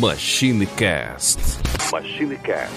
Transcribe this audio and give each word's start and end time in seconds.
MachineCast. 0.00 1.38
MachineCast. 1.92 2.72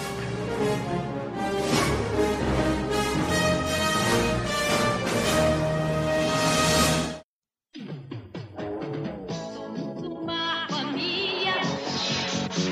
Uma 10.04 10.68
família 10.70 11.56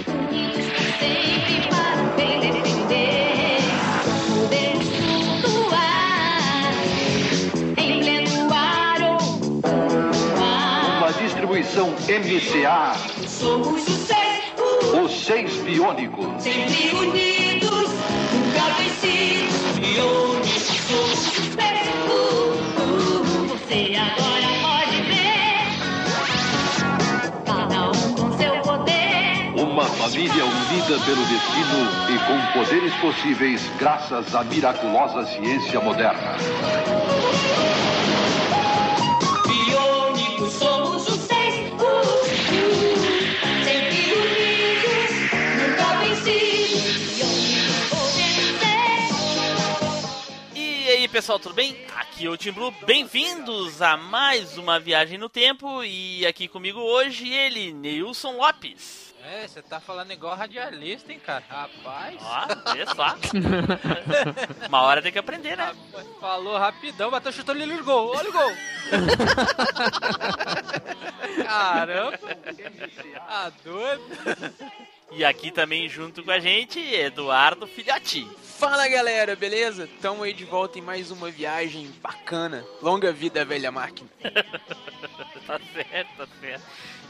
unida 0.08 0.64
sempre 1.00 1.68
para 1.70 2.04
bem 2.16 2.40
defender, 2.40 3.60
poder 4.28 4.76
flutuar 4.98 6.74
em 7.78 8.00
pleno 8.00 8.54
ar 8.54 9.02
ou 9.02 9.40
no 9.40 10.44
ar. 10.44 10.98
Uma 11.00 11.12
distribuição 11.14 11.90
MCA, 11.92 12.94
Somos 13.28 13.93
seis 15.24 15.56
biônicos. 15.62 16.44
sempre 16.44 16.94
unidos, 16.94 17.90
nunca 18.34 18.74
vencidos. 18.78 19.78
E 19.78 20.00
onde 20.02 20.60
somos 20.60 21.28
o 21.28 21.44
seis, 21.56 21.88
você 23.48 23.96
agora 23.96 24.50
pode 24.62 25.02
ver. 25.04 25.64
Cada 27.46 27.90
um 27.90 28.14
com 28.16 28.38
seu 28.38 28.56
poder. 28.62 29.54
Uma 29.56 29.86
família 29.86 30.46
unida 30.46 31.00
pelo 31.06 31.26
destino 31.26 31.88
e 32.10 32.20
com 32.28 32.38
poderes 32.60 32.94
possíveis 32.96 33.62
graças 33.80 34.36
à 34.36 34.44
miraculosa 34.44 35.26
ciência 35.28 35.80
moderna. 35.80 36.36
Pessoal, 51.14 51.38
tudo 51.38 51.54
bem? 51.54 51.78
Aqui 51.96 52.26
é 52.26 52.30
o 52.30 52.36
Tim 52.36 52.52
Blue, 52.52 52.74
bem-vindos 52.88 53.84
a 53.84 53.96
mais 53.96 54.58
uma 54.58 54.80
viagem 54.80 55.16
no 55.16 55.30
tempo 55.30 55.84
e 55.84 56.26
aqui 56.26 56.48
comigo 56.48 56.80
hoje 56.80 57.32
ele, 57.32 57.72
Neilson 57.72 58.36
Lopes. 58.36 59.14
É, 59.24 59.48
você 59.48 59.62
tá 59.62 59.80
falando 59.80 60.12
igual 60.12 60.36
radialista, 60.36 61.12
hein, 61.12 61.22
cara? 61.24 61.44
Rapaz. 61.48 62.18
Ó, 62.20 62.74
vê 62.74 62.86
só. 62.88 63.16
uma 64.68 64.82
hora 64.82 65.04
tem 65.04 65.12
que 65.12 65.20
aprender, 65.20 65.56
né? 65.56 65.76
Falou 66.20 66.58
rapidão, 66.58 67.12
bateu 67.12 67.32
chutando 67.32 67.62
ele 67.62 67.76
no 67.76 67.84
gol. 67.84 68.16
Olha 68.16 68.30
o 68.30 68.34
gol. 68.34 68.52
Caramba. 71.46 72.20
Ah, 73.20 73.52
doido. 73.64 74.04
E 75.12 75.24
aqui 75.24 75.52
também 75.52 75.88
junto 75.88 76.24
com 76.24 76.32
a 76.32 76.40
gente, 76.40 76.80
Eduardo 76.80 77.68
Filhote. 77.68 78.28
Fala 78.64 78.88
galera, 78.88 79.36
beleza? 79.36 79.90
Tamo 80.02 80.24
aí 80.24 80.32
de 80.32 80.46
volta 80.46 80.80
em 80.80 80.82
mais 80.82 81.12
uma 81.12 81.30
viagem 81.30 81.92
bacana. 82.02 82.64
Longa 82.82 83.12
vida, 83.12 83.44
velha 83.44 83.70
máquina. 83.70 84.10
tá 85.46 85.60
certo, 85.74 86.10
tá 86.16 86.28
certo. 86.40 86.64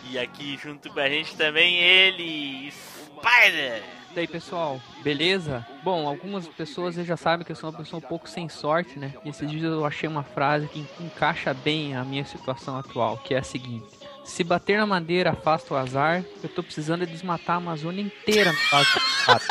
E 0.10 0.18
aqui 0.18 0.58
junto 0.58 0.90
com 0.90 1.00
a 1.00 1.08
gente 1.08 1.38
também 1.38 1.78
ele, 1.78 2.72
Spider. 2.72 3.84
E 4.16 4.20
aí 4.20 4.28
pessoal, 4.28 4.82
beleza? 5.04 5.64
Bom, 5.84 6.08
algumas 6.08 6.48
pessoas 6.48 6.96
já 6.96 7.16
sabem 7.16 7.46
que 7.46 7.52
eu 7.52 7.56
sou 7.56 7.70
uma 7.70 7.78
pessoa 7.78 8.00
um 8.00 8.08
pouco 8.08 8.28
sem 8.28 8.50
sorte, 8.50 8.98
né? 8.98 9.14
E 9.24 9.30
esses 9.30 9.48
dias 9.48 9.64
eu 9.64 9.86
achei 9.86 10.10
uma 10.10 10.24
frase 10.24 10.68
que 10.68 10.84
encaixa 11.00 11.54
bem 11.54 11.96
a 11.96 12.04
minha 12.04 12.26
situação 12.26 12.76
atual, 12.80 13.20
que 13.20 13.36
é 13.36 13.38
a 13.38 13.44
seguinte: 13.44 13.86
Se 14.26 14.44
bater 14.44 14.80
na 14.80 14.88
madeira 14.88 15.30
afasta 15.30 15.76
o 15.76 15.78
azar, 15.78 16.26
eu 16.42 16.50
tô 16.50 16.64
precisando 16.64 17.04
é 17.04 17.06
desmatar 17.06 17.58
a 17.58 17.60
Amazônia 17.60 18.02
inteira 18.02 18.52
no 18.52 18.58
caso. 18.70 19.48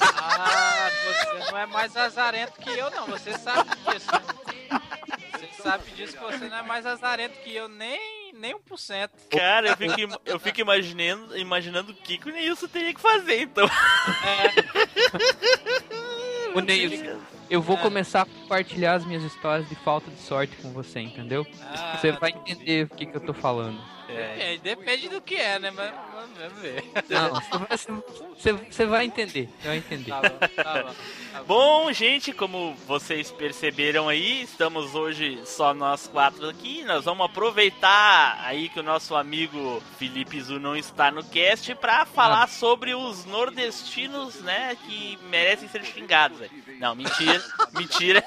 Ah, 0.00 0.90
você 1.04 1.50
não 1.50 1.58
é 1.58 1.66
mais 1.66 1.96
azarento 1.96 2.52
que 2.60 2.70
eu, 2.70 2.90
não. 2.90 3.06
Você 3.06 3.36
sabe 3.38 3.70
disso, 3.70 4.06
né? 4.12 4.80
Você 5.32 5.62
sabe 5.62 5.90
disso 5.92 6.12
que 6.16 6.22
você 6.22 6.48
não 6.48 6.56
é 6.58 6.62
mais 6.62 6.86
azarento 6.86 7.38
que 7.42 7.54
eu, 7.54 7.68
nem, 7.68 8.32
nem 8.34 8.54
1%. 8.54 9.10
Cara, 9.30 9.68
eu 9.68 9.76
fico, 9.76 10.20
eu 10.24 10.38
fico 10.38 10.60
imaginando, 10.60 11.36
imaginando 11.36 11.92
o 11.92 11.94
que, 11.94 12.18
que 12.18 12.28
o 12.28 12.32
Neilson 12.32 12.68
teria 12.68 12.94
que 12.94 13.00
fazer, 13.00 13.42
então. 13.42 13.68
Ô 16.54 16.60
Neilson, 16.60 17.18
eu 17.48 17.60
vou 17.62 17.76
começar 17.78 18.22
a 18.22 18.26
compartilhar 18.26 18.94
as 18.94 19.04
minhas 19.04 19.22
histórias 19.22 19.68
de 19.68 19.74
falta 19.76 20.10
de 20.10 20.20
sorte 20.20 20.56
com 20.56 20.72
você, 20.72 21.00
entendeu? 21.00 21.46
Ah, 21.62 21.96
Você 21.96 22.12
vai 22.12 22.30
entender 22.30 22.84
o 22.86 22.94
que, 22.96 23.06
que 23.06 23.16
eu 23.16 23.20
tô 23.20 23.32
falando. 23.34 23.80
Depende, 24.16 24.58
depende 24.62 25.08
do 25.08 25.20
que 25.20 25.34
é, 25.36 25.58
né? 25.58 25.70
Mas 25.70 25.92
vamos 26.12 26.60
ver. 26.60 26.84
Não, 27.08 27.30
você 27.30 27.58
vai, 27.58 28.02
você- 28.36 28.52
você 28.52 28.86
vai 28.86 29.04
entender, 29.04 29.48
vai 29.64 29.76
entender. 29.78 30.10
Tá 30.10 30.20
bom, 30.22 30.38
tá 30.38 30.48
bom. 30.48 30.94
Tá 31.32 31.42
bom. 31.42 31.44
Bom, 31.46 31.92
gente, 31.92 32.32
como 32.32 32.74
vocês 32.86 33.30
perceberam 33.30 34.08
aí, 34.08 34.42
estamos 34.42 34.94
hoje 34.94 35.40
só 35.46 35.72
nós 35.74 36.06
quatro 36.08 36.48
aqui. 36.48 36.84
Nós 36.84 37.04
vamos 37.04 37.24
aproveitar 37.26 38.40
aí 38.44 38.68
que 38.68 38.80
o 38.80 38.82
nosso 38.82 39.14
amigo 39.14 39.82
Felipe 39.98 40.40
Zu 40.40 40.58
não 40.60 40.76
está 40.76 41.10
no 41.10 41.22
cast 41.24 41.74
para 41.76 42.04
falar 42.04 42.48
sobre 42.48 42.94
os 42.94 43.24
nordestinos, 43.24 44.36
né, 44.42 44.76
que 44.86 45.18
merecem 45.28 45.68
ser 45.68 45.84
xingados. 45.84 46.38
velho. 46.38 46.50
Não, 46.78 46.94
mentira, 46.94 47.42
mentira. 47.72 48.24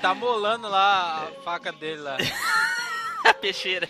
Tá 0.00 0.14
molando 0.14 0.66
lá 0.66 1.24
a 1.24 1.42
faca 1.42 1.70
dele 1.70 2.00
lá. 2.00 2.16
A 3.22 3.34
peixeira. 3.34 3.86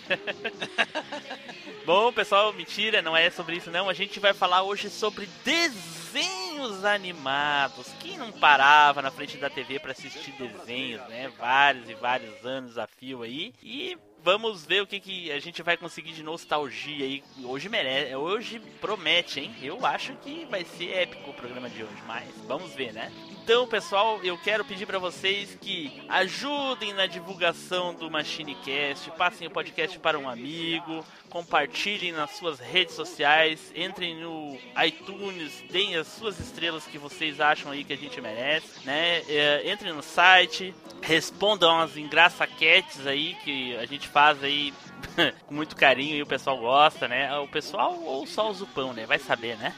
Bom, 1.85 2.11
pessoal, 2.11 2.51
mentira, 2.51 3.01
não 3.01 3.15
é 3.15 3.29
sobre 3.29 3.55
isso 3.55 3.71
não. 3.71 3.89
A 3.89 3.93
gente 3.93 4.19
vai 4.19 4.33
falar 4.33 4.61
hoje 4.61 4.89
sobre 4.89 5.25
desenhos 5.45 6.83
animados. 6.83 7.87
Quem 8.01 8.17
não 8.17 8.29
parava 8.29 9.01
na 9.01 9.09
frente 9.09 9.37
da 9.37 9.49
TV 9.49 9.79
para 9.79 9.93
assistir 9.93 10.33
desenhos, 10.33 11.01
né? 11.07 11.31
Vários 11.39 11.89
e 11.89 11.93
vários 11.93 12.45
anos 12.45 12.77
a 12.77 12.85
fio 12.87 13.23
aí. 13.23 13.53
E 13.63 13.97
vamos 14.21 14.65
ver 14.65 14.81
o 14.81 14.87
que, 14.87 14.99
que 14.99 15.31
a 15.31 15.39
gente 15.39 15.63
vai 15.63 15.77
conseguir 15.77 16.11
de 16.11 16.23
nostalgia 16.23 17.05
aí. 17.05 17.23
Hoje 17.43 17.69
merece, 17.69 18.15
hoje 18.15 18.59
promete, 18.79 19.39
hein? 19.39 19.55
Eu 19.61 19.85
acho 19.85 20.13
que 20.17 20.45
vai 20.45 20.65
ser 20.65 20.91
épico 20.91 21.31
o 21.31 21.33
programa 21.33 21.69
de 21.69 21.83
hoje, 21.83 22.03
mas 22.05 22.29
vamos 22.47 22.73
ver, 22.73 22.93
né? 22.93 23.11
Então, 23.43 23.67
pessoal, 23.67 24.19
eu 24.23 24.37
quero 24.37 24.63
pedir 24.63 24.85
para 24.85 24.99
vocês 24.99 25.57
que 25.59 26.03
ajudem 26.07 26.93
na 26.93 27.07
divulgação 27.07 27.91
do 27.91 28.09
MachineCast, 28.09 29.09
passem 29.17 29.47
o 29.47 29.51
podcast 29.51 29.97
para 29.97 30.17
um 30.17 30.29
amigo, 30.29 31.03
compartilhem 31.27 32.11
nas 32.11 32.31
suas 32.37 32.59
redes 32.59 32.93
sociais, 32.93 33.73
entrem 33.75 34.15
no 34.21 34.55
iTunes, 34.85 35.63
deem 35.71 35.95
as 35.95 36.05
suas 36.05 36.39
estrelas 36.39 36.85
que 36.85 36.99
vocês 36.99 37.41
acham 37.41 37.71
aí 37.71 37.83
que 37.83 37.93
a 37.93 37.97
gente 37.97 38.21
merece, 38.21 38.85
né? 38.85 39.23
É, 39.27 39.71
entrem 39.71 39.91
no 39.91 40.03
site, 40.03 40.73
respondam 41.01 41.79
as 41.79 41.97
engraçaquetes 41.97 43.07
aí 43.07 43.35
que 43.43 43.75
a 43.77 43.87
gente 43.87 44.07
faz 44.07 44.43
aí 44.43 44.71
com 45.47 45.55
muito 45.55 45.75
carinho 45.75 46.15
e 46.15 46.21
o 46.21 46.27
pessoal 46.27 46.59
gosta, 46.59 47.07
né? 47.07 47.35
O 47.39 47.47
pessoal 47.47 47.99
ou 48.03 48.27
só 48.27 48.51
o 48.51 48.53
Zupão, 48.53 48.93
né? 48.93 49.07
Vai 49.07 49.17
saber, 49.17 49.57
né? 49.57 49.73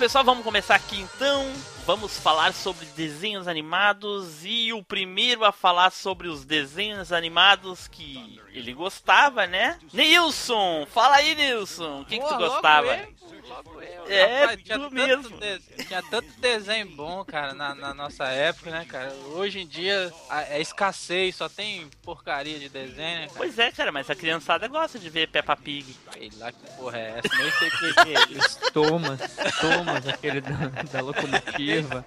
pessoal, 0.00 0.24
vamos 0.24 0.42
começar 0.42 0.76
aqui 0.76 0.98
então. 0.98 1.52
Vamos 1.84 2.18
falar 2.18 2.54
sobre 2.54 2.86
desenhos 2.96 3.46
animados 3.46 4.42
e 4.46 4.72
o 4.72 4.82
primeiro 4.82 5.44
a 5.44 5.52
falar 5.52 5.90
sobre 5.90 6.26
os 6.26 6.42
desenhos 6.42 7.12
animados 7.12 7.86
que 7.86 8.40
ele 8.54 8.72
gostava, 8.72 9.46
né? 9.46 9.78
Nilson! 9.92 10.86
Fala 10.86 11.16
aí, 11.16 11.34
Nilson! 11.34 12.00
O 12.00 12.04
que, 12.06 12.18
que 12.18 12.26
tu 12.26 12.36
gostava? 12.38 12.96
eu, 12.96 13.29
logo 13.50 13.82
eu. 13.82 14.06
É, 14.10 14.40
Rapaz, 14.40 14.60
tu 14.62 14.68
tanto 14.68 14.94
mesmo. 14.94 15.38
de- 15.38 15.84
tinha 15.84 16.02
tanto 16.02 16.30
desenho 16.40 16.86
bom, 16.96 17.24
cara, 17.24 17.52
na, 17.54 17.74
na 17.74 17.92
nossa 17.94 18.24
época, 18.28 18.70
né, 18.70 18.84
cara? 18.88 19.12
Hoje 19.34 19.60
em 19.60 19.66
dia 19.66 20.12
é 20.48 20.60
escassez, 20.60 21.34
só 21.36 21.48
tem 21.48 21.88
porcaria 22.02 22.58
de 22.58 22.68
desenho, 22.68 23.20
né? 23.20 23.28
Pois 23.36 23.58
é, 23.58 23.70
cara, 23.70 23.90
mas 23.92 24.08
a 24.08 24.14
criançada 24.14 24.66
gosta 24.68 24.98
de 24.98 25.10
ver 25.10 25.28
Peppa 25.28 25.56
Pig. 25.56 25.94
Sei 26.12 26.30
lá 26.38 26.50
que 26.52 26.70
porra 26.76 26.98
é 26.98 27.18
essa, 27.22 27.36
nem 27.36 27.50
sei 27.52 27.68
o 27.68 27.70
que, 27.70 28.14
é 28.14 28.38
isso. 28.38 28.72
Thomas, 28.72 29.20
Thomas, 29.60 30.08
aquele 30.08 30.40
da, 30.40 30.52
da 30.92 31.00
locomotiva. 31.00 32.04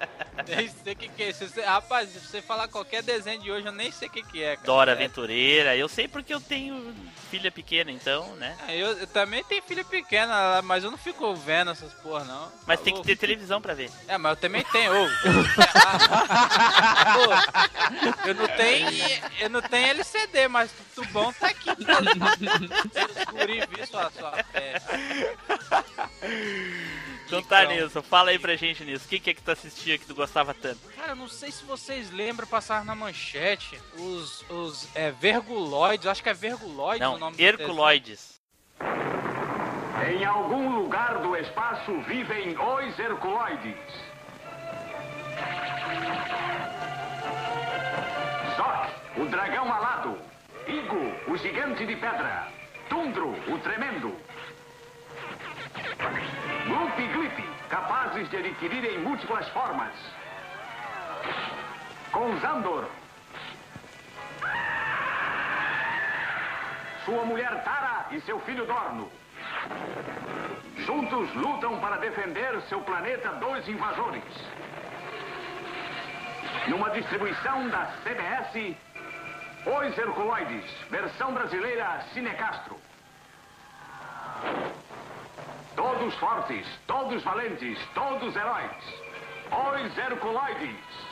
Nem 0.48 0.68
sei 0.70 0.94
o 0.94 0.96
que, 0.96 1.10
que 1.10 1.24
é 1.24 1.30
isso. 1.30 1.46
Rapaz, 1.66 2.10
se 2.10 2.20
você 2.20 2.42
falar 2.42 2.68
qualquer 2.68 3.04
desenho 3.04 3.42
de 3.42 3.52
hoje, 3.52 3.66
eu 3.68 3.72
nem 3.72 3.92
sei 3.92 4.08
o 4.08 4.12
que, 4.12 4.24
que 4.24 4.44
é, 4.44 4.56
cara. 4.56 4.66
Dora 4.66 4.92
É. 4.92 4.96
Aventureira. 4.96 5.76
Eu 5.76 5.88
sei 5.88 6.08
porque 6.08 6.34
eu 6.34 6.42
tenho 6.42 6.94
filha 7.34 7.52
pequena, 7.52 7.92
então, 7.92 8.36
né? 8.36 8.56
É, 8.68 8.78
Eu, 8.78 8.90
eu 8.96 9.08
também 9.08 9.44
tenho 9.44 9.64
filha 9.64 9.84
pequena, 9.84 10.62
mas 10.62 10.84
eu 10.84 10.92
não 10.92 10.98
fico 11.00 11.34
vendo 11.36 11.72
essas 11.72 11.92
porra, 11.96 12.24
não. 12.26 12.52
Mas 12.68 12.80
tem 12.80 12.94
que 12.94 13.02
ter 13.02 13.16
televisão 13.16 13.60
pra 13.60 13.74
ver. 13.74 13.90
É, 14.08 14.20
mas 14.20 14.34
eu 14.34 14.36
também 14.36 14.64
tenho. 14.66 14.92
Ô. 14.94 15.06
Ô, 17.18 18.28
eu 18.28 18.36
não 18.36 18.48
tenho. 18.50 18.88
Eu 19.40 19.50
não 19.50 19.62
tenho 19.64 19.88
LCD, 19.88 20.48
mas 20.48 20.70
tudo 20.94 21.08
bom 21.10 21.34
tá 21.34 21.48
aqui. 21.48 21.72
Os 21.72 23.26
guri 23.32 23.64
vi 23.68 23.88
sua, 23.88 24.12
sua 24.12 24.32
festa. 24.52 25.00
Então 27.26 27.42
tá, 27.42 27.64
Então. 27.64 27.76
Nilson, 27.76 28.02
fala 28.02 28.30
aí 28.32 28.40
pra 28.40 28.56
gente, 28.56 28.84
Nilson. 28.84 29.06
O 29.06 29.08
que, 29.10 29.20
que 29.20 29.30
é 29.30 29.34
que 29.34 29.42
tu 29.42 29.52
assistia 29.52 29.98
que 29.98 30.06
tu 30.06 30.14
gostava 30.16 30.54
tanto? 30.54 30.80
Cara, 30.96 31.12
eu 31.14 31.16
não 31.16 31.28
sei 31.28 31.52
se 31.52 31.64
vocês 31.64 32.12
lembram 32.12 32.48
passar 32.48 32.84
na 32.86 32.94
manchete 32.96 33.80
os, 33.98 34.44
os 34.50 34.88
é, 34.96 35.12
verguloides, 35.12 36.08
acho 36.08 36.22
que 36.22 36.30
é 36.30 36.34
verguloides 36.34 37.06
o 37.08 37.12
Não, 37.12 37.20
nome 37.20 37.38
do 37.38 37.42
Herculoides. 37.42 38.42
Em 40.06 40.26
algum 40.26 40.76
lugar 40.76 41.20
do 41.20 41.36
espaço 41.38 41.92
vivem 42.02 42.56
os 42.58 43.00
Herculoides. 43.00 43.78
Zoc, 48.58 48.90
o 49.18 49.26
dragão 49.26 49.72
alado. 49.72 50.18
Igo, 50.68 51.32
o 51.32 51.38
gigante 51.38 51.86
de 51.86 51.96
pedra. 51.96 52.48
Tundro, 52.90 53.32
o 53.52 53.58
tremendo. 53.60 54.16
Gloop 56.66 57.02
e 57.02 57.08
Glip, 57.08 57.42
capazes 57.70 58.30
de 58.30 58.38
adquirirem 58.38 59.00
múltiplas 59.00 59.48
formas. 59.50 59.94
Com 62.12 62.38
Zandor. 62.40 62.86
Sua 67.04 67.26
mulher 67.26 67.64
Tara 67.66 68.08
e 68.12 68.22
seu 68.22 68.40
filho 68.42 68.66
Dorno. 68.66 69.12
Juntos 70.78 71.34
lutam 71.36 71.80
para 71.80 71.98
defender 71.98 72.62
seu 72.70 72.82
planeta 72.82 73.30
dos 73.34 73.68
invasores. 73.68 74.24
Numa 76.68 76.92
distribuição 76.92 77.68
da 77.68 77.88
CBS, 78.04 78.78
Os 79.66 79.98
Herculoides, 79.98 80.72
versão 80.90 81.34
brasileira 81.34 82.06
Cinecastro. 82.14 82.80
Todos 85.76 86.14
fortes, 86.16 86.66
todos 86.86 87.24
valentes, 87.24 87.78
todos 87.96 88.36
heróis. 88.36 88.72
Os 89.52 89.98
Herculoides. 89.98 91.03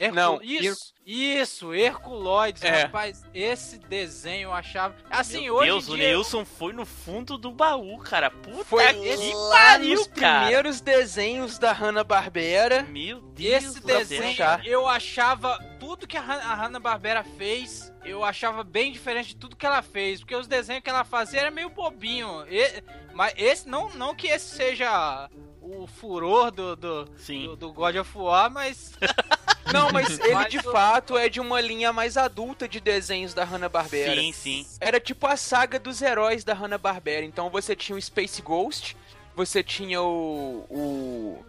Hercu- 0.00 0.16
Não, 0.16 0.40
isso, 0.42 0.92
isso, 1.06 1.72
Herculoides, 1.72 2.64
É. 2.64 2.82
rapaz, 2.82 3.22
esse 3.32 3.78
desenho 3.78 4.48
eu 4.48 4.52
achava. 4.52 4.96
Assim, 5.08 5.42
Meu 5.42 5.54
hoje 5.54 5.66
Deus, 5.70 5.88
o. 5.88 5.96
Nilson 5.96 6.44
foi 6.44 6.72
no 6.72 6.84
fundo 6.84 7.38
do 7.38 7.52
baú, 7.52 7.98
cara. 7.98 8.28
Puta 8.28 8.64
Foi 8.64 8.82
que 8.94 9.32
pariu, 9.52 9.94
nos 9.98 10.06
cara. 10.08 10.40
primeiros 10.40 10.80
desenhos 10.80 11.56
da 11.56 11.70
Hanna-Barbera. 11.72 12.82
Meu 12.82 13.20
Deus 13.20 13.64
Esse 13.64 13.80
desenho, 13.86 14.34
eu 14.64 14.88
achava 14.88 15.56
tudo 15.78 16.06
que 16.06 16.16
a 16.16 16.20
Hanna-Barbera 16.20 17.22
fez, 17.22 17.92
eu 18.04 18.24
achava 18.24 18.64
bem 18.64 18.90
diferente 18.90 19.28
de 19.28 19.36
tudo 19.36 19.54
que 19.54 19.66
ela 19.66 19.82
fez, 19.82 20.18
porque 20.18 20.34
os 20.34 20.48
desenhos 20.48 20.82
que 20.82 20.90
ela 20.90 21.04
fazia 21.04 21.42
era 21.42 21.50
meio 21.52 21.68
bobinho. 21.70 22.44
E- 22.48 22.82
mas 23.14 23.34
esse 23.36 23.68
não, 23.68 23.88
não 23.90 24.16
que 24.16 24.26
esse 24.26 24.56
seja 24.56 25.30
o 25.78 25.86
furor 25.86 26.50
do 26.50 26.76
do, 26.76 27.08
Sim. 27.16 27.46
do, 27.46 27.56
do 27.56 27.72
God 27.72 27.96
of 27.96 28.10
War, 28.16 28.50
mas 28.50 28.92
Não, 29.72 29.90
mas 29.90 30.18
ele 30.18 30.34
Mas 30.34 30.50
de 30.50 30.60
fato 30.62 31.16
é 31.16 31.28
de 31.28 31.40
uma 31.40 31.60
linha 31.60 31.92
mais 31.92 32.16
adulta 32.16 32.68
de 32.68 32.80
desenhos 32.80 33.32
da 33.32 33.44
Hanna-Barbera. 33.44 34.20
Sim, 34.20 34.32
sim. 34.32 34.66
Era 34.80 35.00
tipo 35.00 35.26
a 35.26 35.36
saga 35.36 35.78
dos 35.78 36.02
heróis 36.02 36.44
da 36.44 36.52
Hanna-Barbera. 36.52 37.24
Então 37.24 37.48
você 37.48 37.74
tinha 37.74 37.96
o 37.96 38.02
Space 38.02 38.42
Ghost, 38.42 38.96
você 39.34 39.62
tinha 39.62 40.02
o. 40.02 40.66
o. 40.68 41.44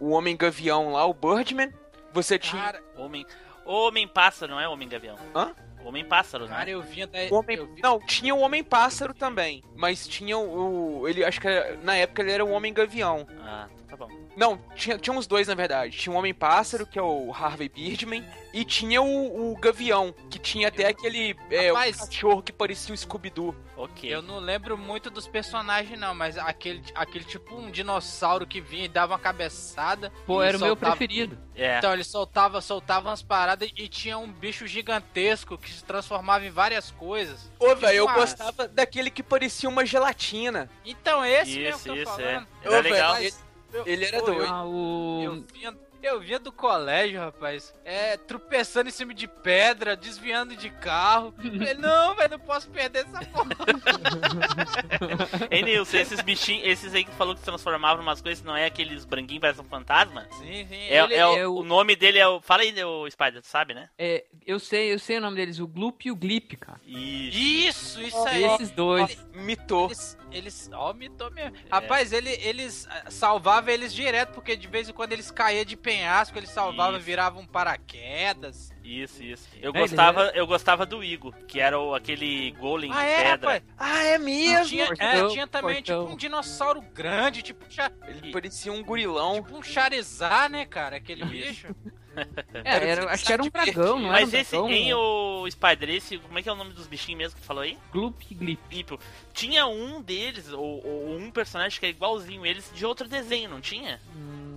o 0.00 0.10
Homem 0.10 0.36
Gavião 0.36 0.92
lá, 0.92 1.04
o 1.04 1.12
Birdman. 1.12 1.72
Você 2.12 2.38
tinha. 2.38 2.62
cara, 2.62 2.82
Homem. 2.96 3.26
Homem 3.64 4.08
pássaro, 4.08 4.52
não 4.52 4.60
é 4.60 4.66
homem 4.66 4.88
gavião? 4.88 5.18
Hã? 5.34 5.54
Homem 5.88 6.04
pássaro, 6.04 6.46
né? 6.46 6.56
cara, 6.56 6.70
eu 6.70 6.82
vinha 6.82 7.06
da 7.06 7.18
O 7.30 7.34
Homem... 7.36 7.56
eu 7.56 7.66
vi- 7.66 7.80
Não, 7.82 7.98
tinha 8.00 8.34
o 8.34 8.40
Homem 8.40 8.62
Pássaro 8.62 9.14
também. 9.14 9.62
Mas 9.76 10.06
tinha 10.06 10.36
o. 10.38 11.06
Ele 11.08 11.24
acho 11.24 11.40
que 11.40 11.48
na 11.82 11.96
época 11.96 12.22
ele 12.22 12.32
era 12.32 12.44
o 12.44 12.50
Homem 12.50 12.72
Gavião. 12.72 13.26
Ah, 13.40 13.66
bom. 13.98 14.08
Não, 14.36 14.58
tinha, 14.74 14.96
tinha 14.98 15.14
uns 15.16 15.26
dois 15.26 15.48
na 15.48 15.54
verdade. 15.54 15.96
Tinha 15.96 16.14
o 16.14 16.18
Homem 16.18 16.32
Pássaro, 16.32 16.86
que 16.86 16.98
é 16.98 17.02
o 17.02 17.32
Harvey 17.32 17.68
Birdman, 17.68 18.24
e 18.54 18.64
tinha 18.64 19.02
o, 19.02 19.52
o 19.52 19.56
Gavião, 19.56 20.14
que 20.30 20.38
tinha 20.38 20.68
até 20.68 20.86
aquele 20.86 21.36
é, 21.50 21.68
Rapaz. 21.68 21.96
cachorro 22.00 22.42
que 22.42 22.52
parecia 22.52 22.94
o 22.94 22.96
Scooby-Doo. 22.98 23.54
Ok. 23.76 24.12
Eu 24.12 24.22
não 24.22 24.38
lembro 24.38 24.76
muito 24.78 25.10
dos 25.10 25.28
personagens, 25.28 25.98
não, 25.98 26.14
mas 26.14 26.36
aquele, 26.38 26.82
aquele 26.94 27.24
tipo 27.24 27.54
um 27.56 27.70
dinossauro 27.70 28.46
que 28.46 28.60
vinha 28.60 28.84
e 28.84 28.88
dava 28.88 29.12
uma 29.14 29.18
cabeçada. 29.18 30.12
Pô, 30.26 30.42
era 30.42 30.56
o 30.56 30.60
meu 30.60 30.68
soltava- 30.70 30.96
preferido. 30.96 31.38
É. 31.54 31.78
Então 31.78 31.92
ele 31.92 32.04
soltava, 32.04 32.60
soltava 32.60 33.08
umas 33.08 33.22
paradas 33.22 33.68
e 33.76 33.88
tinha 33.88 34.16
um 34.16 34.30
bicho 34.30 34.66
gigantesco 34.66 35.58
que 35.58 35.70
se 35.70 35.82
transformava 35.84 36.44
em 36.46 36.50
várias 36.50 36.90
coisas. 36.92 37.50
Ô, 37.58 37.74
velho, 37.74 37.96
eu 37.98 38.08
gostava 38.08 38.68
daquele 38.68 39.10
que 39.10 39.22
parecia 39.22 39.68
uma 39.68 39.84
gelatina. 39.84 40.70
Então 40.84 41.24
esse 41.24 41.58
mesmo 41.58 41.74
Isso, 41.76 41.82
que 41.84 41.88
eu 41.90 41.94
tô 41.94 42.00
isso, 42.02 42.20
é. 42.20 42.24
falando. 42.34 42.46
Era 42.62 42.76
Ô, 42.78 42.80
legal. 42.80 43.16
ele- 43.18 43.34
Eu- 43.72 43.86
Ele 43.86 44.04
era 44.04 44.20
doido. 44.22 44.42
Eu, 44.42 44.48
Ah, 44.48 44.64
o. 44.64 45.22
eu 45.24 45.44
vinha, 45.52 45.76
Eu 46.00 46.20
vinha 46.20 46.38
do 46.38 46.52
colégio, 46.52 47.18
rapaz, 47.18 47.74
é, 47.84 48.16
tropeçando 48.16 48.88
em 48.88 48.92
cima 48.92 49.12
de 49.12 49.26
pedra, 49.26 49.96
desviando 49.96 50.54
de 50.54 50.70
carro. 50.70 51.34
Falei, 51.42 51.74
não, 51.74 52.14
velho, 52.14 52.30
não 52.30 52.38
posso 52.38 52.70
perder 52.70 53.04
essa 53.04 53.18
porra. 53.26 53.48
Ei, 55.50 55.62
Nilson, 55.62 55.96
esses 55.98 56.20
bichinhos, 56.20 56.66
esses 56.66 56.94
aí 56.94 57.04
que 57.04 57.10
falou 57.12 57.34
que 57.34 57.40
se 57.40 57.44
transformavam 57.46 58.02
em 58.02 58.06
umas 58.06 58.20
coisas, 58.20 58.44
não 58.44 58.56
é 58.56 58.66
aqueles 58.66 59.04
branquinhos 59.04 59.40
parecem 59.40 59.64
um 59.64 59.68
fantasma? 59.68 60.26
Sim, 60.38 60.66
sim. 60.68 60.74
É, 60.88 61.02
ele- 61.02 61.14
é 61.14 61.26
o, 61.26 61.36
é 61.36 61.48
o- 61.48 61.54
o 61.56 61.64
nome 61.64 61.96
dele 61.96 62.18
é 62.18 62.28
o. 62.28 62.40
Fala 62.40 62.62
aí, 62.62 62.72
o 62.84 63.10
Spider, 63.10 63.42
tu 63.42 63.48
sabe, 63.48 63.74
né? 63.74 63.88
É, 63.98 64.24
eu 64.46 64.58
sei, 64.58 64.92
eu 64.92 64.98
sei 65.00 65.18
o 65.18 65.20
nome 65.20 65.36
deles, 65.36 65.58
o 65.58 65.66
Gloop 65.66 66.06
e 66.06 66.10
o 66.12 66.16
Glip, 66.16 66.56
cara. 66.56 66.80
Isso. 66.86 67.38
Isso, 67.38 68.02
isso 68.02 68.28
aí. 68.28 68.44
Esses 68.44 68.70
dois. 68.70 69.18
Mitou. 69.34 69.86
Eles, 69.86 70.16
eles, 70.30 70.68
ó, 70.72 70.92
mitou 70.92 71.30
mesmo. 71.30 71.56
Rapaz, 71.70 72.12
ele, 72.12 72.30
eles 72.42 72.86
ah, 72.90 73.10
salvavam 73.10 73.72
eles 73.72 73.94
direto, 73.94 74.32
porque 74.34 74.56
de 74.56 74.66
vez 74.68 74.88
em 74.88 74.92
quando 74.92 75.12
eles 75.12 75.30
caíam 75.30 75.64
de 75.64 75.76
penhasco, 75.76 76.38
eles 76.38 76.50
salvavam, 76.50 76.96
Isso. 76.96 77.04
viravam 77.06 77.42
um 77.42 77.46
paraquedas. 77.46 78.72
Isso, 78.82 79.22
isso. 79.22 79.48
Eu 79.60 79.72
É, 79.74 79.80
gostava, 79.80 80.26
eu 80.34 80.46
gostava 80.46 80.86
do 80.86 81.04
Igo, 81.04 81.32
que 81.46 81.60
era 81.60 81.78
o, 81.78 81.94
aquele 81.94 82.50
golem 82.52 82.90
Ah, 82.92 83.00
de 83.04 83.06
é, 83.10 83.16
pedra. 83.16 83.30
rapaz? 83.32 83.62
Ah, 83.76 84.02
é 84.04 84.18
mesmo? 84.18 84.66
Tinha, 84.66 84.88
é, 84.98 85.28
tinha 85.28 85.46
também 85.46 85.76
portão. 85.76 86.02
tipo 86.04 86.14
um 86.14 86.16
dinossauro 86.16 86.80
grande, 86.80 87.42
tipo, 87.42 87.64
um 87.64 88.08
Ele 88.08 88.32
parecia 88.32 88.72
um 88.72 88.82
gurilão. 88.82 89.42
tipo 89.42 89.56
um 89.58 89.62
Charizard, 89.62 90.50
né, 90.52 90.64
cara? 90.64 90.96
Aquele 90.96 91.24
bicho. 91.24 91.68
É, 92.64 92.88
era- 92.90 93.10
acho 93.12 93.24
que 93.24 93.32
era 93.32 93.42
um 93.42 93.48
dragão, 93.48 93.98
não 93.98 94.08
era 94.12 94.20
Mas 94.24 94.32
um 94.32 94.36
esse, 94.36 94.50
dragão? 94.52 94.70
em 94.70 94.94
o 94.94 95.48
Spider, 95.50 95.90
esse, 95.90 96.18
como 96.18 96.38
é 96.38 96.42
que 96.42 96.48
é 96.48 96.52
o 96.52 96.56
nome 96.56 96.72
dos 96.72 96.86
bichinhos 96.86 97.18
mesmo 97.18 97.38
que 97.40 97.46
falou 97.46 97.62
aí? 97.62 97.78
Gloop 97.92 98.34
Glip. 98.34 98.58
Tipo, 98.70 98.98
tinha 99.32 99.66
um 99.66 100.00
deles, 100.02 100.52
ou, 100.52 100.84
ou 100.86 101.16
um 101.16 101.30
personagem 101.30 101.78
que 101.78 101.86
é 101.86 101.90
igualzinho 101.90 102.44
eles, 102.44 102.70
de 102.74 102.84
outro 102.84 103.08
desenho, 103.08 103.48
não 103.50 103.60
tinha? 103.60 104.00
Hum, 104.16 104.47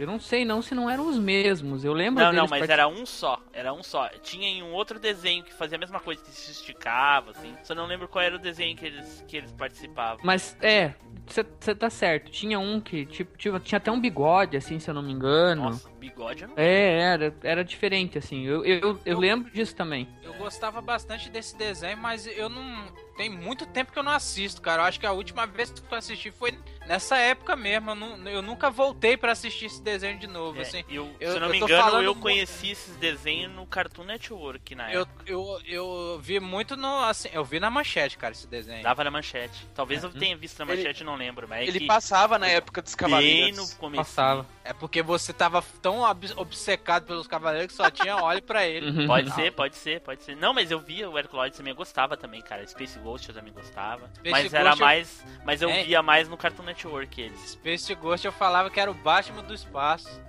eu 0.00 0.06
não 0.06 0.20
sei 0.20 0.44
não 0.44 0.60
se 0.62 0.74
não 0.74 0.88
eram 0.88 1.08
os 1.08 1.18
mesmos. 1.18 1.84
Eu 1.84 1.92
lembro 1.92 2.22
Não, 2.22 2.32
não, 2.32 2.42
mas 2.42 2.60
partic- 2.60 2.70
era 2.70 2.86
um 2.88 3.04
só. 3.06 3.40
Era 3.52 3.72
um 3.72 3.82
só. 3.82 4.08
Tinha 4.22 4.48
em 4.48 4.62
um 4.62 4.72
outro 4.72 4.98
desenho 4.98 5.42
que 5.42 5.52
fazia 5.52 5.76
a 5.76 5.78
mesma 5.78 6.00
coisa, 6.00 6.22
que 6.22 6.30
se 6.30 6.50
esticava, 6.52 7.30
assim. 7.32 7.54
Só 7.64 7.74
não 7.74 7.86
lembro 7.86 8.08
qual 8.08 8.24
era 8.24 8.36
o 8.36 8.38
desenho 8.38 8.76
que 8.76 8.86
eles, 8.86 9.24
que 9.26 9.36
eles 9.36 9.52
participavam. 9.52 10.20
Mas 10.24 10.56
é, 10.62 10.94
você 11.26 11.74
tá 11.74 11.90
certo. 11.90 12.30
Tinha 12.30 12.58
um 12.58 12.80
que 12.80 13.04
tipo, 13.06 13.36
tinha, 13.36 13.58
tinha 13.60 13.76
até 13.78 13.90
um 13.90 14.00
bigode, 14.00 14.56
assim, 14.56 14.78
se 14.78 14.88
eu 14.90 14.94
não 14.94 15.02
me 15.02 15.12
engano. 15.12 15.64
Nossa, 15.64 15.88
bigode 15.98 16.46
não 16.46 16.54
É, 16.56 17.00
era, 17.00 17.34
era 17.42 17.64
diferente, 17.64 18.18
assim. 18.18 18.44
Eu, 18.44 18.64
eu, 18.64 18.80
eu 18.80 19.00
Eu- 19.04 19.18
lembro 19.18 19.50
disso 19.50 19.74
também. 19.74 20.08
Eu 20.22 20.34
gostava 20.34 20.80
bastante 20.80 21.28
desse 21.30 21.56
desenho, 21.56 21.98
mas 21.98 22.26
eu 22.26 22.48
não. 22.48 23.07
Tem 23.18 23.28
muito 23.28 23.66
tempo 23.66 23.92
que 23.92 23.98
eu 23.98 24.02
não 24.04 24.12
assisto, 24.12 24.62
cara. 24.62 24.82
Eu 24.82 24.86
acho 24.86 25.00
que 25.00 25.04
a 25.04 25.10
última 25.12 25.44
vez 25.44 25.70
que 25.72 25.82
eu 25.92 25.98
assisti 25.98 26.30
foi 26.30 26.56
nessa 26.86 27.18
época 27.18 27.56
mesmo. 27.56 27.90
Eu, 27.90 27.94
não- 27.96 28.28
eu 28.28 28.40
nunca 28.40 28.70
voltei 28.70 29.16
pra 29.16 29.32
assistir 29.32 29.66
esse 29.66 29.82
desenho 29.82 30.18
de 30.20 30.28
novo, 30.28 30.58
É, 30.58 30.62
assim. 30.62 30.84
eu, 30.88 31.12
eu- 31.18 31.30
se 31.32 31.36
eu 31.36 31.40
não 31.40 31.48
eu 31.48 31.52
me 31.52 31.58
engano, 31.58 32.00
eu 32.02 32.14
conheci 32.14 32.70
esses 32.70 32.94
desenhos 32.96 33.52
no 33.52 33.66
Cartoon 33.66 34.04
Network 34.04 34.72
na 34.76 34.92
Eu, 34.92 35.02
época. 35.02 35.24
eu, 35.26 35.60
eu 35.66 36.18
vi 36.22 36.38
muito 36.38 36.76
no. 36.76 37.00
Assim, 37.02 37.28
eu 37.32 37.44
vi 37.44 37.58
na 37.58 37.68
manchete, 37.68 38.16
cara, 38.16 38.32
esse 38.32 38.46
desenho. 38.46 38.84
Dava 38.84 39.02
na 39.02 39.10
manchete. 39.10 39.66
Talvez 39.74 40.04
eu 40.04 40.10
tenha 40.10 40.36
visto 40.36 40.56
na 40.60 40.72
Ele- 40.72 40.76
manchete, 40.82 41.02
não 41.02 41.16
lembro. 41.16 41.48
Mas 41.48 41.62
é 41.62 41.64
Ele 41.66 41.80
que 41.80 41.86
passava 41.86 42.38
na 42.38 42.46
época 42.46 42.80
dos 42.80 42.94
bem 42.94 42.98
cavaleiros. 43.10 43.58
no 43.72 43.76
começo. 43.78 43.96
Passava. 44.04 44.46
É 44.64 44.72
porque 44.72 45.02
você 45.02 45.32
tava 45.32 45.60
tão 45.82 46.02
ob- 46.02 46.32
obcecado 46.36 47.04
pelos 47.04 47.26
cavaleiros 47.26 47.68
que 47.68 47.74
só 47.76 47.90
tinha 47.90 48.16
olho 48.22 48.42
pra 48.42 48.64
ele. 48.64 48.90
Uhum. 49.00 49.06
Pode 49.08 49.34
ser, 49.34 49.50
pode 49.52 49.74
ser, 49.76 50.00
pode 50.02 50.22
ser. 50.22 50.36
Não, 50.36 50.54
mas 50.54 50.70
eu 50.70 50.78
via 50.78 51.10
o 51.10 51.18
Herculoides 51.18 51.56
também, 51.56 51.72
eu 51.72 51.76
gostava 51.76 52.16
também, 52.16 52.40
cara. 52.42 52.64
Space 52.64 52.96
Ghost 53.08 53.28
eu 53.28 53.34
também 53.34 53.52
gostava. 53.52 54.08
Space 54.14 54.30
mas 54.30 54.52
era 54.54 54.64
Ghost 54.70 54.80
eu- 54.80 54.86
mais. 54.86 55.24
Mas 55.44 55.62
eu 55.62 55.70
É. 55.70 55.82
via 55.84 56.02
mais 56.02 56.28
no 56.28 56.36
Cartoon 56.36 56.62
Network 56.64 57.20
eles. 57.20 57.40
Space 57.52 57.94
Ghost 57.94 58.26
eu 58.26 58.32
falava 58.32 58.68
que 58.70 58.78
era 58.78 58.90
o 58.90 58.94
Batman 58.94 59.42
do 59.42 59.54
espaço. 59.54 60.20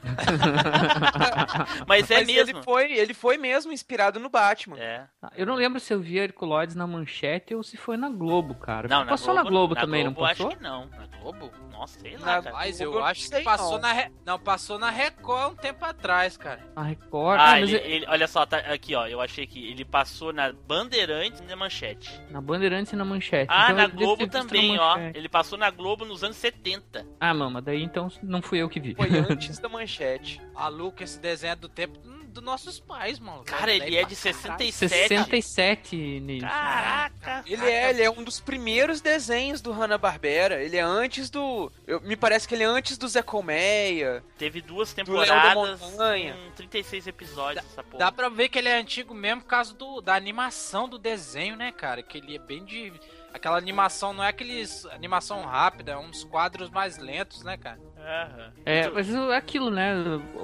Mas 1.86 2.10
é 2.10 2.16
Mas 2.18 2.26
mesmo. 2.26 2.50
ele 2.50 2.62
foi, 2.62 2.92
ele 2.92 3.14
foi 3.14 3.36
mesmo 3.36 3.72
inspirado 3.72 4.18
no 4.20 4.28
Batman. 4.28 4.78
É. 4.78 5.04
Eu 5.36 5.46
não 5.46 5.54
lembro 5.54 5.80
se 5.80 5.92
eu 5.92 6.00
vi 6.00 6.18
Herculoides 6.18 6.74
na 6.74 6.86
manchete 6.86 7.54
ou 7.54 7.62
se 7.62 7.76
foi 7.76 7.96
na 7.96 8.08
Globo, 8.08 8.54
cara. 8.54 8.88
Não, 8.88 9.06
passou 9.06 9.34
na 9.34 9.42
Globo, 9.42 9.74
também, 9.74 10.02
Globo, 10.04 10.20
não 10.20 10.26
passou? 10.28 10.48
Acho 10.48 10.56
que 10.56 10.62
não. 10.62 10.86
Na 10.86 11.06
Globo? 11.20 11.50
Nossa, 11.70 11.98
sei 12.00 12.16
lá, 12.16 12.26
Na- 12.36 12.42
cara. 12.42 12.56
Mas 12.56 12.80
eu 12.80 12.92
eu 12.94 13.04
acho 13.04 13.28
que 13.30 13.40
passou 13.42 13.72
não. 13.72 13.80
na. 13.80 13.92
Re... 13.92 14.10
Não, 14.24 14.38
passou 14.38 14.78
na 14.78 14.90
Record 14.90 15.52
um 15.52 15.56
tempo 15.56 15.84
atrás, 15.84 16.36
cara. 16.36 16.60
A 16.76 16.82
Record. 16.82 17.40
Ah, 17.40 17.52
Ah, 17.54 17.60
ele, 17.60 17.76
é- 17.76 17.90
ele- 17.90 18.06
olha 18.08 18.26
só, 18.28 18.44
tá 18.46 18.58
aqui, 18.58 18.94
ó. 18.94 19.06
Eu 19.06 19.20
achei 19.20 19.46
que 19.46 19.70
ele 19.70 19.84
passou 19.84 20.32
na 20.32 20.52
Bandeirantes 20.52 21.40
e 21.40 21.44
na 21.44 21.56
Manchete. 21.56 22.20
na 22.30 22.40
Bandeirantes 22.40 22.92
e 22.92 22.96
na 22.96 23.04
manchete. 23.04 23.46
Ah, 23.50 23.64
Então 23.64 23.76
na 23.76 23.84
eu 23.84 23.90
Globo 23.90 24.16
visto 24.24 24.32
na 24.34 24.40
também, 24.40 24.78
ó. 24.78 24.96
Ele 25.14 25.28
passou 25.28 25.58
na 25.58 25.70
Globo 25.70 26.04
nos 26.04 26.22
anos 26.24 26.36
70. 26.36 27.06
Ah, 27.20 27.34
mama, 27.34 27.60
daí 27.60 27.82
então 27.82 28.08
não 28.22 28.40
fui 28.42 28.58
eu 28.58 28.68
que 28.68 28.80
vi. 28.80 28.94
Foi 28.94 29.08
antes 29.30 29.58
da 29.58 29.68
manchete. 29.68 29.83
A 30.54 30.68
Luca, 30.68 31.04
esse 31.04 31.18
desenho 31.18 31.52
é 31.52 31.56
do 31.56 31.68
tempo 31.68 31.98
dos 32.34 32.42
nossos 32.42 32.80
pais, 32.80 33.20
mano. 33.20 33.44
Cara, 33.44 33.72
ele 33.72 33.96
é 33.96 34.02
de 34.04 34.16
caralho. 34.16 34.16
67. 34.16 34.72
67 34.72 35.96
nisso. 36.20 36.44
Caraca! 36.44 37.44
Ele 37.46 37.64
é, 37.64 37.90
ele 37.90 38.02
é 38.02 38.10
um 38.10 38.24
dos 38.24 38.40
primeiros 38.40 39.00
desenhos 39.00 39.60
do 39.60 39.70
Hanna-Barbera. 39.70 40.60
Ele 40.60 40.76
é 40.76 40.80
antes 40.80 41.30
do... 41.30 41.70
eu- 41.86 42.00
me 42.00 42.16
parece 42.16 42.48
que 42.48 42.54
ele 42.56 42.64
é 42.64 42.66
antes 42.66 42.98
do 42.98 43.06
Zé 43.06 43.22
Colmeia. 43.22 44.24
Teve 44.36 44.60
duas 44.60 44.92
temporadas 44.92 45.80
Montanha. 45.80 46.34
com 46.34 46.50
36 46.56 47.06
episódios, 47.06 47.64
essa 47.64 47.84
porra. 47.84 47.98
Dá 47.98 48.10
pra 48.10 48.28
ver 48.28 48.48
que 48.48 48.58
ele 48.58 48.68
é 48.68 48.76
antigo 48.78 49.14
mesmo 49.14 49.42
por 49.42 49.48
causa 49.48 49.72
do, 49.72 50.00
da 50.00 50.16
animação 50.16 50.88
do 50.88 50.98
desenho, 50.98 51.54
né, 51.56 51.70
cara? 51.70 52.02
Que 52.02 52.18
ele 52.18 52.34
é 52.34 52.38
bem 52.40 52.64
de. 52.64 52.92
Aquela 53.32 53.58
animação 53.58 54.12
não 54.12 54.22
é 54.22 54.28
aqueles 54.28 54.86
animação 54.86 55.42
rápida, 55.42 55.92
é 55.92 55.96
uns 55.98 56.22
quadros 56.22 56.70
mais 56.70 56.98
lentos, 56.98 57.42
né, 57.42 57.56
cara? 57.56 57.80
Aham. 58.04 58.52
É, 58.66 58.88
mas 58.90 59.12
é 59.12 59.36
aquilo, 59.36 59.70
né? 59.70 59.94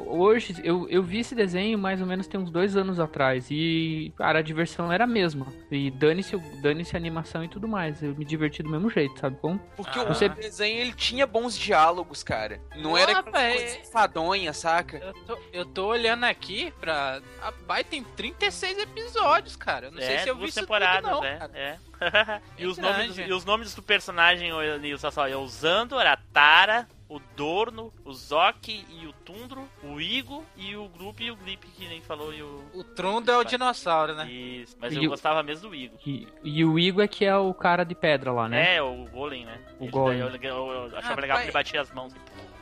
Hoje, 0.06 0.54
eu, 0.64 0.88
eu 0.88 1.02
vi 1.02 1.20
esse 1.20 1.34
desenho 1.34 1.78
mais 1.78 2.00
ou 2.00 2.06
menos 2.06 2.26
tem 2.26 2.40
uns 2.40 2.50
dois 2.50 2.76
anos 2.76 2.98
atrás. 2.98 3.48
E, 3.50 4.12
cara, 4.16 4.38
a 4.38 4.42
diversão 4.42 4.90
era 4.92 5.04
a 5.04 5.06
mesma. 5.06 5.46
E 5.70 5.90
dane-se 5.90 6.36
dane 6.62 6.84
a 6.92 6.96
animação 6.96 7.44
e 7.44 7.48
tudo 7.48 7.68
mais. 7.68 8.02
Eu 8.02 8.14
me 8.14 8.24
diverti 8.24 8.62
do 8.62 8.70
mesmo 8.70 8.88
jeito, 8.90 9.18
sabe 9.20 9.36
como? 9.40 9.58
Porque 9.76 9.98
Ah. 9.98 10.04
o 10.04 10.08
Você- 10.08 10.28
desenho, 10.28 10.80
ele 10.80 10.92
tinha 10.92 11.26
bons 11.26 11.56
diálogos, 11.56 12.22
cara. 12.22 12.60
Não 12.76 12.90
Pô, 12.90 12.98
era 12.98 13.22
coisa 13.22 13.78
enfadonha, 13.78 14.52
saca? 14.52 14.96
Eu 14.98 15.14
tô, 15.24 15.38
eu 15.52 15.64
tô 15.66 15.86
olhando 15.88 16.24
aqui 16.24 16.72
pra. 16.80 17.20
Rapaz, 17.40 17.86
tem 17.86 18.02
36 18.02 18.78
episódios, 18.78 19.56
cara. 19.56 19.86
Eu 19.86 19.92
não 19.92 20.00
sei 20.00 20.16
é, 20.16 20.18
se 20.18 20.28
eu 20.28 20.36
vi 20.36 20.46
isso 20.46 20.60
tudo, 20.66 20.78
não, 21.02 21.24
é. 21.24 21.36
cara. 21.36 21.52
é. 21.54 21.78
e, 22.58 22.66
os 22.66 22.78
nomes, 22.78 23.18
e 23.18 23.32
os 23.32 23.44
nomes 23.44 23.74
do 23.74 23.82
personagem, 23.82 24.52
ô, 24.52 24.78
Nilson, 24.78 25.10
só, 25.10 25.28
é 25.28 25.36
o 25.36 25.46
Zandor, 25.46 26.06
a 26.06 26.16
Tara, 26.16 26.88
o 27.10 27.20
Dorno, 27.36 27.92
o 28.04 28.12
Zoki 28.14 28.84
e 28.88 29.04
o 29.06 29.12
Tundro, 29.12 29.68
o 29.82 30.00
Igo 30.00 30.44
e 30.56 30.76
o 30.76 30.88
Grupo 30.88 31.20
e 31.22 31.30
o 31.30 31.36
Glip, 31.36 31.66
que 31.66 31.86
nem 31.88 32.00
falou, 32.00 32.32
e 32.32 32.40
o... 32.40 32.64
O 32.72 32.84
Trundo 32.84 33.30
é 33.30 33.36
o 33.36 33.42
dinossauro, 33.44 34.14
né? 34.14 34.30
Isso, 34.30 34.76
mas 34.80 34.92
E 34.92 34.96
eu 34.96 35.02
o- 35.02 35.08
gostava 35.08 35.42
mesmo 35.42 35.68
do 35.70 35.74
Igo. 35.74 35.96
E, 36.06 36.28
e 36.44 36.64
o 36.64 36.78
Igor 36.78 37.02
é 37.04 37.08
que 37.08 37.24
é 37.24 37.36
o 37.36 37.52
cara 37.52 37.82
de 37.84 37.94
pedra 37.96 38.30
lá, 38.32 38.48
né? 38.48 38.76
É, 38.76 38.82
o 38.82 39.04
Golem, 39.06 39.44
né? 39.44 39.58
O 39.80 39.84
Ele 39.84 39.90
Golem. 39.90 40.18
Eu, 40.20 40.28
eu- 40.30 40.72
eu 40.90 40.98
achava 40.98 41.14
Ah, 41.18 41.20
legal 41.20 41.36
que 41.38 41.42
pai. 41.42 41.44
ele 41.46 41.52
batia 41.52 41.80
as 41.80 41.90
mãos. 41.92 42.14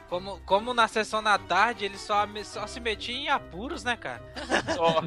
Como, 0.09 0.41
como 0.47 0.73
na 0.73 0.89
sessão 0.89 1.23
da 1.23 1.37
tarde 1.37 1.85
ele 1.85 1.99
só, 1.99 2.27
só 2.43 2.67
se 2.67 2.81
metia 2.81 3.15
em 3.15 3.29
apuros, 3.29 3.85
né, 3.85 3.95
cara? 3.95 4.23
Só. 4.75 5.03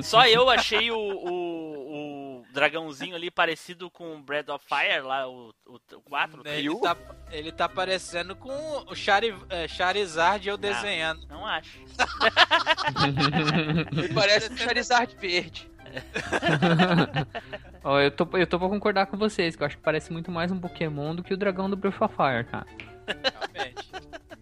Só 0.00 0.26
eu 0.28 0.48
achei 0.48 0.92
o, 0.92 0.96
o, 0.96 2.23
o 2.23 2.23
dragãozinho 2.54 3.16
ali 3.16 3.30
parecido 3.30 3.90
com 3.90 4.14
o 4.14 4.18
Breath 4.22 4.48
of 4.48 4.64
Fire, 4.64 5.00
lá, 5.02 5.28
o, 5.28 5.52
o, 5.66 5.74
o 5.74 6.00
4. 6.00 6.42
Ele 6.46 6.62
Viu? 6.62 6.80
tá, 6.80 6.96
ele 7.30 7.52
tá 7.52 7.68
parecendo 7.68 8.36
com 8.36 8.52
o 8.86 8.94
Chari, 8.94 9.34
é, 9.50 9.66
Charizard 9.66 10.48
eu 10.48 10.56
desenhando. 10.56 11.26
Não 11.26 11.44
acho. 11.44 11.78
Ele 13.96 14.14
parece 14.14 14.52
um 14.52 14.56
Charizard 14.56 15.14
verde. 15.16 15.68
Ó, 17.82 18.00
eu, 18.00 18.10
tô, 18.10 18.28
eu 18.36 18.46
tô 18.46 18.58
pra 18.58 18.68
concordar 18.68 19.06
com 19.06 19.16
vocês, 19.16 19.54
que 19.56 19.62
eu 19.62 19.66
acho 19.66 19.76
que 19.76 19.82
parece 19.82 20.12
muito 20.12 20.30
mais 20.30 20.50
um 20.50 20.58
Pokémon 20.58 21.14
do 21.14 21.22
que 21.22 21.34
o 21.34 21.36
dragão 21.36 21.68
do 21.68 21.76
Breath 21.76 22.00
of 22.00 22.14
Fire, 22.14 22.44
cara. 22.44 22.66
Realmente. 22.66 22.93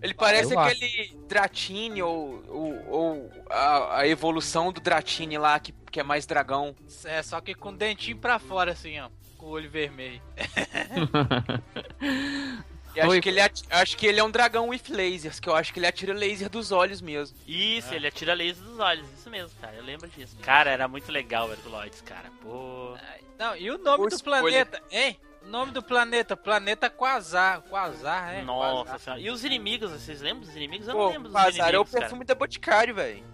Ele 0.02 0.14
parece 0.14 0.56
acho. 0.56 0.58
aquele 0.58 1.16
Dratini 1.28 2.02
ou, 2.02 2.42
ou, 2.48 2.90
ou 2.90 3.30
a, 3.48 4.00
a 4.00 4.08
evolução 4.08 4.72
do 4.72 4.80
Dratini 4.80 5.38
lá, 5.38 5.60
que, 5.60 5.72
que 5.90 6.00
é 6.00 6.02
mais 6.02 6.26
dragão. 6.26 6.74
É, 7.04 7.22
só 7.22 7.40
que 7.40 7.54
com 7.54 7.68
o 7.68 7.76
dentinho 7.76 8.18
pra 8.18 8.38
fora, 8.38 8.72
assim, 8.72 8.98
ó. 8.98 9.08
Com 9.38 9.46
o 9.46 9.50
olho 9.50 9.70
vermelho. 9.70 10.20
E 12.94 13.00
acho 13.00 13.08
Oi. 13.08 13.20
que, 13.22 13.28
ele 13.30 13.40
acho 13.40 13.96
que 13.96 14.06
ele 14.06 14.20
é 14.20 14.24
um 14.24 14.30
dragão 14.30 14.68
with 14.68 14.82
lasers, 14.90 15.40
que 15.40 15.48
eu 15.48 15.54
acho 15.54 15.72
que 15.72 15.78
ele 15.78 15.86
atira 15.86 16.12
laser 16.12 16.50
dos 16.50 16.70
olhos 16.70 17.00
mesmo. 17.00 17.34
Isso, 17.46 17.94
ele 17.94 18.06
atira 18.06 18.34
laser 18.34 18.62
dos 18.62 18.78
olhos, 18.78 19.06
isso 19.18 19.30
mesmo, 19.30 19.50
cara, 19.62 19.74
eu 19.76 19.82
lembro 19.82 20.06
disso. 20.08 20.36
Cara, 20.42 20.70
era 20.70 20.86
muito 20.86 21.10
legal 21.10 21.48
o 21.48 21.52
Herculoides, 21.52 22.02
cara, 22.02 22.30
pô... 22.42 22.94
Não, 23.38 23.56
e 23.56 23.70
o 23.70 23.78
nome 23.78 23.96
Boa 23.96 24.10
do 24.10 24.14
escolha. 24.14 24.40
planeta, 24.40 24.82
hein? 24.90 25.18
O 25.44 25.48
nome 25.48 25.72
do 25.72 25.82
planeta, 25.82 26.36
planeta 26.36 26.88
Quasar. 26.88 27.60
Quasar, 27.62 28.34
é? 28.34 28.42
Nossa 28.42 28.84
Quasar. 28.84 28.98
senhora. 29.00 29.20
E 29.22 29.30
os 29.30 29.44
inimigos, 29.44 29.90
vocês 29.90 30.20
lembram 30.20 30.40
dos 30.46 30.54
inimigos? 30.56 30.86
Eu 30.88 30.94
não 30.94 31.00
Pô, 31.00 31.08
lembro 31.08 31.22
dos 31.24 31.32
Quasar 31.32 31.50
é 31.52 31.62
o 31.62 31.68
inimigos, 31.68 31.90
cara. 31.90 32.00
perfume 32.02 32.24
da 32.24 32.34
Boticário, 32.34 32.94
velho. 32.94 33.32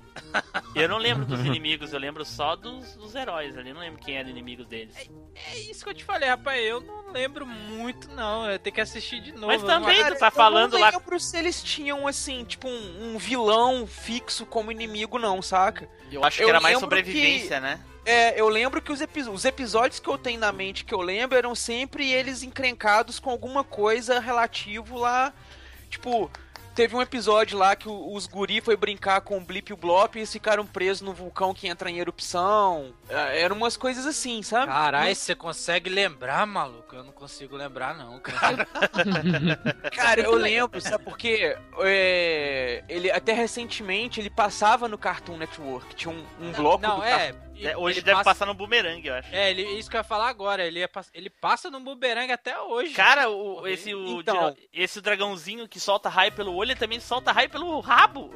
Eu 0.74 0.88
não 0.88 0.98
lembro 0.98 1.24
dos 1.24 1.38
inimigos, 1.46 1.92
eu 1.92 1.98
lembro 2.00 2.24
só 2.24 2.56
dos, 2.56 2.96
dos 2.96 3.14
heróis 3.14 3.56
ali. 3.56 3.68
Eu 3.68 3.74
não 3.74 3.82
lembro 3.82 4.00
quem 4.02 4.16
era 4.16 4.28
inimigo 4.28 4.64
deles. 4.64 4.96
É 5.52 5.58
isso 5.60 5.84
que 5.84 5.90
eu 5.90 5.94
te 5.94 6.02
falei, 6.02 6.28
rapaz. 6.28 6.60
Eu 6.64 6.80
não 6.80 7.12
lembro 7.12 7.46
muito, 7.46 8.08
não. 8.10 8.50
Eu 8.50 8.58
tenho 8.58 8.74
que 8.74 8.80
assistir 8.80 9.20
de 9.20 9.30
novo. 9.32 9.46
Mas 9.46 9.62
Eu 9.62 9.68
não- 9.68 9.80
também- 9.82 10.02
Cara, 10.02 10.16
tu 10.16 10.18
tá 10.18 10.26
eu 10.26 10.32
falando 10.32 10.72
não 10.72 10.80
lá- 10.80 10.90
lembro 10.90 11.20
se 11.20 11.36
eles 11.38 11.62
tinham, 11.62 12.04
assim, 12.08 12.44
tipo, 12.44 12.66
um, 12.68 13.14
um 13.14 13.18
vilão 13.18 13.86
fixo 13.86 14.44
como 14.44 14.72
inimigo, 14.72 15.18
não, 15.20 15.40
saca? 15.40 15.88
Eu 16.10 16.24
acho 16.24 16.38
que 16.38 16.42
Eu 16.44 16.48
era 16.48 16.60
mais 16.60 16.80
sobrevivência, 16.80 17.60
né? 17.60 17.78
É, 18.08 18.40
eu 18.40 18.48
lembro 18.48 18.80
que 18.80 18.90
os, 18.90 19.00
epi- 19.02 19.20
os 19.28 19.44
episódios 19.44 20.00
que 20.00 20.08
eu 20.08 20.16
tenho 20.16 20.40
na 20.40 20.50
mente 20.50 20.82
que 20.84 20.94
eu 20.94 21.00
lembro 21.02 21.36
eram 21.36 21.54
sempre 21.54 22.10
eles 22.10 22.42
encrencados 22.42 23.18
com 23.20 23.28
alguma 23.28 23.62
coisa 23.62 24.18
relativo 24.18 24.96
lá. 24.96 25.30
Tipo, 25.90 26.30
teve 26.74 26.94
um 26.96 27.02
episódio 27.02 27.58
lá 27.58 27.76
que 27.76 27.86
o- 27.88 28.14
os 28.14 28.26
guri 28.26 28.60
foi 28.62 28.76
brincar 28.76 29.20
com 29.20 29.36
o 29.36 29.40
Blip 29.40 29.68
e 29.68 29.74
o 29.74 29.76
Blop 29.76 30.14
e 30.14 30.20
eles 30.20 30.32
ficaram 30.32 30.64
presos 30.64 31.02
no 31.02 31.12
vulcão 31.12 31.52
que 31.52 31.68
entra 31.68 31.90
em 31.90 31.98
erupção. 31.98 32.94
É, 33.10 33.42
Eram 33.42 33.56
umas 33.56 33.76
coisas 33.76 34.06
assim, 34.06 34.42
sabe? 34.42 34.66
Caralho, 34.72 35.14
você 35.14 35.34
consegue 35.34 35.90
lembrar, 35.90 36.46
maluco? 36.46 36.94
Eu 36.96 37.04
não 37.04 37.12
consigo 37.12 37.56
lembrar, 37.56 37.94
não, 37.94 38.18
cara. 38.20 38.66
Cara, 39.94 40.20
eu 40.24 40.34
lembro, 40.34 40.80
sabe 40.80 41.04
porque 41.04 41.56
é, 41.80 42.84
ele 42.88 43.10
até 43.10 43.32
recentemente 43.32 44.18
ele 44.20 44.30
passava 44.30 44.88
no 44.88 44.96
Cartoon 44.96 45.36
Network, 45.36 45.94
tinha 45.94 46.12
um, 46.14 46.24
um 46.40 46.52
bloco 46.52 46.82
não, 46.82 46.96
do 46.98 47.04
é. 47.04 47.34
É, 47.60 47.76
hoje 47.76 47.98
ele 47.98 48.04
deve 48.04 48.16
passa- 48.18 48.30
passar 48.30 48.46
no 48.46 48.54
boomerang, 48.54 49.06
eu 49.06 49.14
acho. 49.14 49.34
É, 49.34 49.50
ele, 49.50 49.62
isso 49.78 49.90
que 49.90 49.96
eu 49.96 50.00
ia 50.00 50.04
falar 50.04 50.28
agora. 50.28 50.64
Ele, 50.66 50.80
ia 50.80 50.88
pass- 50.88 51.10
ele 51.12 51.28
passa 51.30 51.70
no 51.70 51.80
bumerangue 51.80 52.32
até 52.32 52.58
hoje. 52.60 52.92
Cara, 52.94 53.28
o, 53.28 53.66
esse, 53.66 53.94
o, 53.94 54.20
Então. 54.20 54.56
esse 54.72 55.00
dragãozinho 55.00 55.66
que 55.68 55.80
solta 55.80 56.08
raio 56.08 56.32
pelo 56.32 56.54
olho, 56.54 56.70
ele 56.72 56.78
também 56.78 57.00
solta 57.00 57.32
raio 57.32 57.50
pelo 57.50 57.78
rabo. 57.80 58.30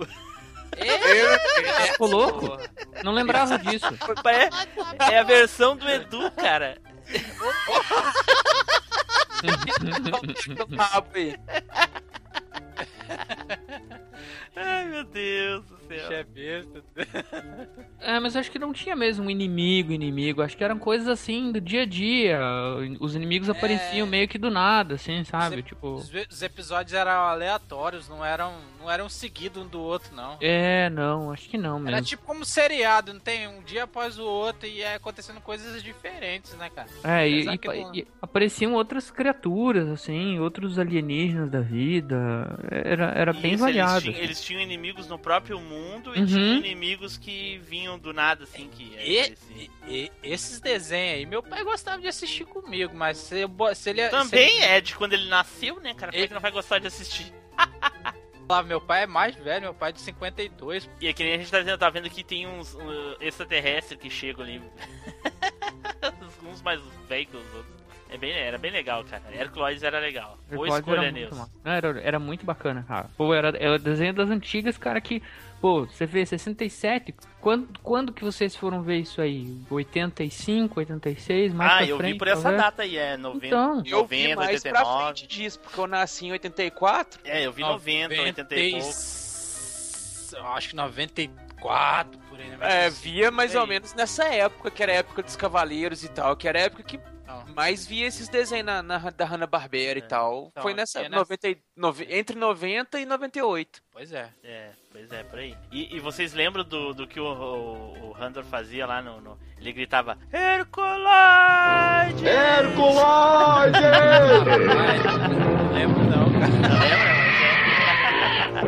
É, 0.76 1.86
Ficou 1.92 2.08
louco? 2.08 2.58
Não 3.04 3.12
lembrava 3.12 3.58
disso. 3.58 3.86
É, 4.26 5.12
é 5.14 5.18
a 5.18 5.22
versão 5.22 5.76
do 5.76 5.88
Edu, 5.88 6.30
cara. 6.32 6.78
Ai, 14.54 14.84
meu 14.86 15.04
Deus 15.04 15.64
do 15.66 15.76
céu. 15.92 16.08
bicho 16.08 16.12
é 16.12 16.24
besta. 16.24 16.82
É, 18.04 18.18
mas 18.18 18.34
acho 18.34 18.50
que 18.50 18.58
não 18.58 18.72
tinha 18.72 18.96
mesmo 18.96 19.30
inimigo, 19.30 19.92
inimigo. 19.92 20.42
Acho 20.42 20.56
que 20.56 20.64
eram 20.64 20.76
coisas 20.76 21.06
assim 21.06 21.52
do 21.52 21.60
dia 21.60 21.82
a 21.82 21.86
dia. 21.86 22.40
Os 22.98 23.14
inimigos 23.14 23.48
apareciam 23.48 24.08
meio 24.08 24.26
que 24.26 24.36
do 24.38 24.50
nada, 24.50 24.96
assim, 24.96 25.22
sabe? 25.22 25.56
Você- 25.56 25.62
Tipo. 25.62 25.92
Os, 25.94 26.10
os 26.28 26.42
episódios 26.42 26.92
eram 26.94 27.12
aleatórios, 27.12 28.08
não 28.08 28.24
eram, 28.24 28.54
não 28.80 28.90
eram 28.90 29.08
seguidos 29.08 29.62
um 29.62 29.68
do 29.68 29.80
outro, 29.80 30.12
não. 30.16 30.36
É, 30.40 30.90
não, 30.90 31.30
acho 31.30 31.48
que 31.48 31.56
não 31.56 31.76
Era 31.86 31.92
mesmo. 31.98 32.06
tipo 32.06 32.24
como 32.24 32.44
seriado, 32.44 33.12
não 33.12 33.20
tem 33.20 33.46
um 33.46 33.62
dia 33.62 33.84
após 33.84 34.18
o 34.18 34.24
outro 34.24 34.66
e 34.68 34.82
é 34.82 34.94
acontecendo 34.96 35.40
coisas 35.40 35.80
diferentes, 35.80 36.52
né, 36.56 36.68
cara? 36.74 36.88
É, 37.04 37.28
e, 37.28 37.42
e- 37.42 37.44
não- 37.44 37.94
e 37.94 38.06
apareciam 38.20 38.72
outras 38.74 39.12
criaturas, 39.12 39.88
assim, 39.88 40.40
outros 40.40 40.76
alienígenas 40.76 41.48
da 41.48 41.60
vida. 41.60 42.58
Era, 42.68 43.12
era 43.14 43.32
bem 43.32 43.52
Isso, 43.54 43.62
variado. 43.62 44.06
Eles 44.06 44.16
assim. 44.16 44.24
eles 44.24 44.40
tinham 44.42 44.60
inimigos 44.60 45.06
no 45.06 45.18
próprio 45.18 45.60
mundo 45.60 45.81
e 46.14 46.20
Uhum. 46.20 46.26
tinham 46.26 46.56
inimigos 46.56 47.16
que 47.16 47.58
vinham 47.58 47.98
do 47.98 48.12
nada, 48.12 48.44
assim, 48.44 48.68
que 48.68 48.94
E, 48.98 49.34
e- 49.56 49.70
e- 49.86 50.12
esses 50.22 50.60
desenhos 50.60 51.18
aí, 51.18 51.26
meu 51.26 51.42
pai 51.42 51.64
gostava 51.64 52.00
de 52.00 52.08
assistir 52.08 52.44
comigo, 52.44 52.94
mas 52.94 53.16
se, 53.18 53.36
se 53.74 53.90
ele 53.90 54.04
se 54.04 54.10
Também 54.10 54.56
ele 54.56 54.64
é 54.64 54.80
de 54.80 54.94
quando 54.94 55.12
ele 55.14 55.28
nasceu, 55.28 55.80
né, 55.80 55.94
cara? 55.94 56.12
Por 56.12 56.16
que 56.16 56.18
Ele- 56.20 56.28
que 56.28 56.34
não 56.34 56.40
vai 56.40 56.50
gostar 56.50 56.78
de 56.78 56.86
assistir? 56.86 57.32
meu 58.66 58.80
pai 58.82 59.04
é 59.04 59.06
mais 59.06 59.34
velho, 59.34 59.62
meu 59.62 59.74
pai 59.74 59.90
é 59.90 59.92
de 59.92 60.00
52. 60.00 60.88
E 61.00 61.08
é 61.08 61.12
que 61.12 61.24
nem 61.24 61.34
a 61.34 61.38
gente 61.38 61.50
tá 61.50 61.58
vendo, 61.60 61.78
tá 61.78 61.88
vendo 61.88 62.10
que 62.10 62.22
tem 62.22 62.46
uns 62.46 62.74
uh, 62.74 63.16
extraterrestres 63.20 63.98
que 63.98 64.10
chegam 64.10 64.44
ali. 64.44 64.60
uns 66.44 66.60
mais 66.62 66.80
velhos 67.08 67.30
que 67.30 67.36
os 67.36 67.54
outros. 67.54 67.82
É 68.10 68.18
bem, 68.18 68.30
era 68.32 68.58
bem 68.58 68.70
legal, 68.70 69.02
cara. 69.04 69.22
Herculoides 69.34 69.82
era 69.82 69.98
legal. 69.98 70.38
Boa 70.50 70.68
escolha, 70.68 70.96
era 71.00 71.02
muito 71.12 71.14
Nilson. 71.14 71.48
Era, 71.64 72.00
era 72.02 72.18
muito 72.18 72.44
bacana, 72.44 72.84
cara. 72.86 73.08
Pô, 73.16 73.32
era, 73.32 73.56
era 73.58 73.78
desenho 73.78 74.12
das 74.12 74.28
antigas, 74.28 74.76
cara, 74.76 75.00
que... 75.00 75.22
Pô, 75.62 75.86
você 75.86 76.04
vê, 76.06 76.26
67, 76.26 77.14
quando, 77.40 77.68
quando 77.84 78.12
que 78.12 78.24
vocês 78.24 78.56
foram 78.56 78.82
ver 78.82 78.98
isso 78.98 79.20
aí? 79.22 79.56
85, 79.70 80.80
86, 80.80 81.54
mais 81.54 81.70
Ah, 81.70 81.76
pra 81.76 81.86
eu 81.86 81.96
frente, 81.98 82.12
vi 82.14 82.18
por 82.18 82.26
essa 82.26 82.50
data 82.50 82.82
aí, 82.82 82.96
é 82.98 83.16
90. 83.16 83.46
Então, 83.46 83.82
Eu 83.86 84.04
vi 84.04 84.34
90, 84.34 84.36
mais 84.36 84.60
pra 84.60 84.80
89. 84.80 85.04
frente 85.14 85.26
disso, 85.28 85.60
porque 85.60 85.78
eu 85.78 85.86
nasci 85.86 86.26
em 86.26 86.32
84. 86.32 87.20
É, 87.24 87.46
eu 87.46 87.52
vi 87.52 87.62
90, 87.62 88.12
80 88.12 88.54
e 88.56 88.70
pouco. 88.72 88.86
Eu 90.32 90.46
acho 90.48 90.70
que 90.70 90.74
94, 90.76 92.18
por 92.28 92.40
aí, 92.40 92.48
né? 92.48 92.56
É, 92.86 92.90
via 92.90 93.30
mais 93.30 93.54
ou 93.54 93.64
menos 93.64 93.94
nessa 93.94 94.24
época, 94.24 94.68
que 94.68 94.82
era 94.82 94.90
a 94.90 94.96
época 94.96 95.22
dos 95.22 95.36
Cavaleiros 95.36 96.02
e 96.02 96.08
tal, 96.08 96.34
que 96.36 96.48
era 96.48 96.58
a 96.58 96.62
época 96.62 96.82
que 96.82 96.98
Não. 97.46 97.54
mais 97.54 97.86
via 97.86 98.06
esses 98.06 98.28
desenhos 98.28 98.66
na, 98.66 98.82
na- 98.82 98.98
da 98.98 99.24
Hanna-Barbera 99.24 99.98
e 99.98 100.02
tal. 100.02 100.48
Então, 100.50 100.62
Foi 100.62 100.74
nessa, 100.74 101.00
é 101.00 101.08
nessa- 101.08 101.16
90, 101.20 101.48
e- 101.48 101.58
nove- 101.76 102.06
entre 102.10 102.36
90 102.38 103.00
e 103.00 103.06
98. 103.06 103.80
Pois 103.92 104.12
é. 104.12 104.28
É, 104.44 104.70
pois 104.90 105.10
é, 105.12 105.22
por 105.24 105.38
aí. 105.38 105.56
E, 105.70 105.96
e 105.96 106.00
vocês 106.00 106.32
lembram 106.32 106.64
do, 106.64 106.92
do 106.94 107.06
que 107.06 107.18
o, 107.20 107.24
o, 107.24 108.10
o 108.10 108.12
Handor 108.12 108.44
fazia 108.44 108.86
lá 108.86 109.00
no, 109.02 109.20
no- 109.20 109.38
Ele 109.58 109.72
gritava 109.72 110.18
Herculoide! 110.32 112.22
Não 114.92 115.72
lembro 115.72 116.04
não, 116.04 116.32
cara. 116.32 116.48
Não 116.48 116.80
lembra? 116.80 117.11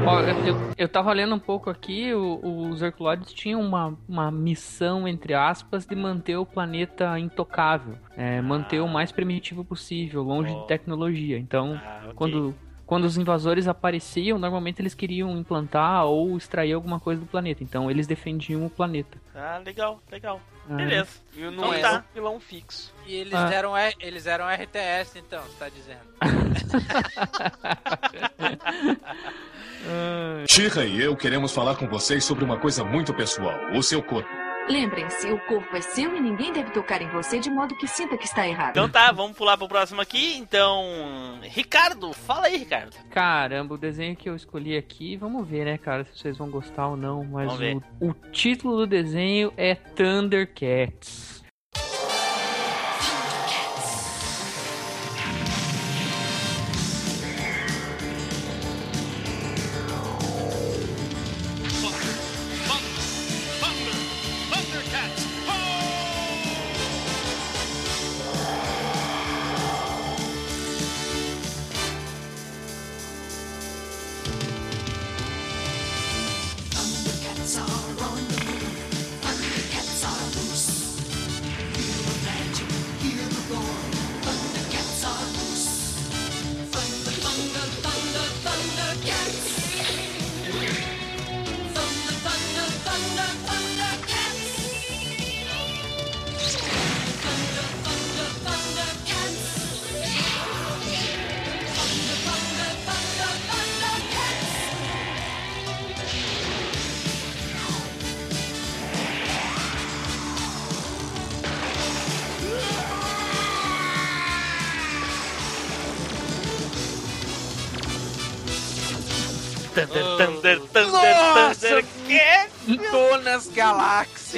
Ó, 0.06 0.20
eu, 0.20 0.46
eu, 0.46 0.56
eu 0.78 0.88
tava 0.88 1.12
lendo 1.12 1.34
um 1.34 1.38
pouco 1.38 1.68
aqui, 1.70 2.12
o- 2.14 2.68
os 2.70 2.82
Herculoides 2.82 3.32
tinham 3.32 3.60
uma, 3.60 3.96
uma 4.08 4.30
missão, 4.30 5.08
entre 5.08 5.34
aspas, 5.34 5.84
de 5.86 5.94
manter 5.96 6.36
o 6.36 6.46
planeta 6.46 7.18
intocável. 7.18 7.96
é, 8.16 8.40
manter 8.40 8.78
o 8.80 8.86
mais 8.88 9.10
primitivo 9.10 9.64
possível, 9.64 10.22
longe 10.22 10.52
Oh. 10.54 10.60
de 10.60 10.66
tecnologia. 10.68 11.36
Então, 11.38 11.80
Ah, 11.84 12.00
ok. 12.04 12.14
quando, 12.14 12.54
quando 12.86 13.04
os 13.06 13.16
invasores 13.16 13.66
apareciam, 13.66 14.38
normalmente 14.38 14.80
eles 14.80 14.94
queriam 14.94 15.36
implantar 15.36 16.04
ou 16.04 16.36
extrair 16.36 16.74
alguma 16.74 17.00
coisa 17.00 17.20
do 17.20 17.26
planeta. 17.26 17.64
Então, 17.64 17.90
eles 17.90 18.06
defendiam 18.06 18.64
o 18.64 18.70
planeta. 18.70 19.18
Ah, 19.34 19.60
legal, 19.64 20.00
legal. 20.12 20.40
Ah, 20.70 20.74
Beleza. 20.76 21.10
E 21.36 21.40
não 21.42 21.52
Então 21.52 21.74
era 21.74 21.88
tá. 21.90 22.04
um 22.10 22.14
vilão 22.14 22.40
fixo. 22.40 22.94
E 23.06 23.14
eles, 23.14 23.34
Ah. 23.34 23.52
eram, 23.52 23.72
eles 24.00 24.26
eram 24.26 24.48
RTS, 24.48 25.18
então, 25.18 25.42
você 25.42 25.58
tá 25.58 25.68
dizendo. 25.68 26.14
Shira 30.48 30.84
e 30.84 31.00
eu 31.00 31.16
queremos 31.16 31.52
falar 31.52 31.76
com 31.76 31.86
vocês 31.86 32.24
sobre 32.24 32.44
uma 32.44 32.58
coisa 32.58 32.84
muito 32.84 33.12
pessoal: 33.14 33.58
o 33.74 33.82
seu 33.82 34.02
corpo. 34.02 34.28
Lembrem-se, 34.68 35.30
o 35.30 35.38
corpo 35.40 35.76
é 35.76 35.80
seu 35.82 36.16
e 36.16 36.20
ninguém 36.20 36.50
deve 36.50 36.70
tocar 36.70 37.02
em 37.02 37.08
você 37.10 37.38
de 37.38 37.50
modo 37.50 37.76
que 37.76 37.86
sinta 37.86 38.16
que 38.16 38.24
está 38.24 38.48
errado. 38.48 38.70
Então 38.70 38.88
tá, 38.88 39.12
vamos 39.12 39.36
pular 39.36 39.58
pro 39.58 39.68
próximo 39.68 40.00
aqui. 40.00 40.38
Então, 40.38 41.38
Ricardo, 41.42 42.14
fala 42.14 42.46
aí, 42.46 42.56
Ricardo. 42.56 42.96
Caramba, 43.10 43.74
o 43.74 43.78
desenho 43.78 44.16
que 44.16 44.26
eu 44.28 44.34
escolhi 44.34 44.74
aqui, 44.74 45.18
vamos 45.18 45.46
ver, 45.46 45.66
né, 45.66 45.76
cara, 45.76 46.04
se 46.04 46.18
vocês 46.18 46.38
vão 46.38 46.48
gostar 46.48 46.88
ou 46.88 46.96
não. 46.96 47.22
Mas 47.24 47.44
Vamos 47.46 47.58
ver. 47.58 47.76
o, 48.00 48.08
o 48.08 48.14
título 48.32 48.78
do 48.78 48.86
desenho 48.86 49.52
é 49.56 49.74
Thundercats. 49.74 51.33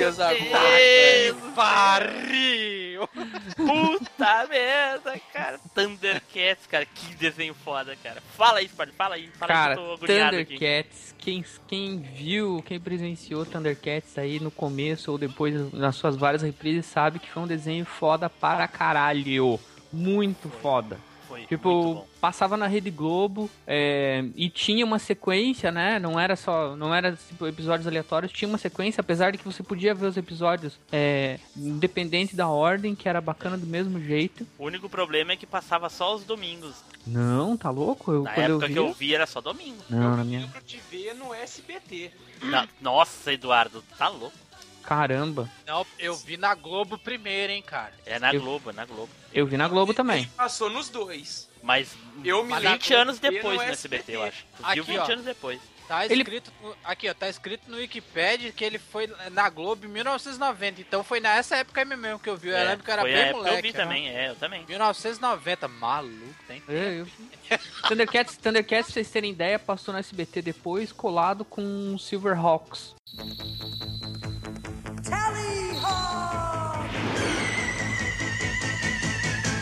Galáxias 0.06 0.20
agora. 0.20 1.52
Pariu! 1.54 3.08
Puta 3.56 4.46
merda, 4.48 5.20
cara. 5.32 5.58
Thundercats, 5.74 6.66
cara, 6.66 6.86
que 6.86 7.14
desenho 7.14 7.54
foda, 7.54 7.96
cara. 8.02 8.20
Fala 8.36 8.58
aí, 8.58 8.66
Spard, 8.66 8.92
fala 8.92 9.14
aí. 9.16 9.28
Fala 9.28 9.52
Cara, 9.52 9.74
que 9.74 9.80
eu 9.80 9.84
tô 9.84 9.92
agoniado 9.94 10.36
aqui. 10.36 10.54
Thundercats, 10.54 11.14
quem, 11.18 11.44
quem 11.66 11.98
viu, 11.98 12.62
quem 12.64 12.78
presenciou 12.78 13.44
Thundercats 13.44 14.16
aí 14.18 14.38
no 14.40 14.50
começo 14.50 15.10
ou 15.10 15.18
depois 15.18 15.72
nas 15.72 15.96
suas 15.96 16.16
várias 16.16 16.42
reprises 16.42 16.86
sabe 16.86 17.18
que 17.18 17.30
foi 17.30 17.42
um 17.42 17.46
desenho 17.46 17.84
foda 17.84 18.30
para 18.30 18.68
caralho. 18.68 19.58
Muito 19.92 20.48
foda. 20.48 20.98
Tipo, 21.48 22.04
passava 22.20 22.56
na 22.56 22.66
Rede 22.66 22.90
Globo 22.90 23.48
é, 23.66 24.24
e 24.34 24.48
tinha 24.50 24.84
uma 24.84 24.98
sequência, 24.98 25.70
né? 25.70 25.98
Não 25.98 26.18
era 26.18 26.34
só. 26.34 26.74
Não 26.74 26.94
era 26.94 27.12
tipo, 27.12 27.46
episódios 27.46 27.86
aleatórios, 27.86 28.32
tinha 28.32 28.48
uma 28.48 28.58
sequência, 28.58 29.00
apesar 29.00 29.30
de 29.30 29.38
que 29.38 29.44
você 29.44 29.62
podia 29.62 29.94
ver 29.94 30.06
os 30.06 30.16
episódios 30.16 30.78
é, 30.90 31.38
independente 31.56 32.34
da 32.34 32.48
ordem, 32.48 32.94
que 32.94 33.08
era 33.08 33.20
bacana 33.20 33.56
do 33.56 33.66
mesmo 33.66 34.00
jeito. 34.00 34.46
O 34.58 34.64
único 34.64 34.88
problema 34.88 35.32
é 35.32 35.36
que 35.36 35.46
passava 35.46 35.88
só 35.88 36.14
os 36.16 36.24
domingos. 36.24 36.74
Não, 37.06 37.56
tá 37.56 37.70
louco? 37.70 38.10
Eu, 38.10 38.22
Na 38.24 38.36
eu 38.36 38.42
época 38.56 38.66
vi. 38.66 38.72
que 38.72 38.78
eu 38.78 38.92
vi 38.92 39.14
era 39.14 39.26
só 39.26 39.40
domingo. 39.40 39.78
Não, 39.88 40.16
na 40.16 40.24
minha. 40.24 40.40
lembro 40.40 40.60
de 40.66 40.78
ver 40.90 41.14
no 41.14 41.32
SBT. 41.32 42.10
Na- 42.42 42.66
Nossa, 42.80 43.32
Eduardo, 43.32 43.82
tá 43.96 44.08
louco. 44.08 44.36
Caramba. 44.86 45.50
Não, 45.66 45.84
eu 45.98 46.14
vi 46.16 46.36
na 46.36 46.54
Globo 46.54 46.96
primeiro, 46.96 47.52
hein, 47.52 47.60
cara. 47.62 47.92
É 48.06 48.18
na 48.18 48.32
Eu- 48.32 48.40
Globo, 48.40 48.70
é 48.70 48.72
na 48.72 48.84
Globo. 48.84 49.10
Eu 49.34 49.46
vi 49.46 49.56
na 49.56 49.66
Globo 49.68 49.92
também. 49.92 50.26
Passou 50.36 50.70
nos 50.70 50.88
dois. 50.88 51.48
Mas 51.62 51.96
Eu 52.24 52.44
me 52.44 52.54
20 52.54 52.90
lembro 52.90 52.96
anos 53.02 53.18
depois 53.18 53.58
no 53.58 53.64
no 53.66 53.70
SBT, 53.72 54.12
eu 54.16 54.22
acho. 54.22 54.44
Tu 54.56 54.62
viu 54.62 54.66
Aqui, 54.68 54.80
20 54.82 54.98
ó. 54.98 55.12
anos 55.12 55.24
depois. 55.24 55.60
Tá 55.88 56.04
Ele- 56.04 56.14
escrito. 56.22 56.52
no- 56.62 56.76
Aqui, 56.84 57.08
ó, 57.08 57.14
tá 57.14 57.28
escrito 57.28 57.68
no 57.70 57.76
Wikipedia 57.76 58.50
que 58.52 58.64
ele 58.64 58.78
foi 58.78 59.08
na 59.32 59.48
Globo 59.48 59.86
em 59.86 59.88
1990. 59.88 60.80
Então 60.80 61.02
foi 61.04 61.18
nessa 61.20 61.56
época 61.56 61.80
aí 61.80 61.84
mesmo 61.84 62.18
que 62.18 62.28
eu 62.28 62.36
vi. 62.36 62.48
Eu 62.48 62.56
É, 62.56 62.64
lembro 62.64 62.84
que 62.84 62.90
era 62.90 63.02
foi 63.02 63.12
a 63.12 63.14
bem 63.16 63.22
época 63.24 63.36
moleque. 63.38 63.56
Eu 63.56 63.62
vi 63.62 63.72
né? 63.78 63.84
também, 63.84 64.08
é, 64.08 64.30
eu 64.30 64.36
também. 64.36 64.64
1990, 64.66 65.68
maluco, 65.68 66.34
tem. 66.46 66.62
É, 66.68 67.00
eu... 67.00 67.58
Thundercats, 67.88 68.36
Thundercats, 68.36 68.86
pra 68.86 68.94
vocês 68.94 69.10
terem 69.10 69.30
ideia, 69.32 69.58
passou 69.58 69.92
no 69.94 69.98
SBT 70.00 70.42
depois, 70.42 70.90
colado 70.92 71.44
com 71.44 71.96
Silverhawks. 71.98 72.94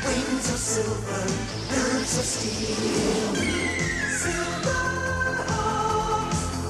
Wings 0.05 0.49
of 0.51 0.59
silver, 0.59 1.27
birds 1.69 2.19
of 2.19 2.25
steel. 2.25 3.35
Silverhawks, 4.21 5.13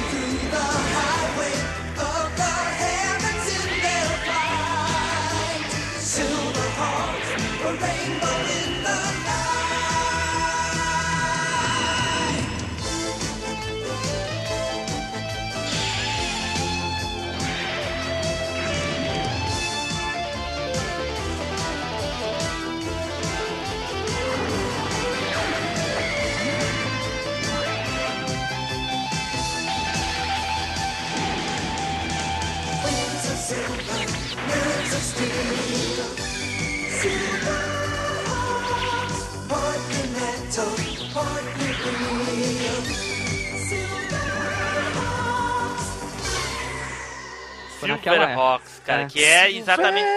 Silverhawks, 48.02 48.82
cara, 48.84 49.02
É. 49.02 49.06
que 49.06 49.22
é 49.24 49.50
exatamente. 49.52 50.08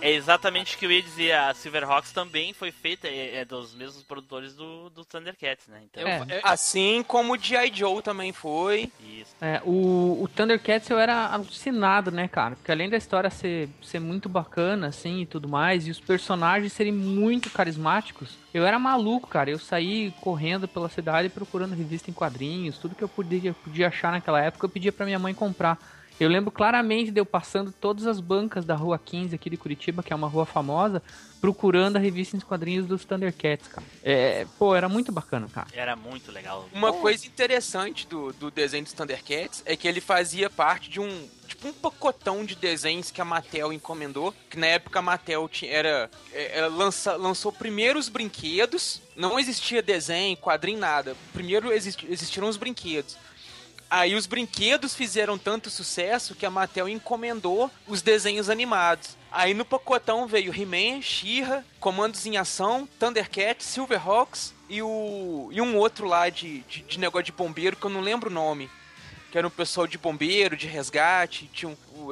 É 0.00 0.12
exatamente 0.12 0.76
o 0.76 0.78
que 0.78 0.86
eu 0.86 0.92
ia 0.92 1.02
dizer. 1.02 1.32
A 1.32 1.52
Silverhawks 1.52 2.12
também 2.12 2.52
foi 2.52 2.70
feita, 2.70 3.08
é, 3.08 3.38
é 3.38 3.44
dos 3.44 3.74
mesmos 3.74 4.04
produtores 4.04 4.54
do, 4.54 4.88
do 4.90 5.04
Thundercats, 5.04 5.66
né? 5.66 5.80
Então, 5.90 6.06
É. 6.06 6.20
eu- 6.20 6.40
Assim 6.44 7.02
como 7.08 7.32
o 7.34 7.36
G.I. 7.36 7.72
Joe 7.74 8.00
também 8.00 8.32
foi. 8.32 8.92
isso. 9.02 9.34
É, 9.40 9.60
o, 9.64 10.22
o 10.22 10.28
Thundercats 10.32 10.88
eu 10.88 11.00
era 11.00 11.26
alucinado, 11.26 12.12
né, 12.12 12.28
cara? 12.28 12.54
Porque 12.54 12.70
além 12.70 12.88
da 12.88 12.96
história 12.96 13.28
ser, 13.28 13.68
ser 13.82 13.98
muito 13.98 14.28
bacana, 14.28 14.86
assim, 14.86 15.22
e 15.22 15.26
tudo 15.26 15.48
mais, 15.48 15.88
e 15.88 15.90
os 15.90 15.98
personagens 15.98 16.72
serem 16.72 16.92
muito 16.92 17.50
carismáticos, 17.50 18.38
eu 18.54 18.64
era 18.64 18.78
maluco, 18.78 19.26
cara. 19.26 19.50
Eu 19.50 19.58
saí 19.58 20.14
correndo 20.20 20.68
pela 20.68 20.88
cidade 20.88 21.28
procurando 21.28 21.74
revista 21.74 22.08
em 22.08 22.14
quadrinhos, 22.14 22.78
tudo 22.78 22.94
que 22.94 23.02
eu 23.02 23.08
podia, 23.08 23.52
podia 23.52 23.88
achar 23.88 24.12
naquela 24.12 24.40
época, 24.40 24.64
eu 24.64 24.70
pedia 24.70 24.92
pra 24.92 25.04
minha 25.04 25.18
mãe 25.18 25.34
comprar. 25.34 25.76
Eu 26.20 26.28
lembro 26.28 26.50
claramente 26.50 27.10
de 27.12 27.20
eu 27.20 27.26
passando 27.26 27.70
todas 27.72 28.06
as 28.06 28.20
bancas 28.20 28.64
da 28.64 28.74
Rua 28.74 28.98
15 28.98 29.34
aqui 29.34 29.48
de 29.48 29.56
Curitiba, 29.56 30.02
que 30.02 30.12
é 30.12 30.16
uma 30.16 30.26
rua 30.26 30.44
famosa, 30.44 31.00
procurando 31.40 31.96
a 31.96 32.00
revista 32.00 32.36
em 32.36 32.40
quadrinhos 32.40 32.86
dos 32.86 33.04
Thundercats, 33.04 33.68
cara. 33.68 33.86
É, 34.02 34.44
pô, 34.58 34.74
era 34.74 34.88
muito 34.88 35.12
bacana, 35.12 35.48
cara. 35.52 35.68
Era 35.72 35.94
muito 35.94 36.32
legal. 36.32 36.68
Uma 36.72 36.92
coisa 36.92 37.24
interessante 37.26 38.06
do, 38.08 38.32
do 38.32 38.50
desenho 38.50 38.82
dos 38.82 38.92
Thundercats 38.92 39.62
é 39.64 39.76
que 39.76 39.86
ele 39.86 40.00
fazia 40.00 40.50
parte 40.50 40.90
de 40.90 40.98
um 40.98 41.28
tipo 41.46 41.66
um 41.68 41.72
pacotão 41.72 42.44
de 42.44 42.54
desenhos 42.56 43.10
que 43.10 43.20
a 43.20 43.24
Mattel 43.24 43.72
encomendou, 43.72 44.34
que 44.50 44.58
na 44.58 44.66
época 44.66 44.98
a 44.98 45.02
Mattel 45.02 45.48
tinha, 45.48 45.70
era 45.72 46.10
é, 46.32 46.58
ela 46.58 46.68
lança, 46.68 47.14
lançou 47.16 47.50
primeiro 47.52 47.98
os 47.98 48.08
brinquedos, 48.08 49.00
não 49.16 49.38
existia 49.38 49.80
desenho, 49.80 50.36
quadrinho, 50.36 50.78
nada. 50.80 51.16
Primeiro 51.32 51.72
existi- 51.72 52.06
existiram 52.10 52.48
os 52.48 52.56
brinquedos. 52.56 53.16
Aí 53.90 54.14
os 54.14 54.26
brinquedos 54.26 54.94
fizeram 54.94 55.38
tanto 55.38 55.70
sucesso 55.70 56.34
que 56.34 56.44
a 56.44 56.50
Mattel 56.50 56.88
encomendou 56.88 57.70
os 57.86 58.02
desenhos 58.02 58.50
animados. 58.50 59.16
Aí 59.32 59.54
no 59.54 59.64
pacotão 59.64 60.26
veio 60.26 60.54
He-Man, 60.54 61.00
She-Ra, 61.00 61.64
Comandos 61.80 62.26
em 62.26 62.36
Ação, 62.36 62.86
Thundercats, 62.98 63.66
Silverhawks 63.66 64.54
e, 64.68 64.82
o, 64.82 65.48
e 65.50 65.60
um 65.60 65.76
outro 65.76 66.06
lá 66.06 66.28
de, 66.28 66.60
de, 66.60 66.82
de 66.82 66.98
negócio 66.98 67.24
de 67.24 67.32
bombeiro 67.32 67.76
que 67.76 67.84
eu 67.84 67.90
não 67.90 68.00
lembro 68.00 68.30
o 68.30 68.32
nome. 68.32 68.70
Que 69.30 69.38
era 69.38 69.46
um 69.46 69.50
pessoal 69.50 69.86
de 69.86 69.98
bombeiro, 69.98 70.56
de 70.56 70.66
resgate, 70.66 71.50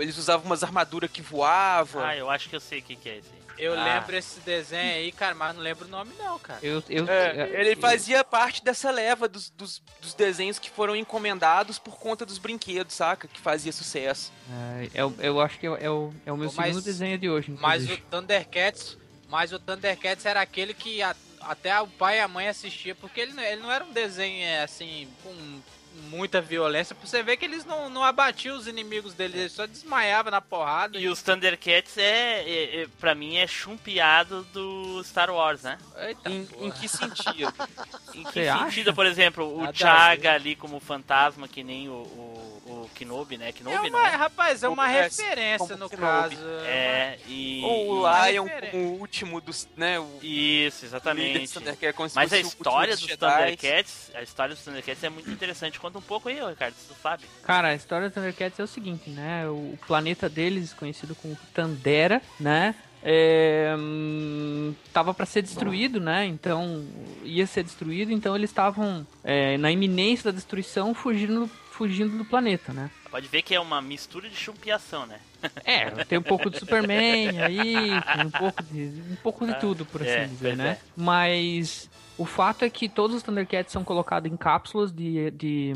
eles 0.01 0.19
usavam 0.19 0.47
umas 0.47 0.63
armaduras 0.63 1.11
que 1.11 1.23
voavam. 1.23 2.05
Ah, 2.05 2.17
eu 2.17 2.29
acho 2.31 2.49
que 2.49 2.57
eu 2.57 2.61
sei 2.61 2.81
o 2.81 2.83
que, 2.83 2.97
que 2.97 3.09
é 3.09 3.17
esse. 3.17 3.36
Eu 3.59 3.79
Ah. 3.79 3.85
lembro 3.85 4.17
esse 4.17 4.41
desenho 4.41 4.95
aí, 4.95 5.13
cara, 5.13 5.35
mas 5.35 5.55
não 5.55 5.63
lembro 5.63 5.87
o 5.87 5.89
nome 5.89 6.13
não, 6.19 6.39
cara. 6.39 6.59
Eu, 6.63 6.83
eu, 6.89 7.09
É, 7.09 7.61
ele 7.61 7.77
fazia 7.77 8.23
parte 8.25 8.63
dessa 8.65 8.91
leva 8.91 9.29
dos, 9.29 9.51
dos, 9.51 9.83
dos 10.01 10.15
desenhos 10.15 10.59
que 10.59 10.71
foram 10.71 10.95
encomendados 10.97 11.79
por 11.79 11.99
conta 11.99 12.25
dos 12.27 12.39
brinquedos, 12.39 12.95
saca? 12.95 13.27
Que 13.29 13.41
fazia 13.41 13.73
sucesso. 13.73 14.33
É, 14.51 14.91
eu, 14.95 15.15
eu 15.19 15.41
acho 15.41 15.59
que 15.59 15.67
é, 15.67 15.71
o- 15.71 15.77
é 15.77 15.91
o, 15.91 16.13
é 16.27 16.33
o 16.33 16.37
meu 16.37 16.53
mas- 16.55 16.67
segundo 16.69 16.85
desenho 16.85 17.19
de 17.19 17.29
hoje. 17.31 17.51
Mas 17.61 17.89
o. 17.91 17.97
Thundercats, 18.11 18.97
mas 19.29 19.53
o 19.53 19.59
Thundercats 19.59 20.25
era 20.27 20.41
aquele 20.41 20.75
que 20.75 21.03
a- 21.03 21.15
até 21.41 21.81
o 21.81 21.87
pai 21.87 22.19
e 22.19 22.21
a 22.21 22.29
mãe 22.29 22.49
assistia, 22.49 22.95
porque 22.95 23.21
ele, 23.21 23.33
não- 23.33 23.43
ele 23.43 23.63
não 23.63 23.71
era 23.73 23.85
um 23.85 23.93
desenho 23.93 24.45
é, 24.45 24.63
assim 24.63 25.09
com 25.23 25.61
muita 26.11 26.41
violência, 26.41 26.95
pra 26.95 27.07
você 27.07 27.23
ver 27.23 27.37
que 27.37 27.45
eles 27.45 27.65
não, 27.65 27.89
não 27.89 28.05
abatiam 28.05 28.57
os 28.57 28.67
inimigos 28.67 29.15
deles, 29.15 29.37
eles 29.37 29.53
só 29.53 29.67
desmaiavam 29.67 30.31
na 30.31 30.41
porrada. 30.41 30.99
E 30.99 31.09
os 31.09 31.23
Thundercats 31.23 31.97
é, 31.99 32.43
é, 32.43 32.83
é 32.83 32.87
pra 33.01 33.15
mim, 33.15 33.37
é 33.37 33.47
chumpeado 33.47 34.45
do 34.53 35.03
Star 35.05 35.31
Wars, 35.31 35.63
né? 35.63 35.79
Eita, 35.99 36.31
Em, 36.31 36.49
em 36.61 36.71
que 36.71 36.89
sentido? 36.89 37.53
Em 38.15 38.25
que 38.25 38.45
Você 38.45 38.59
sentido, 38.59 38.95
por 38.95 39.07
exemplo, 39.07 39.55
o 39.55 39.63
Nada 39.63 39.77
Chaga 39.77 40.33
ali 40.33 40.57
como 40.57 40.81
fantasma, 40.81 41.47
que 41.49 41.63
nem 41.63 41.89
o, 41.89 41.93
o, 41.93 42.56
o 42.67 42.91
Kenobi, 42.95 43.39
né? 43.39 43.49
É 43.49 43.53
Kenobi, 43.53 43.89
uma, 43.89 44.03
né? 44.03 44.17
rapaz, 44.17 44.63
é 44.63 44.69
uma 44.69 44.91
é- 44.91 45.03
referência 45.03 45.77
no 45.77 45.89
Kenobi. 45.89 45.97
caso. 46.37 46.37
É, 46.65 47.19
e... 47.27 47.63
Ou 47.65 48.03
o 48.03 48.27
Lion 48.27 48.47
como 48.71 48.85
o 48.85 49.01
último 49.01 49.41
dos, 49.41 49.69
né? 49.77 49.99
O 49.99 50.19
Isso, 50.23 50.81
dos 50.81 50.85
exatamente. 50.85 51.47
Se 51.49 51.61
Mas 52.15 52.33
a 52.33 52.39
história 52.39 52.95
dos 52.95 53.07
dos. 53.07 53.17
Thundercats, 53.17 54.11
a 54.15 54.23
história 54.23 54.55
dos 54.55 54.65
Thundercats 54.65 55.05
é 55.05 55.09
muito 55.09 55.31
interessante. 55.31 55.79
Conta 55.79 55.99
um 55.99 56.03
pouco 56.03 56.29
aí, 56.29 56.39
Ricardo, 56.45 56.75
se 56.75 56.89
tu 56.89 56.95
sabe. 57.01 57.25
Cara, 57.43 57.69
a 57.69 57.75
história 57.75 58.09
do 58.09 58.13
Thundercats 58.13 58.59
é 58.59 58.63
o 58.63 58.67
seguinte, 58.67 59.11
né? 59.11 59.49
O 59.49 59.79
planeta 59.87 60.29
deles, 60.29 60.73
conhecido 60.73 61.15
como 61.15 61.37
Tandera, 61.55 62.21
né? 62.39 62.75
É, 63.09 63.73
hum, 63.79 64.75
tava 64.93 65.15
para 65.15 65.25
ser 65.27 65.43
destruído, 65.43 66.01
né? 66.01 66.27
Então 66.27 66.85
ia 67.23 67.47
ser 67.47 67.63
destruído, 67.63 68.11
então 68.11 68.35
eles 68.35 68.51
estavam 68.51 69.07
é, 69.23 69.57
na 69.59 69.71
iminência 69.71 70.33
da 70.33 70.35
destruição, 70.35 70.93
fugindo, 70.93 71.49
fugindo 71.77 72.17
do 72.17 72.25
planeta, 72.25 72.73
né? 72.73 72.91
Pode 73.11 73.29
ver 73.29 73.43
que 73.43 73.55
é 73.55 73.61
uma 73.61 73.81
mistura 73.83 74.29
de 74.29 74.37
chumpiação, 74.37 75.07
né? 75.07 75.21
É, 75.65 75.91
tem 76.05 76.19
um 76.19 76.23
pouco 76.23 76.51
de 76.51 76.59
Superman 76.59 77.41
aí, 77.43 77.75
tem 78.15 78.27
um 78.27 78.31
pouco 78.31 78.63
de, 78.65 79.03
um 79.13 79.17
pouco 79.23 79.47
de 79.47 79.55
tudo, 79.61 79.85
por 79.85 80.03
assim 80.03 80.11
É, 80.11 80.25
dizer, 80.27 80.57
né? 80.57 80.69
é. 80.71 80.79
Mas 80.97 81.89
o 82.19 82.25
fato 82.25 82.65
é 82.65 82.71
que 82.71 82.89
todos 82.89 83.15
os 83.15 83.23
Thundercats 83.23 83.73
são 83.73 83.85
colocados 83.85 84.31
em 84.33 84.37
cápsulas 84.37 84.91
de, 84.91 85.31
de, 85.33 85.73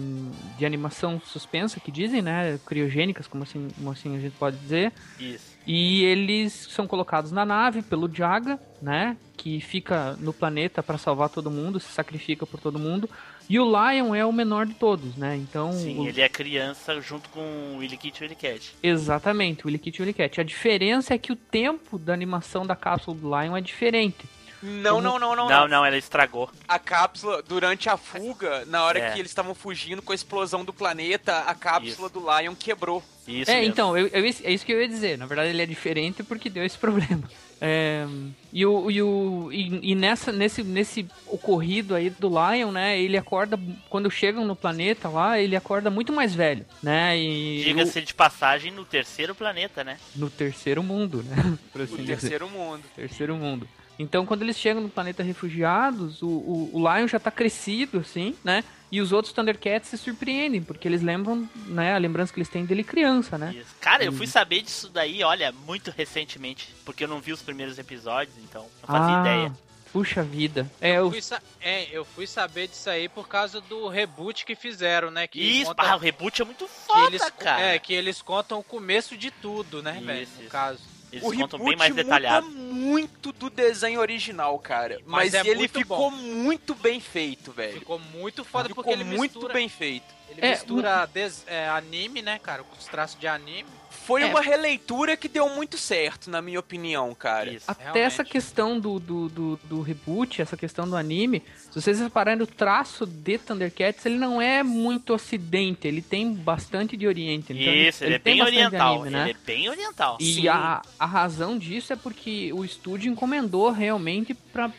de 0.59 0.67
animação 0.67 1.21
suspensa, 1.25 1.79
que 1.79 1.91
dizem, 1.93 2.23
né? 2.23 2.59
Criogênicas, 2.67 3.27
como 3.27 3.43
assim, 3.45 3.69
como 3.77 3.91
assim 3.91 4.17
a 4.17 4.21
gente 4.21 4.35
pode 4.37 4.57
dizer. 4.57 4.93
Isso. 5.19 5.51
E 5.67 6.03
eles 6.05 6.53
são 6.71 6.87
colocados 6.87 7.31
na 7.31 7.45
nave 7.45 7.83
pelo 7.83 8.13
Jaga, 8.13 8.59
né? 8.81 9.17
Que 9.37 9.61
fica 9.61 10.17
no 10.19 10.33
planeta 10.33 10.83
para 10.83 10.97
salvar 10.99 11.29
todo 11.29 11.51
mundo, 11.51 11.79
se 11.79 11.93
sacrifica 11.93 12.47
por 12.47 12.59
todo 12.59 12.79
mundo. 12.79 13.09
E 13.51 13.59
o 13.59 13.65
Lion 13.65 14.15
é 14.15 14.25
o 14.25 14.33
menor 14.33 14.65
de 14.65 14.75
todos, 14.75 15.17
né? 15.17 15.35
Então. 15.37 15.73
Sim, 15.73 15.99
o- 15.99 16.07
ele 16.09 16.21
é 16.21 16.29
criança 16.29 17.01
junto 17.01 17.29
com 17.31 17.41
o 17.41 17.79
Willy 17.79 17.97
Kit 17.97 18.17
e 18.17 18.21
o 18.21 18.23
Willy 18.23 18.37
Cat. 18.37 18.77
Exatamente, 18.81 19.65
o 19.65 19.67
Willy 19.67 19.79
Kit 19.81 19.97
e 19.99 20.01
o 20.01 20.03
Willy 20.05 20.15
Cat. 20.15 20.41
A 20.41 20.45
diferença 20.45 21.15
é 21.15 21.19
que 21.19 21.33
o 21.33 21.37
tempo 21.37 21.99
da 21.99 22.13
animação 22.15 22.65
da 22.65 22.77
cápsula 22.77 23.17
do 23.17 23.27
Lion 23.27 23.57
é 23.57 23.61
diferente. 23.61 24.19
Não, 24.63 25.01
não, 25.01 25.19
não, 25.19 25.35
não, 25.35 25.49
Não, 25.49 25.67
não, 25.67 25.85
ela 25.85 25.97
estragou. 25.97 26.49
A 26.69 26.79
cápsula, 26.79 27.43
durante 27.43 27.89
a 27.89 27.97
fuga, 27.97 28.65
na 28.67 28.85
hora 28.85 28.99
É. 28.99 29.11
que 29.11 29.19
eles 29.19 29.31
estavam 29.31 29.55
fugindo 29.55 30.01
com 30.03 30.13
a 30.13 30.15
explosão 30.15 30.65
do 30.65 30.73
planeta, 30.73 31.39
a 31.47 31.55
cápsula 31.55 32.09
do 32.11 32.21
Lion 32.21 32.55
quebrou. 32.55 33.03
Isso 33.27 33.51
é, 33.51 33.55
mesmo. 33.57 33.73
então, 33.73 33.97
eu- 33.99 34.09
eu- 34.09 34.25
é 34.45 34.53
isso 34.53 34.65
que 34.67 34.73
eu 34.73 34.81
ia 34.81 34.87
dizer. 34.89 35.17
Na 35.19 35.25
verdade, 35.27 35.49
ele 35.49 35.63
é 35.63 35.67
diferente 35.67 36.23
porque 36.23 36.49
deu 36.51 36.63
esse 36.65 36.77
problema. 36.79 37.23
É, 37.61 38.07
e 38.53 38.65
o, 38.65 38.91
e, 38.91 39.03
o, 39.03 39.51
e, 39.53 39.91
e 39.93 39.95
nessa, 39.95 40.33
nesse, 40.33 40.63
nesse 40.63 41.07
ocorrido 41.27 41.95
aí 41.95 42.09
do 42.09 42.29
Lion, 42.29 42.71
né? 42.73 42.99
Ele 42.99 43.19
acorda, 43.19 43.59
quando 43.91 44.11
chegam 44.11 44.47
no 44.47 44.57
planeta 44.57 45.09
lá, 45.09 45.39
ele 45.39 45.55
acorda 45.55 45.91
muito 45.91 46.13
mais 46.13 46.35
velho, 46.35 46.65
né? 46.83 47.19
E 47.19 47.63
Diga-se 47.63 48.01
de 48.01 48.15
passagem 48.15 48.73
no 48.73 48.85
terceiro 48.85 49.35
planeta, 49.35 49.85
né? 49.85 49.99
no 50.17 50.31
terceiro 50.31 50.83
mundo, 50.83 51.23
né? 51.23 51.37
Assim 51.75 51.95
O 51.95 51.99
dizer. 51.99 52.07
terceiro 52.07 52.49
mundo. 52.49 52.83
Terceiro 52.97 53.37
mundo. 53.37 53.69
Então, 53.99 54.25
quando 54.25 54.41
eles 54.41 54.59
chegam 54.59 54.83
no 54.83 54.89
planeta 54.89 55.23
refugiados, 55.23 56.23
o, 56.23 56.27
o, 56.27 56.71
o 56.73 56.79
Lion 56.79 57.07
já 57.07 57.21
tá 57.21 57.31
crescido, 57.31 57.99
assim, 57.99 58.35
né? 58.43 58.65
E 58.93 59.01
os 59.01 59.13
outros 59.13 59.33
Thundercats 59.33 59.89
se 59.89 59.97
surpreendem, 59.97 60.63
porque 60.63 60.89
eles 60.89 61.01
lembram, 61.01 61.49
né? 61.67 61.95
A 61.95 61.99
lembrança 61.99 62.33
que 62.33 62.39
eles 62.41 62.49
têm 62.49 62.65
dele 62.65 62.83
criança, 62.83 63.39
né? 63.39 63.55
Isso. 63.57 63.75
Cara, 63.81 64.03
eu 64.05 64.11
Hum. 64.11 64.17
fui 64.17 64.27
saber 64.27 64.63
disso 64.63 64.89
daí, 64.89 65.23
olha, 65.23 65.53
muito 65.53 65.93
recentemente. 65.97 66.75
Porque 66.85 67.05
eu 67.05 67.09
não 67.09 67.21
vi 67.21 67.33
os 67.33 67.41
primeiros 67.43 67.79
episódios, 67.79 68.37
então 68.39 68.63
não 68.83 68.89
fazia 68.99 69.17
ah, 69.17 69.21
ideia. 69.21 69.53
Puxa 69.93 70.23
vida. 70.23 70.71
É, 70.81 70.91
Eu 70.93 71.05
eu, 71.07 71.11
fui, 71.11 71.23
sa- 71.23 71.43
é, 71.61 71.89
eu 71.91 72.05
fui 72.05 72.27
saber 72.27 72.69
disso 72.69 72.89
aí 72.91 73.09
por 73.09 73.27
causa 73.29 73.61
do 73.61 73.89
reboot 73.89 74.45
que 74.45 74.55
fizeram, 74.55 75.11
né? 75.11 75.27
Que 75.27 75.41
Isso, 75.41 75.67
conta- 75.67 75.83
pá, 75.83 75.95
o 75.95 75.99
reboot 75.99 76.43
é 76.43 76.45
muito 76.45 76.67
foda, 76.69 77.07
eles, 77.07 77.31
cara. 77.39 77.61
É, 77.63 77.79
que 77.79 77.93
eles 77.93 78.21
contam 78.23 78.59
o 78.61 78.65
começo 78.65 79.17
de 79.17 79.31
tudo, 79.31 79.83
né, 79.83 79.97
Isso, 79.97 80.07
velho? 80.07 80.29
No 80.37 80.41
isso. 80.43 80.51
caso. 80.51 80.81
Eles 81.13 81.25
o 81.25 81.33
contam 81.37 81.59
bem 81.65 81.77
mais 81.77 81.95
detalhado. 81.95 82.47
muito 82.49 83.33
do 83.33 83.51
desenho 83.51 84.01
original, 84.01 84.59
cara. 84.59 85.01
Mas, 85.07 85.33
Mas 85.33 85.47
é 85.47 85.49
ele 85.51 85.67
ficou 85.69 86.11
bom. 86.11 86.17
muito 86.17 86.75
bem 86.75 87.01
feito, 87.01 87.51
velho. 87.53 87.79
Ficou 87.81 87.99
muito 87.99 88.45
foda 88.45 88.69
Ficou 88.69 88.85
porque 88.85 88.95
ele 88.97 89.05
muito 89.05 89.21
mistura, 89.35 89.53
bem 89.55 89.69
feito. 89.69 90.05
ele 90.29 90.41
É, 90.41 90.51
mistura 90.51 91.07
des- 91.07 91.45
é, 91.47 91.69
anime, 91.69 92.23
né, 92.23 92.39
cara? 92.39 92.63
Com 92.63 92.77
os 92.77 92.87
traços 92.87 93.19
de 93.19 93.27
anime. 93.27 93.69
Foi 94.11 94.23
É. 94.23 94.27
uma 94.27 94.41
releitura 94.41 95.17
que 95.17 95.29
deu 95.29 95.49
muito 95.51 95.79
certo, 95.79 96.29
na 96.31 96.43
minha 96.43 96.59
opinião, 96.59 97.15
cara. 97.15 97.53
Isso. 97.53 97.65
até 97.71 97.83
realmente. 97.85 98.03
essa 98.07 98.25
questão 98.25 98.79
do, 98.81 98.99
do, 98.99 99.29
do, 99.29 99.61
do 99.65 99.81
reboot, 99.83 100.43
essa 100.43 100.57
questão 100.57 100.89
do 100.89 100.97
anime, 100.97 101.43
se 101.71 101.81
vocês 101.81 102.01
repararem 102.01 102.43
o 102.43 102.47
traço 102.47 103.07
de 103.07 103.39
Thundercats, 103.39 104.05
ele 104.05 104.19
não 104.19 104.43
é 104.43 104.63
muito 104.65 105.15
ocidente, 105.15 105.87
ele 105.87 106.03
tem 106.03 106.33
bastante 106.35 106.97
de 106.97 107.07
oriente. 107.07 107.53
Então 107.53 107.73
Isso, 107.73 108.03
ele, 108.05 108.15
é 108.15 108.19
tem 108.19 108.35
bem 108.35 108.39
bastante 108.43 108.59
de 108.59 108.67
oriental. 108.67 108.95
anime, 108.95 109.11
né? 109.11 109.23
Ele 109.23 109.31
é 109.31 109.47
bem 109.47 109.69
oriental. 109.69 110.17
E 110.21 110.35
Sim. 110.35 110.49
a, 110.49 110.83
a 110.99 111.07
razão 111.07 111.57
disso 111.57 111.93
é 111.93 111.97
porque 111.97 112.53
o 112.53 112.65
estúdio 112.65 113.13
encomendou 113.13 113.71
realmente 113.71 114.35
pra 114.53 114.73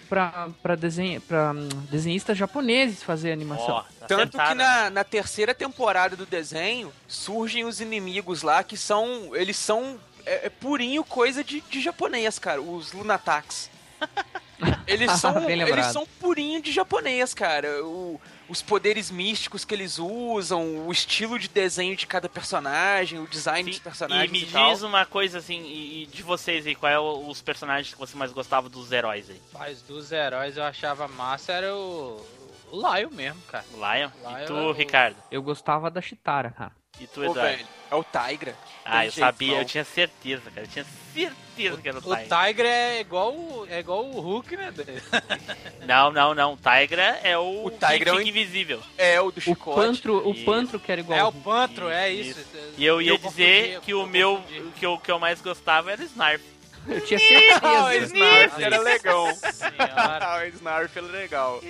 hum, 1.55 1.69
desenhistas 1.89 2.37
japoneses 2.37 3.01
fazer 3.01 3.31
animação. 3.31 3.75
Ó, 3.75 4.00
tá 4.01 4.07
Tanto 4.07 4.31
que 4.31 4.41
acertado, 4.41 4.57
né? 4.57 4.63
na, 4.83 4.89
na 4.89 5.03
terceira 5.03 5.53
temporada 5.53 6.15
do 6.15 6.25
desenho, 6.25 6.91
surgem 7.07 7.63
os 7.65 7.79
inimigos 7.81 8.41
lá 8.41 8.63
que 8.63 8.77
são. 8.77 9.35
Eles 9.35 9.57
são. 9.57 9.99
É, 10.25 10.47
é 10.47 10.49
purinho 10.49 11.03
coisa 11.03 11.43
de, 11.43 11.61
de 11.61 11.81
japonês, 11.81 12.37
cara. 12.39 12.61
Os 12.61 12.91
Lunatax. 12.93 13.69
Eles 14.85 15.11
são, 15.13 15.49
eles 15.49 15.85
são 15.87 16.05
purinho 16.19 16.61
de 16.61 16.71
japonês, 16.71 17.33
cara. 17.33 17.83
O- 17.83 18.21
os 18.47 18.61
poderes 18.61 19.09
místicos 19.09 19.63
que 19.65 19.73
eles 19.73 19.97
usam, 19.97 20.85
o 20.85 20.91
estilo 20.91 21.39
de 21.39 21.47
desenho 21.47 21.95
de 21.95 22.05
cada 22.05 22.27
personagem, 22.29 23.17
o 23.17 23.25
design 23.25 23.67
dos 23.69 23.77
Sim, 23.77 23.83
personagens 23.83 24.29
e 24.29 24.31
me 24.31 24.43
e 24.43 24.51
tal. 24.51 24.71
diz 24.73 24.83
uma 24.83 25.03
coisa 25.05 25.37
assim, 25.39 25.61
e, 25.63 26.03
e 26.03 26.05
de 26.07 26.21
vocês 26.21 26.67
aí, 26.67 26.75
qual 26.75 26.91
é 26.91 26.99
o- 26.99 27.27
os 27.29 27.41
personagens 27.41 27.93
que 27.93 27.99
você 27.99 28.15
mais 28.17 28.31
gostava 28.33 28.67
dos 28.69 28.91
heróis 28.91 29.29
aí? 29.29 29.41
Mas 29.53 29.81
dos 29.81 30.11
heróis 30.11 30.57
eu 30.57 30.63
achava 30.63 31.07
massa 31.07 31.53
era 31.53 31.73
o, 31.73 32.23
o 32.71 32.75
Lion 32.95 33.09
mesmo, 33.11 33.41
cara. 33.43 33.65
O 33.73 33.77
Lion? 33.77 34.09
Lion 34.23 34.39
e 34.43 34.45
tu, 34.45 34.53
é 34.57 34.61
o- 34.61 34.71
Ricardo? 34.71 35.17
Eu 35.29 35.41
gostava 35.43 35.89
da 35.91 36.01
Chitara, 36.01 36.51
cara. 36.51 36.71
E 36.99 37.07
tu, 37.07 37.15
Pô, 37.15 37.23
Eduardo? 37.31 37.41
velho, 37.57 37.67
é 37.89 37.95
o 37.95 38.03
Tigra. 38.03 38.55
ah, 38.85 38.91
tem 38.99 39.05
eu 39.07 39.11
jeito, 39.11 39.25
sabia, 39.25 39.51
não. 39.53 39.57
eu 39.59 39.65
tinha 39.65 39.83
certeza, 39.83 40.51
cara. 40.51 40.61
Eu 40.61 40.67
tinha 40.67 40.85
certeza 41.13 41.81
que 41.81 41.89
era 41.89 41.97
o 41.97 41.99
O 41.99 42.15
Tigra. 42.15 42.45
Tiger 42.47 42.65
é 42.65 42.99
igual, 42.99 43.33
o- 43.33 43.65
é 43.69 43.79
igual 43.79 44.05
o 44.05 44.19
Hulk, 44.19 44.55
né? 44.57 44.71
Não, 45.85 46.11
não, 46.11 46.35
não. 46.35 46.53
O 46.53 46.57
Tigra 46.57 47.19
é 47.23 47.35
o, 47.37 47.65
O 47.65 47.71
Tigra 47.71 48.11
é 48.11 48.13
o 48.13 48.21
invisível. 48.21 48.79
É 48.97 49.19
o 49.19 49.31
do 49.31 49.39
O 49.39 49.41
chicote. 49.41 49.75
Pantro, 49.79 50.29
o. 50.29 50.45
Pantro 50.45 50.79
que 50.79 50.91
era 50.91 51.01
igual. 51.01 51.17
É 51.17 51.23
o 51.23 51.31
Pantro, 51.33 51.89
é 51.89 52.09
Isso, 52.11 52.39
isso. 52.39 52.73
E 52.77 52.85
eu 52.85 53.01
ia 53.01 53.17
dizer 53.17 53.67
confundi, 53.75 53.85
que 53.85 53.93
o 53.95 54.01
eu 54.01 54.07
meu, 54.07 54.43
que 54.77 54.85
eu, 54.85 54.97
que 54.99 55.11
eu 55.11 55.17
mais 55.19 55.41
gostava 55.41 55.91
era 55.91 56.01
o 56.01 56.05
Snarf. 56.05 56.43
Eu 56.87 56.99
tinha 57.01 57.19
Ah, 57.61 57.85
o 57.85 57.89
certeza. 57.91 58.15
Snarf 58.15 58.63
era 58.63 58.79
legal. 58.81 59.27
Ah, 59.79 60.41
o 60.43 60.47
Snarf 60.55 60.97
era 60.97 61.07
legal. 61.07 61.61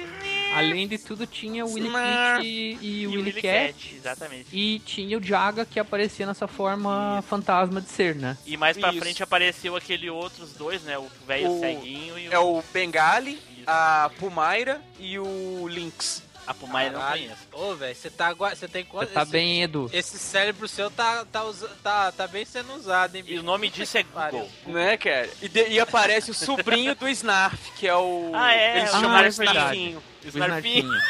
Além 0.56 0.88
de 0.88 0.98
tudo, 0.98 1.28
tinha 1.28 1.66
o 1.66 1.74
Willy 1.74 1.88
Snarf. 1.88 2.42
Kit 2.42 2.48
e, 2.48 2.78
e 2.82 3.02
E 3.04 3.08
o 3.08 3.12
Willy 3.12 3.34
Cat. 3.34 3.74
Cat, 3.74 3.96
exatamente. 3.96 4.48
E 4.52 4.80
tinha 4.80 5.18
o 5.18 5.24
Jaga 5.24 5.66
que 5.66 5.80
aparecia 5.80 6.26
nessa 6.26 6.48
forma 6.48 7.22
fantasma 7.28 7.82
de 7.82 7.90
ser, 7.90 8.16
né? 8.16 8.38
E 8.46 8.56
mais 8.58 8.78
pra 8.78 8.90
Isso. 8.90 9.00
frente 9.00 9.24
apareceu 9.24 9.76
aquele 9.76 10.10
outros 10.10 10.54
dois, 10.54 10.82
né? 10.84 10.98
O 10.98 11.08
velho 11.28 11.60
ceguinho 11.60 12.18
e 12.18 12.30
o... 12.30 12.34
É 12.34 12.40
o 12.40 12.64
Bengali, 12.74 13.40
a 13.68 14.10
Pumaira 14.18 14.82
e 15.00 15.20
o 15.20 15.68
Lynx. 15.68 16.24
A 16.48 16.54
Pumaia 16.54 16.88
eu 16.88 16.94
não 16.94 17.02
conheço. 17.08 17.36
Ô, 17.54 17.76
velho, 17.76 17.96
você 17.96 18.10
tá 18.10 18.28
agora. 18.28 18.56
Você 18.56 18.68
tem 18.68 18.84
Você 18.84 18.90
quanto? 18.90 19.14
tá 19.14 19.22
esse, 19.22 19.32
bem, 19.32 19.62
Edu. 19.64 19.90
Esse 19.94 20.18
cérebro 20.18 20.68
seu 20.68 20.90
tá, 20.92 21.24
tá, 21.32 21.42
tá, 21.84 22.12
tá 22.12 22.28
bem 22.28 22.44
sendo 22.46 22.74
usado, 22.74 23.16
hein, 23.16 23.24
E 23.28 23.38
o 23.40 23.44
nome 23.44 23.70
disso 23.70 23.98
é. 23.98 24.04
Google. 24.04 24.50
Né, 24.66 24.98
cara? 24.98 25.30
E, 25.42 25.48
de- 25.48 25.70
e 25.70 25.80
aparece 25.80 26.32
o 26.32 26.34
sobrinho 26.34 26.96
do 26.96 27.08
Snarf, 27.10 27.72
que 27.78 27.88
é 27.88 27.96
o. 27.96 28.32
Ah, 28.34 28.54
é, 28.54 28.80
Eles 28.80 28.94
ah, 28.94 29.00
chamam 29.00 29.18
é. 29.20 29.28
Snarfinho. 29.28 30.04
Snarfinho. 30.26 30.26
Snarfinho. 30.26 30.92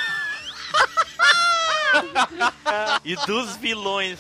E 3.03 3.15
dos 3.27 3.57
vilões. 3.57 4.17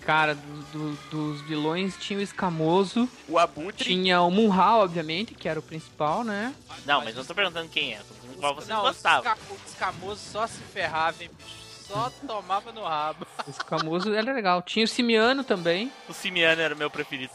Cara, 0.00 0.34
do- 0.34 0.62
do- 0.72 0.98
dos 1.10 1.40
vilões 1.42 1.94
tinha 1.96 2.18
o 2.18 2.22
Escamoso, 2.22 3.08
O 3.28 3.38
Abutre. 3.38 3.84
tinha 3.84 4.20
o 4.22 4.30
Munhal, 4.30 4.80
obviamente, 4.80 5.34
que 5.34 5.48
era 5.48 5.60
o 5.60 5.62
principal, 5.62 6.24
né? 6.24 6.52
Não, 6.84 7.04
mas 7.04 7.14
não 7.14 7.24
tô 7.24 7.34
perguntando 7.34 7.68
quem 7.68 7.94
é. 7.94 7.98
Tô 7.98 8.14
qual 8.42 8.54
vocês 8.56 8.68
Não, 8.68 8.82
gostavam. 8.82 9.32
os 9.64 9.70
escamoso 9.70 10.20
só 10.32 10.46
se 10.48 10.58
ferrava, 10.72 11.22
hein, 11.22 11.30
bicho? 11.38 11.62
Só 11.86 12.10
tomava 12.26 12.72
no 12.72 12.82
rabo. 12.84 13.26
O 13.46 13.50
Escamoso 13.50 14.12
era 14.14 14.32
legal. 14.32 14.62
Tinha 14.62 14.84
o 14.84 14.88
Simiano 14.88 15.44
também. 15.44 15.92
O 16.08 16.12
Simiano 16.12 16.60
era 16.60 16.74
o 16.74 16.78
meu 16.78 16.90
preferido. 16.90 17.32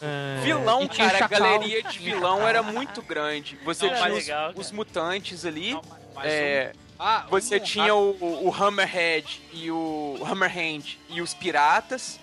é, 0.00 0.40
Vilão, 0.42 0.82
e 0.82 0.88
cara, 0.88 1.24
a 1.24 1.28
galeria 1.28 1.82
de 1.82 1.98
vilão 1.98 2.46
era 2.46 2.62
muito 2.62 3.02
grande. 3.02 3.56
Você 3.64 3.86
Não, 3.86 3.94
tinha 3.94 4.08
mas 4.08 4.12
os, 4.18 4.24
legal, 4.24 4.52
os 4.56 4.72
mutantes 4.72 5.44
ali. 5.44 5.72
Não, 5.74 5.82
mas 6.14 6.24
é, 6.32 6.72
um- 6.74 6.78
ah, 6.98 7.24
um 7.26 7.30
você 7.30 7.56
Munra- 7.56 7.66
tinha 7.66 7.94
o, 7.94 8.46
o 8.48 8.54
Hammerhead 8.54 9.42
e 9.52 9.70
o 9.70 10.18
Hammerhand 10.24 10.96
e 11.10 11.20
os 11.20 11.34
piratas. 11.34 12.18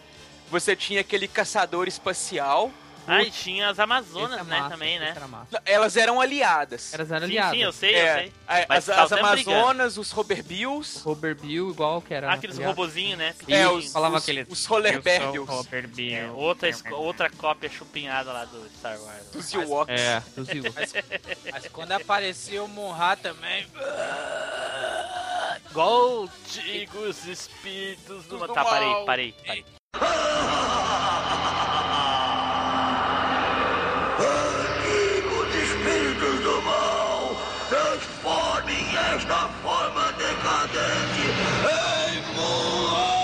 Você 0.50 0.76
tinha 0.76 1.02
aquele 1.02 1.28
caçador 1.28 1.88
espacial. 1.88 2.72
Ah, 3.08 3.22
e 3.22 3.30
tinha 3.30 3.70
as 3.70 3.80
Amazonas, 3.80 4.40
é 4.40 4.44
né, 4.44 4.58
massa, 4.58 4.70
também, 4.70 4.98
né? 5.00 5.14
Elas 5.66 5.96
eram 5.96 6.20
aliadas. 6.20 6.94
Elas 6.94 7.12
eram 7.12 7.28
Sim, 7.28 7.34
aliadas. 7.38 7.52
sim, 7.58 7.64
eu 7.64 7.72
sei, 7.72 7.94
eu 7.94 7.98
É, 8.06 8.14
sei. 8.16 8.34
a- 8.48 8.66
Mas 8.68 8.90
as, 8.90 8.98
as 8.98 9.10
sempre 9.10 9.30
brigando. 9.32 9.58
Amazonas, 9.58 9.98
os 9.98 10.12
Roberbills. 10.12 11.02
Robert 11.04 11.36
Bill, 11.36 11.70
igual 11.70 12.02
que 12.02 12.14
era. 12.14 12.32
Ah, 12.32 12.34
aqueles 12.34 12.58
robozinhos, 12.58 13.18
né? 13.20 13.30
É, 13.30 13.34
pequenininhos. 13.34 13.86
os, 13.86 13.92
falava 13.94 14.18
os, 14.18 14.24
aquele- 14.24 14.46
os 14.50 14.66
Rollerberbills. 14.66 16.14
É, 16.14 16.28
outra, 16.32 16.70
outra 16.92 17.30
cópia 17.30 17.70
chupinhada 17.70 18.32
lá 18.32 18.46
do 18.46 18.68
Star 18.78 19.00
Wars. 19.00 19.30
Dos 19.32 19.54
Ewoks. 19.54 20.02
É, 20.02 20.24
dos 20.36 20.50
Ewoks. 20.50 20.94
Mas 21.52 21.68
quando 21.68 21.92
aparecia 21.92 22.64
o 22.64 22.68
Munra 22.68 23.16
também. 23.18 23.68
Igual 25.70 26.24
Antigos 26.24 27.26
espíritos 27.26 28.26
do... 28.26 28.38
Do 28.40 28.54
Tá, 28.54 28.64
parei, 28.64 29.06
parei, 29.06 29.36
parei. 29.46 29.66
desta 39.16 39.48
forma 39.64 40.12
decadente 40.12 41.22
em 41.64 42.36
Moa! 42.36 43.16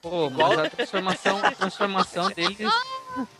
Pô, 0.00 0.30
mas 0.30 0.58
a 0.58 0.70
transformação, 0.70 1.44
a 1.44 1.50
transformação 1.50 2.30
deles 2.30 2.72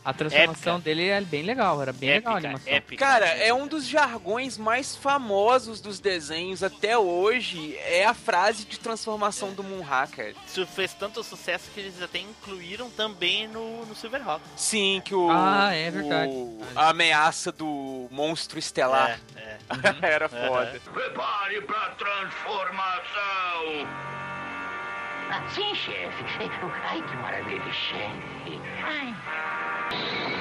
a 0.04 0.12
transformação 0.12 0.78
dele 0.80 1.08
é 1.08 1.20
bem 1.20 1.42
legal, 1.42 1.80
era 1.82 1.92
bem 1.92 2.10
legal 2.10 2.34
a 2.34 2.36
Épica, 2.38 2.48
animação. 2.48 2.72
épica. 2.72 3.04
Cara, 3.04 3.26
é 3.26 3.52
um 3.52 3.66
dos 3.66 3.86
jargões 3.86 4.56
mais 4.56 4.94
famosos 4.96 5.80
dos 5.80 5.98
desenhos 6.00 6.62
até 6.62 6.96
hoje. 6.96 7.76
É 7.78 8.04
a 8.04 8.14
frase 8.14 8.64
de 8.64 8.78
transformação 8.78 9.52
do 9.52 9.62
Moonhacker. 9.64 10.34
Isso 10.46 10.66
fez 10.66 10.92
tanto 10.94 11.22
sucesso 11.22 11.70
que 11.74 11.80
eles 11.80 12.00
até 12.02 12.18
incluíram 12.18 12.88
também 12.90 13.48
no, 13.48 13.84
no 13.86 13.94
Silverhawk. 13.94 14.42
Sim, 14.56 15.02
que 15.04 15.14
o. 15.14 15.28
Ah, 15.30 15.72
é 15.74 15.90
verdade. 15.90 16.30
o- 16.32 16.60
a 16.74 16.88
ameaça 16.90 17.50
do 17.52 18.06
monstro 18.10 18.58
estelar 18.58 19.20
É, 19.34 19.40
é. 19.42 19.58
era 20.14 20.28
foda. 20.28 20.80
Prepare 20.92 21.60
pra 21.62 21.90
transformação! 21.90 23.86
Sim, 25.48 25.74
chefe. 25.74 26.24
Ai, 26.84 27.02
que 27.02 27.16
maravilha, 27.16 27.72
chefe. 27.72 28.60
Ai. 28.84 30.35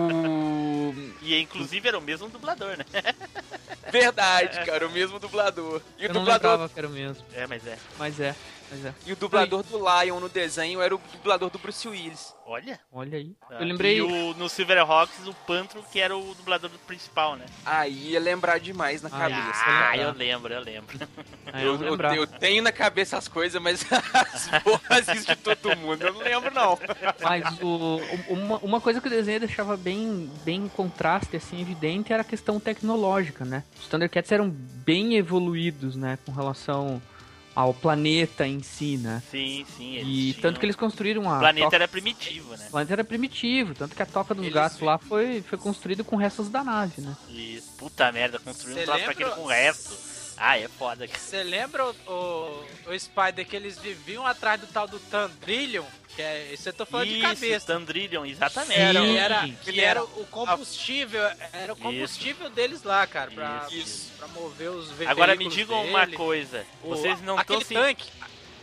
O... 0.00 0.94
E 1.22 1.38
inclusive 1.40 1.86
era 1.88 1.98
o 1.98 2.02
mesmo 2.02 2.28
dublador, 2.28 2.76
né? 2.76 2.84
Verdade, 3.90 4.64
cara, 4.64 4.86
o 4.86 4.90
mesmo 4.90 5.18
dublador. 5.18 5.80
E 5.98 6.06
o 6.06 6.08
Eu 6.08 6.14
não 6.14 6.20
dublador, 6.22 6.50
lembrava 6.50 6.68
que 6.72 6.78
era 6.78 6.88
o 6.88 6.90
mesmo, 6.90 7.24
É, 7.34 7.46
mas 7.46 7.66
é. 7.66 7.78
mas 7.98 8.20
é, 8.20 8.34
é. 8.84 8.94
e 9.06 9.12
o 9.12 9.16
dublador 9.16 9.62
do 9.62 9.78
Lion 9.78 10.20
no 10.20 10.28
desenho 10.28 10.80
era 10.80 10.94
o 10.94 11.00
dublador 11.12 11.50
do 11.50 11.58
Bruce 11.58 11.86
Willis. 11.88 12.34
Olha. 12.44 12.78
Olha 12.92 13.18
aí. 13.18 13.34
Ah, 13.50 13.58
Eu 13.60 13.66
lembrei. 13.66 13.98
E 13.98 14.02
o, 14.02 14.34
no 14.34 14.48
Silverhawks, 14.48 15.26
o 15.26 15.32
Pantro, 15.46 15.82
que 15.90 16.00
era 16.00 16.16
o 16.16 16.34
dublador 16.34 16.70
principal, 16.86 17.36
né? 17.36 17.46
Aí 17.64 18.10
ia 18.10 18.20
lembrar 18.20 18.58
demais 18.58 19.00
na 19.00 19.08
Ah, 19.08 19.18
cabeça. 19.18 19.62
Ah, 19.66 19.96
eu 19.96 20.12
lembro, 20.12 20.52
eu 20.52 20.60
lembro. 20.60 20.98
Ah, 21.52 21.62
eu 21.62 21.82
Eu, 21.82 21.96
eu, 21.96 22.14
eu 22.14 22.26
tenho 22.26 22.62
na 22.62 22.72
cabeça 22.72 23.16
as 23.16 23.28
coisas, 23.28 23.60
mas 23.62 23.84
as 24.90 25.08
isso 25.16 25.26
de 25.32 25.36
todo 25.36 25.76
mundo. 25.76 26.02
Eu 26.02 26.14
não 26.14 26.20
lembro, 26.20 26.52
não. 26.52 26.78
Mas 27.22 27.60
o, 27.60 28.00
uma, 28.28 28.58
uma 28.58 28.80
coisa 28.80 29.00
que 29.00 29.06
o 29.06 29.10
desenho 29.10 29.40
deixava 29.40 29.76
bem, 29.76 30.30
bem 30.44 30.64
em 30.64 30.68
contraste, 30.68 31.36
assim, 31.36 31.60
evidente, 31.60 32.12
era 32.12 32.22
a 32.22 32.24
questão 32.24 32.58
tecnológica, 32.60 33.44
né? 33.44 33.64
Os 33.80 33.86
Thundercats 33.86 34.32
eram 34.32 34.50
bem 34.50 35.14
evoluídos, 35.14 35.96
né? 35.96 36.18
Com 36.26 36.32
relação 36.32 37.00
ao 37.54 37.74
planeta 37.74 38.46
em 38.46 38.62
si, 38.62 38.96
né? 38.96 39.22
Sim, 39.30 39.64
sim. 39.76 39.94
eles 39.96 40.06
E 40.08 40.32
tinham- 40.32 40.42
tanto 40.42 40.60
que 40.60 40.66
eles 40.66 40.76
construíram 40.76 41.30
a 41.30 41.36
O 41.36 41.40
planeta 41.40 41.64
toca- 41.66 41.76
era 41.76 41.88
primitivo, 41.88 42.56
né? 42.56 42.66
O 42.68 42.70
planeta 42.70 42.92
era 42.94 43.04
primitivo, 43.04 43.74
tanto 43.74 43.94
que 43.94 44.02
a 44.02 44.06
toca 44.06 44.34
dos 44.34 44.44
Eles- 44.44 44.54
gatos 44.54 44.80
lá 44.80 44.98
foi, 44.98 45.42
foi 45.42 45.58
construído 45.58 46.02
com 46.04 46.16
restos 46.16 46.48
da 46.48 46.64
nave, 46.64 47.00
né? 47.02 47.16
E 47.28 47.62
puta 47.78 48.10
merda, 48.12 48.38
construindo 48.38 48.76
Cê 48.76 48.82
um 48.82 48.84
troço 48.86 48.98
lembra- 49.00 49.14
daquele 49.14 49.30
com 49.30 49.46
resto. 49.46 50.11
Ah, 50.44 50.58
é 50.58 50.66
foda. 50.66 51.06
Você 51.06 51.44
lembra 51.44 51.84
o, 51.86 51.94
o, 52.08 52.90
o 52.90 52.98
Spider 52.98 53.46
que 53.46 53.54
eles 53.54 53.78
viviam 53.78 54.26
atrás 54.26 54.60
do 54.60 54.66
tal 54.66 54.88
do 54.88 54.98
Tandrillion? 54.98 55.84
Que 56.16 56.20
é, 56.20 56.50
isso 56.52 56.68
eu 56.68 56.72
tô 56.72 56.84
falando 56.84 57.06
de 57.06 57.14
Isso, 57.18 57.22
cabeça. 57.22 57.66
Tandrillion, 57.68 58.24
exatamente. 58.26 58.80
Era 58.80 59.00
Que 59.00 59.16
era, 59.16 59.48
que 59.48 59.80
era 59.80 60.02
o 60.02 60.26
combustível, 60.26 61.22
era 61.52 61.72
o 61.72 61.76
combustível 61.76 62.50
deles 62.50 62.82
lá, 62.82 63.06
cara, 63.06 63.30
pra, 63.30 63.68
Isso. 63.70 64.10
pra 64.18 64.26
mover 64.28 64.70
os 64.70 64.88
veículos 64.88 65.10
Agora 65.10 65.36
me 65.36 65.48
digam 65.48 65.86
uma 65.86 66.04
dele. 66.04 66.16
coisa. 66.16 66.66
O- 66.82 66.88
Vocês 66.88 67.20
não 67.22 67.38
estão 67.38 67.56
aquele 67.58 67.64
se... 67.64 67.74
tanque. 67.74 68.10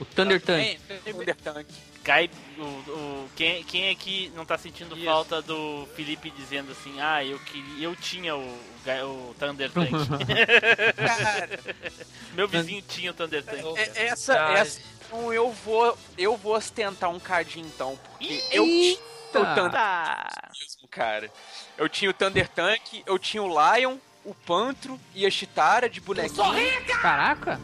O 0.02 0.06
Thunder 0.06 0.42
Tank. 0.42 0.58
Tem- 0.62 0.80
tem- 1.02 1.14
Thunder 1.14 1.36
Tank. 1.38 1.68
Cai, 2.04 2.30
o, 2.58 2.62
o- 2.64 3.30
quem, 3.36 3.64
quem 3.64 3.90
aqui 3.90 4.32
não 4.36 4.46
tá 4.46 4.58
sentindo 4.58 4.96
Isso. 4.96 5.06
falta 5.06 5.42
do 5.42 5.88
Felipe 5.96 6.30
dizendo 6.32 6.72
assim, 6.72 7.00
ah, 7.02 7.24
eu 7.24 7.38
queria, 7.40 7.86
eu 7.86 7.96
tinha 7.96 8.36
o, 8.36 8.42
o, 8.42 9.36
Thunder 9.38 9.70
Tank. 9.72 9.90
Cara, 10.96 11.60
Meu 12.34 12.48
vizinho 12.48 12.82
tinha 12.82 13.12
o 13.12 13.14
Thunder 13.14 13.44
Tank. 13.44 13.64
é- 13.78 14.06
essa, 14.08 14.34
Ah, 14.34 14.54
essa 14.54 14.80
então 15.06 15.34
eu 15.34 15.52
vou, 15.52 15.98
eu 16.18 16.38
vou 16.38 16.56
ostentar 16.56 17.10
um 17.10 17.20
cadinho 17.20 17.66
então, 17.66 17.98
porque 18.12 18.44
eu 18.52 18.64
tinha 18.64 18.96
o 18.96 19.32
Thunder 19.34 19.72
Tá. 19.72 20.28
mesmo, 20.58 20.88
cara. 20.90 21.32
Eu 21.78 21.88
tinha 21.90 22.10
o 22.10 22.14
Thunder 22.14 22.48
Tank, 22.48 23.04
eu 23.06 23.18
tinha 23.20 23.44
o 23.44 23.48
Lion, 23.76 23.98
o 24.26 24.34
Pantro 24.34 25.00
e 25.16 25.26
a 25.26 25.30
Chitara 25.32 25.90
de 25.90 26.00
bonequinho. 26.02 26.44
Caraca! 27.02 27.60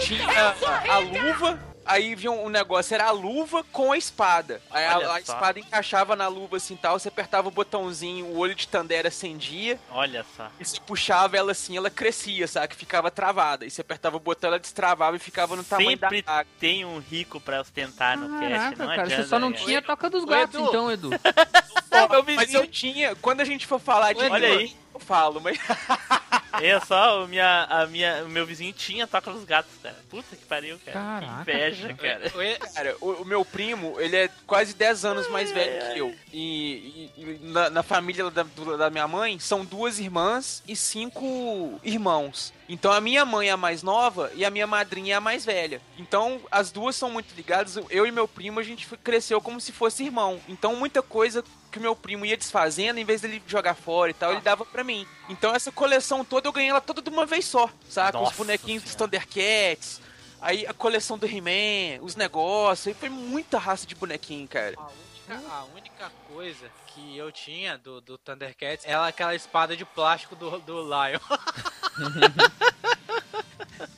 Tinha 0.00 0.26
a, 0.28 0.94
a 0.94 0.98
luva. 0.98 1.71
Aí 1.84 2.14
vinha 2.14 2.30
um 2.30 2.48
negócio, 2.48 2.94
era 2.94 3.06
a 3.06 3.10
luva 3.10 3.64
com 3.64 3.92
a 3.92 3.98
espada. 3.98 4.60
Aí 4.70 4.84
a, 4.84 5.14
a 5.14 5.20
espada 5.20 5.58
encaixava 5.58 6.14
na 6.16 6.28
luva 6.28 6.56
assim 6.56 6.76
tal, 6.76 6.98
você 6.98 7.08
apertava 7.08 7.48
o 7.48 7.50
botãozinho, 7.50 8.26
o 8.26 8.38
olho 8.38 8.54
de 8.54 8.68
Tandera 8.68 9.08
acendia, 9.08 9.78
Olha 9.90 10.24
só. 10.36 10.48
e 10.58 10.64
você 10.64 10.80
puxava 10.80 11.36
ela 11.36 11.52
assim, 11.52 11.76
ela 11.76 11.90
crescia, 11.90 12.46
sabe? 12.46 12.74
Fica 12.74 13.02
travada. 13.10 13.64
E 13.66 13.70
você 13.70 13.80
apertava 13.80 14.16
o 14.16 14.20
botão, 14.20 14.48
ela 14.48 14.58
destravava 14.58 15.16
e 15.16 15.18
ficava 15.18 15.56
no 15.56 15.64
tamanho 15.64 15.90
Sempre 15.90 16.22
da 16.22 16.32
água. 16.32 16.52
tem 16.58 16.84
um 16.84 16.98
rico 16.98 17.40
pra 17.40 17.60
ostentar 17.60 18.16
no 18.16 18.28
cast, 18.38 18.52
Caraca, 18.52 18.76
não 18.76 18.86
cara, 18.86 19.02
adianta, 19.02 19.22
você 19.22 19.28
só 19.28 19.38
não 19.38 19.50
né? 19.50 19.56
tinha 19.56 19.78
a 19.78 19.82
toca 19.82 20.08
dos 20.08 20.24
gatos, 20.24 20.54
Edu. 20.54 20.68
então, 20.68 20.90
Edu. 20.90 21.10
Não, 21.92 22.08
meu 22.08 22.24
Mas 22.24 22.40
vizinho 22.46 22.62
eu 22.62 22.66
tinha, 22.66 23.14
quando 23.16 23.40
a 23.40 23.44
gente 23.44 23.66
for 23.66 23.78
falar 23.78 24.12
de 24.12 24.20
Olha 24.22 24.38
língua, 24.48 24.60
aí. 24.60 24.76
eu 24.94 25.00
falo, 25.00 25.40
mas 25.40 25.58
É 26.60 26.78
só, 26.80 27.24
o, 27.24 27.28
minha, 27.28 27.64
a 27.64 27.86
minha, 27.86 28.24
o 28.24 28.28
meu 28.28 28.44
vizinho 28.44 28.72
tinha 28.74 29.06
toca 29.06 29.32
dos 29.32 29.42
gatos, 29.44 29.72
cara. 29.82 29.96
Puta 30.10 30.36
que 30.36 30.44
pariu, 30.44 30.78
cara. 30.84 30.92
Caraca, 30.92 31.44
que 31.44 31.50
inveja, 31.50 31.94
cara. 31.94 32.28
O 32.28 32.72
Cara, 32.74 32.96
o, 33.00 33.10
o 33.22 33.24
meu 33.24 33.42
primo, 33.44 33.98
ele 33.98 34.14
é 34.16 34.30
quase 34.46 34.74
10 34.74 35.04
anos 35.06 35.28
mais 35.30 35.50
velho 35.50 35.92
que 35.94 35.98
eu. 35.98 36.14
E, 36.30 37.10
e- 37.16 37.20
e 37.22 37.38
na, 37.44 37.70
na 37.70 37.82
família 37.82 38.30
da, 38.30 38.42
do- 38.42 38.76
da 38.76 38.90
minha 38.90 39.08
mãe, 39.08 39.38
são 39.40 39.64
duas 39.64 39.98
irmãs 39.98 40.62
e 40.68 40.76
cinco 40.76 41.80
irmãos. 41.82 42.52
Então 42.68 42.92
a 42.92 43.00
minha 43.00 43.24
mãe 43.24 43.48
é 43.48 43.52
a 43.52 43.56
mais 43.56 43.82
nova 43.82 44.30
e 44.34 44.44
a 44.44 44.50
minha 44.50 44.66
madrinha 44.66 45.14
é 45.14 45.16
a 45.16 45.20
mais 45.20 45.44
velha. 45.46 45.80
Então 45.98 46.38
as 46.50 46.70
duas 46.70 46.94
são 46.94 47.10
muito 47.10 47.34
ligadas. 47.34 47.78
Eu 47.88 48.06
e 48.06 48.12
meu 48.12 48.28
primo, 48.28 48.60
a 48.60 48.62
gente 48.62 48.86
cresceu 49.02 49.40
como 49.40 49.58
se 49.60 49.72
fosse 49.72 50.04
irmão. 50.04 50.38
Então 50.46 50.76
muita 50.76 51.02
coisa 51.02 51.42
que 51.72 51.78
o 51.78 51.82
meu 51.82 51.96
primo 51.96 52.24
ia 52.24 52.36
desfazendo, 52.36 53.00
em 53.00 53.04
vez 53.04 53.22
dele 53.22 53.42
jogar 53.46 53.74
fora 53.74 54.10
e 54.10 54.14
tal, 54.14 54.32
ele 54.32 54.42
dava 54.42 54.64
pra 54.64 54.84
mim. 54.84 55.06
Então 55.28 55.54
essa 55.54 55.72
coleção 55.72 56.24
toda 56.24 56.46
eu 56.46 56.52
ganhei 56.52 56.70
ela 56.70 56.80
toda 56.80 57.00
de 57.00 57.08
uma 57.08 57.26
vez 57.26 57.46
só, 57.46 57.68
saca? 57.88 58.18
Os 58.18 58.24
Nossa 58.24 58.36
bonequinhos 58.36 58.82
dos. 58.82 58.94
Thundercats. 58.94 60.00
Aí 60.40 60.66
a 60.66 60.74
coleção 60.74 61.16
do 61.16 61.26
He-Man, 61.26 62.02
os 62.02 62.14
negócios, 62.14 62.88
aí 62.88 62.94
foi 62.94 63.08
muita 63.08 63.58
raça 63.58 63.86
de 63.86 63.94
bonequinho, 63.94 64.46
cara. 64.46 64.74
A 64.76 64.82
única, 64.82 65.54
a 65.54 65.64
única 65.64 66.12
coisa 66.28 66.70
que 66.88 67.16
eu 67.16 67.32
tinha 67.32 67.78
do, 67.78 68.00
do 68.00 68.18
Thundercats 68.18 68.84
era 68.84 69.06
aquela 69.06 69.34
espada 69.34 69.76
de 69.76 69.84
plástico 69.84 70.36
do, 70.36 70.58
do 70.58 70.82
Lion. 70.82 71.20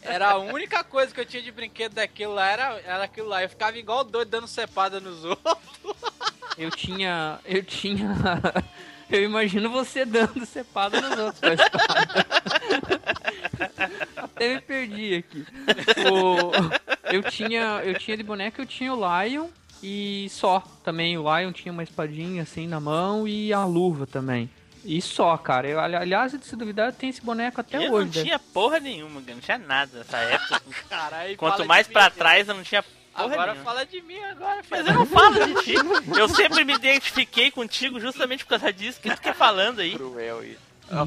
era 0.03 0.31
a 0.31 0.39
única 0.39 0.83
coisa 0.85 1.13
que 1.15 1.21
eu 1.21 1.27
tinha 1.27 1.43
de 1.43 1.51
brinquedo 1.53 1.95
daquilo 1.95 2.35
lá, 2.35 2.47
era, 2.49 2.81
era 2.85 3.05
aquilo 3.05 3.29
lá. 3.29 3.43
Eu 3.43 3.49
ficava 3.49 3.77
igual 3.79 4.05
doido 4.05 4.29
dando 4.29 4.47
cepada 4.49 5.01
nos 5.01 5.25
outros. 5.25 5.55
Eu 6.57 6.71
tinha. 6.71 7.39
Eu 7.45 7.63
tinha. 7.65 8.09
Eu 9.11 9.23
imagino 9.23 9.69
você 9.71 10.05
dando 10.05 10.47
cepada 10.47 11.01
nos 11.01 11.19
outros 11.19 11.41
com 11.41 11.47
a 11.47 11.55
espada. 11.55 12.27
Até 14.17 14.55
me 14.55 14.61
perdi 14.61 15.15
aqui. 15.17 15.47
O- 16.11 17.13
eu 17.13 17.23
tinha. 17.25 17.81
Eu 17.85 17.99
tinha 17.99 18.17
de 18.17 18.23
boneca, 18.23 18.63
eu 18.63 18.67
tinha 18.67 18.93
o 18.95 19.01
Lion 19.25 19.49
e 19.83 20.29
só. 20.31 20.61
Também 20.85 21.17
o 21.19 21.23
Lion 21.39 21.53
tinha 21.53 21.73
uma 21.73 21.83
espadinha 21.83 22.43
assim 22.43 22.67
na 22.67 22.81
mão 22.81 23.27
e 23.29 23.53
a 23.53 23.65
luva 23.65 24.07
também. 24.07 24.49
E 24.85 25.01
só, 25.01 25.37
cara. 25.39 25.67
Eu, 25.67 25.81
ali- 25.81 25.97
aliás, 25.97 26.33
se 26.43 26.57
duvidar, 26.57 26.89
eu 26.89 26.93
tenho 26.93 27.11
esse 27.11 27.23
boneco 27.23 27.61
até 27.61 27.79
eu 27.79 27.93
hoje. 27.93 28.05
não 28.07 28.13
deve- 28.13 28.25
tinha 28.27 28.39
porra 28.39 28.79
nenhuma. 28.81 29.21
Não 29.27 29.41
tinha 29.41 29.59
nada 29.59 29.99
nessa 29.99 30.19
época. 30.19 30.61
Caralho, 30.91 31.37
Quanto 31.37 31.65
mais 31.65 31.87
pra 31.89 32.11
mim, 32.11 32.17
trás, 32.17 32.49
eu 32.49 32.55
não 32.55 32.63
tinha 32.63 32.83
porra 32.83 32.95
Agora 33.33 33.53
nenhuma. 33.53 33.65
fala 33.65 33.87
de 33.87 34.03
mim 34.03 34.19
agora, 34.25 34.63
filho. 34.63 34.69
Mas 34.71 34.87
eu 34.87 34.95
não 34.95 35.07
falo 35.07 35.47
de 35.47 35.55
ti. 35.65 35.75
Eu 36.19 36.29
sempre 36.29 36.65
me 36.65 36.75
identifiquei 36.75 37.51
contigo 37.51 37.99
justamente 37.99 38.45
por 38.45 38.51
causa 38.51 38.73
disso 38.73 39.01
que 39.01 39.09
tu 39.15 39.21
quer 39.21 39.35
falando 39.35 39.81
aí. 39.81 39.95
Cruel 39.97 40.45
e. 40.45 40.59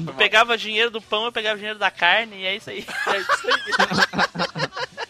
Tu 0.06 0.12
pegava 0.14 0.58
dinheiro 0.58 0.90
do 0.90 1.00
pão, 1.00 1.24
eu 1.26 1.32
pegava 1.32 1.56
dinheiro 1.56 1.78
da 1.78 1.88
carne, 1.90 2.36
e 2.38 2.44
é 2.46 2.56
isso 2.56 2.68
aí. 2.68 2.84
É 3.06 3.18
isso 3.18 3.30
aí. 3.46 4.68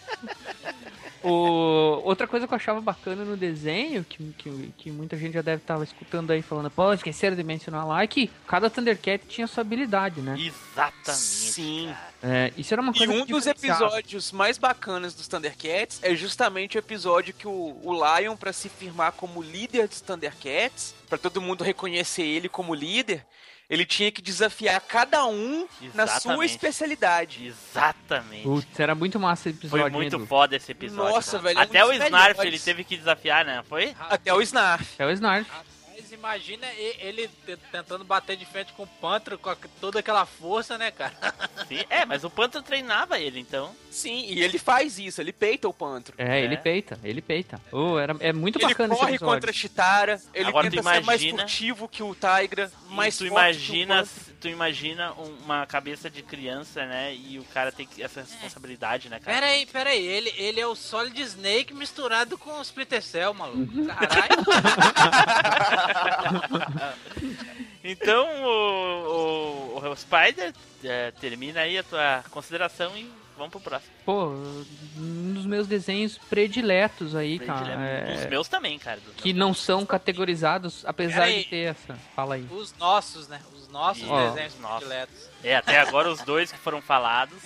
O... 1.23 2.01
Outra 2.03 2.27
coisa 2.27 2.47
que 2.47 2.53
eu 2.53 2.55
achava 2.55 2.79
bacana 2.81 3.25
no 3.25 3.35
desenho, 3.35 4.03
que, 4.03 4.33
que, 4.37 4.73
que 4.77 4.91
muita 4.91 5.17
gente 5.17 5.33
já 5.33 5.41
deve 5.41 5.61
estar 5.61 5.81
escutando 5.83 6.31
aí 6.31 6.41
falando, 6.41 6.69
pô, 6.69 6.93
esqueceram 6.93 7.35
de 7.35 7.43
mencionar 7.43 7.85
lá, 7.85 8.03
é 8.03 8.07
que 8.07 8.29
cada 8.47 8.69
Thundercat 8.69 9.25
tinha 9.27 9.47
sua 9.47 9.61
habilidade, 9.61 10.21
né? 10.21 10.35
Exatamente. 10.39 11.21
Sim. 11.21 11.93
É, 12.21 12.51
isso 12.57 12.73
era 12.73 12.81
uma 12.81 12.91
E 12.91 12.97
coisa 12.97 13.13
um 13.13 13.25
que 13.25 13.31
dos 13.31 13.47
episódios 13.47 14.31
mais 14.31 14.57
bacanas 14.57 15.13
dos 15.13 15.27
Thundercats 15.27 15.99
é 16.01 16.13
justamente 16.15 16.77
o 16.77 16.79
episódio 16.79 17.33
que 17.33 17.47
o, 17.47 17.77
o 17.83 17.93
Lion, 17.93 18.35
pra 18.35 18.51
se 18.51 18.67
firmar 18.67 19.13
como 19.13 19.41
líder 19.41 19.87
dos 19.87 20.01
Thundercats, 20.01 20.93
pra 21.07 21.17
todo 21.17 21.41
mundo 21.41 21.63
reconhecer 21.63 22.23
ele 22.23 22.49
como 22.49 22.73
líder, 22.73 23.25
ele 23.69 23.85
tinha 23.85 24.11
que 24.11 24.21
desafiar 24.21 24.81
cada 24.81 25.25
um 25.25 25.67
na 25.93 26.07
sua 26.07 26.15
Exatamente. 26.17 26.51
especialidade. 26.51 27.45
Exatamente. 27.47 28.43
Putz, 28.43 28.79
era 28.79 28.95
muito 28.95 29.19
massa 29.19 29.49
esse 29.49 29.59
episódio. 29.59 29.83
Foi 29.83 29.91
muito 29.91 30.15
Edu. 30.15 30.25
foda 30.25 30.55
esse 30.55 30.71
episódio. 30.71 31.13
Nossa, 31.13 31.31
cara. 31.39 31.43
velho, 31.43 31.57
é 31.57 31.61
um 31.61 31.63
Até 31.63 31.83
o 31.85 31.87
dos 31.87 31.95
Snarf 32.03 32.11
melhores. 32.37 32.43
ele 32.53 32.59
teve 32.59 32.83
que 32.83 32.97
desafiar, 32.97 33.45
né? 33.45 33.63
Foi? 33.69 33.95
Até 33.99 34.33
o 34.33 34.41
Snarf. 34.41 34.95
É 34.97 35.05
o 35.05 35.11
Snarf. 35.11 35.49
Mas 36.09 36.11
imagina 36.13 36.65
e- 36.73 36.95
ele 37.01 37.27
te- 37.45 37.57
tentando 37.71 38.03
bater 38.03 38.35
de 38.35 38.45
frente 38.45 38.73
com 38.73 38.83
o 38.83 38.87
Pantro 38.87 39.37
com 39.37 39.53
toda 39.79 39.99
aquela 39.99 40.25
força, 40.25 40.77
né, 40.77 40.89
cara? 40.91 41.13
Sim. 41.67 41.83
É, 41.89 42.03
mas 42.05 42.23
o 42.23 42.29
Panther 42.29 42.61
treinava 42.63 43.19
ele, 43.19 43.39
então. 43.39 43.75
Sim, 43.91 44.25
e 44.27 44.41
ele 44.41 44.57
faz 44.57 44.97
isso, 44.97 45.21
ele 45.21 45.31
peita 45.31 45.67
o 45.67 45.73
Pantro. 45.73 46.15
É, 46.17 46.41
ele 46.41 46.55
É. 46.55 46.57
peita, 46.57 46.99
ele 47.03 47.21
peita. 47.21 47.61
Oh, 47.71 47.97
era, 47.99 48.15
é 48.19 48.33
muito 48.33 48.57
Ele 48.59 48.65
bacana 48.67 48.93
esse 48.93 48.99
corre 49.01 49.15
episódio. 49.15 49.33
contra 49.35 49.49
a 49.51 49.53
Chitara, 49.53 50.21
ele 50.33 50.49
Agora 50.49 50.69
tenta 50.69 50.81
ser 50.81 50.85
mais 50.85 51.03
imagina- 51.03 51.39
furtivo 51.43 51.87
que 51.87 52.01
o 52.01 52.15
Tigra, 52.15 52.71
mais 52.89 53.15
tu 53.17 53.27
forte 53.27 53.31
imagina, 53.31 53.97
que 53.97 54.03
o 54.03 54.07
Pantro. 54.07 54.28
Tu 54.39 54.47
imagina 54.47 55.13
um- 55.13 55.37
uma 55.43 55.65
cabeça 55.65 56.09
de 56.09 56.21
criança, 56.23 56.85
né? 56.85 57.13
E 57.15 57.39
o 57.39 57.43
cara 57.45 57.71
tem 57.71 57.87
essa 57.99 58.21
responsabilidade, 58.21 59.09
né, 59.09 59.19
cara? 59.19 59.39
Pera 59.39 59.51
aí, 59.51 59.65
pera 59.65 59.89
aí. 59.91 60.05
Ele, 60.05 60.33
ele 60.37 60.59
é 60.59 60.67
o 60.67 60.75
Solid 60.75 61.19
Snake 61.21 61.73
misturado 61.73 62.37
com 62.37 62.51
o 62.57 62.61
Splinter 62.61 63.01
Cell, 63.01 63.33
maluco. 63.33 63.85
Caralho. 63.85 64.39
Então 67.83 68.27
o, 68.43 69.79
o, 69.81 69.89
o 69.89 69.95
Spider 69.95 70.53
é, 70.83 71.11
termina 71.11 71.61
aí 71.61 71.77
a 71.77 71.83
tua 71.83 72.23
consideração 72.29 72.95
e 72.97 73.09
vamos 73.39 73.51
pro 73.51 73.59
próximo. 73.61 73.91
Pô, 74.05 74.25
um 74.97 75.33
dos 75.33 75.45
meus 75.45 75.65
desenhos 75.67 76.17
prediletos 76.17 77.15
aí, 77.15 77.39
cara. 77.39 77.59
Predilema. 77.65 78.13
Os 78.15 78.21
é, 78.21 78.29
meus 78.29 78.47
também, 78.47 78.77
cara. 78.77 78.99
Dos 78.99 79.15
Que 79.15 79.33
não 79.33 79.53
são 79.53 79.85
categorizados, 79.85 80.85
apesar 80.85 81.21
Peraí. 81.25 81.43
de 81.43 81.49
ter 81.49 81.57
essa. 81.69 81.97
Fala 82.15 82.35
aí. 82.35 82.45
Os 82.51 82.75
nossos, 82.77 83.27
né? 83.27 83.41
Os 83.55 83.67
nossos 83.69 84.03
desenhos 84.07 84.53
prediletos. 84.53 85.29
É, 85.43 85.55
até 85.55 85.79
agora 85.79 86.11
os 86.11 86.21
dois 86.21 86.51
que 86.51 86.57
foram 86.59 86.81
falados. 86.81 87.41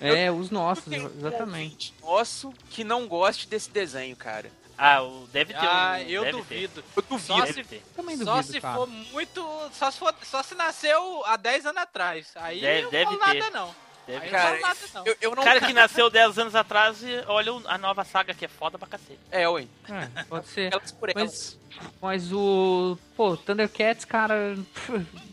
É, 0.00 0.30
os 0.30 0.50
nossos, 0.50 0.92
exatamente. 0.92 1.94
Nosso 2.02 2.52
que 2.70 2.84
não 2.84 3.06
goste 3.06 3.48
desse 3.48 3.70
desenho, 3.70 4.14
cara. 4.16 4.50
Ah, 4.78 5.02
o, 5.02 5.26
deve 5.32 5.54
ter 5.54 5.58
Ah, 5.66 5.96
um. 5.98 6.02
eu 6.02 6.30
duvido. 6.32 6.84
Eu 6.94 7.18
Só 7.18 7.36
duvido. 7.36 7.46
se, 7.46 7.52
Deve 7.54 7.64
ter. 7.64 7.82
Também 7.96 8.16
só 8.18 8.36
duvido, 8.36 8.52
se 8.52 8.60
cara. 8.60 8.74
for 8.76 8.86
muito. 8.86 9.70
Só 9.72 9.90
se, 9.90 9.98
for, 9.98 10.14
só 10.22 10.42
se 10.42 10.54
nasceu 10.54 11.22
há 11.24 11.36
10 11.38 11.64
anos 11.64 11.80
atrás. 11.80 12.26
Aí 12.34 12.60
Deve- 12.60 12.78
eu 12.80 12.84
não 12.84 12.90
deve 12.90 13.04
falo 13.06 13.18
ter. 13.32 13.38
nada, 13.40 13.50
não. 13.58 13.74
Deve 14.06 14.28
Cara. 14.28 14.58
Eu, 15.04 15.16
eu 15.20 15.34
não. 15.34 15.42
O 15.42 15.44
cara 15.44 15.60
que 15.60 15.72
nasceu 15.74 16.08
10 16.08 16.38
anos 16.38 16.54
atrás 16.54 17.02
e 17.02 17.24
olha 17.26 17.52
a 17.66 17.76
nova 17.76 18.04
saga 18.04 18.32
que 18.32 18.44
é 18.44 18.48
foda 18.48 18.78
pra 18.78 18.86
cacete. 18.86 19.18
É, 19.30 19.48
ué. 19.48 19.66
É, 19.88 20.22
pode 20.24 20.46
ser. 20.48 20.72
Elas 20.72 20.92
por 20.92 21.08
elas. 21.08 21.58
Mas, 21.70 21.90
mas 22.00 22.32
o. 22.32 22.96
Pô, 23.16 23.36
Thundercats, 23.36 24.04
cara. 24.04 24.56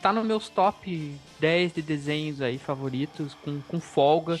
Tá 0.00 0.12
nos 0.12 0.24
meus 0.24 0.48
top 0.48 1.18
10 1.40 1.74
de 1.74 1.82
desenhos 1.82 2.40
aí 2.40 2.56
favoritos, 2.56 3.34
com, 3.42 3.60
com 3.62 3.80
folga. 3.80 4.38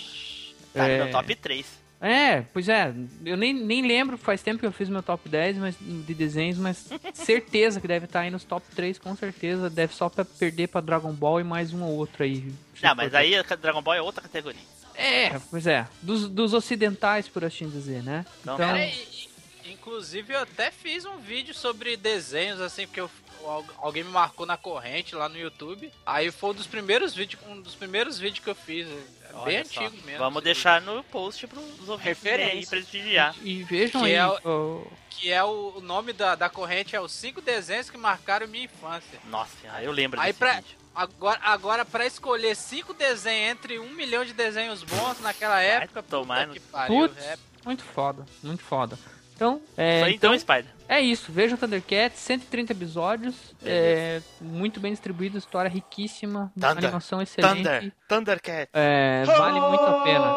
Tá 0.72 0.86
É. 0.86 0.98
no 0.98 1.04
meu 1.04 1.12
top 1.12 1.34
3. 1.34 1.81
É, 2.04 2.40
pois 2.52 2.68
é. 2.68 2.92
Eu 3.24 3.36
nem, 3.36 3.54
nem 3.54 3.86
lembro, 3.86 4.18
faz 4.18 4.42
tempo 4.42 4.58
que 4.58 4.66
eu 4.66 4.72
fiz 4.72 4.88
meu 4.88 5.02
top 5.04 5.28
10 5.28 5.56
mas, 5.58 5.76
de 5.78 6.12
desenhos, 6.14 6.58
mas 6.58 6.90
certeza 7.14 7.80
que 7.80 7.86
deve 7.86 8.06
estar 8.06 8.20
aí 8.20 8.30
nos 8.30 8.42
top 8.42 8.66
3, 8.74 8.98
com 8.98 9.14
certeza. 9.14 9.70
Deve 9.70 9.94
só 9.94 10.08
pra 10.08 10.24
perder 10.24 10.66
pra 10.68 10.80
Dragon 10.80 11.12
Ball 11.12 11.40
e 11.40 11.44
mais 11.44 11.72
um 11.72 11.82
ou 11.84 11.96
outro 11.96 12.24
aí. 12.24 12.52
Não, 12.82 12.94
mas 12.96 13.14
aí 13.14 13.36
a 13.36 13.42
Dragon 13.42 13.80
Ball 13.80 13.94
é 13.94 14.02
outra 14.02 14.20
categoria. 14.20 14.60
É, 14.96 15.38
pois 15.48 15.66
é. 15.66 15.86
Dos, 16.02 16.28
dos 16.28 16.52
ocidentais, 16.52 17.28
por 17.28 17.44
assim 17.44 17.68
dizer, 17.68 18.02
né? 18.02 18.26
Então, 18.42 18.54
Então, 18.56 18.76
i- 18.76 19.28
inclusive, 19.72 20.34
eu 20.34 20.40
até 20.40 20.70
fiz 20.72 21.04
um 21.04 21.18
vídeo 21.18 21.54
sobre 21.54 21.96
desenhos, 21.96 22.60
assim, 22.60 22.86
porque 22.86 23.00
eu- 23.00 23.10
al- 23.44 23.64
alguém 23.78 24.02
me 24.04 24.10
marcou 24.10 24.44
na 24.44 24.56
corrente 24.56 25.14
lá 25.14 25.28
no 25.28 25.38
YouTube. 25.38 25.90
Aí 26.04 26.30
foi 26.30 26.50
um 26.50 26.54
dos 26.54 26.66
primeiros 26.66 27.14
vídeos, 27.14 27.40
um 27.48 27.60
dos 27.60 27.74
primeiros 27.74 28.18
vídeos 28.18 28.44
que 28.44 28.50
eu 28.50 28.54
fiz. 28.54 28.86
É 29.32 29.36
olha 29.36 29.44
bem 29.44 29.64
só. 29.64 29.80
antigo 29.84 30.02
mesmo. 30.06 30.18
Vamos 30.18 30.42
deixar 30.42 30.80
no 30.82 31.02
post 31.04 31.46
pros 31.46 31.64
ouvintes 31.88 32.04
Referência. 32.04 32.52
aí 32.54 32.66
prestigiar. 32.66 33.34
e 33.42 33.62
vejam 33.62 34.02
Que 34.02 34.06
aí. 34.08 34.14
é 34.14 34.26
o- 34.26 34.86
Que 35.10 35.30
é 35.32 35.42
o, 35.44 35.74
o 35.76 35.80
nome 35.80 36.12
da, 36.12 36.34
da 36.34 36.48
corrente, 36.48 36.96
é 36.96 37.00
os 37.00 37.12
cinco 37.12 37.40
desenhos 37.40 37.88
que 37.90 37.96
marcaram 37.98 38.46
minha 38.48 38.64
infância. 38.64 39.18
Nossa, 39.26 39.50
eu 39.82 39.92
lembro 39.92 40.20
Aí 40.20 40.28
desse 40.28 40.38
pra, 40.38 40.54
vídeo. 40.56 40.76
agora, 40.94 41.40
agora 41.42 41.84
pra 41.84 42.04
escolher 42.06 42.56
cinco 42.56 42.92
desenhos 42.92 43.50
entre 43.52 43.78
um 43.78 43.90
milhão 43.90 44.24
de 44.24 44.32
desenhos 44.32 44.82
bons 44.82 45.20
naquela 45.20 45.60
época, 45.60 46.02
tomar 46.02 46.34
puta 46.40 46.46
no- 46.48 46.52
que 46.54 46.60
pariu. 46.60 47.08
Putz, 47.08 47.24
é- 47.24 47.36
muito 47.64 47.84
foda, 47.84 48.26
muito 48.42 48.62
foda. 48.64 48.98
Então, 49.34 49.60
é, 49.76 49.96
Isso 49.96 50.04
aí, 50.04 50.14
então, 50.14 50.38
Spider. 50.38 50.66
é 50.88 51.00
isso. 51.00 51.32
Vejam 51.32 51.56
Thundercats, 51.58 52.18
130 52.20 52.72
episódios, 52.72 53.34
é, 53.64 54.20
muito 54.40 54.78
bem 54.78 54.92
distribuído, 54.92 55.38
história 55.38 55.68
riquíssima, 55.70 56.52
Thunder, 56.54 56.70
animação 56.70 57.20
excelente. 57.20 57.56
Thunder, 57.56 57.92
Thundercat. 58.08 58.68
É, 58.72 59.24
vale 59.24 59.60
muito 59.60 59.82
a 59.84 60.00
pena. 60.04 60.32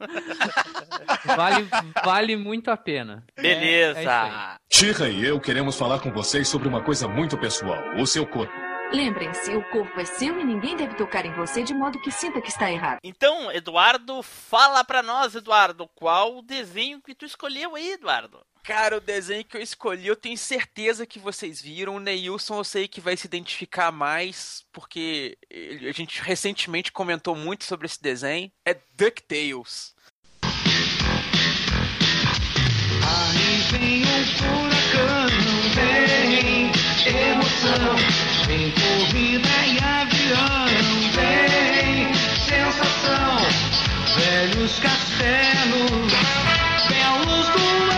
vale, 1.36 1.68
vale 2.04 2.36
muito 2.36 2.70
a 2.70 2.76
pena. 2.76 3.24
Beleza. 3.36 4.00
É. 4.00 4.56
Shira 4.70 5.08
e 5.08 5.24
eu 5.24 5.40
queremos 5.40 5.76
falar 5.76 5.98
com 6.00 6.10
vocês 6.10 6.48
sobre 6.48 6.68
uma 6.68 6.82
coisa 6.82 7.08
muito 7.08 7.36
pessoal: 7.36 7.78
o 7.98 8.06
seu 8.06 8.26
corpo. 8.26 8.69
Lembrem-se, 8.92 9.54
o 9.54 9.62
corpo 9.70 10.00
é 10.00 10.04
seu 10.04 10.40
e 10.40 10.44
ninguém 10.44 10.76
deve 10.76 10.96
tocar 10.96 11.24
em 11.24 11.32
você 11.32 11.62
de 11.62 11.72
modo 11.72 12.00
que 12.00 12.10
sinta 12.10 12.40
que 12.40 12.48
está 12.48 12.70
errado. 12.72 12.98
Então, 13.04 13.52
Eduardo, 13.52 14.20
fala 14.20 14.82
pra 14.82 15.00
nós, 15.00 15.36
Eduardo, 15.36 15.88
qual 15.94 16.38
o 16.38 16.42
desenho 16.42 17.00
que 17.00 17.14
tu 17.14 17.24
escolheu 17.24 17.76
aí, 17.76 17.92
Eduardo? 17.92 18.40
Cara, 18.64 18.96
o 18.96 19.00
desenho 19.00 19.44
que 19.44 19.56
eu 19.56 19.62
escolhi, 19.62 20.08
eu 20.08 20.16
tenho 20.16 20.36
certeza 20.36 21.06
que 21.06 21.20
vocês 21.20 21.62
viram. 21.62 21.96
O 21.96 22.00
Neilson 22.00 22.58
eu 22.58 22.64
sei 22.64 22.88
que 22.88 23.00
vai 23.00 23.16
se 23.16 23.26
identificar 23.28 23.92
mais, 23.92 24.64
porque 24.72 25.38
a 25.88 25.92
gente 25.92 26.20
recentemente 26.20 26.90
comentou 26.90 27.36
muito 27.36 27.64
sobre 27.64 27.86
esse 27.86 28.02
desenho. 28.02 28.50
É 28.66 28.76
DuckTales. 28.96 29.94
Aí 33.02 33.56
vem 33.70 34.02
um 34.02 34.24
furacão, 34.36 35.28
vem 35.74 36.70
emoção, 37.06 38.39
vem 38.46 38.70
corrida 38.70 39.48
e 39.66 39.78
avião, 39.78 40.66
vem 41.14 42.14
sensação, 42.14 43.36
velhos 44.16 44.78
castelos, 44.78 46.12
belos 46.88 47.48
duelos 47.48 47.89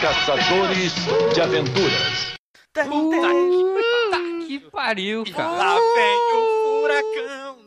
Caçadores 0.00 0.92
de 1.34 1.40
Aventuras. 1.40 2.36
Puta 2.72 4.46
que 4.46 4.60
pariu, 4.70 5.24
cara. 5.34 5.50
Lá 5.50 5.74
vem 5.74 6.34
o 6.34 6.80
furacão. 6.80 7.58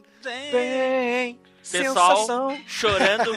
vem. 0.52 1.40
Pessoal, 1.72 2.16
sensação. 2.18 2.60
chorando. 2.68 3.32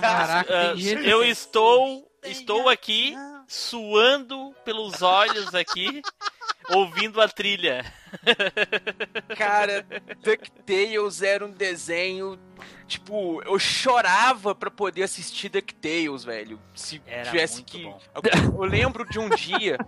Caraca, 0.00 0.76
gente- 0.76 1.08
eu 1.08 1.24
estou, 1.24 2.08
estou 2.24 2.68
aqui 2.68 3.14
suando 3.48 4.54
pelos 4.64 5.02
olhos 5.02 5.54
aqui. 5.54 6.00
Ouvindo 6.70 7.20
a 7.20 7.28
trilha. 7.28 7.84
Cara, 9.36 9.86
DuckTales 10.22 11.22
era 11.22 11.44
um 11.44 11.50
desenho. 11.50 12.38
Tipo, 12.86 13.40
eu 13.44 13.58
chorava 13.58 14.54
pra 14.54 14.70
poder 14.70 15.04
assistir 15.04 15.48
DuckTales, 15.48 16.24
velho. 16.24 16.60
Se 16.74 17.00
Era 17.06 17.30
tivesse 17.30 17.62
que. 17.62 17.84
bom. 17.84 18.00
Eu, 18.14 18.52
eu 18.54 18.64
lembro 18.64 19.08
de 19.08 19.18
um 19.18 19.28
dia. 19.30 19.78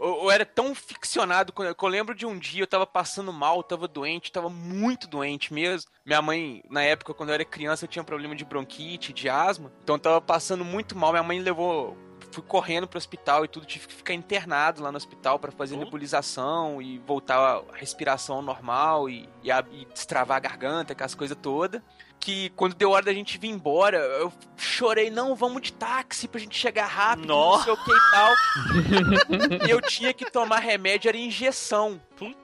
Eu, 0.00 0.24
eu 0.24 0.30
era 0.30 0.44
tão 0.44 0.74
ficcionado 0.74 1.52
que 1.52 1.84
eu 1.84 1.88
lembro 1.88 2.14
de 2.14 2.26
um 2.26 2.38
dia 2.38 2.62
eu 2.62 2.66
tava 2.66 2.86
passando 2.86 3.32
mal, 3.32 3.58
eu 3.58 3.62
tava 3.62 3.86
doente, 3.86 4.32
tava 4.32 4.48
muito 4.48 5.06
doente 5.06 5.54
mesmo. 5.54 5.90
Minha 6.04 6.20
mãe, 6.20 6.62
na 6.68 6.82
época, 6.82 7.14
quando 7.14 7.28
eu 7.28 7.34
era 7.34 7.44
criança, 7.44 7.84
eu 7.84 7.88
tinha 7.88 8.04
problema 8.04 8.34
de 8.34 8.44
bronquite, 8.44 9.12
de 9.12 9.28
asma. 9.28 9.72
Então 9.82 9.96
eu 9.96 10.00
tava 10.00 10.20
passando 10.20 10.64
muito 10.64 10.96
mal. 10.96 11.12
Minha 11.12 11.22
mãe 11.22 11.40
levou. 11.40 11.96
Fui 12.30 12.42
correndo 12.44 12.86
pro 12.86 12.96
hospital 12.96 13.44
e 13.44 13.48
tudo, 13.48 13.66
tive 13.66 13.88
que 13.88 13.94
ficar 13.94 14.14
internado 14.14 14.82
lá 14.82 14.92
no 14.92 14.96
hospital 14.96 15.38
pra 15.38 15.50
fazer 15.50 15.74
Puta. 15.74 15.84
nebulização 15.86 16.80
e 16.80 16.98
voltar 16.98 17.38
a 17.38 17.62
respiração 17.74 18.40
normal 18.40 19.08
e, 19.10 19.28
e, 19.42 19.50
a- 19.50 19.64
e 19.72 19.84
destravar 19.86 20.36
a 20.36 20.40
garganta, 20.40 20.92
aquelas 20.92 21.14
coisas 21.14 21.36
todas. 21.40 21.82
Que 22.20 22.50
quando 22.50 22.74
deu 22.74 22.90
hora 22.90 23.06
da 23.06 23.14
gente 23.14 23.38
vir 23.38 23.48
embora, 23.48 23.96
eu 23.96 24.30
chorei, 24.56 25.10
não, 25.10 25.34
vamos 25.34 25.62
de 25.62 25.72
táxi 25.72 26.28
pra 26.28 26.38
gente 26.38 26.56
chegar 26.56 26.86
rápido, 26.86 27.26
não 27.26 27.34
Nossa. 27.34 27.64
sei 27.64 27.72
o 27.72 27.76
que 27.76 27.90
e 27.90 28.10
tal. 28.10 28.34
e 29.66 29.70
eu 29.70 29.80
tinha 29.80 30.12
que 30.12 30.30
tomar 30.30 30.58
remédio, 30.58 31.08
era 31.08 31.16
injeção. 31.16 32.00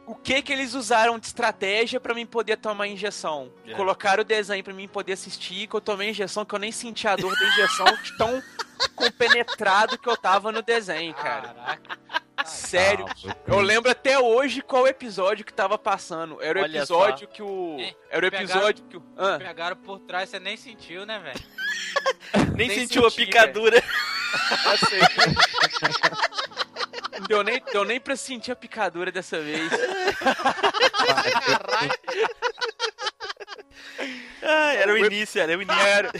O 0.06 0.14
que 0.14 0.40
que 0.40 0.52
eles 0.52 0.72
usaram 0.72 1.18
de 1.18 1.26
estratégia 1.26 2.00
pra 2.00 2.14
mim 2.14 2.24
poder 2.24 2.56
tomar 2.56 2.88
injeção? 2.88 3.52
É. 3.66 3.74
Colocaram 3.74 4.22
o 4.22 4.24
desenho 4.24 4.64
pra 4.64 4.72
mim 4.72 4.88
poder 4.88 5.12
assistir, 5.12 5.66
que 5.66 5.76
eu 5.76 5.80
tomei 5.80 6.08
injeção, 6.08 6.46
que 6.46 6.54
eu 6.54 6.58
nem 6.58 6.72
senti 6.72 7.06
a 7.06 7.14
dor 7.14 7.38
da 7.38 7.46
injeção, 7.46 7.86
tão 8.16 8.42
compenetrado 8.96 9.98
que 9.98 10.08
eu 10.08 10.16
tava 10.16 10.50
no 10.50 10.62
desenho, 10.62 11.12
cara. 11.12 11.48
Caraca. 11.48 12.25
Sério. 12.46 13.04
Ah, 13.28 13.36
Eu 13.46 13.60
lembro 13.60 13.90
até 13.90 14.18
hoje 14.18 14.62
qual 14.62 14.86
episódio 14.86 15.44
que 15.44 15.52
tava 15.52 15.76
passando. 15.78 16.40
Era 16.42 16.60
o 16.60 16.62
Olha 16.62 16.78
episódio 16.78 17.28
que 17.28 17.42
o. 17.42 17.76
Era 18.10 18.26
o 18.26 18.30
pegaram- 18.30 18.44
episódio 18.44 18.84
que 18.84 18.96
o. 18.96 19.02
Ah, 19.16 19.38
Pegaram 19.38 19.76
por 19.76 19.98
trás, 20.00 20.28
você 20.30 20.38
nem 20.40 20.56
sentiu, 20.56 21.04
né, 21.06 21.18
velho? 21.18 21.40
Nem, 22.56 22.68
Nem 22.68 22.70
sentiu 22.70 23.06
a 23.06 23.10
senti, 23.10 23.26
picadura. 23.26 23.76
eu 24.66 24.78
sei. 24.88 25.00
Deu 27.28 27.42
nem, 27.42 27.62
deu 27.72 27.84
nem 27.84 27.98
pra 27.98 28.14
sentir 28.16 28.52
a 28.52 28.56
picadura 28.56 29.10
dessa 29.10 29.40
vez. 29.40 29.70
Ah, 34.42 34.74
era 34.76 34.92
o 34.92 34.98
início, 34.98 35.40
era 35.40 35.56
o 35.56 35.62
início. 35.62 35.80
Era. 35.82 36.10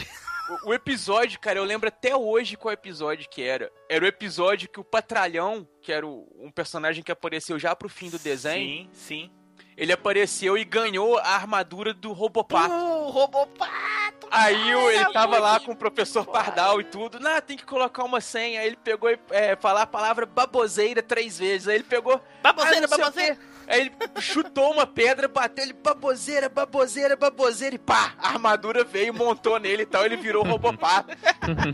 O, 0.49 0.69
o 0.69 0.73
episódio, 0.73 1.39
cara, 1.39 1.59
eu 1.59 1.63
lembro 1.63 1.87
até 1.89 2.15
hoje 2.15 2.55
qual 2.55 2.73
episódio 2.73 3.27
que 3.29 3.41
era. 3.43 3.71
Era 3.89 4.05
o 4.05 4.07
episódio 4.07 4.69
que 4.69 4.79
o 4.79 4.83
Patralhão, 4.83 5.67
que 5.81 5.91
era 5.91 6.05
o- 6.07 6.27
um 6.39 6.51
personagem 6.51 7.03
que 7.03 7.11
apareceu 7.11 7.57
já 7.59 7.75
pro 7.75 7.89
fim 7.89 8.09
do 8.09 8.17
desenho, 8.19 8.83
Sim, 8.85 8.89
sim. 8.93 9.31
ele 9.75 9.91
apareceu 9.91 10.57
e 10.57 10.63
ganhou 10.63 11.17
a 11.17 11.29
armadura 11.29 11.93
do 11.93 12.13
Robopato. 12.13 12.73
O 12.73 13.09
Robopato! 13.09 14.27
Aí 14.31 14.75
o- 14.75 14.89
ele 14.91 15.11
tava 15.13 15.37
lá 15.39 15.59
com 15.59 15.71
o 15.71 15.75
professor 15.75 16.25
Pardal 16.25 16.79
e 16.81 16.83
tudo. 16.85 17.19
Não, 17.19 17.39
tem 17.41 17.55
que 17.57 17.65
colocar 17.65 18.03
uma 18.03 18.19
senha. 18.21 18.61
Aí 18.61 18.67
ele 18.67 18.77
pegou 18.77 19.09
e 19.09 19.19
é, 19.31 19.55
falar 19.55 19.83
a 19.83 19.87
palavra 19.87 20.25
baboseira 20.25 21.01
três 21.03 21.37
vezes. 21.39 21.67
Aí 21.67 21.75
ele 21.75 21.83
pegou. 21.83 22.21
Baboseira, 22.41 22.85
ah, 22.85 22.97
baboseira. 22.97 23.37
Aí 23.67 23.81
ele 23.81 23.91
chutou 24.21 24.71
uma 24.71 24.87
pedra, 24.87 25.27
bateu 25.27 25.65
ele, 25.65 25.73
baboseira, 25.73 26.47
baboseira, 26.47 27.15
baboseira, 27.15 27.75
e 27.75 27.79
pá! 27.79 28.15
A 28.17 28.29
armadura 28.29 28.83
veio, 28.83 29.13
montou 29.13 29.59
nele 29.59 29.83
e 29.83 29.85
tal, 29.85 30.05
ele 30.05 30.15
virou 30.15 30.43
robopato. 30.43 31.09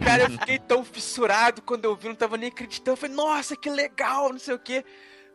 Cara, 0.03 0.23
eu 0.23 0.31
fiquei 0.31 0.57
tão 0.57 0.83
fissurado 0.83 1.61
quando 1.61 1.85
eu 1.85 1.95
vi, 1.95 2.07
não 2.07 2.15
tava 2.15 2.35
nem 2.35 2.49
acreditando. 2.49 2.91
Eu 2.91 2.97
falei, 2.97 3.15
nossa, 3.15 3.55
que 3.55 3.69
legal, 3.69 4.29
não 4.29 4.39
sei 4.39 4.55
o 4.55 4.59
quê. 4.59 4.83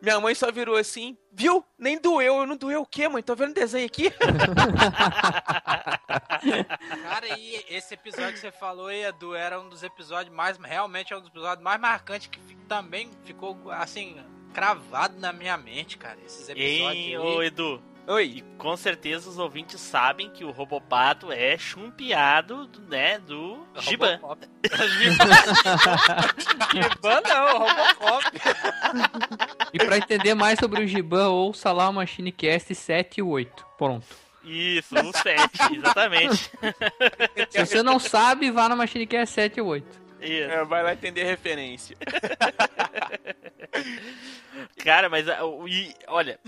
Minha 0.00 0.20
mãe 0.20 0.32
só 0.32 0.52
virou 0.52 0.76
assim, 0.76 1.16
viu? 1.32 1.64
Nem 1.76 2.00
doeu, 2.00 2.36
eu 2.36 2.46
não 2.46 2.56
doeu 2.56 2.82
o 2.82 2.86
quê, 2.86 3.08
mãe? 3.08 3.20
Tô 3.20 3.34
vendo 3.34 3.54
desenho 3.54 3.84
aqui? 3.84 4.10
Cara, 7.02 7.36
e 7.36 7.64
esse 7.68 7.94
episódio 7.94 8.34
que 8.34 8.38
você 8.38 8.52
falou, 8.52 8.92
Edu, 8.92 9.34
era 9.34 9.60
um 9.60 9.68
dos 9.68 9.82
episódios 9.82 10.32
mais. 10.32 10.56
Realmente 10.56 11.12
é 11.12 11.16
um 11.16 11.20
dos 11.20 11.30
episódios 11.30 11.64
mais 11.64 11.80
marcantes 11.80 12.28
que 12.28 12.38
também 12.68 13.10
ficou, 13.24 13.58
assim, 13.72 14.24
cravado 14.52 15.18
na 15.18 15.32
minha 15.32 15.56
mente, 15.56 15.98
cara. 15.98 16.18
Esses 16.24 16.48
episódios. 16.48 16.90
Aí. 16.90 17.18
ô 17.18 17.42
Edu? 17.42 17.82
E 18.06 18.10
Oi. 18.10 18.44
com 18.56 18.74
certeza 18.74 19.28
os 19.28 19.38
ouvintes 19.38 19.78
sabem 19.80 20.30
que 20.30 20.42
o 20.42 20.50
Robopato 20.50 21.30
é 21.30 21.58
chumpeado, 21.58 22.66
do- 22.66 22.80
né, 22.88 23.18
do 23.18 23.66
Giban. 23.80 24.16
Robocop. 24.16 24.48
Giban 26.72 27.20
não, 27.28 27.58
Robocop. 27.58 28.24
E 29.74 29.78
pra 29.78 29.98
entender 29.98 30.34
mais 30.34 30.58
sobre 30.58 30.82
o 30.82 30.86
Giban, 30.86 31.28
ouça 31.28 31.70
lá 31.72 31.90
o 31.90 31.92
Machine 31.92 32.32
Cast 32.32 32.74
7 32.74 33.18
e 33.18 33.22
8. 33.22 33.66
Pronto. 33.76 34.06
Isso, 34.42 34.94
o 34.98 35.12
7, 35.12 35.74
exatamente. 35.76 36.50
Se 37.50 37.66
você 37.66 37.82
não 37.82 37.98
sabe, 37.98 38.50
vá 38.50 38.66
na 38.70 38.74
Machine 38.74 39.06
Cast 39.06 39.34
7 39.34 39.58
e 39.58 39.60
8. 39.60 39.86
Isso. 40.22 40.50
É, 40.50 40.64
vai 40.64 40.82
lá 40.82 40.94
entender 40.94 41.22
a 41.22 41.26
referência. 41.26 41.94
Cara, 44.88 45.10
mas 45.10 45.28
ah, 45.28 45.40
e, 45.68 45.94
olha, 46.06 46.40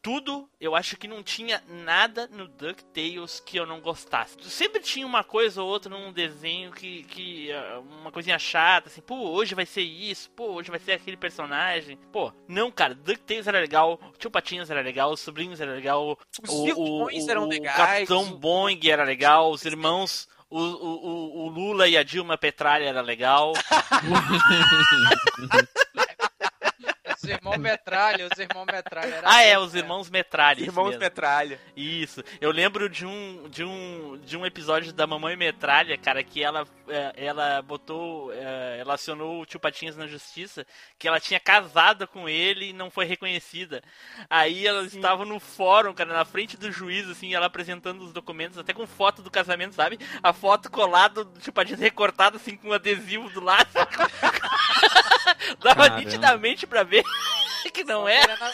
tudo 0.00 0.48
eu 0.60 0.76
acho 0.76 0.96
que 0.96 1.08
não 1.08 1.20
tinha 1.20 1.60
nada 1.68 2.28
no 2.28 2.46
DuckTales 2.46 3.40
que 3.40 3.56
eu 3.56 3.66
não 3.66 3.80
gostasse. 3.80 4.36
Sempre 4.44 4.80
tinha 4.80 5.04
uma 5.04 5.24
coisa 5.24 5.60
ou 5.64 5.68
outra 5.68 5.90
num 5.90 6.12
desenho 6.12 6.70
que, 6.70 7.02
que 7.02 7.50
ah, 7.50 7.80
uma 8.00 8.12
coisinha 8.12 8.38
chata, 8.38 8.88
assim, 8.88 9.00
pô, 9.00 9.16
hoje 9.30 9.56
vai 9.56 9.66
ser 9.66 9.80
isso, 9.82 10.30
pô, 10.30 10.52
hoje 10.52 10.70
vai 10.70 10.78
ser 10.78 10.92
aquele 10.92 11.16
personagem. 11.16 11.96
Pô, 12.12 12.32
não, 12.46 12.70
cara, 12.70 12.94
DuckTales 12.94 13.48
era 13.48 13.58
legal, 13.58 13.98
o 14.14 14.16
Tio 14.16 14.30
Patinhas 14.30 14.70
era 14.70 14.80
legal, 14.80 15.10
os 15.10 15.18
sobrinhos 15.18 15.60
era 15.60 15.72
legal, 15.72 16.16
Os 16.40 16.48
o, 16.48 17.06
o, 17.06 17.30
eram 17.30 17.46
o 17.46 17.48
legais, 17.48 17.76
Capitão 17.76 18.22
o- 18.32 18.36
Boing 18.38 18.78
era 18.88 19.02
legal, 19.02 19.50
os 19.50 19.64
irmãos. 19.64 20.28
O, 20.50 20.60
o, 20.60 20.62
o- 20.62 21.46
o 21.46 21.48
Lula 21.50 21.86
e 21.88 21.96
a 21.98 22.02
Dilma 22.02 22.38
Petralha 22.38 22.84
era 22.84 23.02
legal. 23.02 23.52
Os 27.20 27.28
irmãos 27.28 27.56
Metralha, 27.56 28.28
os 28.32 28.38
irmãos 28.38 28.66
Metralha. 28.66 29.20
Ah, 29.24 29.42
é, 29.42 29.58
os 29.58 29.74
irmãos 29.74 30.08
Metralha. 30.08 30.60
isso 30.60 30.70
Irmãos 30.70 30.90
mesmo. 30.90 31.00
Metralha. 31.00 31.60
Isso. 31.76 32.22
Eu 32.40 32.52
lembro 32.52 32.88
de 32.88 33.04
um 33.04 33.48
de 33.48 33.64
um 33.64 34.20
de 34.24 34.36
um 34.36 34.46
episódio 34.46 34.92
da 34.92 35.04
Mamãe 35.04 35.36
Metralha, 35.36 35.98
cara, 35.98 36.22
que 36.22 36.42
ela 36.42 36.64
eh, 36.86 37.12
ela 37.16 37.60
botou, 37.60 38.32
eh, 38.32 38.76
ela 38.78 38.94
acionou 38.94 39.42
o 39.42 39.46
Tio 39.46 39.58
Patinhas 39.58 39.96
na 39.96 40.06
justiça, 40.06 40.64
que 40.96 41.08
ela 41.08 41.18
tinha 41.18 41.40
casado 41.40 42.06
com 42.06 42.28
ele 42.28 42.70
e 42.70 42.72
não 42.72 42.88
foi 42.88 43.04
reconhecida. 43.04 43.82
Aí 44.30 44.64
elas 44.64 44.94
estavam 44.94 45.26
no 45.26 45.40
fórum, 45.40 45.92
cara, 45.92 46.14
na 46.14 46.24
frente 46.24 46.56
do 46.56 46.70
juiz, 46.70 47.08
assim, 47.08 47.34
ela 47.34 47.46
apresentando 47.46 48.00
os 48.02 48.12
documentos, 48.12 48.58
até 48.58 48.72
com 48.72 48.86
foto 48.86 49.22
do 49.22 49.30
casamento, 49.30 49.74
sabe? 49.74 49.98
A 50.22 50.32
foto 50.32 50.70
colada 50.70 51.24
do 51.24 51.40
Tio 51.40 51.52
Patinhas 51.52 51.80
recortada, 51.80 52.36
assim, 52.36 52.56
com 52.56 52.68
um 52.68 52.72
adesivo 52.72 53.28
do 53.30 53.40
lado. 53.40 53.68
Dava 55.62 55.82
Caramba. 55.84 55.98
nitidamente 56.00 56.66
pra 56.66 56.82
ver 56.82 57.04
que 57.72 57.84
não 57.84 58.02
Só 58.02 58.08
é. 58.08 58.20
querendo- 58.20 58.52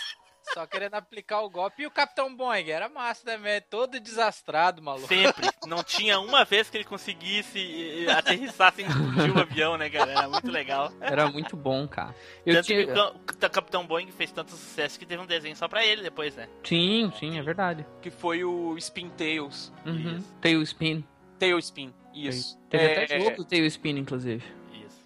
Só 0.53 0.67
querendo 0.67 0.95
aplicar 0.95 1.41
o 1.41 1.49
golpe. 1.49 1.83
E 1.83 1.87
o 1.87 1.91
Capitão 1.91 2.35
Boeing 2.37 2.69
era 2.69 2.89
massa 2.89 3.25
também, 3.25 3.63
todo 3.63 3.99
desastrado, 3.99 4.83
maluco. 4.83 5.09
Sempre. 5.09 5.49
Não 5.67 5.83
tinha 5.83 6.21
uma 6.21 6.45
vez 6.45 6.69
que 6.69 6.77
ele 6.77 6.85
conseguisse 6.85 8.07
aterrissar 8.15 8.73
sem 8.75 8.87
explodir 8.87 9.35
o 9.35 9.41
avião, 9.41 9.77
né, 9.79 9.89
cara? 9.89 10.11
Era 10.13 10.29
muito 10.29 10.51
legal. 10.51 10.93
Era 11.01 11.29
muito 11.29 11.57
bom, 11.57 11.89
cara. 11.89 12.15
Eu 12.45 12.57
Tanto 12.57 12.67
tinha... 12.67 12.85
que 12.85 12.93
o 12.93 12.95
Ca- 12.95 13.47
o 13.47 13.51
Capitão 13.51 13.87
Boeing 13.87 14.11
fez 14.13 14.31
tanto 14.33 14.51
sucesso 14.51 14.99
que 14.99 15.07
teve 15.07 15.23
um 15.23 15.27
desenho 15.27 15.57
só 15.57 15.67
pra 15.67 15.85
ele 15.85 16.03
depois, 16.03 16.37
né? 16.37 16.47
Sim, 16.63 17.11
sim, 17.19 17.39
é 17.39 17.43
verdade. 17.43 17.87
Que 18.03 18.11
foi 18.11 18.45
o 18.45 18.77
Spin 18.77 19.09
Tails. 19.11 19.73
Uhum. 19.87 20.17
Isso. 20.19 20.35
Tailspin. 20.43 21.05
Tailspin. 21.39 21.95
Isso. 22.15 22.59
Teve 22.69 22.85
É, 22.85 23.05
até 23.05 23.19
jogo 23.21 23.37
do 23.39 23.45
Tailspin, 23.47 23.97
inclusive. 23.97 24.45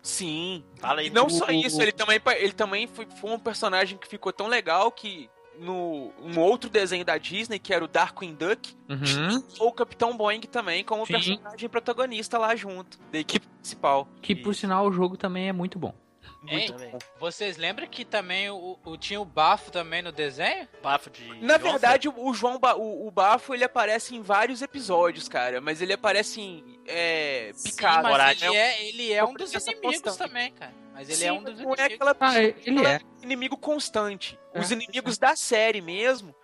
Sim. 0.03 0.65
Fala 0.77 1.01
aí. 1.01 1.09
E 1.09 1.11
não 1.11 1.27
tu. 1.27 1.35
só 1.35 1.51
isso, 1.51 1.81
ele 1.83 1.93
também, 1.93 2.21
ele 2.39 2.53
também 2.53 2.87
foi, 2.87 3.07
foi 3.21 3.31
um 3.31 3.39
personagem 3.39 3.99
que 3.99 4.07
ficou 4.09 4.33
tão 4.33 4.47
legal 4.47 4.91
que 4.93 5.29
no 5.59 6.13
um 6.23 6.39
outro 6.39 6.71
desenho 6.71 7.05
da 7.05 7.19
Disney, 7.19 7.59
que 7.59 7.75
era 7.75 7.85
o 7.85 7.89
Darkwing 7.89 8.35
Duck, 8.35 8.77
Uhum. 8.89 9.43
foi 9.57 9.67
o 9.67 9.73
Capitão 9.73 10.17
Boeing 10.17 10.41
também 10.43 10.85
como 10.85 11.05
Sim. 11.05 11.15
personagem 11.15 11.69
protagonista 11.69 12.39
lá 12.39 12.55
junto, 12.55 12.99
da 13.11 13.19
equipe 13.19 13.47
principal. 13.61 14.07
Que 14.23 14.37
por 14.37 14.55
sinal 14.55 14.87
o 14.87 14.93
jogo 14.93 15.17
também 15.17 15.49
é 15.49 15.53
muito 15.53 15.77
bom. 15.79 15.93
Hein? 16.47 16.69
Vocês 17.19 17.57
lembram 17.57 17.87
que 17.89 18.05
também 18.05 18.49
o, 18.49 18.79
o- 18.85 18.97
tinha 18.97 19.21
o 19.21 19.25
bafo 19.25 19.71
também 19.73 20.03
no 20.03 20.13
desenho? 20.13 20.69
Bafo 20.83 21.11
de. 21.11 21.25
Na 21.45 21.57
verdade, 21.59 22.09
o, 22.09 22.15
o 22.17 22.33
João 22.33 22.59
Ba- 22.59 22.77
o, 22.77 23.07
o 23.07 23.11
Bafo 23.11 23.53
ele 23.55 23.65
aparece 23.65 24.15
em 24.15 24.23
vários 24.23 24.63
episódios, 24.63 25.29
cara, 25.29 25.61
mas 25.61 25.83
ele 25.83 25.93
aparece 25.93 26.41
em 26.41 26.79
é, 26.87 27.53
picado. 27.65 28.07
Sim, 28.07 28.13
mas 28.15 28.43
ele 28.43 28.57
é, 28.57 28.87
ele 28.89 29.13
é 29.13 29.25
um 29.25 29.35
dos 29.35 29.53
inimigos 29.53 30.01
constante. 30.01 30.19
também, 30.19 30.53
cara. 30.53 30.73
Mas 30.95 31.09
ele 31.09 31.19
Sim, 31.19 31.27
é 31.27 31.33
um 31.33 31.43
dos 31.43 31.59
não 31.61 31.73
é 31.75 31.79
inimigos. 31.87 31.95
aquela 32.09 32.17
Ah, 32.21 32.43
ele 32.43 32.87
é. 32.87 33.01
inimigo 33.23 33.57
constante. 33.57 34.39
Os 34.55 34.71
É. 34.71 34.75
inimigos 34.75 35.19
da 35.19 35.35
série 35.37 35.81
mesmo 35.81 36.35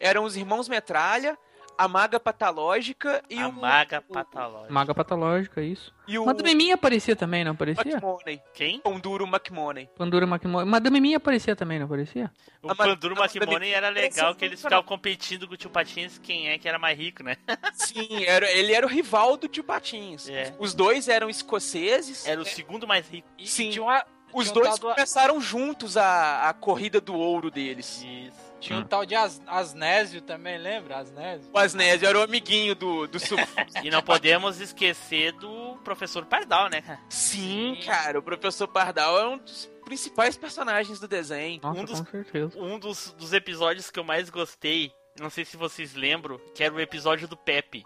eram 0.00 0.24
os 0.24 0.36
irmãos 0.36 0.68
Metralha, 0.68 1.38
a 1.78 1.88
Maga 1.88 2.20
Patológica 2.20 3.22
e 3.28 3.38
A 3.38 3.48
o. 3.48 3.52
maga 3.52 4.00
patológica. 4.02 4.72
Maga 4.72 4.94
patológica, 4.94 5.62
isso. 5.62 5.92
E 6.06 6.18
o 6.18 6.26
Madame 6.26 6.54
Mim 6.54 6.72
aparecia 6.72 7.14
também, 7.16 7.44
não 7.44 7.52
aparecia? 7.52 7.92
McMoney. 7.92 8.40
Quem? 8.54 8.80
Pão 8.80 8.98
duro 9.00 9.26
McMoney. 9.26 9.88
Pandora 9.96 10.26
McMoney. 10.26 10.68
Madame 10.68 11.00
Mim 11.00 11.14
aparecia 11.14 11.54
também, 11.56 11.78
não 11.78 11.86
aparecia? 11.86 12.30
O 12.62 12.70
A 12.70 12.74
Panduro 12.74 13.14
a 13.14 13.16
ma- 13.16 13.22
Makimone 13.22 13.70
era 13.70 13.88
legal, 13.88 14.34
que 14.34 14.44
eles 14.44 14.60
ficavam 14.62 14.84
competindo 14.84 15.48
com 15.48 15.54
o 15.54 15.56
tio 15.56 15.70
Patinhas 15.70 16.18
quem 16.18 16.48
é 16.48 16.58
que 16.58 16.68
era 16.68 16.78
mais 16.78 16.96
rico, 16.98 17.22
né? 17.22 17.36
Sim, 17.72 18.24
era, 18.24 18.50
ele 18.50 18.72
era 18.72 18.86
o 18.86 18.88
rival 18.88 19.36
do 19.36 19.48
tio 19.48 19.64
Patinhos. 19.64 20.28
É. 20.28 20.52
Os 20.58 20.74
dois 20.74 21.08
eram 21.08 21.28
escoceses. 21.30 22.26
Era 22.26 22.40
o 22.40 22.44
segundo 22.44 22.86
mais 22.86 23.08
rico. 23.08 23.28
E- 23.38 23.46
Sim. 23.46 23.70
Tinha, 23.70 23.82
uma- 23.82 24.04
Os 24.32 24.50
tinha 24.50 24.62
dois 24.64 24.78
começaram 24.78 25.40
juntos 25.40 25.96
a, 25.96 26.48
a 26.48 26.52
corrida 26.52 27.00
do 27.00 27.14
ouro 27.14 27.50
deles. 27.50 28.02
Isso. 28.04 28.51
Tinha 28.62 28.78
um 28.78 28.84
tal 28.84 29.04
de 29.04 29.14
As, 29.14 29.42
Asnésio 29.46 30.20
também, 30.22 30.56
lembra? 30.58 30.98
Asnésio. 30.98 31.50
O 31.52 31.58
Asnésio 31.58 32.08
era 32.08 32.18
o 32.18 32.22
amiguinho 32.22 32.74
do, 32.74 33.06
do 33.06 33.18
Sul. 33.20 33.36
E 33.82 33.90
não 33.90 34.02
podemos 34.02 34.60
esquecer 34.60 35.32
do 35.32 35.76
professor 35.84 36.24
Pardal, 36.24 36.68
né, 36.70 36.80
cara? 36.82 37.00
Sim, 37.08 37.76
cara, 37.84 38.18
o 38.18 38.22
professor 38.22 38.68
Pardal 38.68 39.18
é 39.18 39.26
um 39.28 39.38
dos 39.38 39.68
principais 39.84 40.36
personagens 40.36 41.00
do 41.00 41.08
desenho. 41.08 41.60
Nossa, 41.62 41.80
Um 41.80 41.84
dos- 41.84 42.00
com 42.00 42.06
certeza. 42.06 42.58
Um 42.60 42.78
dos, 42.78 43.12
dos 43.18 43.32
episódios 43.32 43.90
que 43.90 43.98
eu 43.98 44.04
mais 44.04 44.30
gostei, 44.30 44.92
não 45.20 45.28
sei 45.30 45.44
se 45.44 45.56
vocês 45.56 45.94
lembram, 45.94 46.38
que 46.54 46.62
era 46.62 46.72
o 46.72 46.80
episódio 46.80 47.26
do 47.26 47.36
Pepe. 47.36 47.82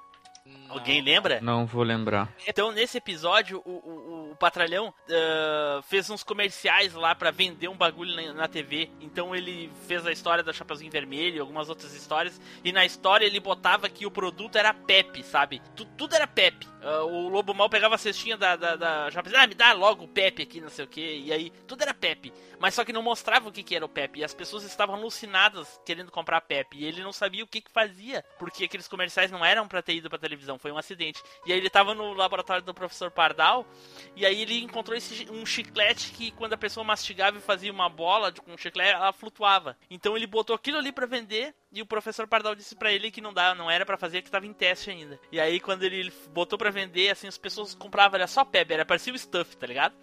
Alguém 0.68 1.00
lembra? 1.00 1.40
Não 1.40 1.64
vou 1.64 1.82
lembrar. 1.82 2.28
Então, 2.46 2.72
nesse 2.72 2.98
episódio, 2.98 3.62
o, 3.64 3.70
o, 3.70 4.30
o 4.32 4.36
Patralhão 4.36 4.92
ah, 5.08 5.80
fez 5.88 6.10
uns 6.10 6.22
comerciais 6.22 6.92
lá 6.92 7.14
pra 7.14 7.30
vender 7.30 7.68
um 7.68 7.76
bagulho 7.76 8.14
na, 8.14 8.32
na 8.34 8.48
TV. 8.48 8.90
Então, 9.00 9.34
ele 9.34 9.70
fez 9.86 10.04
a 10.06 10.12
história 10.12 10.42
da 10.42 10.52
Chapeuzinho 10.52 10.90
Vermelho 10.90 11.36
e 11.36 11.40
algumas 11.40 11.68
outras 11.68 11.94
histórias. 11.94 12.40
E 12.64 12.72
na 12.72 12.84
história, 12.84 13.24
ele 13.24 13.40
botava 13.40 13.88
que 13.88 14.04
o 14.06 14.10
produto 14.10 14.56
era 14.56 14.74
Pepe, 14.74 15.22
sabe? 15.22 15.62
Tu- 15.74 15.84
tudo 15.96 16.14
era 16.14 16.26
Pepe. 16.26 16.66
Ah, 16.82 17.02
o 17.04 17.28
Lobo 17.28 17.54
Mal 17.54 17.70
pegava 17.70 17.94
a 17.94 17.98
cestinha 17.98 18.36
da, 18.36 18.56
da, 18.56 18.76
da 18.76 19.10
Chapeuzinho, 19.10 19.42
ah, 19.42 19.46
me 19.46 19.54
dá 19.54 19.72
logo 19.72 20.04
o 20.04 20.08
Pepe 20.08 20.42
aqui, 20.42 20.60
não 20.60 20.68
sei 20.68 20.84
o 20.84 20.88
que. 20.88 21.00
E 21.24 21.32
aí, 21.32 21.50
tudo 21.66 21.82
era 21.82 21.94
Pepe. 21.94 22.32
Mas 22.58 22.74
só 22.74 22.84
que 22.84 22.92
não 22.92 23.02
mostrava 23.02 23.48
o 23.48 23.52
que, 23.52 23.62
que 23.62 23.76
era 23.76 23.84
o 23.84 23.88
Pepe. 23.88 24.20
E 24.20 24.24
as 24.24 24.34
pessoas 24.34 24.64
estavam 24.64 24.94
alucinadas 24.94 25.80
querendo 25.84 26.10
comprar 26.10 26.40
Pepe. 26.40 26.78
E 26.78 26.84
ele 26.84 27.02
não 27.02 27.12
sabia 27.12 27.44
o 27.44 27.46
que, 27.46 27.60
que 27.60 27.70
fazia. 27.70 28.24
Porque 28.38 28.64
aqueles 28.64 28.88
comerciais 28.88 29.30
não 29.30 29.44
eram 29.44 29.68
pra 29.68 29.82
ter 29.82 29.94
ido 29.94 30.08
pra 30.08 30.18
televisão. 30.18 30.58
Foi 30.58 30.72
um 30.72 30.78
acidente. 30.78 31.22
E 31.44 31.52
aí 31.52 31.58
ele 31.58 31.70
tava 31.70 31.94
no 31.94 32.12
laboratório 32.12 32.62
do 32.62 32.74
professor 32.74 33.10
Pardal. 33.10 33.66
E 34.14 34.24
aí 34.24 34.42
ele 34.42 34.62
encontrou 34.62 34.96
esse, 34.96 35.30
um 35.30 35.44
chiclete 35.44 36.12
que 36.12 36.30
quando 36.30 36.54
a 36.54 36.58
pessoa 36.58 36.84
mastigava 36.84 37.36
e 37.38 37.40
fazia 37.40 37.72
uma 37.72 37.88
bola 37.88 38.32
com 38.32 38.52
um 38.52 38.58
chiclete, 38.58 38.92
ela 38.92 39.12
flutuava. 39.12 39.76
Então 39.90 40.16
ele 40.16 40.26
botou 40.26 40.56
aquilo 40.56 40.78
ali 40.78 40.92
pra 40.92 41.06
vender. 41.06 41.54
E 41.72 41.82
o 41.82 41.86
professor 41.86 42.26
Pardal 42.26 42.54
disse 42.54 42.74
pra 42.74 42.90
ele 42.90 43.10
que 43.10 43.20
não 43.20 43.34
dá, 43.34 43.54
não 43.54 43.70
era 43.70 43.84
pra 43.84 43.98
fazer, 43.98 44.22
que 44.22 44.30
tava 44.30 44.46
em 44.46 44.52
teste 44.52 44.90
ainda. 44.90 45.20
E 45.30 45.38
aí 45.38 45.60
quando 45.60 45.82
ele 45.82 46.10
botou 46.30 46.58
pra 46.58 46.70
vender, 46.70 47.10
assim, 47.10 47.26
as 47.26 47.36
pessoas 47.36 47.74
compravam, 47.74 48.16
era 48.16 48.26
só 48.26 48.44
Pepe, 48.44 48.72
era 48.72 48.86
parecia 48.86 49.12
o 49.12 49.18
Stuff, 49.18 49.56
tá 49.56 49.66
ligado? 49.66 49.94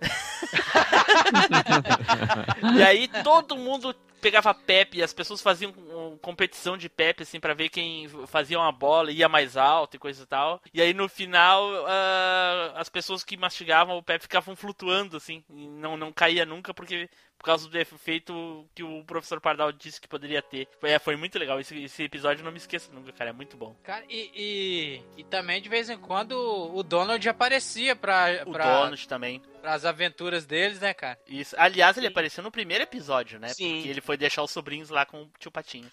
E 2.76 2.82
aí 2.82 3.08
todo 3.22 3.56
mundo 3.56 3.94
pegava 4.20 4.54
Pepe 4.54 4.98
e 4.98 5.02
as 5.02 5.12
pessoas 5.12 5.40
faziam 5.40 5.72
competição 6.20 6.76
de 6.76 6.88
Pepe, 6.88 7.22
assim, 7.22 7.40
pra 7.40 7.54
ver 7.54 7.70
quem 7.70 8.08
fazia 8.26 8.58
uma 8.58 8.70
bola, 8.70 9.10
ia 9.10 9.28
mais 9.28 9.56
alto 9.56 9.96
e 9.96 9.98
coisa 9.98 10.22
e 10.22 10.26
tal. 10.26 10.62
E 10.72 10.80
aí 10.80 10.92
no 10.92 11.08
final, 11.08 11.68
ah, 11.86 12.72
as 12.76 12.88
pessoas 12.88 13.24
que 13.24 13.36
mastigavam 13.36 13.96
o 13.96 14.02
Pepe 14.02 14.22
ficavam 14.22 14.54
flutuando, 14.54 15.16
assim, 15.16 15.42
não, 15.48 15.96
não 15.96 16.12
caía 16.12 16.44
nunca 16.44 16.74
porque 16.74 17.08
por 17.40 17.44
causa 17.46 17.66
do 17.66 17.78
efeito 17.78 18.68
que 18.74 18.82
o 18.82 19.02
professor 19.02 19.40
Pardal 19.40 19.72
disse 19.72 19.98
que 19.98 20.06
poderia 20.06 20.42
ter. 20.42 20.68
Foi, 20.78 20.90
é, 20.90 20.98
foi 20.98 21.16
muito 21.16 21.38
legal. 21.38 21.58
Esse, 21.58 21.82
esse 21.82 22.02
episódio 22.02 22.44
não 22.44 22.52
me 22.52 22.58
esqueço 22.58 22.92
nunca, 22.92 23.10
cara. 23.12 23.30
É 23.30 23.32
muito 23.32 23.56
bom. 23.56 23.74
Cara, 23.82 24.04
e, 24.10 24.30
e, 24.34 25.20
e 25.20 25.24
também 25.24 25.62
de 25.62 25.68
vez 25.70 25.88
em 25.88 25.96
quando 25.96 26.32
o 26.32 26.82
Donald 26.82 27.26
aparecia 27.26 27.96
pra, 27.96 28.42
O 28.46 28.52
pra, 28.52 28.64
Donald 28.64 29.08
também. 29.08 29.40
pras 29.62 29.86
aventuras 29.86 30.44
deles, 30.44 30.80
né, 30.80 30.92
cara? 30.92 31.18
Isso. 31.26 31.56
Aliás, 31.58 31.96
ele 31.96 32.08
apareceu 32.08 32.44
no 32.44 32.50
primeiro 32.50 32.84
episódio, 32.84 33.40
né? 33.40 33.48
Sim. 33.48 33.76
Porque 33.76 33.88
ele 33.88 34.02
foi 34.02 34.18
deixar 34.18 34.42
os 34.42 34.50
sobrinhos 34.50 34.90
lá 34.90 35.06
com 35.06 35.22
o 35.22 35.30
tio 35.38 35.50
Patinho. 35.50 35.90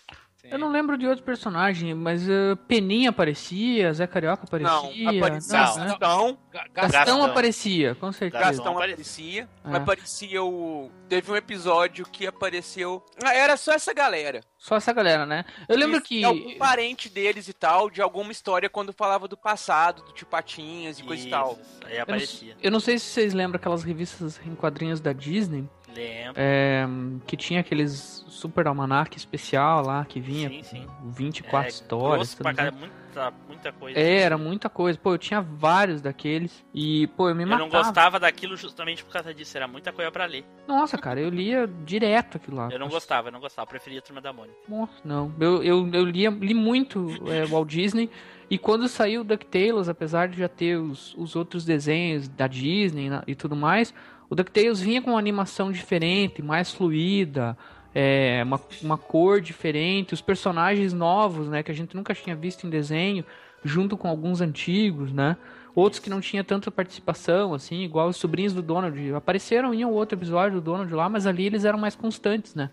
Sim. 0.48 0.54
Eu 0.54 0.60
não 0.60 0.70
lembro 0.72 0.98
de 0.98 1.06
outros 1.06 1.26
personagens, 1.26 1.96
mas 1.96 2.24
uh, 2.28 2.56
Peninha 2.68 3.10
aparecia, 3.10 3.92
Zé 3.94 4.08
Carioca 4.08 4.44
Não, 4.60 4.70
aparecia. 4.88 5.10
aparecia 5.20 5.58
não, 5.58 5.76
né? 5.78 5.86
Gastão, 5.88 6.38
Ga- 6.52 6.60
Ga- 6.60 6.68
Gastão, 6.74 6.90
Gastão. 7.00 7.24
aparecia, 7.26 7.96
com 7.96 8.12
certeza. 8.12 8.44
Gastão 8.46 8.72
aparecia. 8.74 9.44
aparecia. 9.44 9.50
É. 9.74 9.78
Aparecia 9.78 10.44
o. 10.44 10.92
Teve 11.10 11.32
um 11.32 11.36
episódio 11.36 12.06
que 12.06 12.26
apareceu. 12.28 13.04
Ah, 13.24 13.34
era 13.34 13.58
só 13.58 13.74
essa 13.74 13.94
galera. 13.94 14.42
Só 14.58 14.76
essa 14.78 14.92
galera, 14.94 15.26
né? 15.26 15.46
Eu 15.68 15.78
lembro 15.78 15.98
E 15.98 16.02
que. 16.02 16.24
Algum 16.24 16.58
parente 16.58 17.10
deles 17.10 17.48
e 17.48 17.54
tal, 17.54 17.90
de 17.90 18.02
alguma 18.02 18.32
história 18.32 18.70
quando 18.70 18.92
falava 18.94 19.28
do 19.28 19.38
passado, 19.38 20.02
do 20.04 20.12
tio 20.14 20.28
Patinhas 20.28 21.00
e 21.00 21.04
coisa 21.04 21.28
e 21.28 21.30
tal. 21.30 21.54
Isso, 21.62 21.80
Aí 21.86 21.92
Eu 21.94 21.98
não, 21.98 22.04
aparecia. 22.04 22.56
eu 22.64 22.72
não 22.72 22.80
sei 22.80 22.98
se 22.98 23.06
vocês 23.06 23.34
lembram 23.34 23.58
aquelas 23.58 23.84
revistas 23.84 24.40
em 24.46 24.56
quadrinhos 24.56 25.00
da 25.00 25.14
Disney, 25.14 25.70
Lembro. 25.98 26.34
é, 26.36 26.86
que 27.26 27.36
tinha 27.36 27.60
aqueles 27.62 28.24
super 28.30 28.68
almanac 28.68 29.18
especial 29.18 29.84
lá, 29.86 30.06
que 30.06 30.20
vinha 30.20 30.50
Sim, 30.50 30.64
sim. 30.64 30.88
com 31.02 31.10
24 31.12 31.66
É, 31.66 31.70
histórias. 31.70 32.36
pra 32.36 32.54
cara, 32.54 32.72
muita, 32.72 33.34
muita 33.48 33.72
coisa. 33.72 34.00
É, 34.00 34.18
era 34.20 34.38
muita 34.38 34.70
coisa. 34.70 35.00
Pô, 35.02 35.14
eu 35.14 35.18
tinha 35.18 35.42
vários 35.42 36.02
daqueles. 36.02 36.64
E, 36.74 37.08
pô, 37.18 37.30
eu 37.30 37.36
me 37.36 37.44
Eu 37.44 37.48
matava. 37.50 37.70
não 37.70 37.70
gostava 37.84 38.20
daquilo 38.20 38.56
justamente 38.56 39.04
por 39.04 39.12
causa 39.12 39.34
disso. 39.34 39.58
Era 39.58 39.68
muita 39.68 39.92
coisa 39.92 40.12
pra 40.12 40.26
ler. 40.26 40.46
Nossa, 40.68 40.98
cara, 40.98 41.20
eu 41.20 41.30
lia 41.30 41.68
direto 41.84 42.38
aquilo 42.38 42.58
lá. 42.58 42.70
Eu 42.72 42.78
não 42.80 42.90
gostava, 42.90 43.30
eu 43.30 43.32
não 43.32 43.40
gostava. 43.40 43.66
Eu 43.66 43.70
preferia 43.70 44.00
a 44.00 44.02
Turma 44.04 44.22
da 44.22 44.32
Mônica. 44.32 44.56
Nossa, 44.70 44.94
não. 45.04 45.34
Eu, 45.40 45.64
eu, 45.64 45.90
eu 45.92 46.06
lia, 46.06 46.30
li 46.30 46.54
muito 46.54 47.08
é, 47.32 47.46
Walt 47.46 47.68
Disney. 47.70 48.10
E 48.50 48.58
quando 48.58 48.88
saiu 48.88 49.24
DuckTales, 49.26 49.90
apesar 49.90 50.30
de 50.30 50.38
já 50.38 50.48
ter 50.48 50.78
os, 50.78 51.14
os 51.16 51.36
outros 51.36 51.66
desenhos 51.66 52.30
da 52.30 52.48
Disney 52.48 53.10
e 53.26 53.36
tudo 53.36 53.56
mais, 53.58 53.94
o 54.30 54.36
DuckTales 54.36 54.80
vinha 54.80 55.02
com 55.02 55.12
uma 55.12 55.20
animação 55.20 55.72
diferente, 55.72 56.42
mais 56.42 56.72
fluida, 56.72 57.58
é, 57.96 58.42
uma, 58.44 58.60
uma 58.82 58.98
cor 58.98 59.42
diferente, 59.42 60.14
os 60.14 60.22
personagens 60.22 60.94
novos, 60.94 61.48
né, 61.48 61.64
que 61.64 61.72
a 61.72 61.74
gente 61.74 61.96
nunca 61.96 62.14
tinha 62.14 62.36
visto 62.36 62.68
em 62.68 62.70
desenho, 62.70 63.26
junto 63.64 63.98
com 63.98 64.08
alguns 64.08 64.42
antigos, 64.42 65.12
né? 65.12 65.36
Outros 65.74 66.00
que 66.00 66.10
não 66.10 66.20
tinha 66.20 66.44
tanta 66.44 66.72
participação, 66.72 67.54
assim, 67.54 67.84
igual 67.84 68.08
os 68.08 68.18
sobrinhos 68.18 68.54
do 68.54 68.64
Donald. 68.64 69.14
Apareceram 69.14 69.74
em 69.74 69.86
um 69.86 69.92
outro 69.92 70.18
episódio 70.18 70.60
do 70.60 70.64
Donald 70.64 70.92
lá, 70.94 71.08
mas 71.08 71.28
ali 71.28 71.46
eles 71.46 71.66
eram 71.66 71.78
mais 71.78 71.96
constantes, 71.96 72.56
né? 72.56 72.72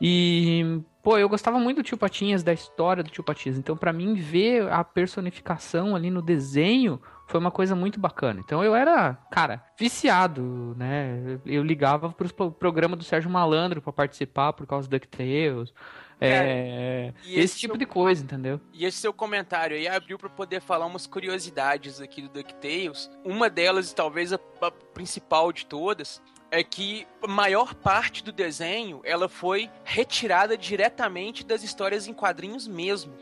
E, 0.00 0.80
pô, 1.02 1.18
eu 1.18 1.28
gostava 1.28 1.58
muito 1.58 1.78
do 1.78 1.82
Tio 1.82 1.96
Patinhas, 1.96 2.42
da 2.42 2.52
história 2.52 3.02
do 3.02 3.10
Tio 3.10 3.24
Patinhas. 3.24 3.58
Então, 3.58 3.76
pra 3.76 3.92
mim, 3.92 4.14
ver 4.14 4.70
a 4.70 4.84
personificação 4.84 5.96
ali 5.96 6.10
no 6.10 6.22
desenho 6.22 7.00
foi 7.26 7.40
uma 7.40 7.50
coisa 7.50 7.74
muito 7.74 7.98
bacana. 7.98 8.40
Então, 8.44 8.62
eu 8.62 8.74
era, 8.74 9.14
cara, 9.30 9.64
viciado, 9.78 10.74
né? 10.78 11.38
Eu 11.46 11.62
ligava 11.62 12.10
pro 12.10 12.32
pro 12.32 12.50
programa 12.52 12.96
do 12.96 13.04
Sérgio 13.04 13.30
Malandro 13.30 13.80
pra 13.82 13.92
participar 13.92 14.52
por 14.52 14.66
causa 14.66 14.88
do 14.88 14.90
DuckTales. 14.90 15.72
É, 16.20 17.12
e 17.24 17.30
esse, 17.32 17.40
esse 17.40 17.58
tipo 17.58 17.74
seu- 17.74 17.78
de 17.78 17.86
coisa, 17.86 18.22
entendeu? 18.22 18.60
E 18.72 18.84
esse 18.84 18.98
seu 18.98 19.12
comentário 19.12 19.76
aí 19.76 19.86
abriu 19.88 20.16
pra 20.18 20.28
poder 20.28 20.60
falar 20.60 20.86
umas 20.86 21.06
curiosidades 21.06 22.00
aqui 22.00 22.22
do 22.22 22.28
DuckTales. 22.28 23.10
Uma 23.24 23.50
delas, 23.50 23.90
e 23.90 23.94
talvez 23.94 24.32
a, 24.32 24.38
a 24.62 24.70
principal 24.70 25.52
de 25.52 25.66
todas, 25.66 26.22
é 26.50 26.62
que 26.62 27.06
a 27.22 27.26
maior 27.26 27.74
parte 27.74 28.22
do 28.22 28.30
desenho 28.32 29.00
ela 29.04 29.28
foi 29.28 29.68
retirada 29.82 30.56
diretamente 30.56 31.44
das 31.44 31.64
histórias 31.64 32.06
em 32.06 32.14
quadrinhos 32.14 32.68
mesmo, 32.68 33.12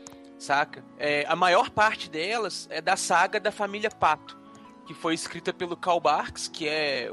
saca? 0.43 0.83
É, 0.97 1.25
a 1.27 1.35
maior 1.35 1.69
parte 1.69 2.09
delas 2.09 2.67
é 2.69 2.81
da 2.81 2.97
saga 2.97 3.39
da 3.39 3.51
família 3.51 3.89
Pato, 3.89 4.37
que 4.85 4.93
foi 4.93 5.13
escrita 5.13 5.53
pelo 5.53 5.77
Karl 5.77 5.99
Barks, 5.99 6.47
que 6.47 6.67
é 6.67 7.09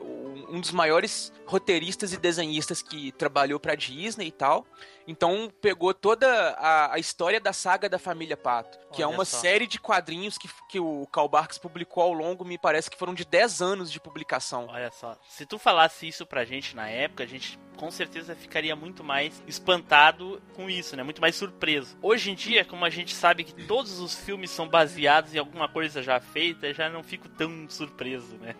um 0.49 0.61
dos 0.61 0.73
maiores 0.73 1.33
roteiristas 1.47 2.13
e 2.13 2.17
desenhistas 2.17 2.83
que 2.83 3.13
trabalhou 3.13 3.61
pra 3.61 3.77
Disney 3.77 4.27
e 4.27 4.33
tal. 4.33 4.67
Então 5.07 5.51
pegou 5.61 5.95
toda 5.95 6.29
a, 6.59 6.95
a 6.95 6.99
história 6.99 7.41
da 7.41 7.53
saga 7.53 7.89
da 7.89 7.99
família 7.99 8.37
Pato, 8.37 8.79
que 8.93 9.03
é 9.03 9.07
Olha 9.07 9.15
uma 9.17 9.25
só. 9.25 9.39
série 9.39 9.67
de 9.67 9.79
quadrinhos 9.81 10.37
que, 10.39 10.49
que 10.69 10.81
o 10.81 11.07
Karl 11.13 11.29
Barks 11.29 11.59
publicou 11.59 12.03
ao 12.03 12.13
longo, 12.13 12.45
me 12.45 12.59
parece 12.59 12.91
que 12.91 12.97
foram 12.99 13.15
de 13.15 13.25
10 13.25 13.61
anos 13.63 13.91
de 13.91 14.01
publicação. 14.01 14.67
Olha 14.69 14.91
só, 14.91 15.17
se 15.29 15.47
tu 15.47 15.59
falasse 15.59 16.07
isso 16.09 16.27
pra 16.27 16.45
gente 16.45 16.75
na 16.75 16.89
época, 16.89 17.25
a 17.25 17.27
gente 17.27 17.59
com 17.77 17.91
certeza 17.91 18.35
ficaria 18.37 18.77
muito 18.77 19.03
mais 19.03 19.43
espantado 19.47 20.43
com 20.55 20.69
isso, 20.69 20.95
né? 20.97 21.03
Muito 21.03 21.21
mais 21.21 21.35
surpreso. 21.35 21.97
Hoje 22.03 22.31
em 22.31 22.35
dia, 22.35 22.63
como 22.63 22.85
a 22.85 22.91
gente 22.91 23.15
sabe 23.15 23.43
que 23.43 23.55
todos 23.65 23.99
os 24.01 24.15
filmes 24.15 24.51
são 24.51 24.69
baseados 24.69 25.35
em 25.35 25.39
alguma 25.39 25.67
coisa 25.67 26.03
já 26.03 26.21
feita, 26.21 26.67
eu 26.67 26.75
já 26.75 26.91
não 26.91 27.03
fico 27.03 27.27
tão 27.31 27.67
surpreso, 27.71 28.37
né? 28.37 28.55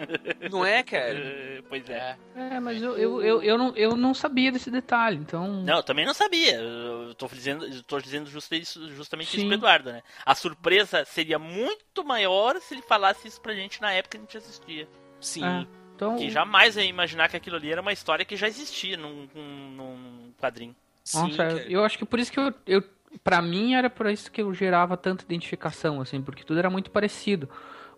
Não 0.51 0.65
é, 0.65 0.81
cara? 0.85 1.13
Eh, 1.19 1.63
pois 1.69 1.89
é. 1.91 2.17
É. 2.35 2.41
É, 2.57 2.61
mas 2.61 2.81
eu, 2.83 2.97
eu, 2.97 3.23
eu, 3.23 3.43
eu, 3.43 3.59
não, 3.59 3.77
eu 3.77 3.95
não 3.97 4.15
sabia 4.15 4.51
desse 4.51 4.71
detalhe, 4.71 5.19
então. 5.19 5.63
Não, 5.65 5.77
eu 5.77 5.83
também 5.83 6.07
não 6.07 6.15
sabia. 6.15 6.55
Eu 6.57 7.15
tô 7.15 7.27
dizendo, 7.29 7.67
eu 7.67 7.83
tô 7.83 8.01
dizendo 8.01 8.31
justa 8.31 8.57
isso- 8.57 8.89
justamente 8.95 9.37
isso 9.37 9.45
pro 9.45 9.55
Eduardo, 9.55 9.93
né? 9.93 10.03
A 10.25 10.35
surpresa 10.35 11.05
seria 11.05 11.39
muito 11.39 12.05
maior 12.05 12.61
se 12.61 12.75
ele 12.75 12.83
falasse 12.83 13.29
isso 13.29 13.41
pra 13.41 13.55
gente 13.55 13.81
na 13.81 13.93
época 13.93 14.11
que 14.11 14.17
a 14.19 14.21
gente 14.21 14.37
assistia. 14.37 14.89
Sim. 15.21 15.45
É, 15.45 15.67
então 15.95 16.17
Que 16.17 16.31
jamais 16.31 16.77
ia 16.77 16.85
imaginar 16.85 17.29
que 17.29 17.37
aquilo 17.37 17.57
ali 17.57 17.71
era 17.71 17.81
uma 17.81 17.93
história 17.93 18.25
que 18.25 18.37
já 18.37 18.49
existia 18.49 18.97
num, 18.97 19.29
num, 19.35 19.71
num 19.71 20.33
quadrinho. 20.39 20.75
Sim, 21.05 21.23
Nossa, 21.23 21.37
cara. 21.37 21.67
eu 21.69 21.85
acho 21.85 21.99
que 21.99 22.05
por 22.05 22.19
isso 22.19 22.31
que 22.31 22.39
eu, 22.39 22.55
eu 22.67 22.83
Pra 23.25 23.43
mim 23.43 23.75
era 23.75 23.91
por 23.91 24.09
isso 24.09 24.31
que 24.31 24.41
eu 24.41 24.55
gerava 24.55 24.97
tanta 24.97 25.25
identificação, 25.25 26.01
assim, 26.01 26.23
porque 26.23 26.45
tudo 26.45 26.61
era 26.61 26.71
muito 26.71 26.91
parecido. 26.91 27.49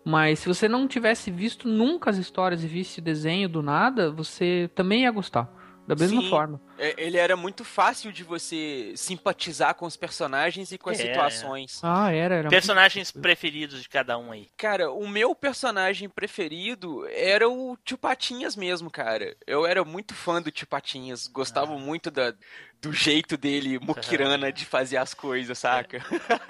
Mas 0.04 0.40
se 0.40 0.48
você 0.48 0.68
não 0.68 0.88
tivesse 0.88 1.30
visto 1.30 1.68
nunca 1.68 2.10
as 2.10 2.16
histórias 2.16 2.64
e 2.64 2.66
visse 2.66 2.98
o 2.98 3.02
desenho 3.02 3.48
do 3.48 3.62
nada, 3.62 4.10
você 4.10 4.70
também 4.74 5.02
ia 5.02 5.10
gostar. 5.10 5.48
Da 5.86 5.96
mesma 5.96 6.22
Sim. 6.22 6.30
forma. 6.30 6.60
É, 6.78 6.94
Ele 6.96 7.16
era 7.18 7.36
muito 7.36 7.64
fácil 7.64 8.12
de 8.12 8.22
você 8.22 8.92
simpatizar 8.96 9.74
com 9.74 9.84
os 9.84 9.96
personagens 9.96 10.70
e 10.70 10.78
com 10.78 10.90
as 10.90 11.00
É, 11.00 11.02
situações. 11.02 11.80
Ah, 11.82 12.12
era, 12.12 12.36
era. 12.36 12.48
Personagens 12.48 13.10
preferidos 13.10 13.82
de 13.82 13.88
cada 13.88 14.16
um 14.16 14.30
aí. 14.30 14.48
Cara, 14.56 14.92
o 14.92 15.08
meu 15.08 15.34
personagem 15.34 16.08
preferido 16.08 17.06
era 17.08 17.48
o 17.48 17.76
Tio 17.84 17.98
Patinhas 17.98 18.54
mesmo, 18.54 18.90
cara. 18.90 19.36
Eu 19.46 19.66
era 19.66 19.84
muito 19.84 20.14
fã 20.14 20.40
do 20.40 20.52
Tio 20.52 20.66
Patinhas, 20.68 21.26
gostava 21.26 21.76
muito 21.76 22.10
da, 22.10 22.32
do 22.80 22.92
jeito 22.92 23.36
dele, 23.36 23.78
muquirana, 23.82 24.52
de 24.52 24.64
fazer 24.64 24.98
as 24.98 25.12
coisas, 25.14 25.58
saca? 25.58 25.98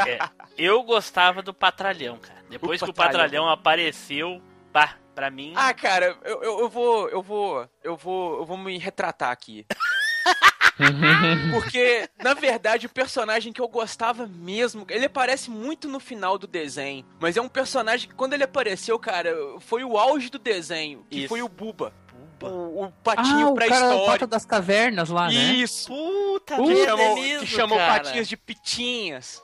É, 0.07 0.19
eu 0.59 0.83
gostava 0.83 1.41
do 1.43 1.55
Patralhão, 1.55 2.19
cara. 2.19 2.43
Depois 2.51 2.83
que 2.83 2.91
o 2.91 2.93
Patralhão. 2.93 3.23
Patralhão 3.23 3.49
apareceu, 3.49 4.43
pá, 4.73 4.97
pra 5.15 5.31
mim. 5.31 5.53
Ah, 5.57 5.73
cara, 5.73 6.17
eu, 6.25 6.43
eu, 6.43 6.61
eu 6.61 6.69
vou. 6.69 7.09
Eu 7.09 7.23
vou. 7.23 7.69
Eu 7.83 7.97
vou. 7.97 8.39
Eu 8.41 8.45
vou 8.45 8.57
me 8.57 8.79
retratar 8.79 9.31
aqui. 9.31 9.67
Porque, 11.53 12.09
na 12.23 12.35
verdade, 12.35 12.87
o 12.87 12.91
personagem 12.91 13.53
que 13.53 13.61
eu 13.61 13.69
gostava 13.69 14.27
mesmo, 14.27 14.87
ele 14.89 15.07
aparece 15.07 15.51
muito 15.51 15.89
no 15.89 16.01
final 16.01 16.39
do 16.39 16.47
desenho. 16.47 17.05
Mas 17.21 17.37
é 17.37 17.43
um 17.43 17.49
personagem 17.49 18.09
que, 18.09 18.15
quando 18.15 18.33
ele 18.33 18.45
apareceu, 18.45 18.99
cara, 18.99 19.35
foi 19.61 19.85
o 19.85 19.99
auge 19.99 20.31
do 20.31 20.39
desenho. 20.39 21.05
Que 21.11 21.21
Isso. 21.21 21.29
foi 21.29 21.43
o 21.43 21.49
Buba. 21.49 21.93
Buba. 22.41 22.55
O, 22.55 22.85
o 22.85 22.93
patinho 23.05 23.49
ah, 23.49 23.51
o 23.51 23.55
cara 23.55 23.69
pré-histórico. 23.69 24.07
Pata 24.07 24.27
das 24.27 24.45
cavernas 24.45 25.09
lá, 25.11 25.29
né? 25.29 25.35
Isso. 25.35 25.89
Puta, 25.89 26.57
Que 26.57 26.75
que 26.75 26.85
chamou, 26.85 27.15
que 27.17 27.47
chamou 27.47 27.79
cara. 27.79 28.03
patinhas 28.03 28.29
de 28.29 28.37
pitinhas. 28.37 29.43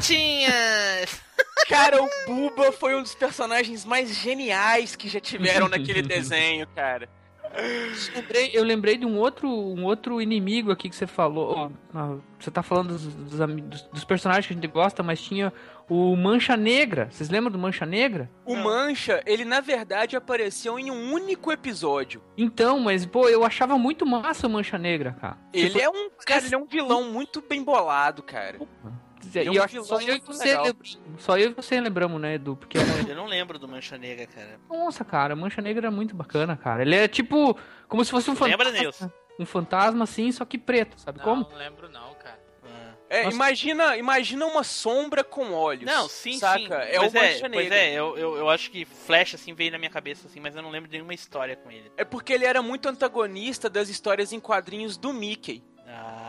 Tinha. 0.00 0.52
Cara, 1.68 2.02
o 2.02 2.08
Buba 2.26 2.70
foi 2.72 2.94
um 2.94 3.02
dos 3.02 3.14
personagens 3.14 3.84
mais 3.84 4.14
geniais 4.14 4.94
que 4.94 5.08
já 5.08 5.18
tiveram 5.20 5.68
naquele 5.68 6.02
desenho, 6.02 6.66
cara. 6.74 7.08
Lembrei- 8.14 8.50
eu 8.52 8.64
lembrei 8.64 8.96
de 8.96 9.06
um 9.06 9.16
outro, 9.16 9.48
um 9.48 9.84
outro 9.84 10.20
inimigo 10.20 10.72
aqui 10.72 10.88
que 10.88 10.96
você 10.96 11.06
falou. 11.06 11.70
Você 12.38 12.50
tá 12.50 12.62
falando 12.62 12.88
dos, 12.88 13.02
dos 13.06 13.82
dos- 13.92 14.04
personagens 14.04 14.46
que 14.46 14.52
a 14.52 14.56
gente 14.56 14.66
gosta, 14.66 15.02
mas 15.02 15.20
tinha 15.22 15.52
o 15.88 16.16
Mancha 16.16 16.56
Negra. 16.56 17.08
Vocês 17.10 17.30
lembram 17.30 17.52
do 17.52 17.58
Mancha 17.58 17.86
Negra? 17.86 18.28
O 18.44 18.56
Mancha, 18.56 19.22
ele 19.24 19.44
na 19.44 19.60
verdade 19.60 20.16
apareceu 20.16 20.78
em 20.78 20.90
um 20.90 21.12
único 21.12 21.52
episódio. 21.52 22.20
Então, 22.36 22.80
mas, 22.80 23.06
pô, 23.06 23.28
eu 23.28 23.44
achava 23.44 23.78
muito 23.78 24.04
massa 24.04 24.46
o 24.48 24.50
Mancha 24.50 24.76
Negra, 24.76 25.16
cara. 25.20 25.38
Ele 25.52 25.68
Tipo, 25.70 25.80
é 25.80 25.88
um, 25.88 26.10
cara, 26.26 26.44
ele 26.44 26.54
é 26.54 26.58
um 26.58 26.66
vilão 26.66 27.04
muito 27.04 27.40
bem 27.40 27.62
bolado, 27.62 28.22
cara. 28.22 28.58
E 29.32 29.38
é 29.38 29.50
um 29.50 29.54
eu 29.54 29.62
acho 29.62 29.80
que 29.80 29.84
só 29.84 30.00
eu 30.00 30.02
e 30.02 30.10
muito 30.10 30.26
você. 30.26 30.56
Só 31.18 31.38
eu 31.38 31.50
e 31.50 31.54
você 31.54 31.80
lembramos, 31.80 32.20
né, 32.20 32.34
Edu? 32.34 32.56
Porque 32.56 32.78
era... 32.78 32.88
Eu 33.08 33.16
não 33.16 33.26
lembro 33.26 33.58
do 33.58 33.68
Mancha 33.68 33.96
Negra, 33.96 34.26
cara. 34.26 34.60
Nossa, 34.68 35.04
cara, 35.04 35.34
Mancha 35.36 35.62
Negra 35.62 35.88
é 35.88 35.90
muito 35.90 36.14
bacana, 36.14 36.56
cara. 36.56 36.82
Ele 36.82 36.94
é 36.96 37.08
tipo, 37.08 37.56
como 37.88 38.04
se 38.04 38.10
fosse 38.10 38.30
um 38.30 38.34
Lembra, 38.34 38.66
fantasma. 38.66 38.80
Nilson? 38.80 39.10
Um 39.38 39.46
fantasma 39.46 40.04
assim, 40.04 40.30
só 40.30 40.44
que 40.44 40.56
preto, 40.58 41.00
sabe 41.00 41.18
Não, 41.18 41.24
como? 41.24 41.48
não 41.50 41.58
lembro 41.58 41.88
não, 41.88 42.14
cara. 42.14 42.44
É, 43.10 43.24
Nossa. 43.24 43.36
imagina, 43.36 43.96
imagina 43.96 44.46
uma 44.46 44.64
sombra 44.64 45.22
com 45.22 45.52
olhos. 45.52 45.84
Não, 45.84 46.08
sim, 46.08 46.38
saca? 46.38 46.58
sim. 46.58 46.90
É 46.90 46.98
pois 46.98 47.12
o 47.12 47.16
Mancha 47.16 47.40
Pois 47.40 47.50
Negra. 47.50 47.76
é, 47.76 47.92
eu, 47.92 48.16
eu, 48.16 48.36
eu 48.38 48.50
acho 48.50 48.70
que 48.70 48.84
Flash, 48.84 49.34
assim, 49.34 49.54
veio 49.54 49.70
na 49.70 49.78
minha 49.78 49.90
cabeça, 49.90 50.26
assim, 50.26 50.40
mas 50.40 50.56
eu 50.56 50.62
não 50.62 50.70
lembro 50.70 50.88
de 50.88 50.96
nenhuma 50.96 51.14
história 51.14 51.54
com 51.54 51.70
ele. 51.70 51.92
É 51.96 52.04
porque 52.04 52.32
ele 52.32 52.44
era 52.44 52.60
muito 52.62 52.88
antagonista 52.88 53.70
das 53.70 53.88
histórias 53.88 54.32
em 54.32 54.40
quadrinhos 54.40 54.96
do 54.96 55.12
Mickey. 55.12 55.62
Ah, 55.86 56.23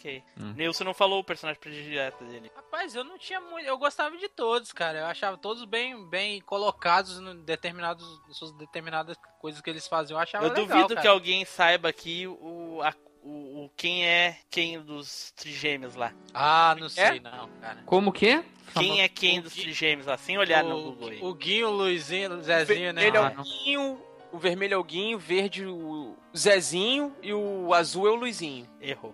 ok. 0.00 0.24
Hum. 0.38 0.54
Nilson 0.56 0.84
não 0.84 0.94
falou 0.94 1.20
o 1.20 1.24
personagem 1.24 1.60
predileto 1.60 2.24
dele. 2.24 2.50
Rapaz, 2.56 2.94
eu 2.94 3.04
não 3.04 3.18
tinha 3.18 3.40
muito. 3.40 3.66
Eu 3.66 3.76
gostava 3.78 4.16
de 4.16 4.28
todos, 4.28 4.72
cara. 4.72 5.00
Eu 5.00 5.06
achava 5.06 5.36
todos 5.36 5.64
bem, 5.64 6.08
bem 6.08 6.40
colocados 6.40 7.18
em 7.18 7.42
determinados, 7.44 8.06
suas 8.32 8.52
determinadas 8.52 9.16
coisas 9.40 9.60
que 9.60 9.68
eles 9.70 9.86
faziam. 9.86 10.16
Eu 10.18 10.22
achava 10.22 10.44
eu 10.46 10.48
legal, 10.50 10.66
duvido 10.66 10.88
cara. 10.88 11.00
que 11.02 11.06
alguém 11.08 11.44
saiba 11.44 11.88
aqui 11.88 12.26
o, 12.26 12.80
a- 12.82 12.94
o, 13.22 13.64
o- 13.66 13.70
quem 13.76 14.06
é 14.06 14.38
quem 14.50 14.80
dos 14.80 15.30
trigêmeos 15.32 15.94
lá. 15.94 16.12
Ah, 16.32 16.74
não 16.80 16.88
sei 16.88 17.04
É? 17.04 17.20
não, 17.20 17.48
cara. 17.60 17.82
Como 17.84 18.10
que 18.12 18.28
é? 18.28 18.44
Quem 18.74 19.02
é 19.02 19.08
quem 19.08 19.40
o 19.40 19.42
dos 19.42 19.52
Gui- 19.54 19.62
trigêmeos 19.62 20.06
lá, 20.06 20.16
sem 20.16 20.38
olhar 20.38 20.62
no 20.64 20.76
o, 20.78 20.82
Google 20.84 21.08
aí. 21.10 21.18
o 21.20 21.34
Guinho, 21.34 21.68
o 21.68 21.72
Luizinho, 21.72 22.34
o 22.38 22.42
Zezinho, 22.42 22.92
né? 22.92 23.04
Ele 23.04 23.16
é 23.16 23.20
Ah, 23.20 23.30
o 23.30 23.34
não. 23.34 23.42
Guinho, 23.42 24.00
o 24.32 24.38
vermelho 24.38 24.74
é 24.74 24.76
o 24.76 24.84
Guinho, 24.84 25.16
o 25.16 25.20
verde 25.20 25.66
o 25.66 26.16
Zezinho 26.36 27.14
e 27.20 27.32
o 27.34 27.74
azul 27.74 28.06
é 28.06 28.10
o 28.10 28.14
Luizinho. 28.14 28.68
Errou. 28.80 29.12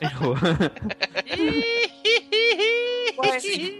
Errou. 0.00 0.34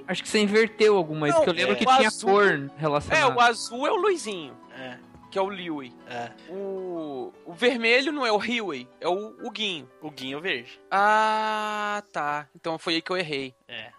Acho 0.09 0.23
que 0.23 0.29
você 0.29 0.39
inverteu 0.41 0.97
alguma 0.97 1.27
Não, 1.29 1.35
porque 1.35 1.51
eu 1.51 1.55
lembro 1.55 1.73
é. 1.73 1.77
que 1.77 1.85
o 1.85 1.97
tinha 1.97 2.09
azul- 2.09 2.31
cor 2.31 2.45
É, 2.53 2.71
relacionada. 2.81 3.35
o 3.35 3.41
azul 3.41 3.87
é 3.87 3.91
o 3.91 3.97
Luizinho, 3.97 4.55
É, 4.77 4.97
que 5.35 5.39
é 5.41 5.43
o 5.43 5.51
Liui. 5.51 5.93
é. 6.07 6.31
O, 6.49 7.33
o 7.45 7.53
vermelho 7.53 8.13
não 8.13 8.25
é 8.25 8.31
o 8.31 8.37
Huey, 8.37 8.89
é 9.01 9.09
o, 9.09 9.35
o 9.45 9.51
Guinho. 9.51 9.91
O 10.01 10.09
Guinho 10.09 10.41
Verde. 10.41 10.81
Ah, 10.89 12.05
tá. 12.13 12.47
Então 12.55 12.79
foi 12.79 12.95
aí 12.95 13.03
que 13.03 13.11
eu 13.11 13.17
errei. 13.17 13.53
É. 13.67 13.91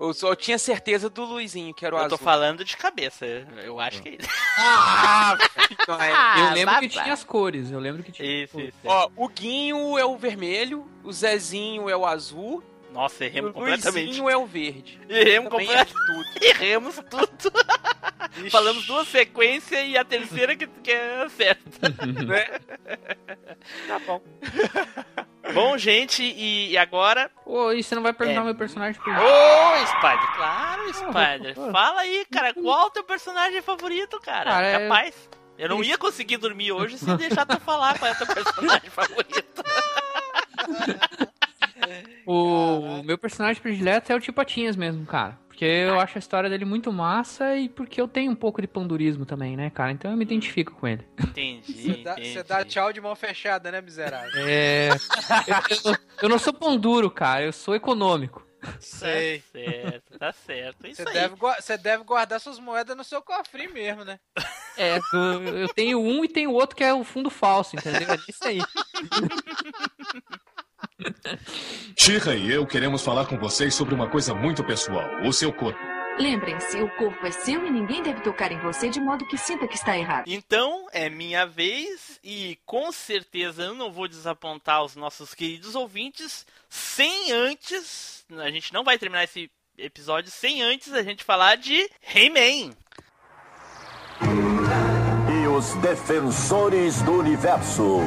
Eu 0.00 0.14
só 0.14 0.36
tinha 0.36 0.56
certeza 0.56 1.10
do 1.10 1.24
Luizinho, 1.24 1.74
que 1.74 1.84
era 1.84 1.96
o 1.96 1.98
Eu 1.98 2.04
azul. 2.04 2.16
tô 2.16 2.22
falando 2.22 2.64
de 2.64 2.76
cabeça. 2.76 3.26
Eu 3.26 3.80
acho 3.80 4.00
que 4.02 4.10
é 4.10 4.12
isso. 4.20 4.28
Ah, 4.56 5.36
então 5.72 6.00
é. 6.00 6.12
eu 6.50 6.54
lembro 6.54 6.78
que 6.78 6.88
tinha 6.88 7.12
as 7.12 7.24
cores, 7.24 7.72
eu 7.72 7.80
lembro 7.80 8.04
que 8.04 8.12
tinha. 8.12 8.44
Isso, 8.44 8.60
isso. 8.60 8.78
Ó, 8.84 9.10
o 9.16 9.28
Guinho 9.28 9.98
é 9.98 10.04
o 10.04 10.16
vermelho, 10.16 10.88
o 11.02 11.12
Zezinho 11.12 11.90
é 11.90 11.96
o 11.96 12.06
azul, 12.06 12.62
Nossa, 12.94 13.24
erremos 13.24 13.50
o 13.50 13.54
completamente. 13.54 14.04
Luizinho 14.06 14.30
é 14.30 14.36
o 14.36 14.46
verde. 14.46 15.00
Erremos 15.08 15.50
completamente. 15.50 15.92
errei 15.92 16.06
tudo. 16.06 16.24
Erremos 16.46 16.94
tudo. 17.10 18.50
Falamos 18.50 18.86
duas 18.86 19.08
sequências 19.08 19.86
e 19.88 19.98
a 19.98 20.04
terceira 20.04 20.54
que, 20.56 20.66
que 20.68 20.90
é 20.92 21.28
certa. 21.28 21.88
né? 22.24 22.46
Tá 23.88 23.98
bom. 24.06 24.22
Bom, 25.52 25.76
gente, 25.76 26.22
e, 26.22 26.70
e 26.70 26.78
agora? 26.78 27.30
Ô, 27.44 27.70
e 27.70 27.82
você 27.82 27.94
não 27.94 28.02
vai 28.02 28.14
perguntar 28.14 28.40
É. 28.40 28.44
meu 28.44 28.54
personagem 28.54 28.98
por 28.98 29.12
Ô, 29.12 29.86
Spider, 29.86 30.34
claro, 30.36 30.94
Spider. 30.94 31.54
Fala 31.70 32.00
aí, 32.00 32.24
cara, 32.32 32.54
qual 32.54 32.86
o 32.86 32.90
teu 32.90 33.04
personagem 33.04 33.60
favorito, 33.60 34.18
cara? 34.20 34.50
Cara, 34.50 34.66
é- 34.66 34.88
Capaz. 34.88 35.28
Eu 35.58 35.68
não 35.68 35.84
ia 35.84 35.98
conseguir 35.98 36.38
dormir 36.38 36.72
hoje 36.72 36.96
sem 36.98 37.14
deixar 37.16 37.44
tu 37.44 37.60
falar 37.60 37.98
qual 37.98 38.10
é 38.10 38.14
o 38.14 38.18
teu 38.18 38.26
personagem 38.26 38.88
favorito. 38.90 39.62
O 42.26 42.63
meu 43.04 43.18
personagem 43.18 43.60
predileto 43.62 44.12
é 44.12 44.16
o 44.16 44.20
Tio 44.20 44.32
Patinhas 44.32 44.76
mesmo, 44.76 45.04
cara. 45.06 45.38
Porque 45.48 45.64
eu 45.64 46.00
acho 46.00 46.18
a 46.18 46.20
história 46.20 46.50
dele 46.50 46.64
muito 46.64 46.92
massa 46.92 47.54
e 47.56 47.68
porque 47.68 48.00
eu 48.00 48.08
tenho 48.08 48.32
um 48.32 48.34
pouco 48.34 48.60
de 48.60 48.66
pandurismo 48.66 49.24
também, 49.24 49.56
né, 49.56 49.70
cara? 49.70 49.92
Então 49.92 50.10
eu 50.10 50.16
me 50.16 50.24
identifico 50.24 50.72
com 50.72 50.88
ele. 50.88 51.06
Entendi. 51.16 51.72
Você 51.72 52.02
dá, 52.02 52.12
entendi. 52.14 52.32
você 52.32 52.42
dá 52.42 52.64
tchau 52.64 52.92
de 52.92 53.00
mão 53.00 53.14
fechada, 53.14 53.70
né, 53.70 53.80
miserável? 53.80 54.30
É. 54.36 54.88
eu, 55.46 55.92
eu- 55.92 55.98
eu 56.22 56.28
não 56.28 56.38
sou 56.40 56.52
pão 56.52 56.76
duro, 56.76 57.08
cara, 57.08 57.44
eu 57.44 57.52
sou 57.52 57.74
econômico. 57.76 58.44
Sei. 58.80 59.40
Tá 59.40 59.44
certo, 59.52 60.18
tá 60.18 60.32
certo. 60.32 60.86
Isso 60.88 61.02
Você 61.02 61.08
aí. 61.08 61.14
deve, 61.14 61.34
você 61.36 61.76
deve 61.76 62.02
guardar 62.02 62.40
suas 62.40 62.58
moedas 62.58 62.96
no 62.96 63.04
seu 63.04 63.20
cofrinho 63.22 63.72
mesmo, 63.74 64.04
né? 64.04 64.18
É, 64.76 64.98
eu 65.62 65.68
tenho 65.68 66.00
um 66.00 66.24
e 66.24 66.28
tenho 66.28 66.50
outro 66.50 66.74
que 66.74 66.82
é 66.82 66.92
o 66.92 67.04
fundo 67.04 67.28
falso, 67.30 67.76
entendeu? 67.76 68.08
É 68.10 68.16
isso 68.28 68.44
aí. 68.44 68.58
Shira 71.96 72.34
e 72.34 72.50
eu 72.50 72.66
queremos 72.66 73.02
falar 73.02 73.26
com 73.26 73.38
vocês 73.38 73.74
sobre 73.74 73.94
uma 73.94 74.08
coisa 74.08 74.34
muito 74.34 74.64
pessoal: 74.64 75.08
o 75.24 75.32
seu 75.32 75.52
corpo. 75.52 75.78
Lembrem-se, 76.18 76.80
o 76.80 76.88
corpo 76.90 77.26
é 77.26 77.30
seu 77.32 77.66
e 77.66 77.70
ninguém 77.70 78.00
deve 78.00 78.20
tocar 78.20 78.52
em 78.52 78.58
você 78.60 78.88
de 78.88 79.00
modo 79.00 79.26
que 79.26 79.36
sinta 79.36 79.66
que 79.66 79.74
está 79.74 79.98
errado. 79.98 80.26
Então, 80.28 80.86
é 80.92 81.10
minha 81.10 81.44
vez 81.44 82.20
e 82.22 82.56
com 82.64 82.92
certeza 82.92 83.64
eu 83.64 83.74
não 83.74 83.90
vou 83.90 84.06
desapontar 84.06 84.84
os 84.84 84.94
nossos 84.94 85.34
queridos 85.34 85.74
ouvintes 85.74 86.46
sem 86.68 87.32
antes. 87.32 88.24
A 88.38 88.50
gente 88.50 88.72
não 88.72 88.84
vai 88.84 88.96
terminar 88.96 89.24
esse 89.24 89.50
episódio 89.76 90.30
sem 90.30 90.62
antes 90.62 90.92
a 90.92 91.02
gente 91.02 91.24
falar 91.24 91.56
de 91.56 91.90
He-Man. 92.14 92.70
e 95.42 95.48
os 95.48 95.74
defensores 95.74 97.02
do 97.02 97.18
universo. 97.18 98.00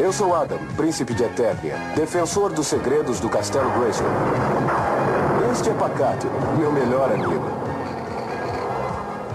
Eu 0.00 0.14
sou 0.14 0.34
Adam, 0.34 0.58
príncipe 0.78 1.12
de 1.12 1.24
Eternia, 1.24 1.76
defensor 1.94 2.50
dos 2.50 2.68
segredos 2.68 3.20
do 3.20 3.28
Castelo 3.28 3.70
Grayskull. 3.78 4.08
Este 5.52 5.68
é 5.68 5.74
Pacato, 5.74 6.26
meu 6.56 6.72
melhor 6.72 7.12
amigo. 7.12 7.44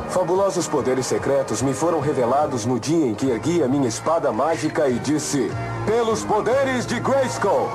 Fabulosos 0.09 0.67
poderes 0.67 1.05
secretos 1.05 1.61
me 1.61 1.71
foram 1.71 1.99
revelados 1.99 2.65
no 2.65 2.79
dia 2.79 3.05
em 3.05 3.13
que 3.13 3.29
ergui 3.29 3.61
a 3.61 3.67
minha 3.67 3.87
espada 3.87 4.31
mágica 4.31 4.89
e 4.89 4.97
disse: 4.97 5.51
Pelos 5.85 6.23
poderes 6.23 6.87
de 6.87 6.99
Grayskull! 6.99 7.69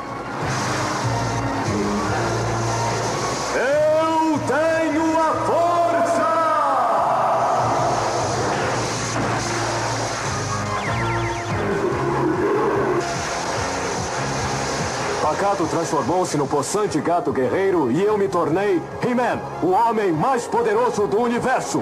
Pacato 15.41 15.66
transformou-se 15.68 16.36
no 16.36 16.47
possante 16.47 17.01
gato 17.01 17.32
guerreiro 17.32 17.91
e 17.91 18.05
eu 18.05 18.18
me 18.18 18.28
tornei 18.28 18.78
He-Man, 19.03 19.41
o 19.62 19.70
homem 19.70 20.12
mais 20.12 20.47
poderoso 20.47 21.07
do 21.07 21.18
universo. 21.18 21.80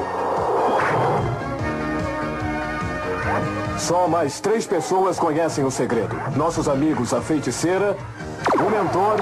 Só 3.77 4.07
mais 4.07 4.39
três 4.39 4.65
pessoas 4.65 5.19
conhecem 5.19 5.65
o 5.65 5.73
segredo. 5.73 6.15
Nossos 6.37 6.69
amigos 6.69 7.13
a 7.13 7.21
feiticeira, 7.21 7.97
o 8.55 8.71
mentor 8.71 9.17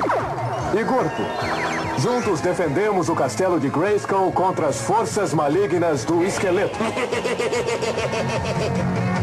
e 0.78 0.84
Gorpo. 0.84 1.22
Juntos 1.96 2.42
defendemos 2.42 3.08
o 3.08 3.14
castelo 3.14 3.58
de 3.58 3.70
Grayskull 3.70 4.30
contra 4.32 4.66
as 4.66 4.82
forças 4.82 5.32
malignas 5.32 6.04
do 6.04 6.22
esqueleto. 6.22 6.78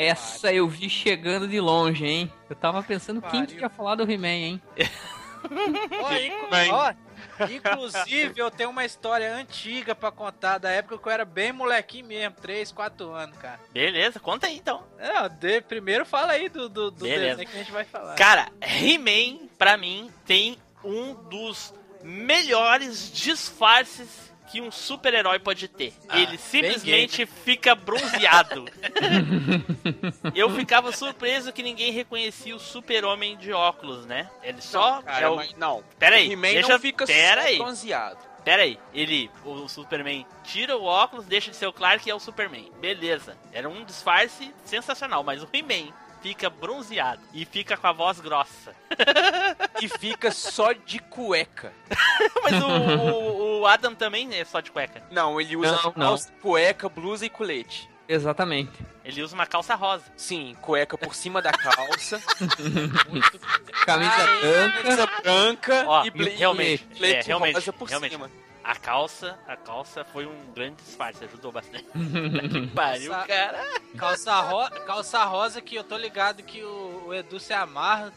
Essa 0.00 0.50
eu 0.50 0.66
vi 0.66 0.88
chegando 0.88 1.46
de 1.46 1.60
longe, 1.60 2.06
hein? 2.06 2.32
Eu 2.48 2.56
tava 2.56 2.82
pensando 2.82 3.20
quem 3.20 3.44
que 3.44 3.60
ia 3.60 3.68
falar 3.68 3.96
do 3.96 4.10
He-Man, 4.10 4.28
hein? 4.28 4.62
Ó, 6.72 6.94
inclusive, 7.50 8.32
eu 8.40 8.50
tenho 8.50 8.70
uma 8.70 8.82
história 8.82 9.34
antiga 9.34 9.94
pra 9.94 10.10
contar, 10.10 10.56
da 10.56 10.70
época 10.70 10.96
que 10.96 11.06
eu 11.06 11.12
era 11.12 11.26
bem 11.26 11.52
molequinho 11.52 12.06
mesmo, 12.06 12.34
3, 12.40 12.72
4 12.72 13.12
anos, 13.12 13.36
cara. 13.36 13.60
Beleza, 13.74 14.18
conta 14.18 14.46
aí 14.46 14.56
então. 14.56 14.82
Não, 14.98 15.28
de, 15.28 15.60
primeiro 15.60 16.06
fala 16.06 16.32
aí 16.32 16.48
do, 16.48 16.66
do, 16.66 16.90
do 16.90 17.04
desenho 17.04 17.36
que 17.36 17.54
a 17.54 17.58
gente 17.58 17.70
vai 17.70 17.84
falar. 17.84 18.14
Cara, 18.14 18.48
He-Man, 18.58 19.48
pra 19.58 19.76
mim, 19.76 20.10
tem 20.24 20.56
um 20.82 21.12
dos 21.28 21.74
melhores 22.02 23.12
disfarces 23.12 24.29
que 24.50 24.60
um 24.60 24.70
super-herói 24.70 25.38
pode 25.38 25.68
ter. 25.68 25.92
Ah, 26.08 26.18
Ele 26.18 26.36
simplesmente 26.36 27.24
fica 27.24 27.74
bronzeado. 27.74 28.64
Eu 30.34 30.50
ficava 30.50 30.90
surpreso 30.92 31.52
que 31.52 31.62
ninguém 31.62 31.92
reconhecia 31.92 32.54
o 32.54 32.58
super-homem 32.58 33.36
de 33.36 33.52
óculos, 33.52 34.04
né? 34.06 34.28
Ele 34.42 34.60
só 34.60 34.96
Não, 34.96 35.02
cara, 35.02 35.26
é 35.26 35.28
o... 35.28 35.36
mas 35.36 35.54
não. 35.56 35.84
Pera 35.98 36.16
aí, 36.16 36.34
deixa... 36.34 36.68
não 36.68 36.78
fica 36.80 37.06
Pera 37.06 37.42
aí. 37.42 37.58
bronzeado. 37.58 38.18
Pera 38.44 38.62
aí, 38.62 38.78
ele, 38.94 39.30
o 39.44 39.68
Superman, 39.68 40.26
tira 40.42 40.76
o 40.76 40.84
óculos, 40.84 41.26
deixa 41.26 41.50
de 41.50 41.56
ser 41.56 41.66
o 41.66 41.72
Clark 41.72 42.08
e 42.08 42.10
é 42.10 42.14
o 42.14 42.18
Superman. 42.18 42.72
Beleza. 42.80 43.36
Era 43.52 43.68
um 43.68 43.84
disfarce 43.84 44.52
sensacional, 44.64 45.22
mas 45.22 45.42
o 45.42 45.48
He-Man 45.52 45.92
fica 46.22 46.48
bronzeado 46.50 47.22
e 47.32 47.44
fica 47.44 47.76
com 47.76 47.86
a 47.86 47.92
voz 47.92 48.20
grossa. 48.20 48.74
E 49.80 49.88
fica 49.88 50.30
só 50.30 50.72
de 50.72 50.98
cueca. 50.98 51.72
Mas 52.42 52.62
o, 52.62 52.66
o- 52.68 53.60
o 53.60 53.66
Adam 53.66 53.94
também 53.94 54.28
é 54.34 54.44
só 54.44 54.60
de 54.60 54.70
cueca. 54.70 55.02
Não, 55.10 55.40
ele 55.40 55.56
usa 55.56 55.72
Não, 55.72 55.92
não. 55.96 56.16
cueca, 56.42 56.88
blusa 56.88 57.26
e 57.26 57.30
colete. 57.30 57.88
Exatamente. 58.08 58.72
Ele 59.04 59.22
usa 59.22 59.34
uma 59.34 59.46
calça 59.46 59.74
rosa. 59.76 60.04
Sim, 60.16 60.56
cueca 60.60 60.98
por 60.98 61.14
cima 61.14 61.40
da 61.40 61.52
calça, 61.52 62.20
Camisa 63.86 64.26
branca. 64.40 64.82
camisa 64.82 65.06
branca 65.22 65.84
Ó, 65.86 66.04
e 66.04 66.10
realmente, 66.36 66.86
e 67.00 67.04
é, 67.12 67.20
realmente, 67.22 67.54
rosa 67.54 67.72
por 67.72 67.88
realmente. 67.88 68.12
cima. 68.12 68.30
A 68.62 68.74
calça, 68.76 69.38
a 69.48 69.56
calça 69.56 70.04
foi 70.04 70.26
um 70.26 70.52
grande 70.52 70.76
disfarce, 70.82 71.24
ajudou 71.24 71.50
bastante. 71.50 71.84
que 72.50 72.66
pariu, 72.68 73.10
Calça- 73.10 73.26
cara. 73.26 73.64
Calça, 73.96 74.40
ro 74.40 74.70
calça 74.84 75.24
rosa 75.24 75.60
que 75.60 75.74
eu 75.76 75.84
tô 75.84 75.96
ligado 75.96 76.42
que 76.42 76.62
o, 76.62 77.04
o 77.06 77.14
Edu 77.14 77.40
se 77.40 77.52
amarra. 77.52 78.12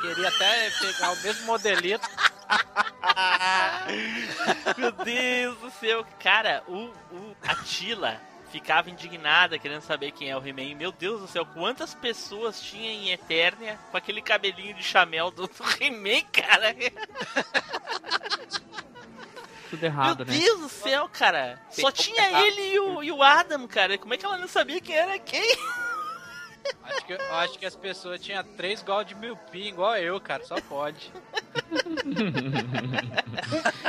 Queria 0.00 0.28
até 0.28 0.70
pegar 0.80 1.12
o 1.12 1.22
mesmo 1.22 1.46
modelito. 1.46 2.08
Meu 4.78 4.92
Deus 4.92 5.58
do 5.58 5.70
céu. 5.70 6.04
Cara, 6.22 6.62
o, 6.68 6.92
o 7.12 7.36
a 7.46 7.54
Tila 7.56 8.20
ficava 8.52 8.88
indignada 8.90 9.58
querendo 9.58 9.82
saber 9.82 10.12
quem 10.12 10.30
é 10.30 10.36
o 10.36 10.46
He-Man. 10.46 10.76
Meu 10.76 10.92
Deus 10.92 11.20
do 11.20 11.26
céu, 11.26 11.44
quantas 11.46 11.94
pessoas 11.94 12.60
tinha 12.60 12.90
em 12.90 13.10
Eternia 13.10 13.78
com 13.90 13.96
aquele 13.96 14.22
cabelinho 14.22 14.74
de 14.74 14.82
chamel 14.82 15.30
do, 15.30 15.46
do 15.46 15.64
He-Man, 15.80 16.22
cara? 16.32 16.74
Tudo 19.70 19.84
errado, 19.84 20.24
Meu 20.24 20.34
né? 20.34 20.40
Deus 20.40 20.60
do 20.60 20.68
céu, 20.68 21.08
cara. 21.12 21.60
Só 21.70 21.90
tinha 21.90 22.46
ele 22.46 22.74
e 22.74 22.80
o, 22.80 23.02
e 23.02 23.10
o 23.10 23.22
Adam, 23.22 23.66
cara. 23.66 23.98
Como 23.98 24.14
é 24.14 24.16
que 24.16 24.24
ela 24.24 24.38
não 24.38 24.48
sabia 24.48 24.80
quem 24.80 24.94
era 24.94 25.18
quem? 25.18 25.56
Acho 26.82 27.04
que, 27.04 27.12
acho 27.12 27.58
que 27.58 27.66
as 27.66 27.76
pessoas 27.76 28.20
tinham 28.20 28.42
três 28.56 28.82
gols 28.82 29.06
de 29.06 29.14
miopia, 29.14 29.68
igual 29.68 29.96
eu, 29.96 30.20
cara. 30.20 30.44
Só 30.44 30.56
pode. 30.60 31.12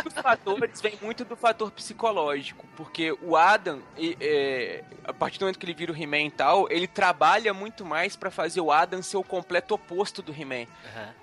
Os 0.05 0.13
fatores 0.13 0.81
vêm 0.81 0.97
muito 1.01 1.23
do 1.25 1.35
fator 1.35 1.71
psicológico, 1.71 2.65
porque 2.75 3.11
o 3.21 3.35
Adam, 3.35 3.81
e- 3.97 4.17
é, 4.19 4.83
a 5.03 5.13
partir 5.13 5.39
do 5.39 5.43
momento 5.43 5.59
que 5.59 5.65
ele 5.65 5.73
vira 5.73 5.91
o 5.91 5.95
He-Man 5.95 6.21
e 6.23 6.31
tal, 6.31 6.71
ele 6.71 6.87
trabalha 6.87 7.53
muito 7.53 7.85
mais 7.85 8.15
pra 8.15 8.29
fazer 8.31 8.61
o 8.61 8.71
Adam 8.71 9.01
ser 9.01 9.17
o 9.17 9.23
completo 9.23 9.73
oposto 9.75 10.21
do 10.21 10.31
He-Man. 10.31 10.65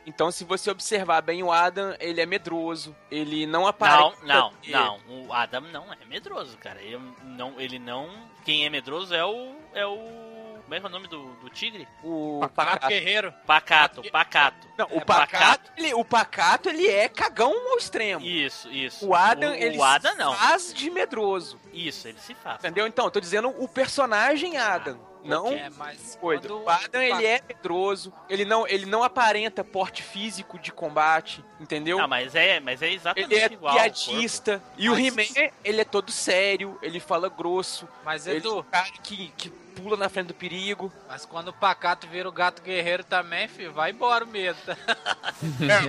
Então, 0.07 0.31
se 0.31 0.45
você 0.45 0.71
observar 0.71 1.21
bem 1.23 1.43
o 1.43 1.51
Adam, 1.53 1.95
ele 2.01 2.21
é 2.21 2.27
medroso, 2.27 2.95
ele 3.11 3.47
não 3.47 3.63
Não, 3.63 3.69
aparenta. 3.69 4.17
não, 4.25 4.53
ter- 4.63 4.71
não. 4.71 5.01
O 5.09 5.33
Adam 5.33 5.63
não 5.63 5.93
é 5.93 5.97
medroso, 6.07 6.57
cara. 6.59 6.81
Ele 6.81 7.01
não, 7.25 7.61
ele 7.61 7.79
não. 7.79 8.11
Quem 8.45 8.65
é 8.67 8.71
medroso 8.71 9.15
é 9.15 9.25
o. 9.25 9.55
É 9.73 9.87
o. 9.87 10.34
Como 10.65 10.75
é 10.75 10.81
que 10.81 10.87
é 10.87 10.89
o 10.89 10.93
nome 10.93 11.09
do, 11.09 11.35
do 11.35 11.51
tigre? 11.51 11.87
O 12.03 12.41
pacato. 12.55 12.89
Guerreiro. 12.89 13.33
Pacato, 13.47 14.03
pacato. 14.11 14.67
Não, 14.79 14.87
o 14.87 14.97
É 14.99 15.05
pacato, 15.05 15.71
ele, 15.77 15.95
o 15.95 16.05
pacato, 16.05 16.69
ele 16.71 16.89
é 16.89 17.09
cagão 17.09 17.53
ao 17.71 17.79
extremo. 17.79 18.25
Isso, 18.25 18.71
isso. 18.71 19.07
O 19.07 19.15
Adam, 19.15 19.51
o, 19.53 19.55
ele 19.55 19.77
o 19.77 19.85
Adam 19.85 20.13
se 20.13 20.19
não. 20.19 20.35
faz 20.35 20.73
de 20.75 20.91
medroso. 20.91 21.61
Isso, 21.73 22.09
ele 22.09 22.19
se 22.19 22.35
faz. 22.35 22.59
Entendeu? 22.59 22.87
Então, 22.87 23.05
eu 23.05 23.11
tô 23.11 23.21
dizendo 23.21 23.49
o 23.63 23.69
personagem 23.69 24.57
Adam. 24.57 24.99
Não 25.25 25.49
É, 25.49 25.71
mas 25.77 26.17
coisa. 26.21 26.43
quando 26.47 26.63
O 26.65 26.69
Adam, 26.69 27.01
o 27.01 27.05
ele 27.05 27.27
é 27.27 27.41
medroso. 27.49 28.13
Ele 28.29 28.45
não, 28.45 28.67
ele 28.69 28.87
não 28.87 29.03
aparenta 29.03 29.65
porte 29.65 30.03
físico 30.03 30.59
de 30.59 30.71
combate. 30.73 31.45
Entendeu? 31.59 31.99
Ah, 31.99 32.07
mas 32.07 32.35
é, 32.35 32.61
mas 32.61 32.83
é 32.83 32.91
exatamente 32.93 33.33
Ele 33.33 33.41
é 33.43 33.47
igual. 33.53 33.75
piadista. 33.75 34.63
E 34.77 34.89
o 34.89 34.93
Mas- 34.93 35.07
He-Man, 35.37 35.51
ele 35.65 35.81
é 35.81 35.85
todo 35.85 36.11
sério. 36.13 36.79
Ele 36.83 37.01
fala 37.01 37.29
grosso. 37.29 37.89
Mas, 38.05 38.27
Ele 38.27 38.47
é 38.47 38.51
um 38.51 38.63
cara 38.63 38.91
que, 39.03 39.33
que 39.37 39.49
pula 39.49 39.97
na 39.97 40.09
frente 40.09 40.29
do 40.29 40.35
perigo. 40.35 40.93
mas 41.09 41.25
quando 41.25 41.49
o 41.49 41.53
pacato 41.53 42.07
vira 42.07 42.29
o 42.29 42.33
gato 42.33 42.63
guerreiro 42.63 43.03
também, 43.03 43.49
filho, 43.49 43.73
vai 43.73 43.91
embora 43.91 44.25
o 44.25 44.29
medo. 44.29 44.57
tá? 44.67 44.77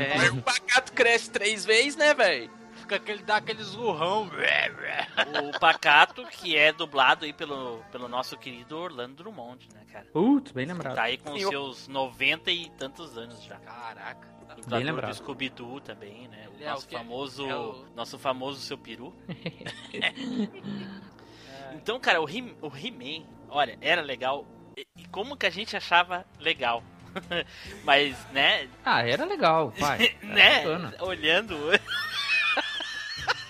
É. 0.02 0.20
Aí 0.20 0.30
o 0.30 0.42
pacato 0.42 0.92
cresce 0.94 1.30
três 1.30 1.66
vezes, 1.66 1.96
né, 1.96 2.14
velho? 2.14 2.50
Fica 2.86 2.98
aquele, 2.98 3.24
dá 3.24 3.38
aquele 3.38 3.64
zurrão. 3.64 4.30
O 5.56 5.60
Pacato, 5.60 6.24
que 6.28 6.56
é 6.56 6.72
dublado 6.72 7.26
aí 7.26 7.34
pelo, 7.34 7.84
pelo 7.92 8.08
nosso 8.08 8.38
querido 8.38 8.78
Orlando 8.78 9.16
Drummond, 9.24 9.68
né, 9.74 9.82
cara? 9.92 10.06
Putz, 10.14 10.52
bem 10.52 10.68
lembrado. 10.68 10.94
Tá 10.94 11.02
aí 11.04 11.18
com 11.18 11.34
Sim, 11.34 11.42
eu- 11.42 11.50
seus 11.50 11.88
90 11.88 12.52
e 12.52 12.70
tantos 12.78 13.18
anos 13.18 13.44
já. 13.44 13.56
Caraca. 13.58 14.28
Dublador 14.56 14.86
lembrado. 14.86 15.10
do 15.10 15.16
Scooby-Doo 15.16 15.82
também, 15.82 16.28
né? 16.28 16.48
O 16.48 16.64
é 16.64 16.70
nosso 16.70 16.88
o 16.88 16.92
famoso. 16.92 17.50
É 17.50 17.56
o- 17.58 17.86
Nosso 17.96 18.20
famoso 18.20 18.62
seu 18.62 18.78
peru. 18.78 19.16
então, 21.74 22.00
cara, 22.00 22.22
o 22.22 22.30
He- 22.30 22.56
o 22.62 22.68
He-Man, 22.68 23.26
olha, 23.50 23.80
era 23.82 24.04
legal. 24.04 24.46
E 24.78 24.86
como 25.08 25.36
que 25.36 25.48
a 25.48 25.50
gente 25.50 25.76
achava 25.76 26.24
legal? 26.40 26.84
Mas, 27.84 28.16
né? 28.32 28.70
Ah, 28.84 29.02
era 29.02 29.26
legal, 29.26 29.72
vai. 29.72 30.16
Era 30.22 30.34
né? 30.34 30.58
bacana. 30.60 30.96
Olhando. 31.02 31.58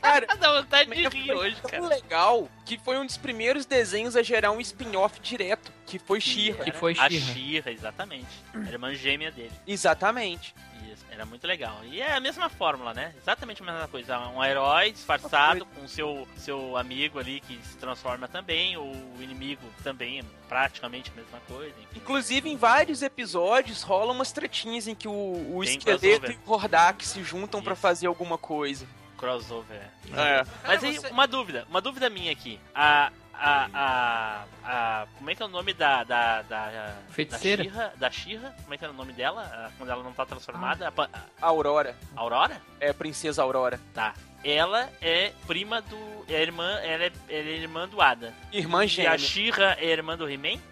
Cara, 0.05 0.27
Dá 0.37 0.61
vontade 0.61 0.89
de 0.89 1.07
rir 1.07 1.31
hoje, 1.33 1.55
tão 1.61 1.71
cara. 1.71 1.87
legal 1.87 2.49
que 2.65 2.77
foi 2.77 2.97
um 2.97 3.05
dos 3.05 3.17
primeiros 3.17 3.65
desenhos 3.65 4.15
a 4.15 4.21
gerar 4.23 4.51
um 4.51 4.59
spin-off 4.61 5.19
direto, 5.19 5.71
que 5.85 5.99
foi 5.99 6.19
She-Ra. 6.21 6.63
Que 6.63 6.71
foi 6.71 6.93
A 6.97 7.09
She-Ra. 7.09 7.33
She-Ra, 7.33 7.71
exatamente. 7.71 8.27
Era 8.53 8.65
a 8.65 8.71
irmã 8.71 8.93
gêmea 8.93 9.31
dele. 9.31 9.51
Exatamente. 9.67 10.53
Isso, 10.91 11.05
era 11.11 11.25
muito 11.25 11.45
legal. 11.47 11.79
E 11.83 12.01
é 12.01 12.13
a 12.13 12.19
mesma 12.19 12.47
fórmula, 12.49 12.93
né? 12.93 13.13
Exatamente 13.17 13.61
a 13.61 13.65
mesma 13.65 13.87
coisa. 13.87 14.19
Um 14.29 14.43
herói 14.43 14.91
disfarçado 14.91 15.65
com 15.65 15.87
seu, 15.87 16.27
seu 16.37 16.77
amigo 16.77 17.19
ali 17.19 17.39
que 17.39 17.59
se 17.63 17.77
transforma 17.77 18.27
também, 18.27 18.77
o 18.77 18.91
inimigo 19.19 19.61
também 19.83 20.19
é 20.19 20.23
praticamente 20.47 21.11
a 21.11 21.15
mesma 21.15 21.39
coisa. 21.47 21.73
Enfim. 21.79 21.97
Inclusive, 21.97 22.49
em 22.49 22.57
vários 22.57 23.01
episódios 23.01 23.81
rolam 23.81 24.15
umas 24.15 24.31
tretinhas 24.31 24.87
em 24.87 24.93
que 24.95 25.07
o, 25.07 25.11
o 25.55 25.63
esqueleto 25.63 25.99
crossover. 26.01 26.31
e 26.31 26.49
o 26.49 26.51
Hordak 26.53 27.05
se 27.05 27.23
juntam 27.23 27.61
pra 27.61 27.73
Isso. 27.73 27.81
fazer 27.81 28.07
alguma 28.07 28.37
coisa. 28.37 28.87
Crossover. 29.17 29.81
É. 30.13 30.43
Mas 30.65 30.83
aí, 30.83 30.99
uma 31.11 31.27
dúvida, 31.27 31.65
uma 31.69 31.81
dúvida 31.81 32.09
minha 32.09 32.31
aqui. 32.31 32.59
A. 32.73 33.11
A, 33.37 33.67
a, 33.73 34.43
a- 34.63 35.07
como 35.17 35.29
é 35.29 35.35
que 35.35 35.43
é 35.43 35.45
o 35.45 35.49
nome 35.49 35.73
da. 35.73 36.05
Da, 36.05 36.41
da, 36.43 36.95
Feiticeira. 37.09 37.65
Da 37.97 38.09
She-Ra? 38.09 38.47
Da? 38.47 38.55
Como 38.63 38.73
é 38.73 38.77
que 38.77 38.85
é 38.85 38.89
o 38.89 38.93
nome 38.93 39.11
dela? 39.11 39.41
A- 39.41 39.71
Quando 39.77 39.89
ela 39.89 40.01
não 40.01 40.13
tá 40.13 40.25
transformada? 40.25 40.87
A 40.87 40.91
Pa- 40.93 41.09
A 41.41 41.45
Aurora. 41.47 41.97
a 42.15 42.21
Aurora? 42.21 42.61
É 42.79 42.91
a 42.91 42.93
Princesa 42.93 43.43
Aurora. 43.43 43.77
Tá. 43.93 44.13
Ela 44.45 44.89
é 45.01 45.31
prima 45.47 45.81
do. 45.81 45.97
É 46.29 46.41
irmã. 46.41 46.69
Ela 46.83 47.05
é, 47.05 47.11
ela 47.29 47.49
é 47.49 47.57
irmã 47.57 47.87
do 47.87 47.99
Ada. 47.99 48.31
Irmã 48.53 48.81
E 48.81 48.85
a 48.85 48.87
gêmea. 48.87 49.17
She-Ra 49.17 49.77
é 49.79 49.85
irmã 49.87 50.15
do 50.15 50.29
He-Man? 50.29 50.59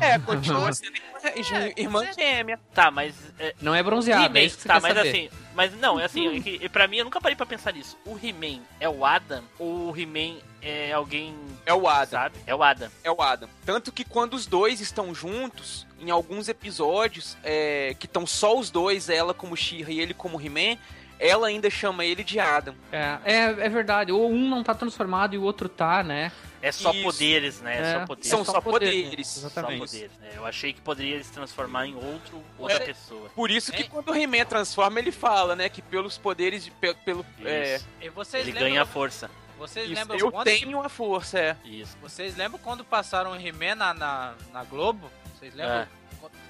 É, 0.00 0.18
continua 0.18 0.70
sendo 0.70 0.98
irmã, 1.34 1.72
irmã 1.74 2.12
gêmea. 2.12 2.60
Tá, 2.74 2.90
mas. 2.90 3.14
É, 3.38 3.54
Não 3.58 3.74
é 3.74 3.82
bronzeado, 3.82 4.22
é 4.22 4.26
He-Man, 4.26 4.40
isso 4.40 4.56
que 4.56 4.62
você 4.62 4.68
tá, 4.68 4.74
quer 4.74 4.82
mas 4.82 4.94
saber. 4.94 5.08
assim. 5.08 5.30
Mas 5.54 5.74
não, 5.80 5.98
é 5.98 6.04
assim, 6.04 6.36
é 6.36 6.40
que, 6.40 6.68
pra 6.68 6.86
mim 6.86 6.98
eu 6.98 7.04
nunca 7.06 7.20
parei 7.20 7.34
pra 7.34 7.46
pensar 7.46 7.72
nisso. 7.72 7.96
O 8.04 8.18
He-Man 8.22 8.60
é 8.78 8.86
o 8.88 9.02
Adam 9.04 9.42
ou 9.58 9.90
o 9.90 9.98
He-Man 9.98 10.36
é 10.60 10.92
alguém. 10.92 11.34
É 11.64 11.72
o 11.72 11.88
Adam. 11.88 12.20
Sabe? 12.20 12.36
É 12.46 12.54
o 12.54 12.62
Adam. 12.62 12.90
É 13.02 13.10
o 13.10 13.22
Adam. 13.22 13.48
Tanto 13.64 13.90
que 13.90 14.04
quando 14.04 14.34
os 14.34 14.46
dois 14.46 14.80
estão 14.80 15.14
juntos, 15.14 15.86
em 15.98 16.10
alguns 16.10 16.48
episódios, 16.48 17.36
é, 17.42 17.96
que 17.98 18.04
estão 18.06 18.26
só 18.26 18.56
os 18.56 18.70
dois, 18.70 19.08
ela 19.08 19.32
como 19.32 19.56
She-Ra 19.56 19.90
e 19.90 20.00
ele 20.00 20.12
como 20.14 20.38
He-Man, 20.40 20.78
ela 21.18 21.48
ainda 21.48 21.68
chama 21.70 22.04
ele 22.04 22.22
de 22.24 22.38
Adam. 22.38 22.74
É, 22.92 23.18
é, 23.24 23.34
é 23.44 23.68
verdade. 23.68 24.12
Ou 24.12 24.30
um 24.30 24.48
não 24.48 24.62
tá 24.62 24.74
transformado 24.74 25.34
e 25.34 25.38
o 25.38 25.42
outro 25.42 25.68
tá, 25.68 26.02
né? 26.02 26.30
É 26.60 26.72
só 26.72 26.90
Isso. 26.90 27.02
poderes, 27.04 27.60
né? 27.60 27.76
É, 27.76 27.80
É, 27.80 28.00
só 28.00 28.06
poderes. 28.06 28.28
São 28.30 28.44
só 28.44 28.52
só 28.52 28.60
poderes, 28.60 29.02
poderes. 29.04 29.26
Só 29.28 29.46
Exatamente. 29.46 29.78
poderes, 29.78 30.10
né? 30.18 30.30
Eu 30.34 30.44
achei 30.44 30.72
que 30.72 30.80
poderia 30.80 31.22
se 31.22 31.30
transformar 31.32 31.86
em 31.86 31.94
outro, 31.94 32.42
outra 32.58 32.76
É. 32.76 32.80
pessoa. 32.86 33.30
Por 33.34 33.50
isso 33.50 33.70
que 33.70 33.84
quando 33.84 34.08
o 34.10 34.14
He-Man 34.14 34.44
transforma, 34.44 34.98
ele 34.98 35.12
fala, 35.12 35.54
né, 35.54 35.68
que 35.68 35.80
pelos 35.80 36.18
poderes 36.18 36.64
de 36.64 36.70
pe- 36.72 36.94
pelo 37.04 37.24
é. 37.44 37.80
E 38.00 38.06
Ele 38.06 38.12
lembram, 38.46 38.60
ganha 38.60 38.84
força. 38.86 39.30
Vocês 39.56 39.88
isso, 39.90 40.00
lembram 40.00 40.18
eu 40.18 40.30
quando 40.32 40.44
tenho 40.44 40.80
a 40.82 40.88
força, 40.88 41.38
é. 41.38 41.56
Isso. 41.64 41.96
Vocês 42.02 42.36
lembram 42.36 42.58
quando 42.62 42.84
passaram 42.84 43.32
o 43.32 43.36
He-Man 43.36 43.74
na, 43.76 43.94
na, 43.94 44.34
na 44.52 44.64
Globo? 44.64 45.10
Vocês 45.38 45.54
lembram? 45.54 45.76
É. 45.82 45.88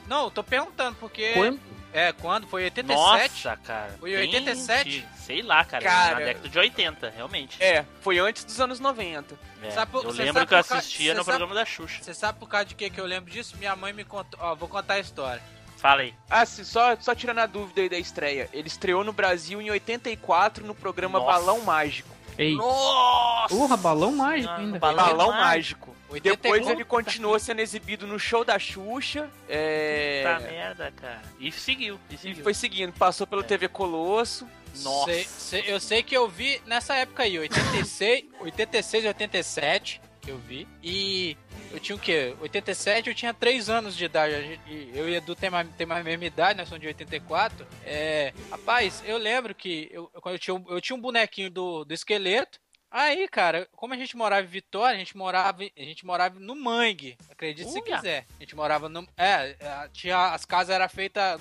Não, 0.07 0.25
eu 0.25 0.31
tô 0.31 0.43
perguntando, 0.43 0.97
porque. 0.99 1.33
Quando? 1.35 1.61
É, 1.93 2.13
quando? 2.13 2.47
Foi 2.47 2.63
em 2.63 2.65
87? 2.65 2.99
Nossa, 3.47 3.57
cara. 3.59 3.95
Foi 3.99 4.11
bem 4.11 4.21
87? 4.29 4.89
antigo. 4.89 5.09
Sei 5.19 5.43
lá, 5.43 5.65
cara. 5.65 5.85
Cara. 5.85 6.19
Na 6.21 6.27
década 6.27 6.49
de 6.49 6.59
80, 6.59 7.11
realmente. 7.11 7.63
É, 7.63 7.85
foi 8.03 8.19
antes 8.19 8.45
dos 8.45 8.61
anos 8.61 8.79
90. 8.79 9.35
É, 9.63 9.71
Sabe 9.71 9.95
eu 9.97 10.03
você 10.03 10.23
lembro 10.23 10.35
sabe 10.41 10.47
que 10.47 10.55
eu 10.55 10.59
assistia 10.59 11.15
no 11.15 11.25
sabe- 11.25 11.39
programa 11.39 11.55
da 11.55 11.65
Xuxa. 11.65 12.03
Você 12.03 12.15
sabe 12.15 12.39
por 12.39 12.49
causa 12.49 12.67
de 12.67 12.75
que, 12.75 12.89
que 12.91 13.01
eu 13.01 13.07
lembro 13.07 13.31
disso? 13.31 13.57
Minha 13.59 13.75
mãe 13.75 13.93
me 13.93 14.05
contou. 14.05 14.39
Ó, 14.43 14.55
vou 14.55 14.69
contar 14.69 14.95
a 14.95 15.01
história. 15.01 15.43
Fala 15.79 16.03
aí. 16.03 16.15
Ah, 16.29 16.45
sim, 16.45 16.65
só, 16.65 16.97
só 17.01 17.15
tirando 17.15 17.39
a 17.39 17.47
dúvida 17.47 17.81
aí 17.81 17.89
da 17.89 17.99
estreia. 17.99 18.49
Ele 18.53 18.67
estreou 18.69 19.03
no 19.05 19.13
Brasil 19.13 19.63
em 19.63 19.71
84 19.71 20.67
no 20.67 20.75
programa 20.75 21.19
Nossa. 21.19 21.33
Balão 21.33 21.61
Mágico. 21.63 22.09
Ei. 22.37 22.55
Nossa! 22.55 23.49
Porra, 23.53 23.77
balão 23.77 24.13
mágico 24.13 24.53
ainda. 24.53 24.79
balão- 24.79 25.07
Balão 25.09 25.31
Mágico. 25.33 25.88
Mágico. 26.09 26.13
84. 26.15 26.43
Depois 26.59 26.69
ele 26.69 26.85
continuou 26.85 27.39
sendo 27.39 27.61
exibido 27.61 28.07
no 28.07 28.19
show 28.19 28.45
da 28.45 28.59
Xuxa. 28.59 29.31
É... 29.49 30.23
Puta 30.25 30.51
merda, 30.51 30.93
cara. 30.93 31.23
E 31.39 31.53
seguiu, 31.53 31.99
e 32.11 32.15
E 32.15 32.19
seguiu. 32.19 32.43
foi 32.43 32.55
seguindo, 32.55 32.93
passou 32.93 33.27
pelo 33.27 33.43
TV 33.43 33.69
Colosso. 33.69 34.49
Nossa. 34.83 35.07
Sei- 35.13 35.25
sei- 35.25 35.65
eu 35.67 35.81
sei 35.81 36.03
que 36.03 36.17
eu 36.17 36.29
vi 36.29 36.61
nessa 36.67 36.95
época 36.95 37.23
aí, 37.23 37.39
86, 37.39 38.25
86 38.41 39.05
87, 39.07 40.01
que 40.21 40.31
eu 40.31 40.39
vi. 40.39 40.69
E 40.83 41.37
eu 41.73 41.81
tinha 41.81 41.97
o 41.97 41.99
quê? 41.99 42.35
87, 42.41 43.09
eu 43.09 43.15
tinha 43.15 43.33
3 43.33 43.69
anos 43.71 43.97
de 43.97 44.05
idade. 44.05 44.61
E 44.67 44.91
Eu 44.95 45.09
e 45.09 45.15
Edu 45.15 45.35
tem 45.35 45.49
mais, 45.51 45.67
tem 45.77 45.87
mais 45.87 46.01
a 46.01 46.05
mesma 46.05 46.25
idade, 46.25 46.59
nós 46.59 46.69
somos 46.69 46.81
de 46.83 46.87
84. 46.87 47.67
É, 47.85 48.33
rapaz, 48.51 49.03
eu 49.07 49.17
lembro 49.17 49.55
que 49.55 49.89
eu, 49.91 50.11
eu, 50.25 50.39
tinha, 50.39 50.55
um- 50.55 50.65
eu 50.69 50.81
tinha 50.81 50.97
um 50.97 51.01
bonequinho 51.01 51.51
do, 51.51 51.85
do 51.85 51.95
esqueleto. 51.95 52.61
Aí, 52.91 53.29
cara, 53.29 53.69
como 53.77 53.93
a 53.93 53.97
gente 53.97 54.17
morava 54.17 54.43
em 54.43 54.51
Vitória, 54.51 54.97
a 54.97 54.99
gente 54.99 55.17
morava, 55.17 55.63
a 55.63 55.83
gente 55.83 56.07
morava 56.07 56.41
no 56.41 56.57
Mangue. 56.57 57.19
Acredite 57.31 57.71
se 57.71 57.81
Uia. 57.81 57.97
quiser. 57.97 58.27
A 58.39 58.43
gente 58.43 58.57
morava 58.57 58.89
no. 58.89 59.07
É, 59.17 59.57
é, 59.61 59.89
tinha, 59.93 60.33
as 60.33 60.45
casas 60.45 60.75
eram 60.75 60.89
feitas 60.89 61.41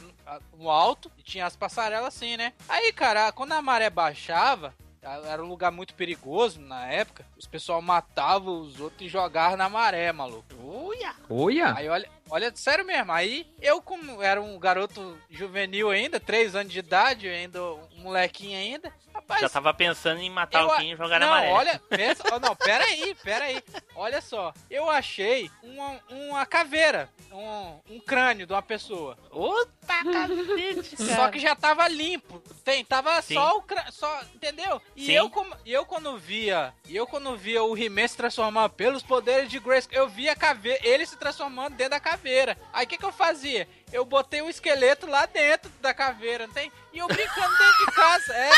no 0.58 0.70
alto 0.70 1.12
e 1.18 1.24
tinha 1.24 1.46
as 1.46 1.56
passarelas 1.56 2.08
assim, 2.08 2.36
né? 2.36 2.54
Aí, 2.68 2.92
cara, 2.92 3.32
quando 3.32 3.54
a 3.54 3.62
maré 3.62 3.90
baixava, 3.90 4.74
era 5.02 5.42
um 5.44 5.48
lugar 5.48 5.72
muito 5.72 5.94
perigoso 5.94 6.60
na 6.60 6.86
época. 6.88 7.26
Os 7.38 7.48
pessoal 7.48 7.82
matavam 7.82 8.60
os 8.60 8.80
outros 8.80 9.02
e 9.02 9.08
jogavam 9.08 9.56
na 9.56 9.70
maré, 9.70 10.12
maluco. 10.12 10.54
Uia! 10.62 11.16
Olha! 11.30 11.74
Aí 11.76 11.88
olha, 11.88 12.10
olha, 12.30 12.52
sério 12.56 12.86
mesmo. 12.86 13.12
Aí 13.12 13.48
eu, 13.62 13.82
como 13.82 14.22
era 14.22 14.42
um 14.42 14.60
garoto 14.60 15.18
juvenil 15.30 15.90
ainda, 15.90 16.20
3 16.20 16.56
anos 16.56 16.74
de 16.74 16.80
idade, 16.80 17.28
ainda 17.28 17.64
um 17.64 18.02
molequinho 18.02 18.58
ainda, 18.58 18.92
rapaz. 19.28 19.42
Já 19.42 19.50
tava 19.50 19.74
pensando 19.74 20.22
em 20.22 20.30
matar 20.30 20.62
eu 20.62 20.72
alguém 20.72 20.94
e 20.94 20.96
jogar 20.96 21.20
na 21.20 21.26
não, 21.26 21.34
maré. 21.34 21.52
olha, 21.52 21.82
pensa, 21.90 22.24
oh, 22.34 22.40
não, 22.40 22.56
pera 22.56 22.84
aí, 22.86 23.14
pera 23.16 23.46
aí. 23.46 23.62
Olha 23.96 24.22
só, 24.22 24.54
eu 24.70 24.90
achei 24.90 25.52
uma, 25.62 26.00
uma 26.10 26.46
caveira, 26.46 27.10
um, 27.32 27.96
um 27.96 28.00
crânio 28.00 28.48
de 28.48 28.54
uma 28.54 28.62
pessoa. 28.62 29.18
Puta 29.30 29.78
cacete, 30.12 31.04
Só 31.04 31.30
que 31.30 31.40
já 31.40 31.56
tava 31.56 31.88
limpo. 31.88 32.42
Tem, 32.64 32.84
tava 32.84 33.22
Sim. 33.22 33.36
só 33.36 33.58
o 33.58 33.62
crânio, 33.62 33.92
só, 33.92 34.22
entendeu? 34.34 34.82
E 34.96 35.08
Sim. 35.08 35.12
eu, 35.14 35.30
como, 35.30 35.56
e 35.66 35.74
eu 35.74 35.86
quando 35.86 36.18
via, 36.18 36.74
e 36.88 36.96
eu 36.96 37.06
quando 37.06 37.36
via 37.38 37.64
o 37.64 37.78
He-Man 37.78 38.08
se 38.08 38.18
transformar 38.18 38.70
pelos 38.70 39.04
poderes 39.04 39.50
de 39.50 39.60
Grace, 39.60 39.88
eu 39.92 40.08
via 40.08 40.32
a 40.32 40.36
caveira, 40.36 40.80
ele 40.84 41.06
se 41.06 41.18
transformando 41.18 41.76
dentro 41.76 41.92
da 41.92 42.00
caveira. 42.00 42.58
Aí 42.72 42.86
o 42.86 42.88
que 42.88 42.98
que 42.98 43.06
eu 43.06 43.12
fazia? 43.12 43.68
Eu 43.92 44.04
botei 44.04 44.42
o 44.42 44.50
esqueleto 44.50 45.08
lá 45.08 45.26
dentro 45.26 45.72
da 45.82 45.94
caveira, 45.94 46.46
não 46.46 46.54
tem? 46.54 46.72
E 46.92 46.98
eu 47.00 47.08
brincando 47.08 47.58
dentro 47.58 47.86
de 47.86 47.92
casa, 47.94 48.34
é. 48.34 48.50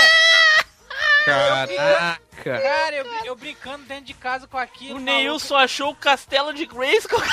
Caraca! 1.25 2.17
Cara, 2.43 2.95
eu, 2.95 3.05
eu 3.25 3.35
brincando 3.35 3.85
dentro 3.85 4.05
de 4.05 4.13
casa 4.13 4.47
com 4.47 4.57
aquilo. 4.57 4.95
O 4.95 5.01
maluco. 5.01 5.11
Neilson 5.11 5.55
achou 5.55 5.91
o 5.91 5.95
castelo 5.95 6.53
de 6.53 6.65
Grayskull. 6.65 7.19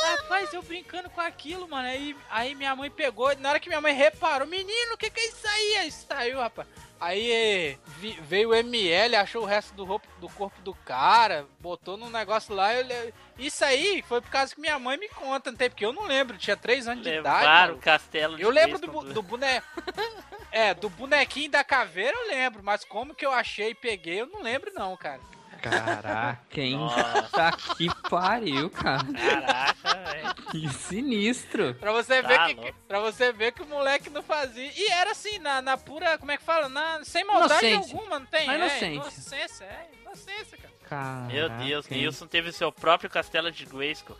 Rapaz, 0.00 0.52
eu 0.54 0.62
brincando 0.62 1.10
com 1.10 1.20
aquilo, 1.20 1.68
mano. 1.68 1.86
Aí, 1.86 2.16
aí 2.30 2.54
minha 2.54 2.74
mãe 2.74 2.90
pegou, 2.90 3.36
na 3.36 3.50
hora 3.50 3.60
que 3.60 3.68
minha 3.68 3.80
mãe 3.80 3.92
reparou, 3.92 4.46
menino, 4.46 4.94
o 4.94 4.96
que, 4.96 5.10
que 5.10 5.20
é 5.20 5.26
isso 5.28 5.46
aí? 5.46 5.76
Aí 5.76 5.90
saiu, 5.90 6.38
rapaz. 6.38 6.66
Aí 7.00 7.78
veio 8.22 8.50
o 8.50 8.54
ML, 8.54 9.16
achou 9.16 9.42
o 9.42 9.46
resto 9.46 9.72
do, 9.74 9.84
roupa, 9.84 10.08
do 10.20 10.28
corpo 10.28 10.60
do 10.62 10.74
cara, 10.74 11.46
botou 11.60 11.96
num 11.96 12.10
negócio 12.10 12.54
lá. 12.54 12.74
Eu, 12.74 13.12
isso 13.38 13.64
aí 13.64 14.02
foi 14.02 14.20
por 14.20 14.30
causa 14.30 14.54
que 14.54 14.60
minha 14.60 14.78
mãe 14.78 14.96
me 14.98 15.08
conta, 15.08 15.50
não 15.50 15.58
tem? 15.58 15.70
Porque 15.70 15.86
eu 15.86 15.92
não 15.92 16.04
lembro, 16.04 16.36
tinha 16.36 16.56
3 16.56 16.88
anos 16.88 17.04
de 17.04 17.10
idade. 17.10 17.40
Levaram 17.40 17.74
o 17.74 17.78
castelo 17.78 18.36
de 18.36 18.42
Eu 18.42 18.50
lembro 18.50 18.78
do, 18.78 19.12
do 19.12 19.22
boneco. 19.22 19.66
É, 20.50 20.72
do 20.72 20.88
bonequinho 20.88 21.50
da 21.50 21.62
caveira 21.62 22.16
eu 22.16 22.28
lembro, 22.28 22.62
mas 22.62 22.82
como 22.82 23.14
que 23.14 23.24
eu 23.24 23.30
achei 23.30 23.72
e 23.72 23.74
peguei, 23.74 24.22
eu 24.22 24.26
não 24.26 24.40
lembro 24.40 24.72
não, 24.72 24.96
cara. 24.96 25.20
Caraca, 25.62 26.60
hein? 26.60 26.76
Nossa. 26.76 27.22
Tá 27.32 27.52
que 27.52 27.88
pariu, 28.08 28.70
cara. 28.70 29.04
Caraca, 29.04 29.94
velho. 30.12 30.34
Que 30.50 30.68
sinistro. 30.72 31.74
Pra 31.74 31.92
você 31.92 32.22
Tá 32.22 32.28
ver 32.28 32.54
que 32.54 32.74
para 32.86 33.00
você 33.00 33.32
ver 33.32 33.52
que 33.52 33.62
o 33.62 33.66
moleque 33.66 34.10
não 34.10 34.22
fazia. 34.22 34.70
E 34.74 34.86
era 34.90 35.10
assim, 35.12 35.38
na, 35.38 35.60
na 35.62 35.76
pura, 35.76 36.16
como 36.18 36.30
é 36.32 36.36
que 36.36 36.44
fala? 36.44 36.68
Na, 36.68 37.04
sem 37.04 37.24
maldade 37.24 37.66
Inocência. 37.66 37.96
alguma, 37.96 38.18
não 38.18 38.26
tem? 38.26 38.46
Na 38.46 38.54
é, 38.54 38.56
inocência. 38.56 38.86
inocência, 38.94 39.64
é, 39.64 39.88
inocência, 40.02 40.58
cara. 40.58 40.77
Caraca, 40.88 41.32
Meu 41.32 41.48
Deus? 41.50 41.88
Nilson 41.88 42.26
teve 42.26 42.50
seu 42.52 42.72
próprio 42.72 43.10
castelo 43.10 43.50
de 43.52 43.64
Grayskull. 43.66 44.16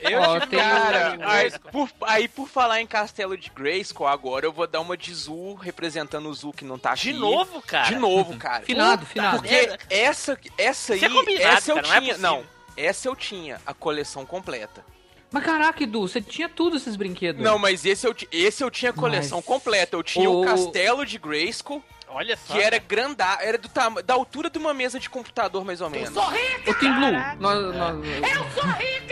Eu 0.00 0.20
tem 0.48 0.58
um 0.58 0.62
Cara, 0.62 1.18
aí 1.22 1.50
por, 1.70 1.90
aí 2.02 2.28
por 2.28 2.48
falar 2.48 2.80
em 2.80 2.86
Castelo 2.86 3.36
de 3.36 3.50
Grayskull, 3.50 4.06
agora 4.06 4.44
eu 4.44 4.52
vou 4.52 4.66
dar 4.66 4.80
uma 4.80 4.96
de 4.96 5.14
Zu, 5.14 5.54
representando 5.54 6.28
o 6.28 6.34
Zu 6.34 6.52
que 6.52 6.64
não 6.64 6.78
tá 6.78 6.92
aqui. 6.92 7.02
De 7.04 7.12
novo, 7.12 7.62
cara? 7.62 7.86
De 7.88 7.94
novo, 7.94 8.36
cara. 8.36 8.64
Finado, 8.64 9.06
finado. 9.06 9.38
Porque 9.38 9.78
essa, 9.88 10.38
essa 10.58 10.94
aí, 10.94 11.00
Isso 11.04 11.30
é 11.30 11.42
essa 11.42 11.70
eu 11.70 11.76
cara, 11.76 11.86
não 11.88 11.94
é 11.94 12.00
tinha. 12.00 12.14
possível. 12.14 12.30
não, 12.30 12.44
essa 12.76 13.08
eu 13.08 13.14
tinha, 13.16 13.60
a 13.64 13.72
coleção 13.72 14.26
completa. 14.26 14.84
Mas 15.30 15.44
caraca, 15.44 15.82
Edu, 15.82 16.06
você 16.08 16.20
tinha 16.20 16.48
tudo 16.48 16.76
esses 16.76 16.94
brinquedos. 16.96 17.42
Não, 17.42 17.58
mas 17.58 17.84
esse 17.84 18.06
eu, 18.06 18.14
esse 18.32 18.62
eu 18.62 18.70
tinha 18.70 18.90
a 18.90 18.94
coleção 18.94 19.38
Mas- 19.38 19.46
completa. 19.46 19.96
Eu 19.96 20.02
tinha 20.02 20.30
O- 20.30 20.42
o 20.42 20.44
Castelo 20.44 21.04
de 21.04 21.18
Grayskull, 21.18 21.82
Olha 22.16 22.34
só. 22.34 22.54
que 22.54 22.60
era 22.62 22.78
grandá, 22.78 23.38
era 23.42 23.58
do 23.58 23.68
tama- 23.68 24.02
da 24.02 24.14
altura 24.14 24.48
de 24.48 24.56
uma 24.58 24.72
mesa 24.72 24.98
de 24.98 25.10
computador, 25.10 25.64
mais 25.66 25.82
ou 25.82 25.90
menos. 25.90 26.16
Ô, 26.16 26.74
Tim 26.80 26.90
Blue, 26.94 27.12
nós, 27.38 27.74
nós... 27.76 27.96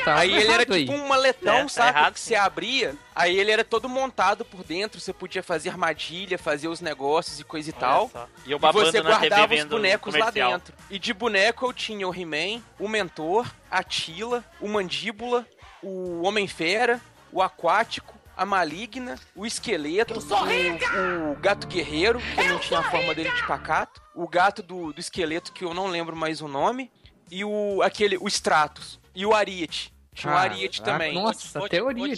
Tá 0.05 0.17
Aí 0.17 0.35
ele 0.35 0.51
era 0.51 0.65
tipo 0.65 0.93
um 0.93 1.07
maletão, 1.09 1.57
É, 1.59 1.63
tá 1.65 1.69
sabe? 1.69 1.89
errado, 1.99 2.15
que 2.15 2.21
você 2.21 2.35
abria. 2.35 2.95
Aí 3.15 3.39
ele 3.39 3.51
era 3.51 3.63
todo 3.65 3.89
montado 3.89 4.45
por 4.45 4.65
dentro. 4.65 5.01
Você 5.01 5.13
podia 5.13 5.43
fazer 5.43 5.69
armadilha, 5.71 6.39
fazer 6.39 6.69
os 6.69 6.81
negócios 6.81 7.39
e 7.41 7.45
coisa 7.45 7.71
e 7.71 7.73
Olha 7.73 7.81
tal. 7.81 8.11
só. 8.11 8.27
E 8.47 8.53
eu 8.53 8.59
E 8.59 8.73
você 8.73 9.03
na 9.03 9.19
TV 9.19 9.29
guardava 9.29 9.55
os 9.55 9.65
bonecos 9.65 10.15
lá 10.15 10.31
dentro. 10.31 10.75
E 10.91 10.99
de 10.99 11.13
boneco 11.15 11.67
eu 11.67 11.73
tinha 11.73 12.09
o 12.09 12.15
He-Man, 12.15 12.63
o 12.79 12.89
Mentor, 12.89 13.47
a 13.71 13.83
Tila, 13.83 14.43
o 14.61 14.69
Mandíbula, 14.69 15.47
o 15.83 16.23
Homem-Fera, 16.23 17.01
o 17.33 17.41
Aquático, 17.43 18.15
a 18.37 18.45
Maligna, 18.45 19.19
o 19.35 19.47
Esqueleto, 19.47 20.15
o, 20.19 21.33
o 21.33 21.37
Gato 21.37 21.67
Guerreiro, 21.67 22.21
que 22.21 22.49
não 22.49 22.59
tinha 22.59 22.81
a 22.81 22.91
forma 22.91 23.15
dele 23.15 23.31
de 23.31 23.47
pacato, 23.47 24.03
o 24.15 24.27
Gato 24.29 24.63
do, 24.63 24.93
do 24.93 25.01
Esqueleto, 25.01 25.53
que 25.53 25.65
eu 25.65 25.73
não 25.75 25.87
lembro 25.87 26.17
mais 26.17 26.41
o 26.41 26.49
nome, 26.49 26.91
e 27.31 27.45
o 27.45 27.81
aquele, 27.83 28.17
o 28.19 28.29
Stratos, 28.29 29.01
e 29.15 29.25
o 29.25 29.35
Ariete. 29.35 29.93
Tinha 30.15 30.33
o 30.33 30.37
Ariete 30.37 30.81
Caraca, 30.81 31.05
também. 31.05 31.15
Nossa, 31.15 31.59
Vou 31.59 31.69
te- 31.69 31.73
teoria. 31.73 32.17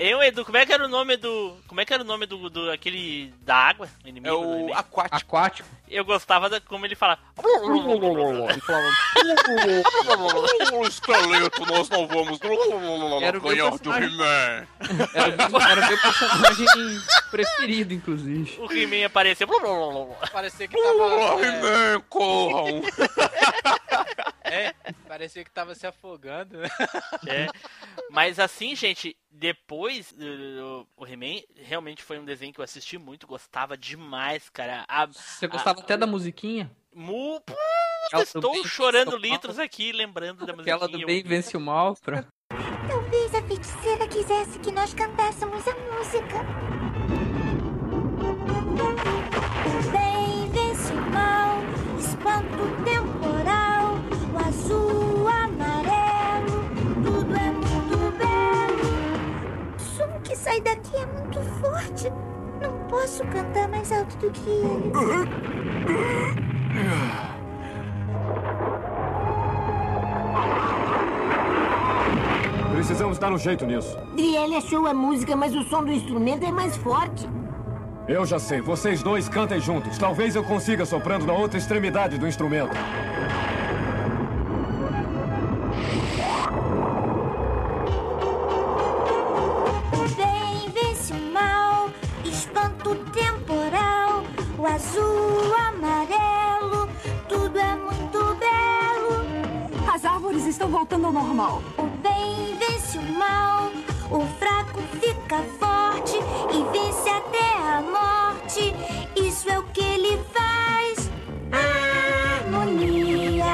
Eu, 0.00 0.22
Edu, 0.22 0.44
como 0.44 0.56
é 0.56 0.64
que 0.64 0.72
era 0.72 0.84
o 0.84 0.88
nome 0.88 1.16
do. 1.16 1.56
Como 1.66 1.80
é 1.80 1.84
que 1.84 1.92
era 1.92 2.04
o 2.04 2.06
nome 2.06 2.24
do. 2.24 2.48
do 2.48 2.70
aquele. 2.70 3.34
da 3.42 3.56
água? 3.56 3.88
Inimigo 4.04 4.28
É 4.28 4.30
do 4.30 4.38
o 4.48 4.68
He-Man? 4.68 4.78
Aquático. 4.78 5.16
Aquático. 5.16 5.68
Eu 5.88 6.04
gostava 6.04 6.48
da, 6.48 6.60
como 6.60 6.86
ele 6.86 6.94
falava. 6.94 7.20
Ele 7.36 8.60
falava, 8.60 8.86
esqueleto, 10.86 11.66
nós 11.66 11.88
não 11.88 12.06
vamos 12.06 12.38
Era 13.22 13.38
o 13.38 13.42
meu 13.42 13.56
personagem. 13.70 14.20
Era, 15.14 15.34
o 15.34 15.50
meu- 15.50 15.60
era 15.60 15.80
o 15.80 15.88
meu 15.88 15.98
personagem 15.98 16.66
preferido, 17.30 17.92
inclusive. 17.94 18.56
O 18.60 18.72
He-Man 18.72 19.06
apareceu. 19.06 19.48
Parecia 20.32 20.68
que 20.68 20.76
tava. 20.80 21.42
é, 21.42 21.44
He-Man, 21.44 22.00
corram! 22.08 22.82
é, 24.44 24.74
parecia 25.08 25.42
que 25.42 25.50
tava 25.50 25.74
se 25.74 25.86
afogando. 25.86 26.58
né? 26.58 26.68
É. 27.26 27.46
Mas 28.10 28.38
assim, 28.38 28.76
gente, 28.76 29.16
depois 29.30 30.14
o 30.96 31.06
He-Man 31.06 31.42
realmente 31.56 32.02
foi 32.02 32.18
um 32.18 32.24
desenho 32.24 32.52
que 32.52 32.60
eu 32.60 32.64
assisti 32.64 32.96
muito, 32.98 33.26
gostava 33.26 33.76
demais, 33.76 34.48
cara. 34.48 34.84
A- 34.88 35.06
Você 35.06 35.46
gostava 35.46 35.80
até 35.80 35.96
da 35.96 36.06
musiquinha? 36.06 36.70
Mu... 36.94 37.40
Aquela 38.06 38.22
do 38.24 38.26
estou 38.26 38.64
chorando 38.66 39.16
litros 39.16 39.58
aqui, 39.58 39.92
lembrando 39.92 40.46
da 40.46 40.52
Aquela 40.54 40.80
musiquinha. 40.88 41.00
do 41.04 41.06
bem 41.06 41.22
vence 41.22 41.56
o 41.56 41.60
mal. 41.60 41.94
Pra... 41.96 42.24
Talvez 42.88 43.34
a 43.34 43.42
feiticeira 43.42 44.08
quisesse 44.08 44.58
que 44.60 44.72
nós 44.72 44.94
cantássemos 44.94 45.62
a 45.68 45.74
música. 45.74 46.44
Bem 49.92 50.50
vence 50.50 50.92
o 50.92 51.10
mal, 51.10 51.58
espanto 51.98 52.84
temporal, 52.84 53.67
sai 60.58 60.60
daqui 60.60 60.96
é 60.96 61.06
muito 61.06 61.40
forte. 61.60 62.12
Não 62.60 62.72
posso 62.88 63.24
cantar 63.24 63.68
mais 63.68 63.90
alto 63.92 64.16
do 64.18 64.30
que 64.30 64.50
ele. 64.50 64.92
Precisamos 72.74 73.18
dar 73.18 73.32
um 73.32 73.38
jeito 73.38 73.66
nisso. 73.66 73.98
Driele 74.14 74.56
achou 74.56 74.86
a 74.86 74.94
música, 74.94 75.36
mas 75.36 75.54
o 75.54 75.62
som 75.64 75.84
do 75.84 75.92
instrumento 75.92 76.44
é 76.44 76.52
mais 76.52 76.76
forte. 76.76 77.28
Eu 78.06 78.24
já 78.24 78.38
sei, 78.38 78.60
vocês 78.60 79.02
dois 79.02 79.28
cantem 79.28 79.60
juntos. 79.60 79.98
Talvez 79.98 80.34
eu 80.34 80.42
consiga 80.42 80.86
soprando 80.86 81.26
na 81.26 81.34
outra 81.34 81.58
extremidade 81.58 82.16
do 82.18 82.26
instrumento. 82.26 82.74
O 94.58 94.66
azul, 94.66 95.50
o 95.50 95.54
amarelo, 95.54 96.88
tudo 97.28 97.58
é 97.58 97.76
muito 97.76 98.34
belo. 98.34 99.24
As 99.92 100.04
árvores 100.04 100.44
estão 100.46 100.68
voltando 100.68 101.06
ao 101.06 101.12
normal. 101.12 101.62
O 101.78 101.84
bem 102.02 102.56
vence 102.58 102.98
o 102.98 103.02
mal, 103.02 103.70
o 104.10 104.26
fraco 104.38 104.80
fica 105.00 105.44
forte 105.60 106.16
e 106.50 106.64
vence 106.72 107.08
até 107.08 107.54
a 107.56 107.82
morte. 107.82 108.74
Isso 109.14 109.48
é 109.48 109.58
o 109.60 109.62
que 109.62 109.80
ele 109.80 110.20
faz. 110.34 111.08
Harmonia 112.42 113.44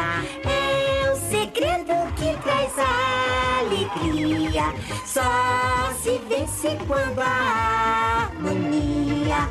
é 0.44 1.12
o 1.12 1.16
segredo 1.16 1.92
que 2.16 2.34
traz 2.42 2.72
alegria. 3.60 4.72
Só 5.04 5.92
se 6.02 6.18
vence 6.28 6.78
quando 6.86 7.20
há 7.20 8.30
harmonia, 8.32 9.48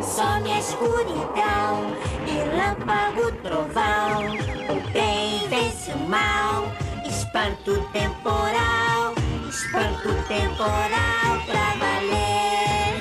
Some 0.03 0.51
a 0.51 0.59
escuridão, 0.59 1.95
relâmpago, 2.25 3.33
trovão. 3.43 4.25
O 4.71 4.91
bem 4.91 5.47
vence 5.49 5.93
o 5.93 5.99
mal, 5.99 6.65
espanto 7.07 7.87
temporal, 7.93 9.15
espanto 9.49 10.09
temporal 10.27 11.45
pra 11.45 11.75
valer. 11.79 12.97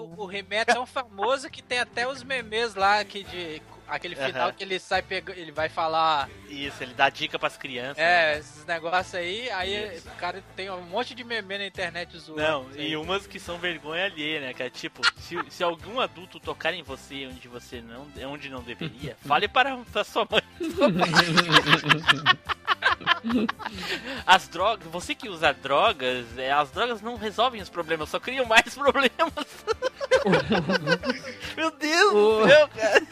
O, 0.00 0.24
o 0.24 0.32
He-Man 0.32 0.56
é 0.56 0.64
tão 0.64 0.86
famoso 0.86 1.50
que 1.50 1.62
tem 1.62 1.78
até 1.78 2.08
os 2.08 2.22
memes 2.22 2.74
lá 2.74 3.04
que 3.04 3.22
de. 3.22 3.60
Aquele 3.88 4.14
final 4.14 4.48
Aham. 4.48 4.52
que 4.52 4.62
ele 4.62 4.78
sai 4.78 5.02
pegando. 5.02 5.38
Ele 5.38 5.50
vai 5.50 5.68
falar. 5.68 6.28
Isso, 6.48 6.82
ele 6.82 6.94
dá 6.94 7.08
dica 7.08 7.38
pras 7.38 7.56
crianças. 7.56 7.98
É, 7.98 8.34
né? 8.34 8.38
esses 8.38 8.64
negócios 8.66 9.14
aí, 9.14 9.50
aí 9.50 9.98
o 9.98 10.10
cara 10.18 10.42
tem 10.54 10.70
um 10.70 10.82
monte 10.82 11.14
de 11.14 11.24
meme 11.24 11.58
na 11.58 11.66
internet 11.66 12.18
zoando. 12.18 12.42
Não, 12.42 12.70
isso 12.70 12.78
aí. 12.78 12.90
e 12.90 12.96
umas 12.96 13.26
que 13.26 13.40
são 13.40 13.58
vergonha 13.58 14.04
alheia, 14.04 14.40
né, 14.40 14.52
cara? 14.52 14.70
Tipo, 14.70 15.00
se, 15.20 15.36
se 15.50 15.62
algum 15.62 16.00
adulto 16.00 16.38
tocar 16.38 16.74
em 16.74 16.82
você 16.82 17.26
onde 17.26 17.48
você 17.48 17.80
não, 17.80 18.06
onde 18.30 18.48
não 18.48 18.62
deveria, 18.62 19.16
fale 19.26 19.48
para, 19.48 19.76
para 19.92 20.04
sua 20.04 20.26
mãe. 20.28 20.42
As 24.26 24.48
drogas, 24.48 24.86
você 24.88 25.14
que 25.14 25.28
usa 25.28 25.52
drogas, 25.52 26.26
é, 26.36 26.52
as 26.52 26.70
drogas 26.70 27.00
não 27.00 27.16
resolvem 27.16 27.60
os 27.60 27.68
problemas, 27.68 28.08
só 28.08 28.20
criam 28.20 28.44
mais 28.44 28.74
problemas. 28.74 29.46
Meu 31.56 31.70
Deus 31.72 32.14
Ô. 32.14 32.40
do 32.42 32.48
céu, 32.48 32.68
cara. 32.68 33.06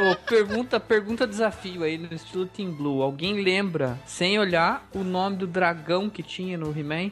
Ô, 0.00 0.16
pergunta, 0.16 0.80
pergunta 0.80 1.26
desafio 1.26 1.82
aí 1.82 1.98
no 1.98 2.12
estilo 2.14 2.46
Team 2.46 2.70
Blue. 2.72 3.02
Alguém 3.02 3.42
lembra, 3.42 3.98
sem 4.06 4.38
olhar, 4.38 4.88
o 4.94 5.04
nome 5.04 5.36
do 5.36 5.46
dragão 5.46 6.08
que 6.08 6.22
tinha 6.22 6.56
no 6.56 6.70
He-Man? 6.76 7.10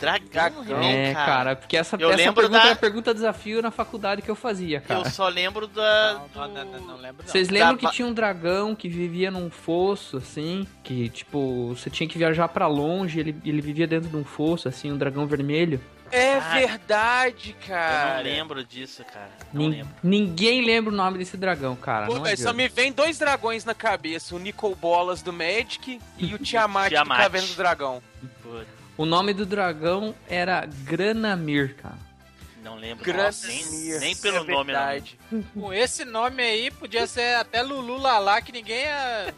Dragão, 0.00 0.64
He-Man, 0.66 0.82
É, 0.86 1.12
cara. 1.12 1.26
cara, 1.26 1.56
porque 1.56 1.76
essa, 1.76 1.96
Eu 1.96 2.08
essa 2.08 2.16
lembro 2.16 2.34
pergunta 2.34 2.58
da- 2.58 2.64
era 2.64 2.72
a 2.72 2.76
pergunta 2.76 3.12
desafio 3.12 3.60
na 3.60 3.70
faculdade 3.70 4.22
que 4.22 4.30
eu 4.30 4.34
fazia, 4.34 4.80
cara. 4.80 5.00
Eu 5.00 5.10
só 5.10 5.28
lembro 5.28 5.66
da. 5.66 6.22
Não, 6.34 6.48
não, 6.48 6.64
não, 6.64 6.80
não 6.80 6.96
lembro 6.96 7.22
não. 7.22 7.26
Vocês 7.30 7.50
lembram 7.50 7.74
Da 7.76 7.78
que 7.90 7.94
tinha 7.94 8.08
um 8.08 8.14
dragão 8.14 8.74
que 8.74 8.88
vivia 8.88 9.30
num 9.30 9.50
fosso, 9.50 10.16
assim? 10.16 10.66
Que, 10.82 11.10
tipo, 11.10 11.74
você 11.76 11.90
tinha 11.90 12.08
que 12.08 12.16
viajar 12.16 12.48
pra 12.48 12.66
longe, 12.66 13.20
ele, 13.20 13.36
ele 13.44 13.60
vivia 13.60 13.86
dentro 13.86 14.08
de 14.08 14.16
um 14.16 14.24
fosso, 14.24 14.66
assim, 14.66 14.90
um 14.90 14.96
dragão 14.96 15.26
vermelho. 15.26 15.78
É 16.12 16.34
Ah, 16.36 16.54
verdade, 16.54 17.56
Eu 17.60 17.68
cara. 17.68 18.16
não 18.16 18.22
lembro 18.24 18.64
disso, 18.64 19.04
cara. 19.04 19.30
Não 19.52 19.62
Nin- 19.62 19.70
lembro. 19.70 19.94
Ninguém 20.02 20.64
lembra 20.64 20.92
o 20.92 20.96
nome 20.96 21.18
desse 21.18 21.36
dragão, 21.36 21.76
cara. 21.76 22.06
Pô, 22.06 22.18
não 22.18 22.36
só 22.36 22.52
me 22.52 22.68
vem 22.68 22.90
dois 22.92 23.18
dragões 23.18 23.64
na 23.64 23.74
cabeça: 23.74 24.34
o 24.34 24.38
Nicol 24.38 24.74
Bolas 24.74 25.22
do 25.22 25.32
Magic 25.32 26.00
e 26.18 26.34
o 26.34 26.38
Tiamat, 26.38 26.88
Tiamat. 26.90 27.16
do 27.18 27.22
Caverna 27.22 27.46
do 27.48 27.54
Dragão. 27.54 28.02
O 28.96 29.06
nome 29.06 29.32
do 29.32 29.46
dragão 29.46 30.14
era 30.28 30.66
Granamir, 30.84 31.74
cara. 31.76 31.96
Não 32.62 32.76
lembro. 32.76 33.02
Graças 33.02 33.46
nem, 33.48 33.98
nem 34.00 34.16
pelo 34.16 34.36
é 34.36 34.40
nome, 34.40 34.54
não. 34.54 34.64
verdade. 34.64 35.18
Com 35.54 35.72
esse 35.72 36.04
nome 36.04 36.42
aí, 36.42 36.70
podia 36.70 37.06
ser 37.06 37.36
até 37.36 37.62
Lulu 37.62 37.96
Lalá, 37.96 38.42
que 38.42 38.52
ninguém 38.52 38.82
ia. 38.82 39.34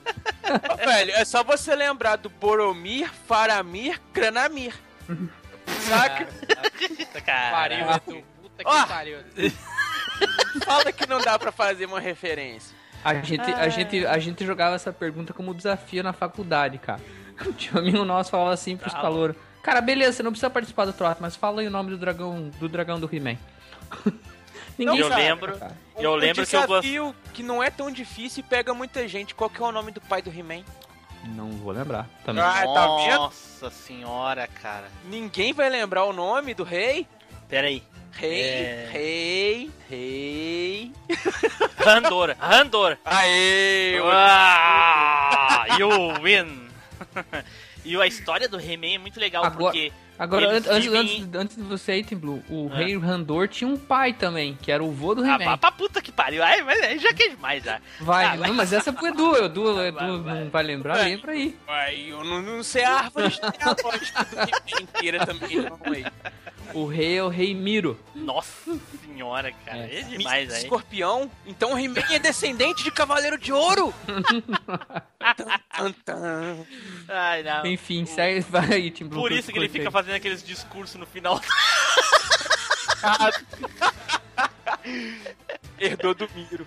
Velho, 0.85 1.13
é 1.13 1.25
só 1.25 1.45
você 1.45 1.77
lembrar 1.77 2.17
do 2.17 2.29
Boromir, 2.29 3.09
Faramir, 3.29 4.01
Granamir. 4.13 4.75
Saca? 5.81 6.29
Pariu. 7.51 7.79
Edu. 7.91 8.25
Puta 8.43 8.65
que 8.65 8.89
pariu. 8.89 9.19
Fala 10.65 10.93
que 10.93 11.07
não 11.07 11.21
dá 11.21 11.39
pra 11.39 11.51
fazer 11.53 11.87
uma 11.87 12.01
referência. 12.01 12.77
A 13.05 13.15
gente, 13.15 13.41
a, 13.53 13.69
gente, 13.69 14.07
a 14.07 14.19
gente 14.19 14.45
jogava 14.47 14.77
essa 14.77 14.93
pergunta 14.93 15.33
como 15.33 15.53
desafio 15.55 16.03
na 16.03 16.13
faculdade, 16.13 16.79
cara. 16.79 17.01
Tinha 17.57 17.75
um 17.75 17.79
amigo 17.79 18.05
nosso 18.05 18.31
falava 18.31 18.53
assim 18.53 18.77
pros 18.77 18.93
Tá. 18.93 19.01
calouros. 19.01 19.37
Cara, 19.63 19.81
beleza, 19.81 20.13
você 20.19 20.23
não 20.23 20.31
precisa 20.33 20.51
participar 20.51 20.85
do 20.85 20.93
trote, 20.93 21.21
mas 21.21 21.35
fala 21.37 21.61
aí 21.61 21.67
o 21.67 21.71
nome 21.71 21.91
do 21.91 21.99
dragão 21.99 22.51
do 22.59 22.69
dragão 22.69 22.99
do 23.01 23.09
He-Man. 23.13 23.37
Ninguém 24.79 24.99
eu 24.99 25.09
sabe, 25.09 25.21
lembro, 25.23 25.59
cara. 25.59 25.77
eu 25.97 26.13
Um 26.13 26.15
lembro 26.15 26.47
que 26.47 26.57
eu 26.57 26.67
gosto. 26.67 26.83
desafio 26.83 27.17
que 27.35 27.43
não 27.43 27.63
é 27.63 27.71
tão 27.71 27.91
difícil 27.91 28.43
e 28.45 28.49
pega 28.49 28.73
muita 28.73 29.07
gente. 29.07 29.35
Qual 29.35 29.51
que 29.51 29.61
é 29.61 29.65
o 29.65 29.71
nome 29.73 29.93
do 29.93 30.01
pai 30.01 30.23
do 30.23 30.31
He-Man? 30.31 30.65
Não 31.25 31.51
vou 31.53 31.73
lembrar. 31.73 32.09
Também. 32.25 32.43
Ah, 32.43 32.63
tá 32.65 32.97
vendo? 32.97 33.19
Nossa 33.21 33.71
senhora, 33.71 34.47
cara. 34.47 34.89
Ninguém 35.05 35.53
vai 35.53 35.69
lembrar 35.71 36.05
o 36.05 36.13
nome 36.13 36.53
do 36.55 36.65
rei? 36.65 37.07
Pera 37.49 37.69
aí. 37.69 37.83
Rei, 38.13 38.41
É. 38.43 38.89
rei, 38.93 39.71
rei. 39.89 40.93
Randor, 41.83 42.37
Randor. 42.39 42.99
Aê! 43.05 43.99
Ah, 44.05 45.67
you 45.79 45.89
win. 46.23 46.69
e 47.85 47.97
a 48.01 48.07
história 48.07 48.49
do 48.49 48.61
He-Man 48.61 48.95
é 48.95 48.99
muito 48.99 49.19
legal, 49.19 49.45
Agora- 49.45 49.73
porque 49.73 49.93
Agora, 50.23 50.51
antes, 50.57 50.85
vivem- 50.85 51.01
antes, 51.01 51.29
antes 51.35 51.57
de 51.57 51.63
você 51.65 51.97
ir, 51.97 52.05
Tim 52.05 52.17
Blue, 52.17 52.43
o 52.49 52.71
Ah. 52.73 52.77
rei 52.77 52.97
Randor 52.97 53.49
tinha 53.49 53.69
um 53.69 53.77
pai 53.77 54.13
também, 54.13 54.57
que 54.63 54.71
era 54.71 54.83
o 54.83 54.93
vô 54.93 55.15
do 55.17 55.23
Ah, 55.25 55.27
He-Man. 55.35 55.39
pra, 55.39 55.57
pra 55.59 55.73
puta 55.73 56.01
que 56.01 56.13
pariu. 56.13 56.43
Ai, 56.45 56.63
mas 56.63 56.81
aí 56.81 56.99
já 57.01 57.13
que 57.13 57.25
é 57.25 57.29
demais 57.31 57.65
já. 57.65 57.81
Vai, 58.01 58.25
Ah, 58.27 58.37
não, 58.37 58.55
mas 58.55 58.73
essa 58.73 58.91
é 58.91 58.93
pro 58.93 59.09
Edu, 59.09 59.33
o 59.33 59.37
Edu, 59.37 59.63
o 59.65 59.71
Edu 59.71 59.75
vai, 59.75 59.91
vai. 60.23 60.41
não 60.45 60.51
vai 60.51 60.63
lembrar, 60.63 60.95
Vai. 60.99 61.05
lembra 61.11 61.33
aí. 61.33 61.57
Ai, 61.67 62.07
eu 62.09 62.23
não, 62.25 62.41
não 62.41 62.63
sei 62.63 62.85
a 62.85 62.99
árvore 62.99 63.31
genealógica 63.31 64.25
do 64.25 64.37
He-Man 64.37 64.81
inteira 64.83 65.27
também, 65.27 65.57
não, 65.57 65.79
aí. 65.93 66.05
O 66.75 66.87
rei 66.87 67.19
é 67.19 67.23
o 67.23 67.29
rei 67.29 67.55
Miro. 67.55 67.99
Nossa 68.15 68.79
senhora, 69.05 69.53
cara. 69.65 69.79
É, 69.79 70.03
demais 70.03 70.53
aí. 70.53 70.63
Escorpião? 70.63 71.31
Então 71.47 71.75
o 71.75 71.79
He-Man 71.79 72.03
é 72.11 72.19
descendente 72.19 72.83
de 72.83 72.91
Cavaleiro 72.91 73.39
de 73.39 73.53
Ouro? 73.53 73.95
Tan, 75.19 75.35
tan, 75.77 75.93
tan. 76.05 76.57
Ai, 77.09 77.43
não. 77.43 77.67
Enfim, 77.67 78.07
segue, 78.07 78.41
vai 78.41 78.73
aí, 78.73 78.91
Tim 78.91 79.07
Blue. 79.07 79.21
Por 79.21 79.33
isso 79.33 79.53
que 79.53 79.59
ele 79.59 79.69
fica 79.69 79.91
fazendo 79.91 80.17
aqueles 80.17 80.43
discursos 80.43 80.97
no 80.97 81.07
final. 81.07 81.41
Herdou 85.79 86.15
do 86.15 86.29
Miro. 86.35 86.67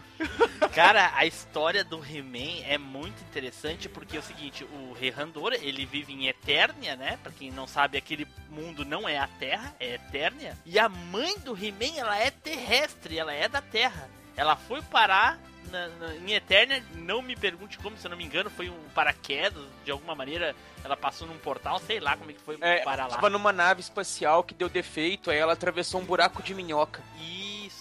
Cara, 0.74 1.12
a 1.16 1.26
história 1.26 1.84
do 1.84 2.04
He-Man 2.04 2.64
é 2.66 2.78
muito 2.78 3.22
interessante 3.24 3.88
porque 3.88 4.18
é 4.18 4.20
o 4.20 4.24
seguinte, 4.24 4.64
o 4.66 4.94
Rehandor, 4.94 5.54
ele 5.54 5.86
vive 5.86 6.12
em 6.14 6.28
Eternia, 6.28 6.96
né? 6.96 7.18
Pra 7.24 7.32
quem 7.32 7.50
não 7.52 7.66
sabe, 7.68 7.98
aquele 7.98 8.28
mundo 8.50 8.84
não 8.84 9.08
é 9.08 9.18
a 9.18 9.28
Terra, 9.28 9.74
é 9.80 9.96
Eternia. 9.96 10.58
E 10.66 10.78
a 10.78 10.90
mãe 10.90 11.38
do 11.40 11.54
He-Man, 11.56 11.98
ela 11.98 12.18
é 12.18 12.30
terrestre, 12.30 13.18
ela 13.18 13.32
é 13.34 13.48
da 13.48 13.62
Terra. 13.62 14.10
Ela 14.36 14.56
foi 14.58 14.82
parar 14.82 15.40
na- 15.72 15.88
na- 15.88 16.16
em 16.18 16.34
Eternia, 16.34 16.84
não 16.96 17.22
me 17.22 17.36
pergunte 17.38 17.78
como, 17.78 17.98
se 17.98 18.06
eu 18.06 18.12
não 18.12 18.18
me 18.18 18.26
engano, 18.26 18.50
foi 18.50 18.70
um 18.70 18.84
paraquedas, 18.94 19.64
de 19.86 19.92
alguma 19.92 20.14
maneira 20.14 20.54
ela 20.84 20.96
passou 20.98 21.28
num 21.28 21.38
portal, 21.38 21.80
sei 21.80 22.00
lá 22.00 22.16
como 22.18 22.30
é 22.30 22.34
que 22.34 22.42
foi 22.42 22.58
É, 22.62 22.82
parar 22.84 23.08
lá. 23.08 23.16
tava 23.16 23.30
numa 23.30 23.52
nave 23.54 23.80
espacial 23.82 24.44
que 24.44 24.54
deu 24.54 24.70
defeito, 24.70 25.32
aí 25.32 25.38
ela 25.38 25.54
atravessou 25.54 26.02
um 26.02 26.06
buraco 26.06 26.44
de 26.44 26.54
minhoca. 26.54 27.02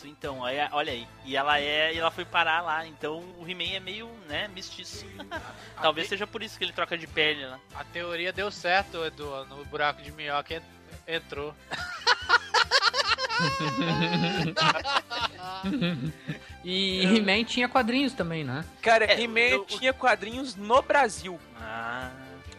Isso, 0.05 0.07
então, 0.07 0.45
aí, 0.45 0.57
olha 0.73 0.93
aí. 0.93 1.07
E 1.25 1.35
ela 1.37 1.59
é, 1.59 1.95
e 1.95 1.99
ela 1.99 2.11
foi 2.11 2.25
parar 2.27 2.61
lá, 2.61 2.87
então 2.87 3.25
o 3.39 3.49
He-Man 3.49 3.75
é 3.75 3.81
meio, 3.81 4.09
né, 4.29 4.49
mestiço. 4.49 5.07
Talvez 5.81 6.09
seja 6.09 6.27
por 6.27 6.43
isso 6.43 6.59
que 6.59 6.65
ele 6.65 6.73
troca 6.73 6.97
de 6.99 7.07
pele 7.07 7.47
lá. 7.47 7.59
A 7.75 7.85
teoria 7.85 8.33
deu 8.33 8.51
certo, 8.51 9.03
Edu, 9.05 9.45
no 9.47 9.65
buraco 9.65 10.03
de 10.03 10.13
minhoca 10.13 10.55
en- 10.55 10.63
entrou. 11.15 11.55
E 16.65 17.05
He-Man 17.05 17.45
tinha 17.45 17.69
quadrinhos 17.69 18.13
também, 18.15 18.43
né? 18.45 18.65
Cara, 18.81 19.05
É, 19.05 19.21
He-Man 19.21 19.41
eu- 19.41 19.65
tinha 19.67 19.93
quadrinhos 19.93 20.55
no 20.57 20.81
Brasil. 20.83 21.39
Ah. 21.61 22.11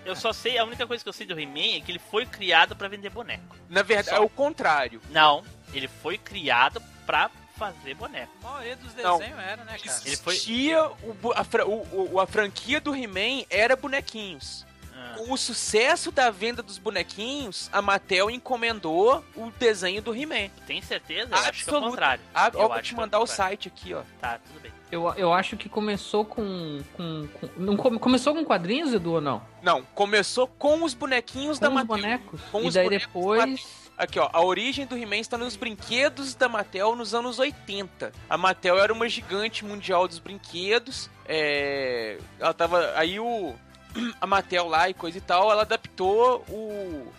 Eu 0.03 0.15
só 0.15 0.31
sei, 0.31 0.57
a 0.59 0.63
única 0.63 0.85
coisa 0.85 1.03
que 1.03 1.09
eu 1.09 1.13
sei 1.13 1.25
do 1.25 1.39
He-Man 1.39 1.77
é 1.77 1.81
que 1.81 1.91
ele 1.91 1.97
foi 1.99 2.25
criado 2.27 2.75
pra 2.75 2.87
vender 2.87 3.09
boneco. 3.09 3.55
Na 3.67 3.81
verdade, 3.81 4.09
Só. 4.09 4.17
é 4.17 4.19
o 4.19 4.29
contrário. 4.29 5.01
Não, 5.09 5.43
ele 5.73 5.87
foi 5.87 6.17
criado 6.17 6.79
pra 7.05 7.29
fazer 7.57 7.93
boneco. 7.95 8.31
A 8.43 8.47
maioria 8.49 8.75
dos 8.75 8.93
Não. 8.95 9.17
desenhos 9.19 9.39
era, 9.39 9.63
né, 9.63 9.77
cara? 9.77 10.01
Ele 10.05 10.17
foi- 10.17 10.33
Existia 10.35 10.83
o 10.87 11.31
a, 11.33 11.65
o- 11.65 12.13
o- 12.13 12.19
a 12.19 12.27
franquia 12.27 12.81
do 12.81 12.93
He-Man 12.95 13.45
era 13.49 13.75
bonequinhos. 13.75 14.65
Ah. 14.93 15.13
Com 15.17 15.31
o 15.33 15.37
sucesso 15.37 16.11
da 16.11 16.29
venda 16.31 16.61
dos 16.63 16.77
bonequinhos, 16.77 17.69
a 17.71 17.81
Mattel 17.81 18.29
encomendou 18.29 19.23
o 19.35 19.51
desenho 19.51 20.01
do 20.01 20.13
He-Man. 20.15 20.49
Tem 20.65 20.81
certeza? 20.81 21.29
Eu 21.33 21.37
acho 21.37 21.63
que 21.65 21.69
é 21.69 21.77
o 21.77 21.81
contrário. 21.81 22.23
Ah, 22.33 22.49
Eu 22.53 22.59
ó, 22.61 22.67
vou 22.69 22.81
te 22.81 22.93
é 22.93 22.97
mandar 22.97 23.19
o 23.19 23.27
site 23.27 23.67
aqui, 23.67 23.93
ó. 23.93 24.01
Tá, 24.19 24.39
tudo 24.45 24.59
bem. 24.61 24.71
Eu, 24.91 25.13
eu 25.15 25.33
acho 25.33 25.57
que 25.57 25.67
começou 25.67 26.23
com. 26.25 26.81
com, 26.95 27.27
com- 27.27 27.49
não 27.57 27.75
come- 27.75 27.99
começou 27.99 28.33
com 28.35 28.45
quadrinhos, 28.45 28.93
Edu, 28.93 29.13
ou 29.13 29.21
não? 29.21 29.41
Não, 29.61 29.81
começou 29.93 30.47
com 30.47 30.83
os 30.83 30.93
bonequinhos 30.93 31.57
Com 31.59 31.63
da 31.63 31.69
os 31.69 31.73
Mattel. 31.75 31.87
bonecos. 31.97 32.41
Com 32.51 32.61
e 32.63 32.67
os 32.67 32.73
daí 32.73 32.83
bonecos 32.85 33.07
depois. 33.07 33.84
Aqui, 33.97 34.19
ó, 34.19 34.29
a 34.33 34.43
origem 34.43 34.85
do 34.85 34.97
He-Man 34.97 35.17
está 35.17 35.37
nos 35.37 35.55
brinquedos 35.55 36.35
da 36.35 36.49
Mattel 36.49 36.95
nos 36.95 37.13
anos 37.13 37.39
80. 37.39 38.11
A 38.29 38.37
Mattel 38.37 38.77
era 38.77 38.91
uma 38.91 39.07
gigante 39.07 39.63
mundial 39.63 40.07
dos 40.07 40.19
brinquedos. 40.19 41.09
É... 41.25 42.17
Ela 42.39 42.53
tava. 42.53 42.93
Aí 42.95 43.19
o. 43.19 43.55
A 44.19 44.27
Mattel 44.27 44.67
lá 44.67 44.89
e 44.89 44.93
coisa 44.93 45.17
e 45.17 45.21
tal, 45.21 45.49
ela 45.49 45.61
adaptou 45.61 46.43
o. 46.49 47.11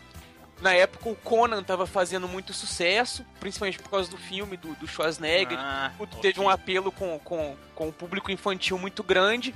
Na 0.60 0.72
época 0.72 1.08
o 1.10 1.16
Conan 1.16 1.62
tava 1.62 1.86
fazendo 1.86 2.26
muito 2.26 2.52
sucesso, 2.52 3.24
principalmente 3.40 3.78
por 3.78 3.90
causa 3.90 4.10
do 4.10 4.16
filme 4.16 4.56
do, 4.56 4.74
do 4.74 4.86
Schwarzenegger. 4.86 5.58
Ah, 5.58 5.92
Teve 6.22 6.40
um 6.40 6.48
apelo 6.48 6.90
com, 6.90 7.18
com, 7.18 7.54
com 7.74 7.88
o 7.88 7.92
público 7.92 8.30
infantil 8.30 8.78
muito 8.78 9.02
grande. 9.02 9.54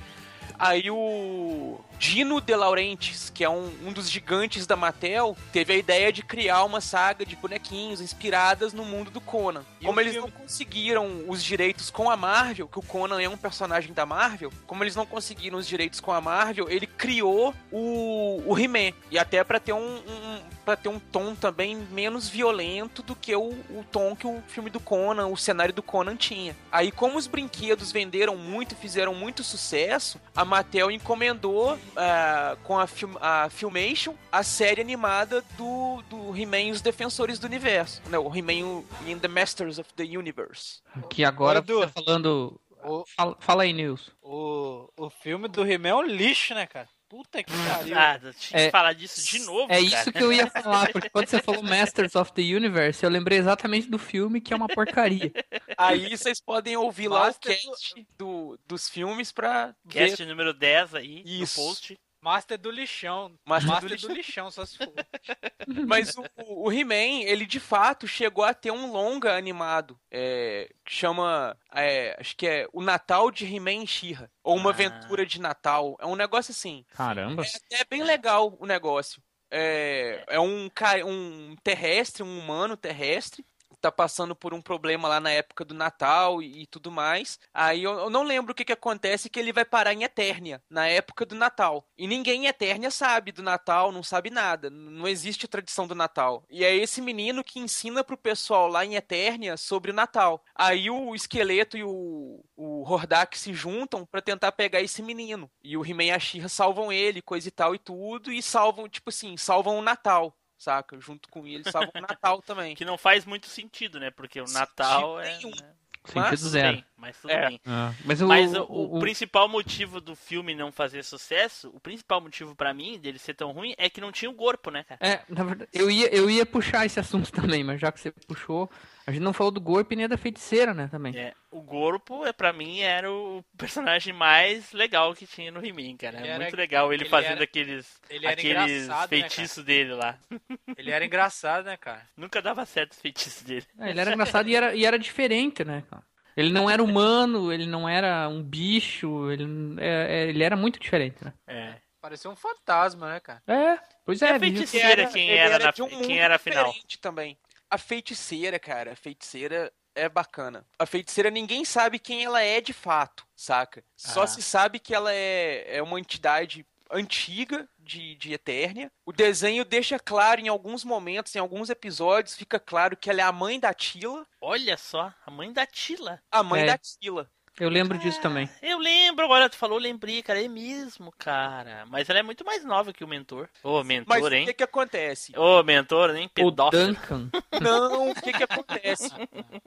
Aí 0.59 0.91
o 0.91 1.79
Dino 2.01 2.41
De 2.41 2.55
Laurentiis, 2.55 3.29
que 3.29 3.43
é 3.43 3.49
um, 3.49 3.71
um 3.85 3.93
dos 3.93 4.09
gigantes 4.09 4.65
da 4.65 4.75
Mattel, 4.75 5.37
teve 5.53 5.73
a 5.73 5.77
ideia 5.77 6.11
de 6.11 6.23
criar 6.23 6.63
uma 6.63 6.81
saga 6.81 7.23
de 7.23 7.35
bonequinhos 7.35 8.01
inspiradas 8.01 8.73
no 8.73 8.83
mundo 8.83 9.11
do 9.11 9.21
Conan. 9.21 9.63
E 9.79 9.85
como 9.85 9.99
eles 9.99 10.13
filme? 10.13 10.31
não 10.31 10.41
conseguiram 10.41 11.25
os 11.27 11.43
direitos 11.43 11.91
com 11.91 12.09
a 12.09 12.17
Marvel, 12.17 12.67
que 12.67 12.79
o 12.79 12.81
Conan 12.81 13.21
é 13.21 13.29
um 13.29 13.37
personagem 13.37 13.93
da 13.93 14.03
Marvel, 14.03 14.51
como 14.65 14.83
eles 14.83 14.95
não 14.95 15.05
conseguiram 15.05 15.59
os 15.59 15.67
direitos 15.67 15.99
com 15.99 16.11
a 16.11 16.19
Marvel, 16.19 16.67
ele 16.71 16.87
criou 16.87 17.53
o, 17.71 18.41
o 18.47 18.57
He-Man. 18.57 18.93
E 19.11 19.19
até 19.19 19.43
pra 19.43 19.59
ter 19.59 19.73
um, 19.73 19.97
um 19.97 20.41
para 20.65 20.75
ter 20.75 20.89
um 20.89 20.99
tom 20.99 21.35
também 21.35 21.75
menos 21.91 22.29
violento 22.29 23.01
do 23.01 23.15
que 23.15 23.35
o, 23.35 23.49
o 23.49 23.85
tom 23.91 24.15
que 24.15 24.27
o 24.27 24.41
filme 24.47 24.69
do 24.69 24.79
Conan, 24.79 25.27
o 25.27 25.37
cenário 25.37 25.73
do 25.73 25.83
Conan 25.83 26.15
tinha. 26.15 26.55
Aí, 26.71 26.91
como 26.91 27.17
os 27.17 27.27
brinquedos 27.27 27.91
venderam 27.91 28.35
muito, 28.35 28.75
fizeram 28.75 29.13
muito 29.13 29.43
sucesso, 29.43 30.19
a 30.35 30.45
Mattel 30.45 30.91
encomendou 30.91 31.77
ah, 31.95 32.57
com 32.63 32.77
a, 32.79 32.87
Film, 32.87 33.13
a 33.19 33.49
Filmation 33.49 34.15
a 34.31 34.43
série 34.43 34.81
animada 34.81 35.43
do, 35.57 36.01
do 36.09 36.35
He-Man 36.37 36.61
e 36.61 36.71
os 36.71 36.81
Defensores 36.81 37.39
do 37.39 37.45
Universo. 37.47 38.01
Não, 38.09 38.25
o 38.25 38.35
He-Man 38.35 38.83
in 39.05 39.19
the 39.19 39.27
Masters 39.27 39.79
of 39.79 39.93
the 39.95 40.03
Universe. 40.03 40.81
Que 41.09 41.23
agora 41.23 41.59
Edu. 41.59 41.79
você 41.79 41.87
tá 41.87 42.01
falando. 42.03 42.59
O, 42.83 43.03
Fala, 43.15 43.37
fala 43.39 43.63
aí, 43.63 43.73
Nilson. 43.73 44.11
o, 44.23 44.89
o 44.97 45.09
filme 45.09 45.47
do 45.47 45.63
He-Man 45.63 45.89
é 45.89 45.95
um 45.95 46.01
lixo, 46.01 46.55
né, 46.55 46.65
cara? 46.65 46.89
Puta 47.11 47.43
que 47.43 47.51
pariu. 47.51 47.99
Ah, 47.99 48.17
tinha 48.19 48.31
que 48.61 48.67
É- 48.67 48.71
falar 48.71 48.93
disso 48.93 49.21
de 49.29 49.39
novo, 49.39 49.63
É 49.63 49.67
cara. 49.67 49.81
isso 49.81 50.11
que 50.13 50.23
eu 50.23 50.31
ia 50.31 50.47
falar, 50.49 50.89
porque 50.93 51.09
quando 51.09 51.27
você 51.27 51.41
falou 51.41 51.61
Masters 51.61 52.15
of 52.15 52.31
the 52.31 52.41
Universe, 52.41 53.03
eu 53.03 53.09
lembrei 53.09 53.37
exatamente 53.37 53.89
do 53.89 53.99
filme, 53.99 54.39
que 54.39 54.53
é 54.53 54.55
uma 54.55 54.69
porcaria. 54.69 55.29
Aí 55.77 56.09
vocês 56.15 56.39
podem 56.39 56.77
ouvir 56.77 57.09
lá 57.09 57.23
o 57.23 57.25
Master 57.25 57.51
cast 57.61 58.07
do, 58.17 58.57
dos 58.65 58.87
filmes 58.87 59.29
pra 59.29 59.75
Cast 59.89 60.23
ver. 60.23 60.29
número 60.29 60.53
10 60.53 60.95
aí, 60.95 61.21
Isso. 61.25 61.59
no 61.59 61.67
post. 61.67 61.99
Master 62.21 62.57
do 62.57 62.69
lixão. 62.69 63.33
Master 63.45 63.71
Master, 63.71 63.89
do 63.89 63.95
do, 64.07 64.13
lixão. 64.13 64.45
lixão. 64.45 64.51
só 64.51 64.65
se 64.65 64.77
for. 64.77 64.93
Mas 65.87 66.15
o, 66.15 66.23
o 66.37 66.71
He-Man, 66.71 67.23
ele 67.23 67.45
de 67.45 67.59
fato 67.59 68.07
chegou 68.07 68.43
a 68.43 68.53
ter 68.53 68.71
um 68.71 68.91
longa 68.91 69.35
animado. 69.35 69.99
É, 70.11 70.69
que 70.85 70.93
chama. 70.93 71.57
é, 71.73 72.15
acho 72.19 72.35
que 72.37 72.47
é 72.47 72.67
O 72.71 72.81
Natal 72.81 73.31
de 73.31 73.45
He-Man 73.45 73.83
e 73.83 73.87
She-Ra. 73.87 74.29
Ou 74.43 74.55
Uma 74.55 74.69
Ah. 74.69 74.73
Aventura 74.73 75.25
de 75.25 75.39
Natal. 75.41 75.97
É 75.99 76.05
um 76.05 76.15
negócio 76.15 76.51
assim. 76.51 76.85
Caramba. 76.93 77.43
É 77.71 77.83
bem 77.89 78.03
legal 78.03 78.55
o 78.59 78.65
negócio. 78.65 79.21
É, 79.53 80.23
é 80.27 80.39
um, 80.39 80.69
ca- 80.69 81.03
um 81.05 81.55
terrestre, 81.63 82.23
um 82.23 82.39
humano 82.39 82.77
terrestre. 82.77 83.43
Tá 83.79 83.91
passando 83.91 84.35
por 84.35 84.53
um 84.53 84.61
problema 84.61 85.07
lá 85.07 85.19
na 85.19 85.31
época 85.31 85.65
do 85.65 85.73
Natal 85.73 86.41
e, 86.41 86.63
e 86.63 86.67
tudo 86.67 86.91
mais. 86.91 87.39
Aí 87.53 87.83
eu, 87.83 87.93
eu 87.93 88.09
não 88.09 88.23
lembro 88.23 88.51
o 88.51 88.55
que, 88.55 88.65
que 88.65 88.73
acontece 88.73 89.29
que 89.29 89.39
ele 89.39 89.53
vai 89.53 89.65
parar 89.65 89.93
em 89.93 90.03
Eternia, 90.03 90.61
na 90.69 90.87
época 90.87 91.25
do 91.25 91.35
Natal. 91.35 91.85
E 91.97 92.07
ninguém 92.07 92.45
em 92.45 92.47
Eternia 92.47 92.91
sabe 92.91 93.31
do 93.31 93.41
Natal, 93.43 93.91
não 93.91 94.03
sabe 94.03 94.29
nada. 94.29 94.69
Não 94.69 95.07
existe 95.07 95.45
a 95.45 95.49
tradição 95.49 95.87
do 95.87 95.95
Natal. 95.95 96.45
E 96.49 96.63
é 96.63 96.75
esse 96.75 97.01
menino 97.01 97.43
que 97.43 97.59
ensina 97.59 98.03
pro 98.03 98.17
pessoal 98.17 98.67
lá 98.67 98.85
em 98.85 98.95
Eternia 98.95 99.57
sobre 99.57 99.91
o 99.91 99.93
Natal. 99.93 100.43
Aí 100.55 100.89
o 100.89 101.15
esqueleto 101.15 101.77
e 101.77 101.83
o, 101.83 102.43
o 102.55 102.83
Hordak 102.83 103.37
se 103.37 103.53
juntam 103.53 104.05
pra 104.05 104.21
tentar 104.21 104.51
pegar 104.51 104.81
esse 104.81 105.01
menino. 105.01 105.49
E 105.63 105.77
o 105.77 105.85
He-Man 105.85 106.03
e 106.05 106.11
a 106.11 106.49
salvam 106.49 106.91
ele, 106.91 107.21
coisa 107.21 107.47
e 107.47 107.51
tal 107.51 107.73
e 107.75 107.79
tudo. 107.79 108.31
E 108.31 108.41
salvam, 108.41 108.87
tipo 108.89 109.09
assim, 109.09 109.37
salvam 109.37 109.77
o 109.77 109.81
Natal. 109.81 110.35
Saca? 110.61 110.99
Junto 110.99 111.27
com 111.29 111.47
ele, 111.47 111.63
salvam 111.71 111.91
o 111.95 112.01
Natal 112.01 112.39
também. 112.45 112.75
Que 112.75 112.85
não 112.85 112.97
faz 112.97 113.25
muito 113.25 113.47
sentido, 113.47 113.99
né? 113.99 114.11
Porque 114.11 114.39
o 114.39 114.45
Natal 114.51 115.19
é. 115.19 115.37
nenhum. 115.37 115.49
né, 115.49 115.73
Sentido 116.03 116.15
Mas, 116.15 116.39
zero. 116.39 116.73
bem, 116.77 116.85
mas 116.97 117.17
tudo 117.21 117.29
É. 117.31 117.47
bem. 117.47 117.61
Ah, 117.63 117.93
mas 118.05 118.21
o, 118.21 118.27
Mas 118.27 118.53
o, 118.55 118.63
o- 118.63 118.93
o 118.93 118.97
o- 118.97 118.99
principal 118.99 119.47
motivo 119.47 120.01
do 120.01 120.15
filme 120.15 120.55
não 120.55 120.71
fazer 120.71 121.03
sucesso, 121.03 121.69
o 121.75 121.79
principal 121.79 122.19
motivo 122.19 122.55
pra 122.55 122.73
mim 122.73 122.97
dele 122.99 123.19
ser 123.19 123.35
tão 123.35 123.51
ruim 123.51 123.75
é 123.77 123.87
que 123.87 124.01
não 124.01 124.11
tinha 124.11 124.29
o 124.31 124.33
corpo, 124.33 124.71
né, 124.71 124.83
cara? 124.83 124.97
É, 124.99 125.21
na 125.29 125.43
verdade, 125.43 125.69
eu 125.71 125.91
ia, 125.91 126.07
eu 126.13 126.27
ia 126.27 126.43
puxar 126.43 126.87
esse 126.87 126.99
assunto 126.99 127.31
também, 127.55 127.63
mas 127.63 127.79
já 127.79 127.91
que 127.91 127.99
você 127.99 128.11
puxou, 128.27 128.67
a 129.05 129.11
gente 129.11 129.21
não 129.21 129.33
falou 129.33 129.51
do 129.51 129.59
Gorp 129.61 129.91
nem 129.93 130.07
da 130.07 130.17
feiticeira, 130.17 130.73
né, 130.73 130.87
também. 130.89 131.15
É, 131.17 131.33
o 131.49 131.61
corpo, 131.63 132.25
é, 132.25 132.31
pra 132.31 132.53
mim, 132.53 132.79
era 132.81 133.11
o 133.11 133.43
personagem 133.57 134.13
mais 134.13 134.71
legal 134.71 135.13
que 135.13 135.25
tinha 135.27 135.51
no 135.51 135.65
He-Man, 135.65 135.97
cara. 135.97 136.17
Ele 136.19 136.27
É 136.27 136.31
era- 136.31 136.43
muito 136.43 136.55
legal 136.55 136.93
ele, 136.93 137.03
ele 137.03 137.09
fazendo 137.09 137.33
era- 137.33 137.43
aqueles, 137.43 137.99
ele 138.09 138.25
era 138.25 138.33
aqueles 138.33 138.87
né, 138.87 139.07
feitiços 139.07 139.63
dele 139.63 139.93
lá. 139.93 140.17
Ele 140.77 140.91
era 140.91 141.05
engraçado, 141.05 141.65
né, 141.65 141.77
cara? 141.77 142.07
Nunca 142.15 142.41
dava 142.41 142.65
certo 142.65 142.91
os 142.93 142.99
feitiços 143.01 143.43
dele. 143.43 143.65
É, 143.79 143.89
ele 143.89 143.99
era 143.99 144.13
engraçado 144.13 144.47
e 144.49 144.55
era, 144.55 144.73
e 144.75 144.85
era 144.85 144.97
diferente, 144.97 145.63
né, 145.63 145.83
cara? 145.89 146.03
Ele 146.35 146.51
não 146.51 146.69
era 146.69 146.81
humano, 146.81 147.51
ele 147.51 147.65
não 147.65 147.87
era 147.89 148.27
um 148.29 148.41
bicho, 148.41 149.29
ele, 149.29 149.43
é, 149.79 150.23
é, 150.23 150.29
ele 150.29 150.43
era 150.43 150.55
muito 150.55 150.79
diferente, 150.79 151.17
né? 151.23 151.33
É. 151.45 151.75
Parecia 151.99 152.31
um 152.31 152.35
fantasma, 152.35 153.09
né, 153.13 153.19
cara? 153.19 153.43
É, 153.45 153.77
pois 154.05 154.21
E 154.21 154.25
é. 154.25 154.29
a 154.29 154.37
viu? 154.37 154.39
feiticeira, 154.39 155.05
quem 155.07 155.29
ele 155.29 155.37
era, 155.37 155.59
na, 155.65 155.71
de 155.71 155.83
um 155.83 155.87
quem 156.01 156.19
era 156.19 156.35
a 156.35 156.39
final? 156.39 156.65
diferente 156.65 156.99
também. 156.99 157.37
A 157.71 157.77
feiticeira, 157.77 158.59
cara, 158.59 158.91
a 158.91 158.95
feiticeira 158.95 159.71
é 159.95 160.07
bacana. 160.09 160.65
A 160.77 160.85
feiticeira 160.85 161.29
ninguém 161.31 161.63
sabe 161.65 161.97
quem 161.99 162.23
ela 162.25 162.41
é 162.41 162.59
de 162.61 162.73
fato, 162.73 163.25
saca? 163.35 163.83
Só 163.95 164.23
Ah. 164.23 164.27
se 164.27 164.41
sabe 164.41 164.77
que 164.77 164.93
ela 164.93 165.13
é, 165.13 165.77
é 165.77 165.81
uma 165.81 165.99
entidade 165.99 166.65
antiga 166.93 167.69
de, 167.79 168.15
de 168.15 168.33
Eternia. 168.33 168.91
O 169.05 169.13
desenho 169.13 169.63
deixa 169.63 169.97
claro 169.97 170.41
em 170.41 170.49
alguns 170.49 170.83
momentos, 170.83 171.33
em 171.33 171.39
alguns 171.39 171.69
episódios, 171.69 172.35
fica 172.35 172.59
claro 172.59 172.97
que 172.97 173.09
ela 173.09 173.21
é 173.21 173.23
a 173.23 173.31
mãe 173.31 173.57
da 173.59 173.73
Tila. 173.73 174.27
Olha 174.41 174.75
só, 174.77 175.13
a 175.25 175.31
mãe 175.31 175.53
da 175.53 175.65
Tila. 175.65 176.21
A 176.29 176.43
mãe 176.43 176.63
É. 176.63 176.65
da 176.65 176.77
Tila. 176.77 177.31
Eu 177.59 177.69
lembro 177.69 177.97
disso 177.97 178.19
também. 178.21 178.49
Eu 178.61 178.79
lembro, 178.79 179.25
agora 179.25 179.49
tu 179.49 179.55
falou, 179.57 179.77
lembrei, 179.77 180.23
cara, 180.23 180.43
é 180.43 180.47
mesmo, 180.47 181.11
cara. 181.17 181.85
Mas 181.87 182.09
ela 182.09 182.19
é 182.19 182.23
muito 182.23 182.43
mais 182.45 182.63
nova 182.63 182.91
que 182.93 183.03
o 183.03 183.07
mentor. 183.07 183.49
Ô, 183.63 183.83
mentor, 183.83 184.07
Mas 184.07 184.23
o 184.23 184.33
hein? 184.33 184.45
que 184.45 184.53
que 184.53 184.63
acontece? 184.63 185.33
Ô, 185.37 185.61
mentor? 185.61 186.11
O 186.11 186.29
Pedófilo. 186.29 186.87
Duncan. 186.87 187.29
Não, 187.61 188.09
o 188.11 188.15
que 188.15 188.33
que 188.33 188.43
acontece? 188.43 189.09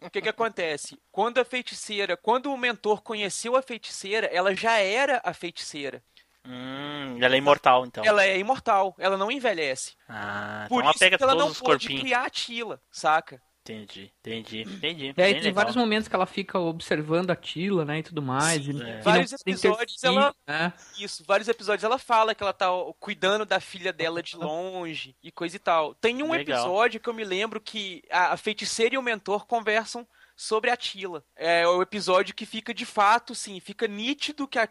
O 0.02 0.10
que 0.10 0.22
que 0.22 0.28
acontece? 0.28 0.98
Quando 1.12 1.38
a 1.38 1.44
feiticeira, 1.44 2.16
quando 2.16 2.52
o 2.52 2.56
mentor 2.56 3.02
conheceu 3.02 3.54
a 3.56 3.62
feiticeira, 3.62 4.26
ela 4.26 4.54
já 4.54 4.78
era 4.78 5.20
a 5.22 5.32
feiticeira. 5.32 6.02
Hum, 6.46 7.18
ela 7.22 7.34
é 7.34 7.38
imortal, 7.38 7.86
então. 7.86 8.04
Ela 8.04 8.24
é 8.24 8.38
imortal, 8.38 8.94
ela 8.98 9.16
não 9.16 9.30
envelhece. 9.30 9.94
Ah, 10.08 10.66
Por 10.68 10.76
então 10.76 10.80
ela 10.82 10.90
isso 10.90 10.98
pega 10.98 11.16
que 11.16 11.22
ela 11.22 11.32
todos 11.32 11.44
não 11.44 11.52
os 11.52 11.58
pode 11.60 11.86
corpinhos. 11.86 12.02
criar 12.02 12.24
a 12.24 12.30
Tila, 12.30 12.80
saca? 12.90 13.40
Entendi, 13.66 14.12
entendi, 14.20 14.60
entendi. 14.60 15.04
E 15.06 15.08
aí 15.08 15.14
Bem 15.14 15.32
tem 15.36 15.42
legal. 15.44 15.54
vários 15.54 15.74
momentos 15.74 16.06
que 16.06 16.14
ela 16.14 16.26
fica 16.26 16.58
observando 16.58 17.30
a 17.30 17.36
Tila, 17.36 17.82
né, 17.82 18.00
e 18.00 18.02
tudo 18.02 18.20
mais. 18.20 18.66
e- 18.68 18.82
é. 18.82 18.98
e 18.98 19.02
Vários 19.02 19.32
episódios 19.32 20.04
ela- 20.04 20.34
né? 20.46 20.70
Isso, 20.98 21.24
vários 21.26 21.48
episódios 21.48 21.82
ela 21.82 21.98
fala 21.98 22.34
que 22.34 22.42
ela 22.42 22.52
tá 22.52 22.66
cuidando 23.00 23.46
da 23.46 23.60
filha 23.60 23.90
dela 23.90 24.22
de 24.22 24.36
longe 24.36 25.16
e 25.22 25.32
coisa 25.32 25.56
e 25.56 25.58
tal. 25.58 25.94
Tem 25.94 26.22
um 26.22 26.32
Legal. 26.32 26.58
episódio 26.58 27.00
que 27.00 27.08
eu 27.08 27.14
me 27.14 27.24
lembro 27.24 27.58
que 27.58 28.02
a, 28.10 28.32
a 28.34 28.36
feiticeira 28.36 28.96
e 28.96 28.98
o 28.98 29.02
mentor 29.02 29.46
conversam 29.46 30.06
sobre 30.36 30.68
a 30.68 30.76
Tila. 30.76 31.24
É 31.34 31.66
o 31.66 31.80
episódio 31.80 32.34
que 32.34 32.44
fica 32.44 32.74
de 32.74 32.84
fato, 32.84 33.34
sim, 33.34 33.60
fica 33.60 33.86
nítido 33.88 34.46
que 34.46 34.58
a, 34.58 34.68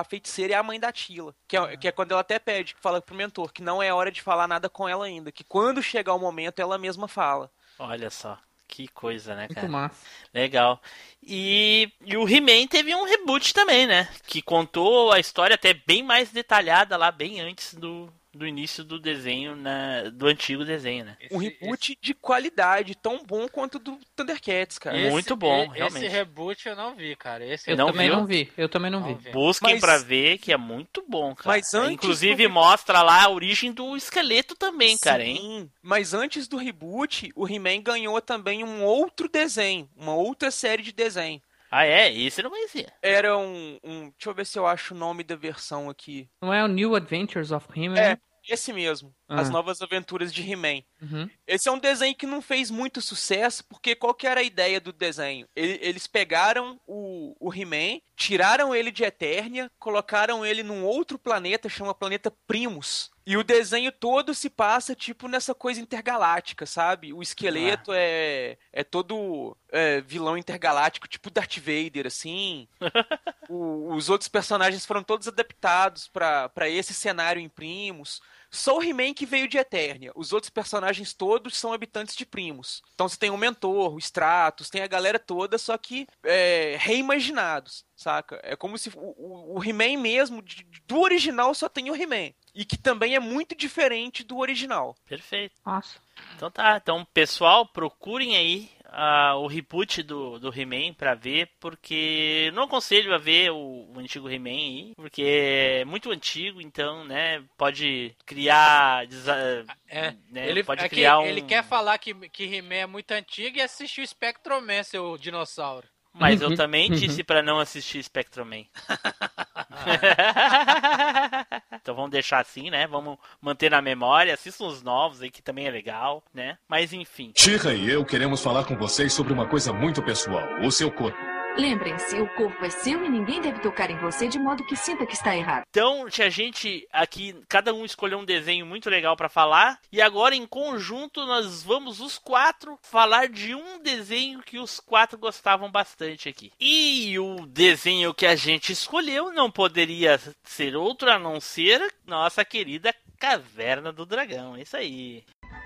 a 0.00 0.04
feiticeira 0.04 0.54
é 0.54 0.56
a 0.56 0.62
mãe 0.64 0.80
da 0.80 0.90
Tila. 0.90 1.32
Que 1.46 1.56
é, 1.56 1.76
que 1.76 1.86
é 1.86 1.92
quando 1.92 2.10
ela 2.10 2.22
até 2.22 2.40
pede, 2.40 2.74
que 2.74 2.80
fala 2.80 3.00
pro 3.00 3.14
mentor, 3.14 3.52
que 3.52 3.62
não 3.62 3.80
é 3.80 3.92
hora 3.94 4.10
de 4.10 4.20
falar 4.20 4.48
nada 4.48 4.68
com 4.68 4.88
ela 4.88 5.04
ainda. 5.04 5.30
Que 5.30 5.44
quando 5.44 5.80
chegar 5.80 6.12
o 6.14 6.18
momento, 6.18 6.58
ela 6.60 6.76
mesma 6.76 7.06
fala. 7.06 7.48
Olha 7.84 8.10
só, 8.10 8.38
que 8.68 8.86
coisa, 8.88 9.34
né, 9.34 9.48
Muito 9.48 9.54
cara? 9.54 9.68
massa. 9.68 10.06
Legal. 10.32 10.80
E, 11.22 11.92
e 12.04 12.16
o 12.16 12.28
He-Man 12.28 12.66
teve 12.68 12.94
um 12.94 13.04
reboot 13.04 13.52
também, 13.52 13.86
né? 13.86 14.08
Que 14.26 14.40
contou 14.40 15.10
a 15.12 15.18
história 15.18 15.54
até 15.54 15.74
bem 15.74 16.02
mais 16.02 16.30
detalhada 16.30 16.96
lá, 16.96 17.10
bem 17.10 17.40
antes 17.40 17.74
do, 17.74 18.12
do 18.34 18.46
início 18.46 18.82
do 18.82 18.98
desenho, 18.98 19.54
na, 19.54 20.04
do 20.10 20.26
antigo 20.26 20.64
desenho, 20.64 21.04
né? 21.04 21.16
Um 21.30 21.36
reboot 21.36 21.96
de 22.00 22.14
qualidade, 22.14 22.94
tão 22.94 23.22
bom 23.24 23.46
quanto 23.46 23.74
o 23.74 23.78
do 23.78 23.98
Thundercats, 24.16 24.78
cara. 24.78 24.98
Esse- 24.98 25.10
Muito 25.10 25.36
bom, 25.36 25.64
e- 25.74 25.76
realmente. 25.78 26.06
Esse 26.06 26.08
reboot 26.16 26.66
eu 26.68 26.74
não 26.74 26.94
vi, 26.96 27.14
cara. 27.14 27.44
Esse 27.44 27.70
Eu 27.70 27.76
Não 27.76 27.88
também 27.88 28.08
viu? 28.08 28.16
não 28.16 28.26
vi, 28.26 28.50
eu 28.56 28.68
também 28.68 28.90
não, 28.90 29.00
Não 29.00 29.14
vi. 29.14 29.24
vi. 29.24 29.30
Busquem 29.32 29.72
Mas- 29.72 29.80
pra 29.80 29.98
ver 29.98 30.38
que 30.38 30.50
é 30.52 30.56
muito 30.56 31.04
bom, 31.06 31.34
cara. 31.34 31.48
Mas 31.56 31.74
antes 31.74 31.92
Inclusive 31.92 32.44
do- 32.48 32.50
mostra 32.50 33.02
lá 33.02 33.22
a 33.24 33.28
origem 33.30 33.70
do 33.70 33.96
esqueleto 33.96 34.54
também, 34.56 34.96
cara, 34.98 35.22
hein? 35.22 35.36
Sim, 35.36 35.70
mas 35.82 36.14
antes 36.14 36.48
do 36.48 36.56
reboot, 36.56 37.30
o 37.36 37.46
He-Man 37.46 37.82
ganhou 37.82 38.20
também 38.22 38.64
um 38.64 38.82
outro 38.82 39.28
desenho, 39.28 39.88
uma 39.96 40.14
outra 40.14 40.50
série 40.50 40.82
de 40.82 40.92
desenho. 40.92 41.40
Ah, 41.72 41.86
é? 41.86 42.12
Esse 42.12 42.40
eu 42.40 42.44
não 42.44 42.50
conhecia. 42.50 42.92
Era 43.00 43.36
um, 43.38 43.78
um- 43.82 44.10
Deixa 44.10 44.28
eu 44.30 44.34
ver 44.34 44.44
se 44.46 44.58
eu 44.58 44.66
acho 44.66 44.94
o 44.94 44.96
nome 44.98 45.24
da 45.24 45.34
versão 45.36 45.88
aqui. 45.88 46.28
Não 46.40 46.52
é 46.52 46.62
o 46.62 46.68
New 46.68 46.94
Adventures 46.94 47.50
of 47.50 47.66
He-Man? 47.74 47.98
É, 47.98 48.18
esse 48.46 48.72
mesmo. 48.74 49.14
As 49.28 49.48
Ah. 49.48 49.52
Novas 49.52 49.80
Aventuras 49.80 50.34
de 50.34 50.42
He-Man. 50.42 50.82
Uhum. 51.00 51.30
Esse 51.46 51.68
é 51.68 51.72
um 51.72 51.78
desenho 51.78 52.14
que 52.14 52.26
não 52.26 52.42
fez 52.42 52.70
muito 52.70 53.00
sucesso, 53.00 53.64
porque 53.68 53.94
qual 53.94 54.12
que 54.12 54.26
era 54.26 54.40
a 54.40 54.44
ideia 54.44 54.80
do 54.80 54.92
desenho? 54.92 55.48
Ele- 55.56 55.78
Eles 55.80 56.06
pegaram 56.06 56.78
o, 56.86 57.34
o 57.40 57.54
He-Man, 57.54 58.00
tiraram 58.16 58.74
ele 58.74 58.90
de 58.90 59.04
Eternia, 59.04 59.70
colocaram 59.78 60.44
ele 60.44 60.62
num 60.62 60.84
outro 60.84 61.18
planeta, 61.18 61.68
chama 61.70 61.94
planeta 61.94 62.30
Primus. 62.46 63.10
E 63.24 63.36
o 63.36 63.44
desenho 63.44 63.92
todo 63.92 64.34
se 64.34 64.50
passa, 64.50 64.94
tipo, 64.96 65.28
nessa 65.28 65.54
coisa 65.54 65.80
intergaláctica, 65.80 66.66
sabe? 66.66 67.12
O 67.12 67.22
esqueleto 67.22 67.92
é, 67.94 68.56
é 68.72 68.82
todo 68.82 69.56
é, 69.70 70.00
vilão 70.00 70.36
intergaláctico, 70.36 71.06
tipo 71.06 71.30
Darth 71.30 71.58
Vader, 71.58 72.06
assim. 72.06 72.66
O- 73.48 73.94
os 73.94 74.08
outros 74.08 74.28
personagens 74.28 74.86
foram 74.86 75.02
todos 75.02 75.28
adaptados 75.28 76.08
pra 76.08 76.68
esse 76.68 76.94
cenário 76.94 77.40
em 77.42 77.48
Primus. 77.48 78.20
Só 78.52 78.76
o 78.76 78.82
He-Man 78.82 79.14
que 79.14 79.24
veio 79.24 79.48
de 79.48 79.56
Eternia. 79.56 80.12
Os 80.14 80.32
outros 80.32 80.50
personagens 80.50 81.14
todos 81.14 81.56
são 81.56 81.72
habitantes 81.72 82.14
de 82.14 82.26
Primus. 82.26 82.82
Então 82.94 83.08
você 83.08 83.16
tem 83.16 83.30
o 83.30 83.36
Mentor, 83.36 83.94
o 83.94 83.98
Stratos, 83.98 84.68
tem 84.68 84.82
a 84.82 84.86
galera 84.86 85.18
toda, 85.18 85.56
só 85.56 85.76
que 85.78 86.06
é, 86.22 86.76
reimaginados, 86.78 87.84
saca? 87.96 88.38
É 88.42 88.54
como 88.54 88.76
se 88.76 88.90
o, 88.90 89.14
o, 89.16 89.58
o 89.58 89.64
He-Man 89.64 89.98
mesmo, 89.98 90.44
do 90.86 91.00
original, 91.00 91.54
só 91.54 91.68
tem 91.68 91.90
o 91.90 91.96
He-Man. 91.96 92.32
E 92.54 92.66
que 92.66 92.76
também 92.76 93.14
é 93.14 93.20
muito 93.20 93.54
diferente 93.54 94.22
do 94.22 94.36
original. 94.36 94.94
Perfeito. 95.06 95.54
Nossa. 95.64 95.98
Então 96.36 96.50
tá, 96.50 96.76
então 96.76 97.06
pessoal, 97.14 97.66
procurem 97.66 98.36
aí 98.36 98.70
ah, 98.92 99.34
o 99.36 99.46
reboot 99.46 100.02
do, 100.02 100.38
do 100.38 100.52
He-Man 100.54 100.92
pra 100.94 101.14
ver, 101.14 101.48
porque 101.58 102.50
não 102.54 102.64
aconselho 102.64 103.14
a 103.14 103.18
ver 103.18 103.50
o, 103.50 103.90
o 103.94 103.98
antigo 103.98 104.28
He-Man 104.30 104.50
aí, 104.50 104.92
porque 104.96 105.22
é 105.22 105.84
muito 105.84 106.10
antigo, 106.10 106.60
então, 106.60 107.04
né, 107.04 107.42
pode 107.56 108.14
criar, 108.26 109.06
desa- 109.06 109.64
É, 109.88 110.12
né, 110.30 110.48
ele, 110.48 110.62
pode 110.62 110.84
é 110.84 110.88
que 110.88 110.94
criar 110.96 111.18
um... 111.18 111.24
ele 111.26 111.42
quer 111.42 111.64
falar 111.64 111.98
que, 111.98 112.14
que 112.28 112.44
He-Man 112.44 112.74
é 112.74 112.86
muito 112.86 113.10
antigo 113.12 113.56
e 113.58 113.62
assistiu 113.62 114.06
Spectroman, 114.06 114.82
seu 114.82 115.16
dinossauro. 115.18 115.86
Mas 116.14 116.42
eu 116.42 116.54
também 116.54 116.90
disse 116.90 117.24
pra 117.24 117.42
não 117.42 117.58
assistir 117.58 118.02
Spectroman. 118.02 118.66
então 121.80 121.94
vamos 121.94 122.10
deixar 122.10 122.40
assim, 122.40 122.70
né? 122.70 122.86
Vamos 122.86 123.18
manter 123.40 123.70
na 123.70 123.82
memória. 123.82 124.34
Assistam 124.34 124.66
os 124.66 124.82
novos 124.82 125.22
aí, 125.22 125.30
que 125.30 125.42
também 125.42 125.66
é 125.66 125.70
legal, 125.70 126.22
né? 126.32 126.58
Mas 126.68 126.92
enfim. 126.92 127.32
Shira 127.36 127.74
e 127.74 127.88
eu 127.90 128.04
queremos 128.04 128.42
falar 128.42 128.64
com 128.64 128.76
vocês 128.76 129.12
sobre 129.12 129.32
uma 129.32 129.46
coisa 129.46 129.72
muito 129.72 130.02
pessoal: 130.02 130.46
o 130.62 130.70
seu 130.70 130.90
corpo. 130.90 131.41
Lembrem-se, 131.56 132.18
o 132.18 132.26
corpo 132.34 132.64
é 132.64 132.70
seu 132.70 133.04
e 133.04 133.08
ninguém 133.10 133.40
deve 133.40 133.60
tocar 133.60 133.90
em 133.90 133.98
você 133.98 134.26
de 134.26 134.38
modo 134.38 134.64
que 134.64 134.74
sinta 134.74 135.04
que 135.04 135.12
está 135.12 135.36
errado. 135.36 135.64
Então, 135.68 136.06
a 136.06 136.28
gente 136.30 136.88
aqui, 136.90 137.36
cada 137.46 137.74
um 137.74 137.84
escolheu 137.84 138.18
um 138.18 138.24
desenho 138.24 138.64
muito 138.64 138.88
legal 138.88 139.14
pra 139.16 139.28
falar. 139.28 139.78
E 139.92 140.00
agora, 140.00 140.34
em 140.34 140.46
conjunto, 140.46 141.26
nós 141.26 141.62
vamos 141.62 142.00
os 142.00 142.18
quatro 142.18 142.78
falar 142.80 143.28
de 143.28 143.54
um 143.54 143.78
desenho 143.82 144.42
que 144.42 144.58
os 144.58 144.80
quatro 144.80 145.18
gostavam 145.18 145.70
bastante 145.70 146.26
aqui. 146.26 146.50
E 146.58 147.18
o 147.18 147.44
desenho 147.46 148.14
que 148.14 148.24
a 148.24 148.34
gente 148.34 148.72
escolheu 148.72 149.30
não 149.30 149.50
poderia 149.50 150.18
ser 150.42 150.74
outro 150.74 151.10
a 151.10 151.18
não 151.18 151.38
ser 151.38 151.94
nossa 152.06 152.46
querida 152.46 152.94
Caverna 153.18 153.92
do 153.92 154.06
Dragão. 154.06 154.56
É 154.56 154.62
isso 154.62 154.76
aí. 154.76 155.22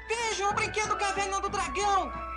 Vejam 0.08 0.50
o 0.50 0.54
brinquedo 0.54 0.96
Caverna 0.96 1.40
do 1.40 1.48
Dragão! 1.48 2.35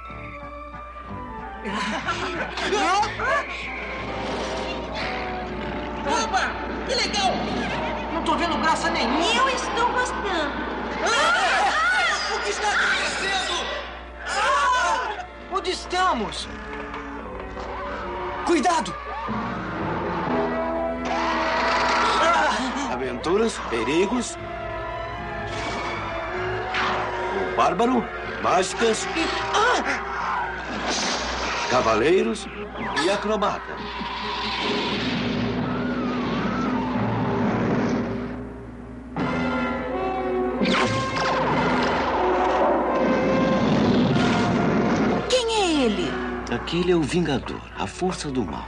Opa! 6.06 6.52
Que 6.88 6.95
legal! 6.95 7.34
Não 8.14 8.23
tô 8.23 8.36
vendo 8.36 8.57
graça 8.61 8.90
nenhuma! 8.90 9.19
Eu 9.19 9.49
estou 9.49 9.90
gostando. 9.91 10.53
Ah! 11.03 12.34
O 12.34 12.40
que 12.40 12.49
está 12.49 12.69
acontecendo? 12.69 13.65
Ah! 14.26 15.26
Onde 15.52 15.72
estamos? 15.72 16.48
Cuidado! 18.45 18.95
Aventuras, 22.94 23.60
perigos. 23.69 24.38
O 27.52 27.56
bárbaro, 27.57 28.06
mágicas, 28.41 29.06
cavaleiros 31.70 32.48
e 33.04 33.10
acrobata. 33.10 33.76
Quem 45.30 45.56
é 45.56 45.86
ele? 45.86 46.12
Aquele 46.52 46.91
é 46.91 46.96
o 46.96 47.02
Vingador, 47.04 47.62
a 47.78 47.86
força 47.86 48.30
do 48.32 48.44
mal. 48.44 48.66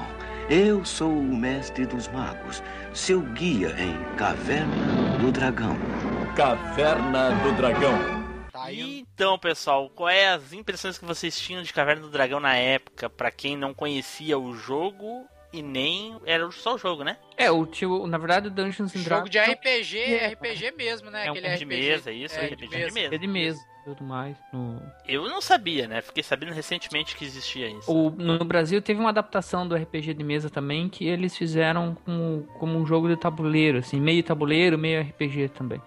Eu 0.49 0.85
sou 0.85 1.09
o 1.11 1.35
mestre 1.35 1.85
dos 1.85 2.07
magos, 2.09 2.61
seu 2.93 3.21
guia 3.21 3.75
em 3.79 3.97
Caverna 4.15 5.17
do 5.19 5.31
Dragão. 5.31 5.77
Caverna 6.35 7.31
do 7.31 7.51
Dragão. 7.53 8.20
Então, 9.13 9.37
pessoal, 9.37 9.89
quais 9.89 10.17
é 10.17 10.29
as 10.29 10.53
impressões 10.53 10.97
que 10.97 11.05
vocês 11.05 11.39
tinham 11.39 11.61
de 11.61 11.73
Caverna 11.73 12.01
do 12.01 12.09
Dragão 12.09 12.39
na 12.39 12.55
época? 12.55 13.09
Pra 13.09 13.29
quem 13.29 13.55
não 13.55 13.73
conhecia 13.73 14.37
o 14.37 14.55
jogo 14.55 15.25
e 15.53 15.61
nem 15.61 16.15
era 16.25 16.49
só 16.51 16.75
o 16.75 16.77
jogo, 16.77 17.03
né? 17.03 17.17
É, 17.37 17.51
o 17.51 17.65
tio, 17.65 18.07
na 18.07 18.17
verdade, 18.17 18.47
o 18.47 18.51
Dungeons 18.51 18.95
and 18.95 18.99
Jogo 18.99 19.29
Dragons. 19.29 19.29
de 19.29 19.39
RPG, 19.39 20.33
RPG 20.33 20.71
mesmo, 20.77 21.11
né? 21.11 21.27
É 21.27 21.29
um 21.29 21.33
Aquele 21.33 21.49
de 21.49 21.55
RPG. 21.55 21.65
mesa, 21.65 22.11
isso, 22.11 22.39
é, 22.39 22.45
RPG 22.45 22.67
de 22.67 22.91
mesa. 22.93 23.15
É 23.15 23.17
de 23.17 23.27
mesa, 23.27 23.61
tudo 23.83 24.03
mais. 24.03 24.37
No, 24.53 24.81
Eu 25.05 25.27
não 25.27 25.41
sabia, 25.41 25.87
né? 25.87 26.01
Fiquei 26.01 26.23
sabendo 26.23 26.53
recentemente 26.53 27.15
que 27.15 27.25
existia 27.25 27.69
isso. 27.69 27.91
o, 27.91 28.09
no 28.11 28.43
Brasil 28.45 28.81
teve 28.81 28.99
uma 28.99 29.09
adaptação 29.09 29.67
do 29.67 29.75
RPG 29.75 30.13
de 30.13 30.23
mesa 30.23 30.49
também 30.49 30.87
que 30.87 31.05
eles 31.05 31.35
fizeram 31.35 31.95
como, 32.05 32.47
como 32.57 32.79
um 32.79 32.85
jogo 32.85 33.09
de 33.09 33.17
tabuleiro, 33.17 33.79
assim, 33.79 33.99
meio 33.99 34.23
tabuleiro, 34.23 34.77
meio 34.77 35.01
RPG 35.01 35.49
também. 35.49 35.81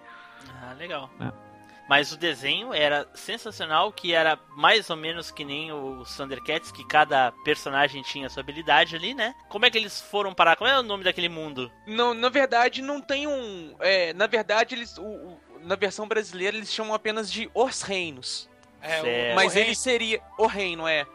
Ah, 0.61 0.73
legal. 0.77 1.09
É. 1.19 1.44
Mas 1.87 2.11
o 2.11 2.17
desenho 2.17 2.73
era 2.73 3.07
sensacional, 3.13 3.91
que 3.93 4.11
era 4.11 4.39
mais 4.57 4.89
ou 4.89 4.95
menos 4.95 5.29
que 5.29 5.45
nem 5.45 5.71
os 5.71 6.15
Thundercats, 6.17 6.71
que 6.71 6.83
cada 6.87 7.31
personagem 7.43 8.01
tinha 8.01 8.27
sua 8.27 8.41
habilidade 8.41 8.95
ali, 8.95 9.13
né? 9.13 9.35
Como 9.49 9.65
é 9.65 9.69
que 9.69 9.77
eles 9.77 10.01
foram 10.01 10.33
parar? 10.33 10.55
Qual 10.55 10.67
é 10.69 10.79
o 10.79 10.83
nome 10.83 11.03
daquele 11.03 11.29
mundo? 11.29 11.71
Não, 11.85 12.13
na 12.15 12.29
verdade, 12.29 12.81
não 12.81 12.99
tem 12.99 13.27
um. 13.27 13.75
é, 13.79 14.13
na 14.13 14.25
verdade, 14.25 14.73
eles. 14.73 14.97
o- 14.97 15.03
o- 15.03 15.39
na 15.61 15.75
versão 15.75 16.07
brasileira, 16.07 16.57
eles 16.57 16.73
chamam 16.73 16.93
apenas 16.93 17.31
de 17.31 17.49
Os 17.53 17.81
Reinos. 17.83 18.49
É, 18.81 19.01
Certo. 19.01 19.35
Mas 19.35 19.55
o 19.55 19.59
ele 19.59 19.75
seria. 19.75 20.21
O 20.39 20.47
Reino, 20.47 20.87
é. 20.87 21.05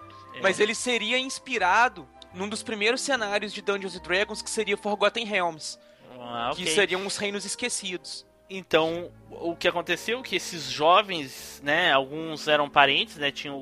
Mas 0.43 0.61
ele 0.61 0.75
seria 0.75 1.19
inspirado 1.19 2.09
num 2.33 2.49
dos 2.49 2.63
primeiros 2.63 3.01
cenários 3.01 3.53
de 3.53 3.61
Dungeons 3.61 3.97
and 3.97 4.03
Dragons, 4.03 4.41
que 4.41 4.51
seria 4.51 4.77
Forgotten 4.77 5.25
Realms. 5.25 5.79
Ah, 6.21 6.53
Que 6.55 6.63
ok. 6.63 6.75
seriam 6.75 7.05
os 7.07 7.17
reinos 7.17 7.45
esquecidos. 7.45 8.25
Então, 8.51 9.11
o 9.31 9.55
que 9.55 9.69
aconteceu 9.69 10.19
é 10.19 10.23
que 10.23 10.35
esses 10.37 10.65
jovens, 10.71 11.63
né, 11.65 11.93
alguns 11.93 12.49
eram 12.49 12.69
parentes, 12.69 13.17
né, 13.17 13.31
tinham 13.31 13.57
o, 13.57 13.61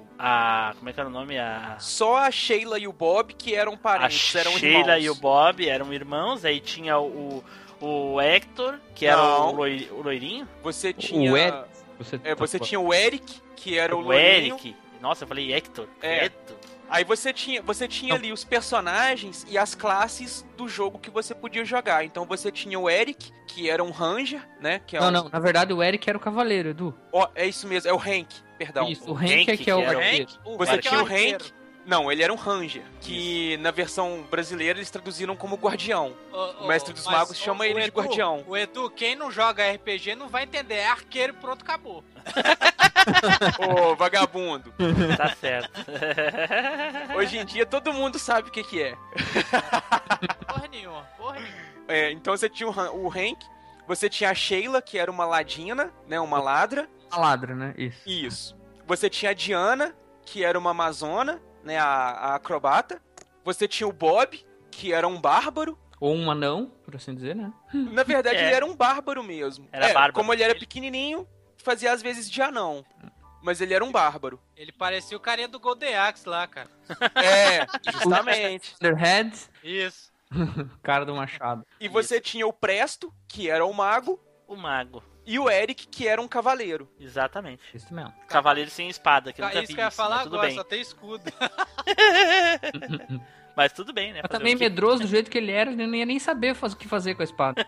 o- 0.00 0.06
a, 0.16 0.72
como 0.78 0.88
é 0.88 0.92
que 0.92 1.00
era 1.00 1.08
o 1.08 1.12
nome? 1.12 1.36
A, 1.38 1.76
Só 1.80 2.16
a 2.18 2.30
Sheila 2.30 2.78
e 2.78 2.86
o 2.86 2.92
Bob 2.92 3.34
que 3.34 3.54
eram 3.54 3.74
a 3.74 3.76
parentes, 3.76 4.32
eram 4.36 4.52
Sheila 4.52 4.78
irmãos. 4.98 5.04
e 5.04 5.10
o 5.10 5.14
Bob 5.16 5.68
eram 5.68 5.92
irmãos, 5.92 6.44
aí 6.44 6.60
tinha 6.60 6.98
o, 7.00 7.42
o 7.80 8.20
Hector, 8.20 8.78
que 8.94 9.06
era 9.06 9.20
o, 9.20 9.50
loi- 9.52 9.88
o 9.90 10.02
loirinho. 10.02 10.48
Você 10.62 10.92
tinha. 10.92 11.32
O 11.32 11.36
Eric. 11.36 11.58
Você, 11.98 12.20
É, 12.22 12.34
você 12.36 12.58
tá- 12.60 12.64
tinha 12.64 12.78
o 12.80 12.94
Eric, 12.94 13.40
que 13.56 13.76
era 13.76 13.94
o, 13.94 13.98
o 13.98 14.02
loirinho. 14.02 14.54
Eric. 14.54 14.76
Nossa, 15.00 15.24
eu 15.24 15.28
falei 15.28 15.52
Hector. 15.52 15.88
É. 16.00 16.26
Hector. 16.26 16.56
Aí 16.88 17.02
você 17.02 17.32
tinha, 17.32 17.62
você 17.62 17.88
tinha 17.88 18.14
ali 18.14 18.32
os 18.32 18.44
personagens 18.44 19.44
e 19.48 19.56
as 19.56 19.74
classes 19.74 20.46
do 20.56 20.68
jogo 20.68 20.98
que 20.98 21.10
você 21.10 21.34
podia 21.34 21.64
jogar. 21.64 22.04
Então 22.04 22.24
você 22.26 22.50
tinha 22.50 22.78
o 22.78 22.88
Eric, 22.88 23.30
que 23.46 23.68
era 23.70 23.82
um 23.82 23.90
ranger, 23.90 24.46
né? 24.60 24.80
Que 24.86 24.96
é 24.96 25.00
Não, 25.00 25.08
um- 25.08 25.10
não, 25.10 25.28
na 25.28 25.38
verdade 25.40 25.72
o 25.72 25.82
Eric 25.82 26.08
era 26.08 26.18
o 26.18 26.20
cavaleiro, 26.20 26.68
Edu. 26.70 26.94
Ó, 27.12 27.28
é 27.34 27.46
isso 27.46 27.66
mesmo, 27.66 27.88
é 27.88 27.92
o 27.92 27.98
Hank, 27.98 28.28
perdão. 28.58 28.88
Isso, 28.88 29.10
o 29.10 29.14
Hank 29.16 29.50
é 29.50 29.56
que 29.56 29.70
é 29.70 29.74
o 29.74 29.80
arqueiro. 29.88 30.28
Você 30.58 30.72
Hank 30.72 30.82
tinha 30.82 30.94
é 30.94 31.02
o 31.02 31.04
o. 31.04 31.06
Hank. 31.06 31.52
Não, 31.86 32.10
ele 32.10 32.22
era 32.22 32.32
um 32.32 32.36
ranger, 32.36 32.82
que 33.00 33.56
na 33.58 33.70
versão 33.70 34.22
brasileira 34.30 34.78
eles 34.78 34.90
traduziram 34.90 35.36
como 35.36 35.56
guardião. 35.56 36.14
O 36.60 36.66
mestre 36.66 36.94
dos 36.94 37.04
magos 37.06 37.32
o- 37.38 37.40
chama 37.42 37.60
o 37.60 37.64
ele 37.64 37.74
de 37.82 37.88
Edu- 37.88 37.96
guardião. 38.00 38.42
O 38.46 38.56
Edu, 38.56 38.90
quem 38.90 39.14
não 39.14 39.30
joga 39.30 39.70
RPG 39.70 40.14
não 40.14 40.28
vai 40.28 40.44
entender. 40.44 40.76
É 40.76 40.86
arqueiro, 40.88 41.34
pronto, 41.34 41.62
acabou. 41.62 42.02
Ô, 43.58 43.94
vagabundo. 43.96 44.72
Tá 45.16 45.34
certo. 45.36 45.70
Hoje 47.16 47.38
em 47.38 47.44
dia 47.44 47.66
todo 47.66 47.92
mundo 47.92 48.18
sabe 48.18 48.48
o 48.48 48.52
que 48.52 48.62
que 48.64 48.82
é. 48.82 48.96
Porra 50.46 50.68
nenhuma, 50.70 51.02
porra 51.16 51.34
nenhuma. 51.34 51.64
É, 51.88 52.10
então 52.12 52.34
você 52.36 52.48
tinha 52.48 52.68
o, 52.68 53.04
o 53.06 53.08
Hank, 53.10 53.44
você 53.86 54.08
tinha 54.08 54.30
a 54.30 54.34
Sheila, 54.34 54.80
que 54.80 54.98
era 54.98 55.10
uma 55.10 55.26
ladina, 55.26 55.92
né, 56.08 56.18
uma 56.18 56.40
ladra. 56.40 56.88
A 57.10 57.18
ladra, 57.18 57.54
né? 57.54 57.74
Isso. 57.76 58.00
Isso. 58.08 58.56
Você 58.86 59.10
tinha 59.10 59.30
a 59.32 59.34
Diana, 59.34 59.94
que 60.24 60.42
era 60.42 60.58
uma 60.58 60.70
amazona, 60.70 61.40
né, 61.64 61.78
a, 61.78 61.84
a 61.86 62.34
acrobata. 62.36 63.00
Você 63.44 63.66
tinha 63.66 63.86
o 63.88 63.92
Bob, 63.92 64.44
que 64.70 64.92
era 64.92 65.06
um 65.08 65.20
bárbaro. 65.20 65.78
Ou 66.00 66.14
um 66.14 66.30
anão, 66.30 66.70
por 66.84 66.96
assim 66.96 67.14
dizer, 67.14 67.34
né? 67.34 67.52
Na 67.72 68.02
verdade, 68.02 68.36
É. 68.36 68.46
ele 68.46 68.54
era 68.54 68.66
um 68.66 68.74
bárbaro 68.76 69.22
mesmo. 69.22 69.68
Era 69.72 69.86
É, 69.90 69.92
bárbaro. 69.94 70.12
Como 70.14 70.32
ele 70.32 70.42
era 70.42 70.54
pequenininho, 70.54 71.26
fazia 71.58 71.92
às 71.92 72.02
vezes 72.02 72.30
de 72.30 72.42
anão. 72.42 72.84
Mas 73.42 73.60
ele 73.60 73.74
era 73.74 73.84
um 73.84 73.92
bárbaro. 73.92 74.40
Ele 74.56 74.72
parecia 74.72 75.16
o 75.16 75.20
carinha 75.20 75.48
do 75.48 75.60
Golden 75.60 75.94
Axe 75.96 76.28
lá, 76.28 76.46
cara. 76.46 76.70
É, 77.14 77.66
justamente. 77.92 78.74
Thunderhead, 78.80 79.36
Isso. 79.62 80.12
cara 80.82 81.04
do 81.04 81.14
machado. 81.14 81.64
E 81.78 81.86
você 81.88 82.20
tinha 82.20 82.46
o 82.46 82.52
Presto, 82.52 83.12
que 83.28 83.50
era 83.50 83.64
o 83.64 83.72
mago, 83.72 84.18
o 84.48 84.56
mago. 84.56 85.02
E 85.26 85.38
o 85.38 85.50
Eric, 85.50 85.86
que 85.88 86.06
era 86.06 86.20
um 86.20 86.28
cavaleiro. 86.28 86.88
Exatamente. 87.00 87.62
Isso 87.74 87.92
mesmo. 87.94 88.12
Cavaleiro 88.28 88.70
sem 88.70 88.88
espada, 88.88 89.32
que 89.32 89.40
eu 89.40 89.46
nunca 89.46 89.58
Isso 89.58 89.68
vi 89.68 89.74
que 89.74 89.80
eu 89.80 89.84
ia 89.84 89.90
falar 89.90 90.16
mas 90.16 90.24
tudo 90.24 90.34
agora, 90.36 90.48
bem. 90.48 90.56
só 90.56 90.64
tem 90.64 90.80
escudo. 90.80 91.24
Mas 93.56 93.72
tudo 93.72 93.92
bem, 93.92 94.12
né? 94.12 94.20
Mas 94.20 94.30
também 94.36 94.56
medroso 94.56 95.02
do 95.02 95.06
jeito 95.08 95.30
que 95.30 95.38
ele 95.38 95.52
era, 95.52 95.70
ele 95.70 95.86
não 95.86 95.94
ia 95.94 96.04
nem 96.04 96.18
saber 96.18 96.54
faz- 96.54 96.72
o 96.72 96.76
que 96.76 96.88
fazer 96.88 97.14
com 97.14 97.22
a 97.22 97.24
espada. 97.24 97.64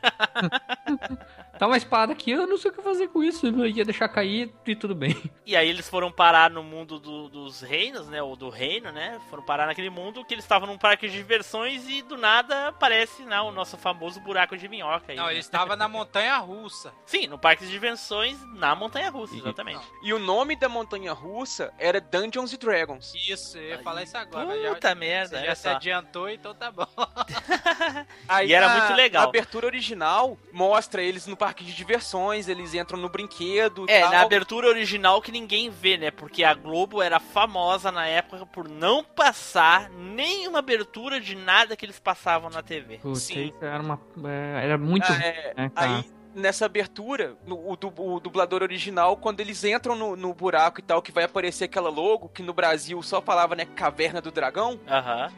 Tá 1.59 1.66
uma 1.66 1.77
espada 1.77 2.12
aqui, 2.12 2.31
eu 2.31 2.47
não 2.47 2.57
sei 2.59 2.70
o 2.70 2.74
que 2.74 2.83
fazer 2.83 3.09
com 3.09 3.23
isso. 3.23 3.47
Eu 3.47 3.66
ia 3.66 3.85
deixar 3.85 4.09
cair 4.09 4.53
e 4.66 4.74
tudo 4.77 4.95
bem. 4.95 5.16
E 5.45 5.57
aí 5.57 5.69
eles 5.69 5.89
foram 5.89 6.11
parar 6.11 6.51
no 6.51 6.62
mundo 6.62 6.99
do- 6.99 7.28
dos 7.28 7.61
reinos, 7.61 8.09
né? 8.09 8.23
Ou 8.23 8.37
do 8.37 8.49
reino, 8.49 8.91
né? 8.93 9.20
Foram 9.31 9.43
parar 9.45 9.66
naquele 9.66 9.91
mundo 9.91 10.24
que 10.24 10.35
eles 10.35 10.45
estavam 10.45 10.66
num 10.69 10.78
parque 10.78 11.09
de 11.09 11.15
diversões 11.16 11.89
e 11.89 12.03
do 12.03 12.16
nada 12.16 12.69
aparece 12.69 13.23
né, 13.24 13.41
o 13.41 13.51
nosso 13.53 13.77
famoso 13.77 14.20
buraco 14.20 14.57
de 14.57 14.69
minhoca. 14.69 15.12
Aí, 15.12 15.16
Não, 15.16 15.27
né? 15.27 15.33
ele 15.33 15.41
estava 15.41 15.77
na 15.77 15.89
montanha 15.89 16.37
russa. 16.39 16.93
Sim, 17.07 17.27
no 17.27 17.39
parque 17.39 17.65
de 17.65 17.70
diversões 17.70 18.39
na 18.55 18.74
Montanha 18.74 19.11
Russa, 19.11 19.37
exatamente. 19.37 19.85
E 20.03 20.12
o 20.12 20.19
nome 20.19 20.57
da 20.57 20.69
montanha 20.69 21.12
russa 21.12 21.73
era 21.78 22.01
Dungeons 22.01 22.53
and 22.53 22.59
Dragons. 22.59 23.12
Isso, 23.15 23.57
eu 23.59 23.69
ia 23.70 23.78
falar 23.78 24.03
isso 24.03 24.16
agora. 24.16 24.47
mas 24.47 24.62
já- 24.62 24.74
Puta 24.74 24.95
merda, 24.95 25.45
já 25.45 25.55
se 25.55 25.69
adiantou, 25.69 26.28
então 26.28 26.55
tá 26.55 26.70
bom. 26.70 26.87
Aí 28.28 28.49
E 28.49 28.55
era 28.55 28.66
a- 28.73 28.78
muito 28.78 28.97
legal. 28.97 29.24
A 29.24 29.28
abertura 29.28 29.66
original 29.66 30.37
mostra 30.53 31.03
eles 31.03 31.27
no 31.27 31.37
parque 31.37 31.45
de 31.64 31.74
diversões, 31.74 32.48
eles 32.48 32.74
entram 32.74 32.98
no 32.98 33.09
brinquedo. 33.09 33.85
É, 33.89 34.01
tal. 34.01 34.10
na 34.10 34.20
abertura 34.23 34.68
original 34.68 35.20
que 35.20 35.31
ninguém 35.32 35.70
vê, 35.70 35.97
né? 35.97 36.10
Porque 36.10 36.43
a 36.44 36.55
Globo 36.55 37.02
era 37.02 37.18
famosa 37.20 37.90
na 37.93 38.06
época 38.06 38.44
por 38.47 38.68
não 38.68 39.02
passar 39.05 39.90
nenhuma 39.90 40.59
abertura 40.60 41.20
de 41.20 41.35
nada 41.35 41.77
que 41.77 41.85
eles 41.85 41.98
passavam 41.98 42.51
na 42.51 42.62
TV. 42.62 42.98
Putz, 42.98 43.23
Sim. 43.23 43.52
era 43.60 43.81
uma. 43.82 44.01
é, 44.24 44.64
Era 44.64 44.78
muito. 44.78 45.06
Ah, 45.10 45.16
é, 45.24 45.55
né, 45.56 45.70
aí, 45.77 46.05
nessa 46.35 46.66
abertura, 46.66 47.35
no- 47.47 47.56
o, 47.56 47.77
o 48.14 48.20
dublador 48.20 48.62
original, 48.62 49.16
quando 49.16 49.40
eles 49.40 49.64
entram 49.64 49.97
no, 49.97 50.14
no 50.16 50.35
buraco 50.35 50.81
e 50.81 50.82
tal, 50.82 51.01
que 51.01 51.10
vai 51.10 51.24
aparecer 51.24 51.64
aquela 51.64 51.89
logo, 51.89 52.28
que 52.28 52.43
no 52.43 52.52
Brasil 52.52 53.02
só 53.02 53.23
falava, 53.23 53.55
né, 53.56 53.64
Caverna 53.64 54.20
do 54.20 54.31
Dragão, 54.31 54.78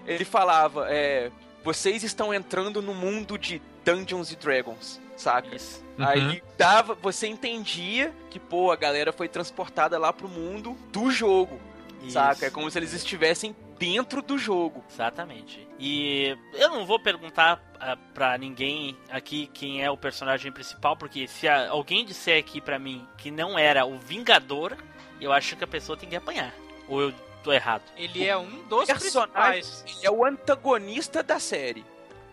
ele 0.07 0.25
falava, 0.25 0.87
é, 0.91 1.31
vocês 1.69 2.03
estão 2.03 2.33
entrando 2.33 2.81
no 2.81 2.95
mundo 2.95 3.37
de 3.37 3.61
Dungeons 3.85 4.33
and 4.33 4.39
Dragons, 4.41 4.99
saca? 5.19 5.55
Isso. 5.55 5.85
Aí 5.99 6.43
dava, 6.57 6.95
você 6.95 7.27
entendia 7.27 8.11
que, 8.31 8.39
pô, 8.41 8.71
a 8.73 8.77
galera 8.77 9.13
foi 9.13 9.29
transportada 9.29 9.99
lá 9.99 10.11
pro 10.11 10.29
mundo 10.29 10.75
do 10.91 11.11
jogo, 11.11 11.61
saca? 12.09 12.33
Isso. 12.37 12.45
É 12.47 12.51
como 12.51 12.71
se 12.71 12.79
eles 12.79 12.95
estivessem 12.95 13.55
dentro 13.79 14.23
do 14.23 14.39
jogo. 14.39 14.83
Exatamente. 14.91 15.69
E 15.79 16.35
eu 16.55 16.71
não 16.71 16.87
vou 16.87 16.99
perguntar 16.99 17.63
ah, 17.79 17.99
pra 18.15 18.39
ninguém 18.39 18.97
aqui 19.11 19.51
quem 19.53 19.85
é 19.85 19.91
o 19.91 19.97
personagem 19.97 20.51
principal, 20.51 20.97
porque 20.97 21.29
se 21.29 21.47
a- 21.47 21.69
alguém 21.69 22.03
disser 22.03 22.39
aqui 22.39 22.63
pra 22.63 22.79
mim 22.79 23.07
que 23.19 23.31
não 23.31 23.59
era 23.59 23.85
o 23.85 23.99
Vingador, 23.99 24.75
eu 25.21 25.33
acho 25.33 25.55
que 25.55 25.65
a 25.65 25.69
pessoa 25.69 25.99
tem 25.99 26.09
que 26.09 26.17
apanhar. 26.17 26.55
Ou 26.89 27.03
eu 27.03 27.15
tô 27.49 27.53
errado? 27.53 27.83
Ele 27.97 28.27
é 28.27 28.37
um 28.37 28.63
dos 28.69 28.85
personagem 28.87 29.63
principais. 29.63 29.85
é 30.03 30.11
o 30.11 30.23
antagonista 30.25 31.23
da 31.23 31.39
série. 31.41 31.85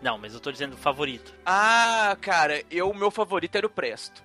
Não, 0.01 0.17
mas 0.17 0.33
eu 0.33 0.39
tô 0.41 0.51
dizendo 0.51 0.75
favorito. 0.75 1.33
Ah, 1.45 2.17
cara, 2.19 2.61
eu 2.69 2.93
meu 2.93 3.09
favorito 3.09 3.55
era 3.55 3.65
o 3.65 3.69
Presto. 3.69 4.21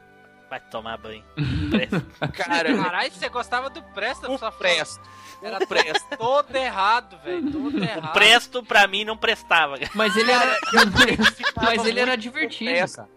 Vai 0.51 0.59
tomar 0.59 0.99
banho. 0.99 1.23
Cara, 2.35 2.75
Caralho, 2.77 3.13
você 3.13 3.29
gostava 3.29 3.71
do 3.71 3.81
Presto? 3.95 4.29
o 4.33 4.37
só 4.37 4.51
Presto. 4.51 5.01
Era 5.41 5.59
O 5.63 5.67
Presto. 5.67 6.17
todo 6.19 6.57
errado, 6.57 7.17
velho. 7.25 7.53
Todo 7.53 7.79
errado. 7.85 8.13
Presto 8.13 8.63
pra 8.65 8.89
mim 8.89 9.05
não 9.05 9.17
prestava. 9.17 9.77
Mas 9.95 10.17
ele 10.17 10.33
era. 10.33 10.59
Mas 11.63 11.87
ele 11.87 12.01
era 12.01 12.17
divertido, 12.17 12.69
o 12.69 12.75
Presto. 12.75 12.97
cara. 12.97 13.09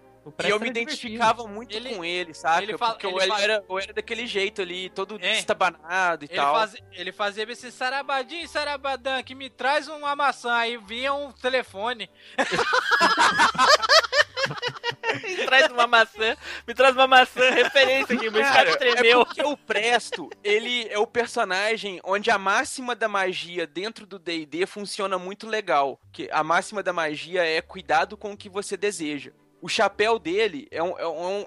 E 0.44 0.50
eu 0.50 0.60
me 0.60 0.70
era 0.70 0.80
identificava 0.80 1.46
muito 1.48 1.76
Ele- 1.76 1.96
com 1.96 2.06
ele, 2.06 2.34
sabe? 2.34 2.64
ele 2.64 2.78
fala- 2.78 2.94
Porque 2.94 3.08
ele 3.08 3.16
eu, 3.16 3.34
era, 3.36 3.64
eu 3.70 3.80
era 3.80 3.94
daquele 3.94 4.26
jeito 4.26 4.62
ali, 4.62 4.90
todo 4.90 5.16
É. 5.22 5.34
destabanado 5.34 6.26
e 6.26 6.30
Ele, 6.30 6.36
tal. 6.36 6.56
faz, 6.56 6.76
ele 6.94 7.12
fazia 7.12 7.44
esse 7.52 7.72
sarabadinho, 7.72 8.48
sarabadã, 8.48 9.22
que 9.22 9.36
me 9.36 9.50
traz 9.50 9.88
uma 9.88 10.16
maçã. 10.16 10.54
Aí 10.54 10.78
vinha 10.78 11.14
um 11.14 11.32
telefone. 11.32 12.10
me 15.24 15.46
traz 15.46 15.72
uma 15.72 15.88
maçã, 15.88 16.36
me 16.68 16.74
traz 16.74 16.96
uma 16.96 17.08
maçã, 17.08 17.50
referência 17.52 18.16
aqui, 18.16 18.30
meu 18.30 18.42
Cara, 18.42 18.72
é 18.72 18.76
tremeu. 18.76 19.26
porque 19.26 19.44
o 19.44 19.56
Presto, 19.56 20.30
ele 20.44 20.88
é 20.90 20.98
o 20.98 21.08
personagem 21.08 22.00
onde 22.04 22.32
a 22.32 22.38
máxima 22.38 22.96
da 22.96 23.08
magia 23.08 23.66
dentro 23.68 24.06
do 24.06 24.18
D&D 24.20 24.66
funciona 24.66 25.18
muito 25.18 25.48
legal. 25.48 26.00
Que 26.12 26.30
a 26.32 26.44
máxima 26.44 26.82
da 26.82 26.92
magia 26.94 27.46
é 27.46 27.62
cuidado 27.62 28.18
com 28.18 28.34
o 28.34 28.38
que 28.38 28.50
você 28.50 28.76
deseja. 28.76 29.32
O 29.64 29.70
chapéu 29.70 30.20
dele 30.20 30.68
é 30.70 30.84
um, 30.84 31.00
é 31.00 31.08
um- 31.08 31.46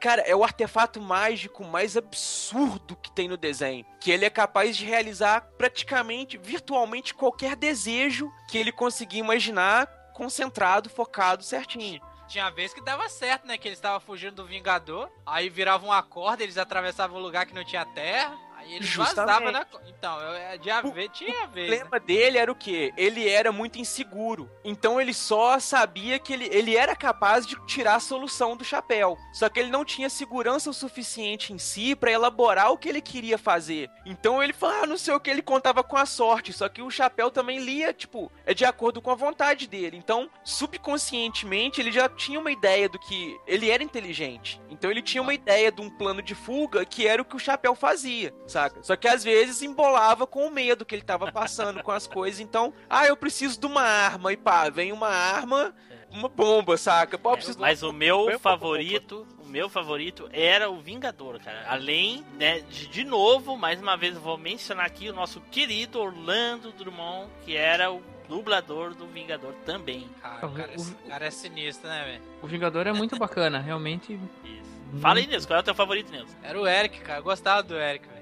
Cara, 0.00 0.22
é 0.22 0.34
o 0.34 0.42
artefato 0.42 1.02
mágico 1.02 1.62
mais 1.64 1.98
absurdo 1.98 2.96
que 2.96 3.10
tem 3.10 3.28
no 3.28 3.36
desenho. 3.36 3.84
Que 4.00 4.10
ele 4.10 4.24
é 4.24 4.30
capaz 4.30 4.74
de 4.74 4.86
realizar 4.86 5.42
praticamente, 5.58 6.38
virtualmente, 6.38 7.12
qualquer 7.12 7.54
desejo 7.54 8.32
que 8.48 8.56
ele 8.56 8.72
conseguir 8.72 9.18
imaginar, 9.18 9.86
concentrado, 10.14 10.88
focado, 10.88 11.42
certinho. 11.44 12.00
Tinha 12.26 12.48
vez 12.50 12.72
que 12.72 12.82
dava 12.82 13.06
certo, 13.08 13.46
né? 13.46 13.58
Que 13.58 13.68
eles 13.68 13.78
estavam 13.78 14.00
fugindo 14.00 14.36
do 14.36 14.46
Vingador. 14.46 15.10
Aí 15.26 15.50
viravam 15.50 15.90
uma 15.90 16.02
corda, 16.02 16.42
eles 16.42 16.56
atravessavam 16.58 17.18
um 17.18 17.22
lugar 17.22 17.44
que 17.44 17.54
não 17.54 17.64
tinha 17.64 17.84
terra. 17.84 18.34
Aí 18.58 18.74
ele 18.74 18.84
Justamente. 18.84 19.26
vazava 19.26 19.52
na. 19.52 19.66
Então, 19.86 20.20
eu, 20.20 20.32
é, 20.34 20.52
haver, 20.72 21.08
tinha 21.10 21.42
a 21.42 21.44
O 21.44 21.48
ver. 21.48 21.70
né? 21.70 21.76
problema 21.76 22.00
dele 22.00 22.38
era 22.38 22.50
o 22.50 22.56
quê? 22.56 22.92
Ele 22.96 23.28
era 23.28 23.52
muito 23.52 23.78
inseguro. 23.78 24.50
Então 24.64 25.00
ele 25.00 25.14
só 25.14 25.60
sabia 25.60 26.18
que 26.18 26.32
ele, 26.32 26.48
ele 26.50 26.76
era 26.76 26.96
capaz 26.96 27.46
de 27.46 27.54
tirar 27.66 27.94
a 27.94 28.00
solução 28.00 28.56
do 28.56 28.64
chapéu. 28.64 29.16
Só 29.32 29.48
que 29.48 29.60
ele 29.60 29.70
não 29.70 29.84
tinha 29.84 30.10
segurança 30.10 30.70
o 30.70 30.74
suficiente 30.74 31.52
em 31.52 31.58
si 31.58 31.94
pra 31.94 32.10
elaborar 32.10 32.72
o 32.72 32.76
que 32.76 32.88
ele 32.88 33.00
queria 33.00 33.38
fazer. 33.38 33.88
Então 34.04 34.42
ele 34.42 34.52
falava, 34.52 34.82
ah, 34.82 34.86
não 34.86 34.98
sei 34.98 35.14
o 35.14 35.20
que, 35.20 35.30
ele 35.30 35.42
contava 35.42 35.84
com 35.84 35.96
a 35.96 36.04
sorte. 36.04 36.52
Só 36.52 36.68
que 36.68 36.82
o 36.82 36.90
chapéu 36.90 37.30
também 37.30 37.60
lia, 37.60 37.92
tipo, 37.92 38.30
é 38.44 38.52
de 38.52 38.64
acordo 38.64 39.00
com 39.00 39.12
a 39.12 39.14
vontade 39.14 39.68
dele. 39.68 39.96
Então, 39.96 40.28
subconscientemente, 40.42 41.80
ele 41.80 41.92
já 41.92 42.08
tinha 42.08 42.40
uma 42.40 42.50
ideia 42.50 42.88
do 42.88 42.98
que. 42.98 43.38
Ele 43.46 43.70
era 43.70 43.82
inteligente. 43.84 44.60
Então 44.68 44.90
ele 44.90 45.02
tinha 45.02 45.22
uma 45.22 45.34
ideia 45.34 45.70
de 45.70 45.80
um 45.80 45.88
plano 45.90 46.20
de 46.22 46.34
fuga 46.34 46.84
que 46.84 47.06
era 47.06 47.22
o 47.22 47.24
que 47.24 47.36
o 47.36 47.38
chapéu 47.38 47.74
fazia, 47.74 48.34
saca? 48.48 48.82
Só 48.82 48.96
que 48.96 49.06
às 49.06 49.22
vezes 49.22 49.62
embolava 49.62 50.26
com 50.26 50.46
o 50.46 50.50
medo 50.50 50.84
que 50.84 50.94
ele 50.94 51.02
tava 51.02 51.30
passando 51.30 51.82
com 51.82 51.90
as 51.92 52.06
coisas. 52.06 52.40
Então, 52.40 52.72
ah, 52.88 53.06
eu 53.06 53.16
preciso 53.16 53.60
de 53.60 53.66
uma 53.66 53.82
arma. 53.82 54.32
E 54.32 54.36
pá, 54.36 54.68
vem 54.70 54.90
uma 54.92 55.08
arma, 55.08 55.74
uma 56.10 56.28
bomba, 56.28 56.76
saca? 56.76 57.18
Pô, 57.18 57.32
preciso 57.32 57.58
uma 57.58 57.66
Mas 57.68 57.82
o 57.82 57.92
meu 57.92 58.26
bomba. 58.26 58.38
favorito, 58.38 59.26
o 59.44 59.46
meu 59.48 59.68
favorito 59.68 60.28
era 60.32 60.70
o 60.70 60.78
Vingador, 60.80 61.38
cara. 61.40 61.64
Além, 61.68 62.24
né, 62.38 62.60
de, 62.60 62.86
de 62.88 63.04
novo, 63.04 63.56
mais 63.56 63.80
uma 63.80 63.96
vez 63.96 64.14
eu 64.16 64.20
vou 64.20 64.36
mencionar 64.38 64.86
aqui 64.86 65.08
o 65.08 65.14
nosso 65.14 65.40
querido 65.50 66.00
Orlando 66.00 66.72
Drummond, 66.72 67.30
que 67.44 67.56
era 67.56 67.90
o 67.92 68.02
dublador 68.28 68.94
do 68.94 69.06
Vingador 69.06 69.54
também. 69.64 70.06
Cara, 70.20 70.46
o 70.46 70.52
cara, 70.52 70.72
é- 70.72 70.76
o 70.76 71.08
cara 71.08 71.26
é 71.26 71.30
sinistro, 71.30 71.88
né, 71.88 72.04
velho? 72.04 72.22
O 72.42 72.46
Vingador 72.46 72.86
é 72.86 72.92
muito 72.92 73.16
bacana, 73.18 73.58
realmente. 73.58 74.18
Fala 75.00 75.18
aí, 75.18 75.26
Nilson, 75.26 75.46
qual 75.46 75.58
é 75.58 75.60
o 75.60 75.64
teu 75.64 75.74
favorito, 75.74 76.10
Nilson? 76.10 76.34
Era 76.42 76.58
o 76.60 76.66
Eric, 76.66 77.00
cara. 77.00 77.20
Eu 77.20 77.22
gostava 77.24 77.62
do 77.62 77.74
Eric, 77.76 78.06
velho. 78.08 78.17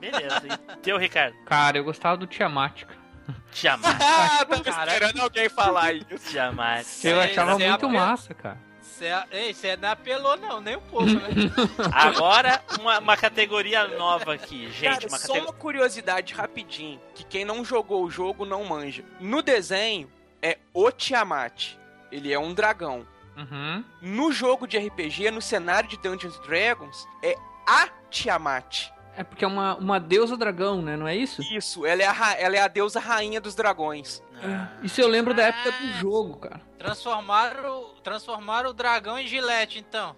Beleza. 0.00 0.42
E 0.46 0.76
teu, 0.82 0.96
Ricardo? 0.98 1.36
Cara, 1.44 1.78
eu 1.78 1.84
gostava 1.84 2.16
do 2.16 2.26
Tiamat. 2.26 2.84
cara. 2.84 2.98
Tiamat. 3.52 3.96
Ah, 4.00 4.44
tava 4.44 4.68
esperando 4.70 5.20
alguém 5.20 5.48
falar 5.48 5.92
isso. 5.94 6.30
Tiamat. 6.30 6.80
Eu 6.80 6.84
Sei, 6.84 7.12
achava 7.20 7.56
sei, 7.56 7.68
muito 7.68 7.86
a- 7.86 7.88
massa, 7.88 8.34
cara. 8.34 8.66
Cê, 8.80 9.06
ei, 9.30 9.52
você 9.52 9.76
não 9.76 9.90
apelou, 9.90 10.36
não, 10.38 10.58
nem 10.60 10.76
um 10.76 10.80
pouco, 10.80 11.04
né? 11.06 11.20
Agora, 11.92 12.62
uma, 12.80 12.98
uma 12.98 13.16
categoria 13.16 13.86
nova 13.88 14.32
aqui, 14.34 14.70
gente. 14.70 14.94
Cara, 15.00 15.08
uma 15.08 15.18
só 15.18 15.34
uma 15.34 15.52
curiosidade 15.52 16.32
rapidinho, 16.32 16.98
que 17.14 17.22
quem 17.24 17.44
não 17.44 17.62
jogou 17.62 18.04
o 18.04 18.10
jogo 18.10 18.46
não 18.46 18.64
manja. 18.64 19.04
No 19.20 19.42
desenho, 19.42 20.10
é 20.40 20.58
o 20.72 20.90
Tiamat. 20.90 21.74
Ele 22.10 22.32
é 22.32 22.38
um 22.38 22.54
dragão. 22.54 23.06
Uhum. 23.36 23.84
No 24.00 24.32
jogo 24.32 24.66
de 24.66 24.78
RPG, 24.78 25.30
no 25.30 25.42
cenário 25.42 25.88
de 25.90 25.98
Dungeons 25.98 26.38
and 26.38 26.42
Dragons, 26.46 27.06
é 27.22 27.34
a 27.68 27.88
Tiamat. 28.08 28.90
É 29.16 29.24
porque 29.24 29.44
é 29.44 29.48
uma, 29.48 29.76
uma 29.76 29.98
deusa 29.98 30.36
dragão, 30.36 30.82
né? 30.82 30.96
Não 30.96 31.08
é 31.08 31.16
isso? 31.16 31.40
Isso, 31.42 31.86
ela 31.86 32.02
é 32.02 32.06
a, 32.06 32.12
ra- 32.12 32.34
ela 32.34 32.54
é 32.56 32.60
a 32.60 32.68
deusa 32.68 33.00
rainha 33.00 33.40
dos 33.40 33.54
dragões. 33.54 34.22
É. 34.42 34.84
Isso 34.84 35.00
eu 35.00 35.08
lembro 35.08 35.32
da 35.32 35.44
época 35.44 35.72
do 35.72 35.92
jogo, 35.94 36.36
cara. 36.36 36.60
Transformaram, 36.78 37.94
transformaram 38.04 38.70
o 38.70 38.74
dragão 38.74 39.18
em 39.18 39.26
gilete, 39.26 39.78
então. 39.78 40.14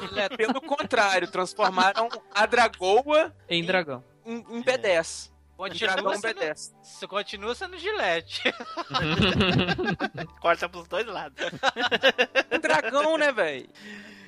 Gilete. 0.00 0.36
Pelo 0.38 0.60
contrário, 0.62 1.30
transformaram 1.30 2.08
a 2.34 2.46
dragoa 2.46 3.34
Em 3.48 3.62
dragão. 3.64 4.02
em, 4.24 4.38
em 4.50 4.62
B10. 4.64 5.30
Continua 5.56 5.92
dragão 5.92 6.14
sendo, 6.18 6.40
B10. 6.40 6.72
isso 6.82 7.06
continua 7.08 7.54
sendo 7.54 7.76
gilete. 7.76 8.42
Corta 10.40 10.68
pros 10.68 10.88
dois 10.88 11.06
lados. 11.06 11.36
Um 12.50 12.58
dragão, 12.58 13.18
né, 13.18 13.30
velho? 13.30 13.68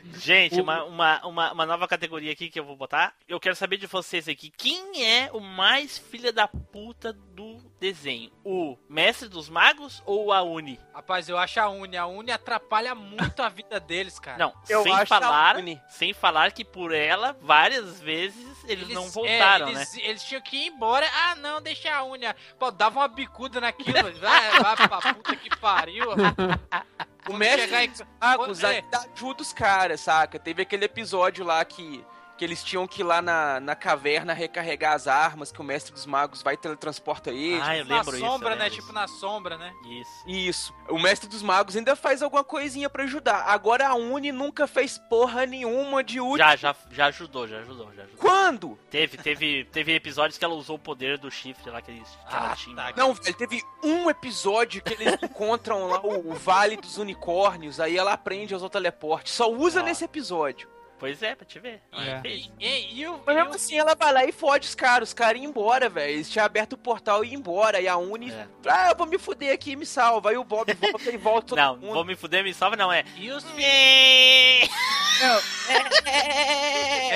Gente, 0.05 0.61
uma, 0.61 0.85
uma, 0.85 1.27
uma, 1.27 1.53
uma 1.53 1.67
nova 1.67 1.87
categoria 1.87 2.33
aqui 2.33 2.51
que 2.51 2.59
eu 2.59 2.65
vou 2.65 2.77
botar. 2.77 3.15
Eu 3.29 3.39
quero 3.39 3.55
saber 3.55 3.77
de 3.77 3.87
vocês 3.87 4.29
aqui. 4.29 4.53
Quem 4.57 5.05
é 5.05 5.31
o 5.33 5.41
mais 5.41 5.99
filha 5.99 6.33
da 6.33 6.49
puta 6.49 7.13
do 7.13 7.59
desenho? 7.79 8.31
O 8.45 8.77
Mestre 8.89 9.29
dos 9.29 9.49
Magos 9.49 10.03
ou 10.05 10.33
a 10.33 10.43
Uni? 10.43 10.79
Rapaz, 10.95 11.29
eu 11.29 11.39
acho 11.39 11.61
a 11.61 11.69
Uni. 11.69 11.97
A 11.97 12.07
Uni 12.07 12.31
atrapalha 12.31 12.95
muito 12.95 13.43
a 13.43 13.49
vida 13.49 13.79
deles, 13.79 14.19
cara. 14.19 14.39
Não, 14.39 14.53
Eu 14.69 14.83
sem 14.83 14.93
acho 14.93 15.07
falar, 15.07 15.57
a 15.57 15.59
Uni. 15.59 15.81
sem 15.89 16.13
falar 16.13 16.53
que 16.53 16.65
por 16.65 16.93
ela, 16.93 17.37
várias 17.41 18.01
vezes 18.01 18.65
eles, 18.65 18.89
não 18.89 19.07
é, 19.07 19.09
voltaram, 19.09 19.69
eles, 19.69 19.95
né? 19.95 20.03
Eles 20.03 20.25
tinham 20.25 20.43
que 20.43 20.57
ir 20.57 20.67
embora. 20.69 21.09
Ah, 21.15 21.35
não, 21.37 21.61
deixa 21.61 21.95
a 21.95 22.05
unha. 22.05 22.35
Pô, 22.59 22.71
dava 22.71 23.01
uma 23.01 23.09
bicuda 23.09 23.61
naquilo. 23.61 23.93
vai, 24.19 24.61
vai 24.61 24.77
pra 24.77 25.15
puta 25.15 25.37
que 25.37 25.57
pariu. 25.59 26.07
O 27.29 27.35
mestre 27.35 27.63
chegar 27.63 27.85
em- 27.85 27.91
dos 27.91 28.03
magos 28.21 28.65
é. 28.65 28.83
ajuda 29.15 29.43
os 29.43 29.53
caras, 29.53 30.01
saca? 30.01 30.39
Teve 30.39 30.63
aquele 30.63 30.85
episódio 30.85 31.45
lá 31.45 31.65
que, 31.65 32.05
que 32.43 32.47
eles 32.47 32.65
tinham 32.65 32.89
que 32.89 33.03
ir 33.03 33.05
lá 33.05 33.23
na, 33.23 33.61
na 33.61 33.77
caverna 33.77 34.33
recarregar 34.33 34.95
as 34.95 35.07
armas, 35.07 35.53
que 35.53 35.61
o 35.61 35.65
mestre 35.65 35.93
dos 35.93 36.05
magos 36.07 36.43
vai 36.43 36.55
e 36.55 36.57
teletransporta 36.57 37.31
eles. 37.31 37.63
Ah, 37.63 37.77
eu 37.77 37.85
na 37.85 37.99
lembro 37.99 38.17
isso. 38.17 38.27
sombra, 38.27 38.49
eu 38.51 38.57
né? 38.57 38.65
lembro 38.65 38.81
Tipo 38.81 38.93
na 38.93 39.07
sombra, 39.07 39.57
né? 39.57 39.73
isso. 39.89 40.11
Isso. 40.27 40.53
Isso. 40.53 40.75
O 40.89 40.99
mestre 40.99 41.29
dos 41.29 41.41
magos 41.41 41.77
ainda 41.77 41.95
faz 41.95 42.21
alguma 42.21 42.43
coisinha 42.43 42.91
pra 42.91 43.05
ajudar. 43.05 43.45
Agora 43.47 43.87
a 43.89 43.95
Uni 43.95 44.33
nunca 44.33 44.67
fez 44.67 44.99
porra 44.99 45.47
nenhuma 45.47 46.03
de 46.03 46.21
útil. 46.21 46.39
Já, 46.39 46.57
já, 46.57 46.75
já 46.91 47.07
ajudou, 47.07 47.47
já 47.47 47.59
ajudou, 47.59 47.93
já 47.95 48.03
ajudou. 48.03 48.19
Quando? 48.19 48.77
Teve, 48.91 49.17
teve, 49.19 49.65
teve 49.67 49.95
episódios 49.95 50.37
que 50.37 50.45
ela 50.45 50.55
usou 50.55 50.75
o 50.75 50.81
poder 50.81 51.19
do 51.19 51.31
chifre 51.31 51.71
lá 51.71 51.81
que, 51.81 51.93
eles, 51.93 52.09
que 52.29 52.35
ela 52.35 52.51
Ah, 52.51 52.57
tinha. 52.57 52.75
tá. 52.75 52.93
Não, 52.97 53.15
velho, 53.15 53.37
teve 53.37 53.63
um 53.85 54.11
episódio 54.11 54.83
que 54.83 54.95
eles 54.95 55.17
encontram 55.23 55.87
lá 55.87 56.01
o, 56.01 56.33
o 56.33 56.35
Vale 56.35 56.77
dos 56.77 56.99
Unicórnios, 56.99 57.79
aí 57.79 57.97
ela 57.97 58.13
aprende 58.15 58.53
a 58.53 58.57
usar 58.57 58.67
o 58.67 58.71
teleporte. 58.71 59.31
Só 59.31 59.49
usa 59.49 59.79
Ah. 59.79 59.85
nesse 59.85 60.05
episódio. 60.05 60.69
Pois 61.03 61.21
é, 61.21 61.35
pra 61.35 61.45
te 61.45 61.59
ver. 61.59 61.83
É. 61.93 62.21
E, 62.25 62.49
e, 62.61 63.01
e 63.01 63.09
o, 63.09 63.21
Mas 63.27 63.35
mesmo 63.35 63.55
assim, 63.57 63.77
ela 63.77 63.97
vai 63.97 64.13
lá 64.13 64.25
e 64.25 64.31
fode 64.31 64.69
os 64.69 64.75
caras. 64.77 65.09
Os 65.09 65.13
caras 65.13 65.43
iam 65.43 65.51
embora, 65.51 65.89
velho. 65.89 66.13
Eles 66.13 66.31
tinham 66.31 66.47
aberto 66.47 66.75
o 66.75 66.79
portal 66.79 67.25
e 67.25 67.31
ia 67.31 67.35
embora. 67.35 67.81
E 67.81 67.89
a 67.89 67.97
Uni. 67.97 68.31
É. 68.31 68.47
Ah, 68.69 68.91
eu 68.91 68.97
vou 68.97 69.09
me 69.09 69.19
fuder 69.19 69.53
aqui 69.53 69.73
e 69.73 69.77
me 69.77 69.85
salva. 69.85 70.31
Aí 70.31 70.37
o 70.37 70.45
Bob 70.45 70.73
volta 70.73 71.11
e 71.11 71.17
volta 71.17 71.57
Não, 71.57 71.77
mundo. 71.77 71.93
vou 71.93 72.05
me 72.05 72.15
fuder, 72.15 72.45
me 72.45 72.55
salva, 72.55 72.77
não 72.77 72.93
é. 72.93 73.05
e 73.17 73.33
os 73.33 73.43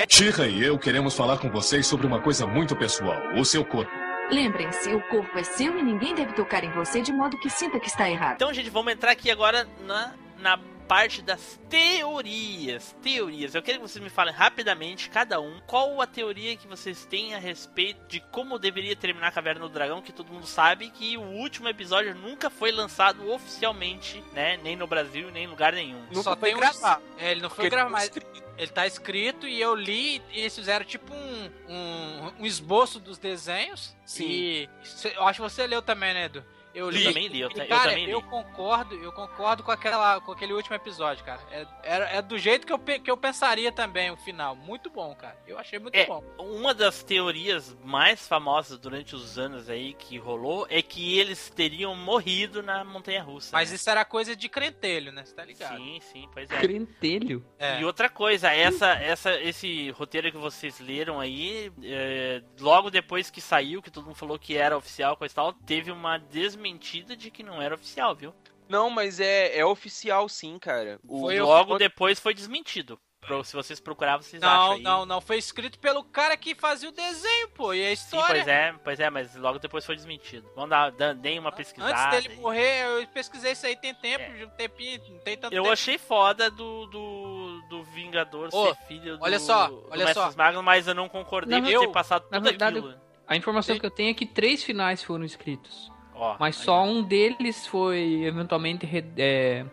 Tira 0.09 0.47
e 0.49 0.65
eu 0.65 0.77
queremos 0.77 1.15
falar 1.15 1.37
com 1.37 1.49
vocês 1.49 1.87
sobre 1.87 2.05
uma 2.05 2.19
coisa 2.19 2.45
muito 2.45 2.75
pessoal: 2.75 3.15
o 3.37 3.45
seu 3.45 3.63
corpo. 3.63 3.89
Lembrem-se, 4.29 4.93
o 4.93 5.01
corpo 5.07 5.39
é 5.39 5.43
seu 5.45 5.79
e 5.79 5.81
ninguém 5.81 6.13
deve 6.13 6.33
tocar 6.33 6.61
em 6.61 6.71
você 6.71 6.99
de 7.01 7.13
modo 7.13 7.39
que 7.39 7.49
sinta 7.49 7.79
que 7.79 7.87
está 7.87 8.09
errado. 8.09 8.35
Então, 8.35 8.53
gente, 8.53 8.69
vamos 8.69 8.91
entrar 8.91 9.11
aqui 9.11 9.31
agora 9.31 9.65
na, 9.85 10.13
na 10.39 10.59
parte 10.87 11.21
das 11.21 11.59
teorias. 11.69 12.95
Teorias. 13.01 13.53
Eu 13.53 13.61
quero 13.61 13.79
que 13.79 13.87
vocês 13.87 14.03
me 14.03 14.09
falem 14.09 14.33
rapidamente, 14.33 15.09
cada 15.09 15.39
um, 15.39 15.59
qual 15.67 16.01
a 16.01 16.07
teoria 16.07 16.55
que 16.55 16.67
vocês 16.67 17.05
têm 17.05 17.35
a 17.35 17.39
respeito 17.39 17.99
de 18.07 18.19
como 18.31 18.57
deveria 18.57 18.95
terminar 18.95 19.27
a 19.27 19.31
Caverna 19.31 19.61
do 19.61 19.69
Dragão, 19.69 20.01
que 20.01 20.11
todo 20.13 20.31
mundo 20.31 20.47
sabe 20.47 20.89
que 20.89 21.17
o 21.17 21.21
último 21.21 21.67
episódio 21.67 22.15
nunca 22.15 22.49
foi 22.49 22.71
lançado 22.71 23.29
oficialmente, 23.31 24.23
né? 24.33 24.57
Nem 24.63 24.75
no 24.75 24.87
Brasil, 24.87 25.29
nem 25.31 25.43
em 25.43 25.47
lugar 25.47 25.73
nenhum. 25.73 26.01
Nunca 26.07 26.23
Só 26.23 26.35
foi 26.37 26.49
tem 26.49 26.55
um- 26.55 26.59
gravado. 26.59 27.03
É, 27.17 27.31
ele 27.31 27.41
não 27.41 27.49
foi 27.49 27.69
gravado, 27.69 28.21
ele 28.57 28.71
tá 28.71 28.87
escrito 28.87 29.47
e 29.47 29.59
eu 29.61 29.75
li 29.75 30.21
e 30.31 30.39
eles 30.39 30.55
fizeram 30.55 30.85
tipo 30.85 31.13
um, 31.13 31.51
um, 31.69 32.33
um 32.39 32.45
esboço 32.45 32.99
dos 32.99 33.17
desenhos. 33.17 33.95
Sim. 34.05 34.25
E 34.25 34.69
eu 35.15 35.27
acho 35.27 35.41
que 35.43 35.49
você 35.49 35.67
leu 35.67 35.81
também, 35.81 36.13
né, 36.13 36.25
Edu? 36.25 36.43
Eu 36.77 36.89
li. 36.89 37.03
também 37.03 37.27
li, 37.27 37.39
eu, 37.41 37.49
E, 37.49 37.53
ta- 37.53 37.63
eu 37.63 37.67
cara, 37.69 37.89
também 37.89 38.05
li. 38.05 38.11
eu 38.11 38.21
concordo, 38.21 38.95
eu 38.95 39.11
concordo 39.11 39.63
com 39.63 39.71
aquela, 39.71 40.21
com 40.21 40.31
aquele 40.31 40.53
último 40.53 40.75
episódio, 40.75 41.25
cara. 41.25 41.41
É, 41.51 41.61
é, 41.83 42.17
é 42.17 42.21
do 42.21 42.37
jeito 42.37 42.67
que 42.67 42.71
eu, 42.73 42.77
que 42.79 43.09
eu 43.09 43.17
pensaria 43.17 43.71
também 43.71 44.11
o 44.11 44.17
final. 44.17 44.55
Muito 44.55 44.89
bom, 44.89 45.15
cara. 45.15 45.35
Eu 45.47 45.57
achei 45.57 45.79
muito 45.79 45.95
É, 45.95 46.05
bom. 46.05 46.23
uma 46.37 46.73
das 46.73 47.01
teorias 47.01 47.75
mais 47.83 48.27
famosas 48.27 48.77
durante 48.77 49.15
os 49.15 49.39
anos 49.39 49.69
aí 49.69 49.93
que 49.93 50.17
rolou 50.19 50.67
é 50.69 50.81
que 50.81 51.17
eles 51.17 51.49
teriam 51.49 51.95
morrido 51.95 52.61
na 52.61 52.83
montanha 52.83 53.23
russa. 53.23 53.49
Mas 53.51 53.69
né? 53.71 53.75
isso 53.75 53.89
era 53.89 54.05
coisa 54.05 54.35
de 54.35 54.47
crentelho, 54.47 55.11
né? 55.11 55.25
Você 55.25 55.33
tá 55.33 55.43
ligado? 55.43 55.77
Sim, 55.77 55.99
sim, 56.01 56.29
pois 56.31 56.49
é. 56.51 56.59
Crentelho. 56.59 57.43
É. 57.57 57.81
E 57.81 57.85
outra 57.85 58.07
coisa, 58.07 58.51
essa, 58.51 58.91
essa, 58.93 59.33
esse 59.41 59.89
roteiro 59.91 60.31
que 60.31 60.37
vocês 60.37 60.79
leram 60.79 61.19
aí, 61.19 61.71
é, 61.83 62.43
logo 62.59 62.91
depois 62.91 63.31
que 63.31 63.41
saiu, 63.41 63.81
que 63.81 63.89
todo 63.89 64.05
mundo 64.05 64.15
falou 64.15 64.37
que 64.37 64.55
era 64.55 64.77
oficial, 64.77 65.17
coisa 65.17 65.33
e 65.33 65.35
tal, 65.35 65.53
teve 65.53 65.91
uma 65.91 66.17
desmentida 66.19 66.66
de 66.75 67.31
que 67.31 67.43
não 67.43 67.61
era 67.61 67.75
oficial, 67.75 68.15
viu? 68.15 68.33
Não, 68.67 68.89
mas 68.89 69.19
é, 69.19 69.57
é 69.57 69.63
oficial 69.65 70.27
sim, 70.27 70.57
cara. 70.59 70.99
O, 71.07 71.21
Foi 71.21 71.39
logo 71.39 71.75
eu- 71.75 71.77
depois 71.77 72.19
foi 72.19 72.33
desmentido. 72.33 72.99
Se 73.43 73.53
vocês 73.57 73.77
procurarem, 73.81 74.21
vocês 74.21 74.41
acham 74.41 74.57
Não, 74.67 74.71
aí. 74.73 74.81
não, 74.81 75.05
não. 75.05 75.19
Foi 75.19 75.37
escrito 75.37 75.77
pelo 75.79 76.01
cara 76.01 76.37
que 76.37 76.55
fazia 76.55 76.87
o 76.87 76.93
desenho, 76.93 77.49
pô. 77.49 77.73
E 77.73 77.83
a 77.85 77.87
Sim, 77.87 77.93
história. 77.93 78.35
pois 78.35 78.47
é, 78.47 78.75
pois 78.85 78.99
é, 79.01 79.09
mas 79.09 79.35
logo 79.35 79.59
depois 79.59 79.85
foi 79.85 79.97
desmentido. 79.97 80.49
Vamos 80.55 80.69
dar, 80.69 81.13
deem 81.13 81.37
uma 81.37 81.51
pesquisada. 81.51 81.93
Antes 82.15 82.23
dele 82.29 82.39
morrer, 82.39 82.85
eu 83.01 83.05
pesquisei 83.07 83.51
isso 83.51 83.65
aí 83.65 83.75
tem 83.75 83.93
tempo, 83.93 84.23
É. 84.23 84.45
um 84.45 84.49
tempinho, 84.51 85.01
não 85.09 85.19
tem 85.19 85.35
tanto 85.37 85.53
Eu 85.53 85.63
tempo. 85.63 85.73
achei 85.73 85.97
foda 85.97 86.49
do, 86.49 86.85
do, 86.85 87.61
do 87.69 87.83
Vingador 87.83 88.47
Ô, 88.53 88.67
ser 88.67 88.75
filho 88.87 89.17
do, 89.17 89.23
olha 89.23 89.39
só, 89.39 89.67
do 89.67 89.85
olha 89.91 90.05
Mestre 90.05 90.23
só. 90.31 90.37
Magos, 90.37 90.63
mas 90.63 90.87
eu 90.87 90.95
não 90.95 91.09
concordei 91.09 91.61
por 91.61 91.69
eu- 91.69 91.81
ter 91.81 91.91
passado 91.91 92.23
na 92.31 92.37
tudo 92.37 92.43
verdade, 92.49 92.77
aquilo. 92.79 92.95
A 93.27 93.35
informação 93.35 93.75
Sim. 93.75 93.81
que 93.81 93.85
eu 93.85 93.91
tenho 93.91 94.11
é 94.11 94.13
que 94.13 94.25
três 94.25 94.63
finais 94.63 95.03
foram 95.03 95.25
escritos. 95.25 95.91
Ó, 96.17 96.35
Mas 96.39 96.57
aí, 96.57 96.63
só 96.65 96.83
um 96.83 97.03
deles 97.03 97.65
foi 97.67 98.23
eventualmente 98.23 98.87
é, 99.17 99.65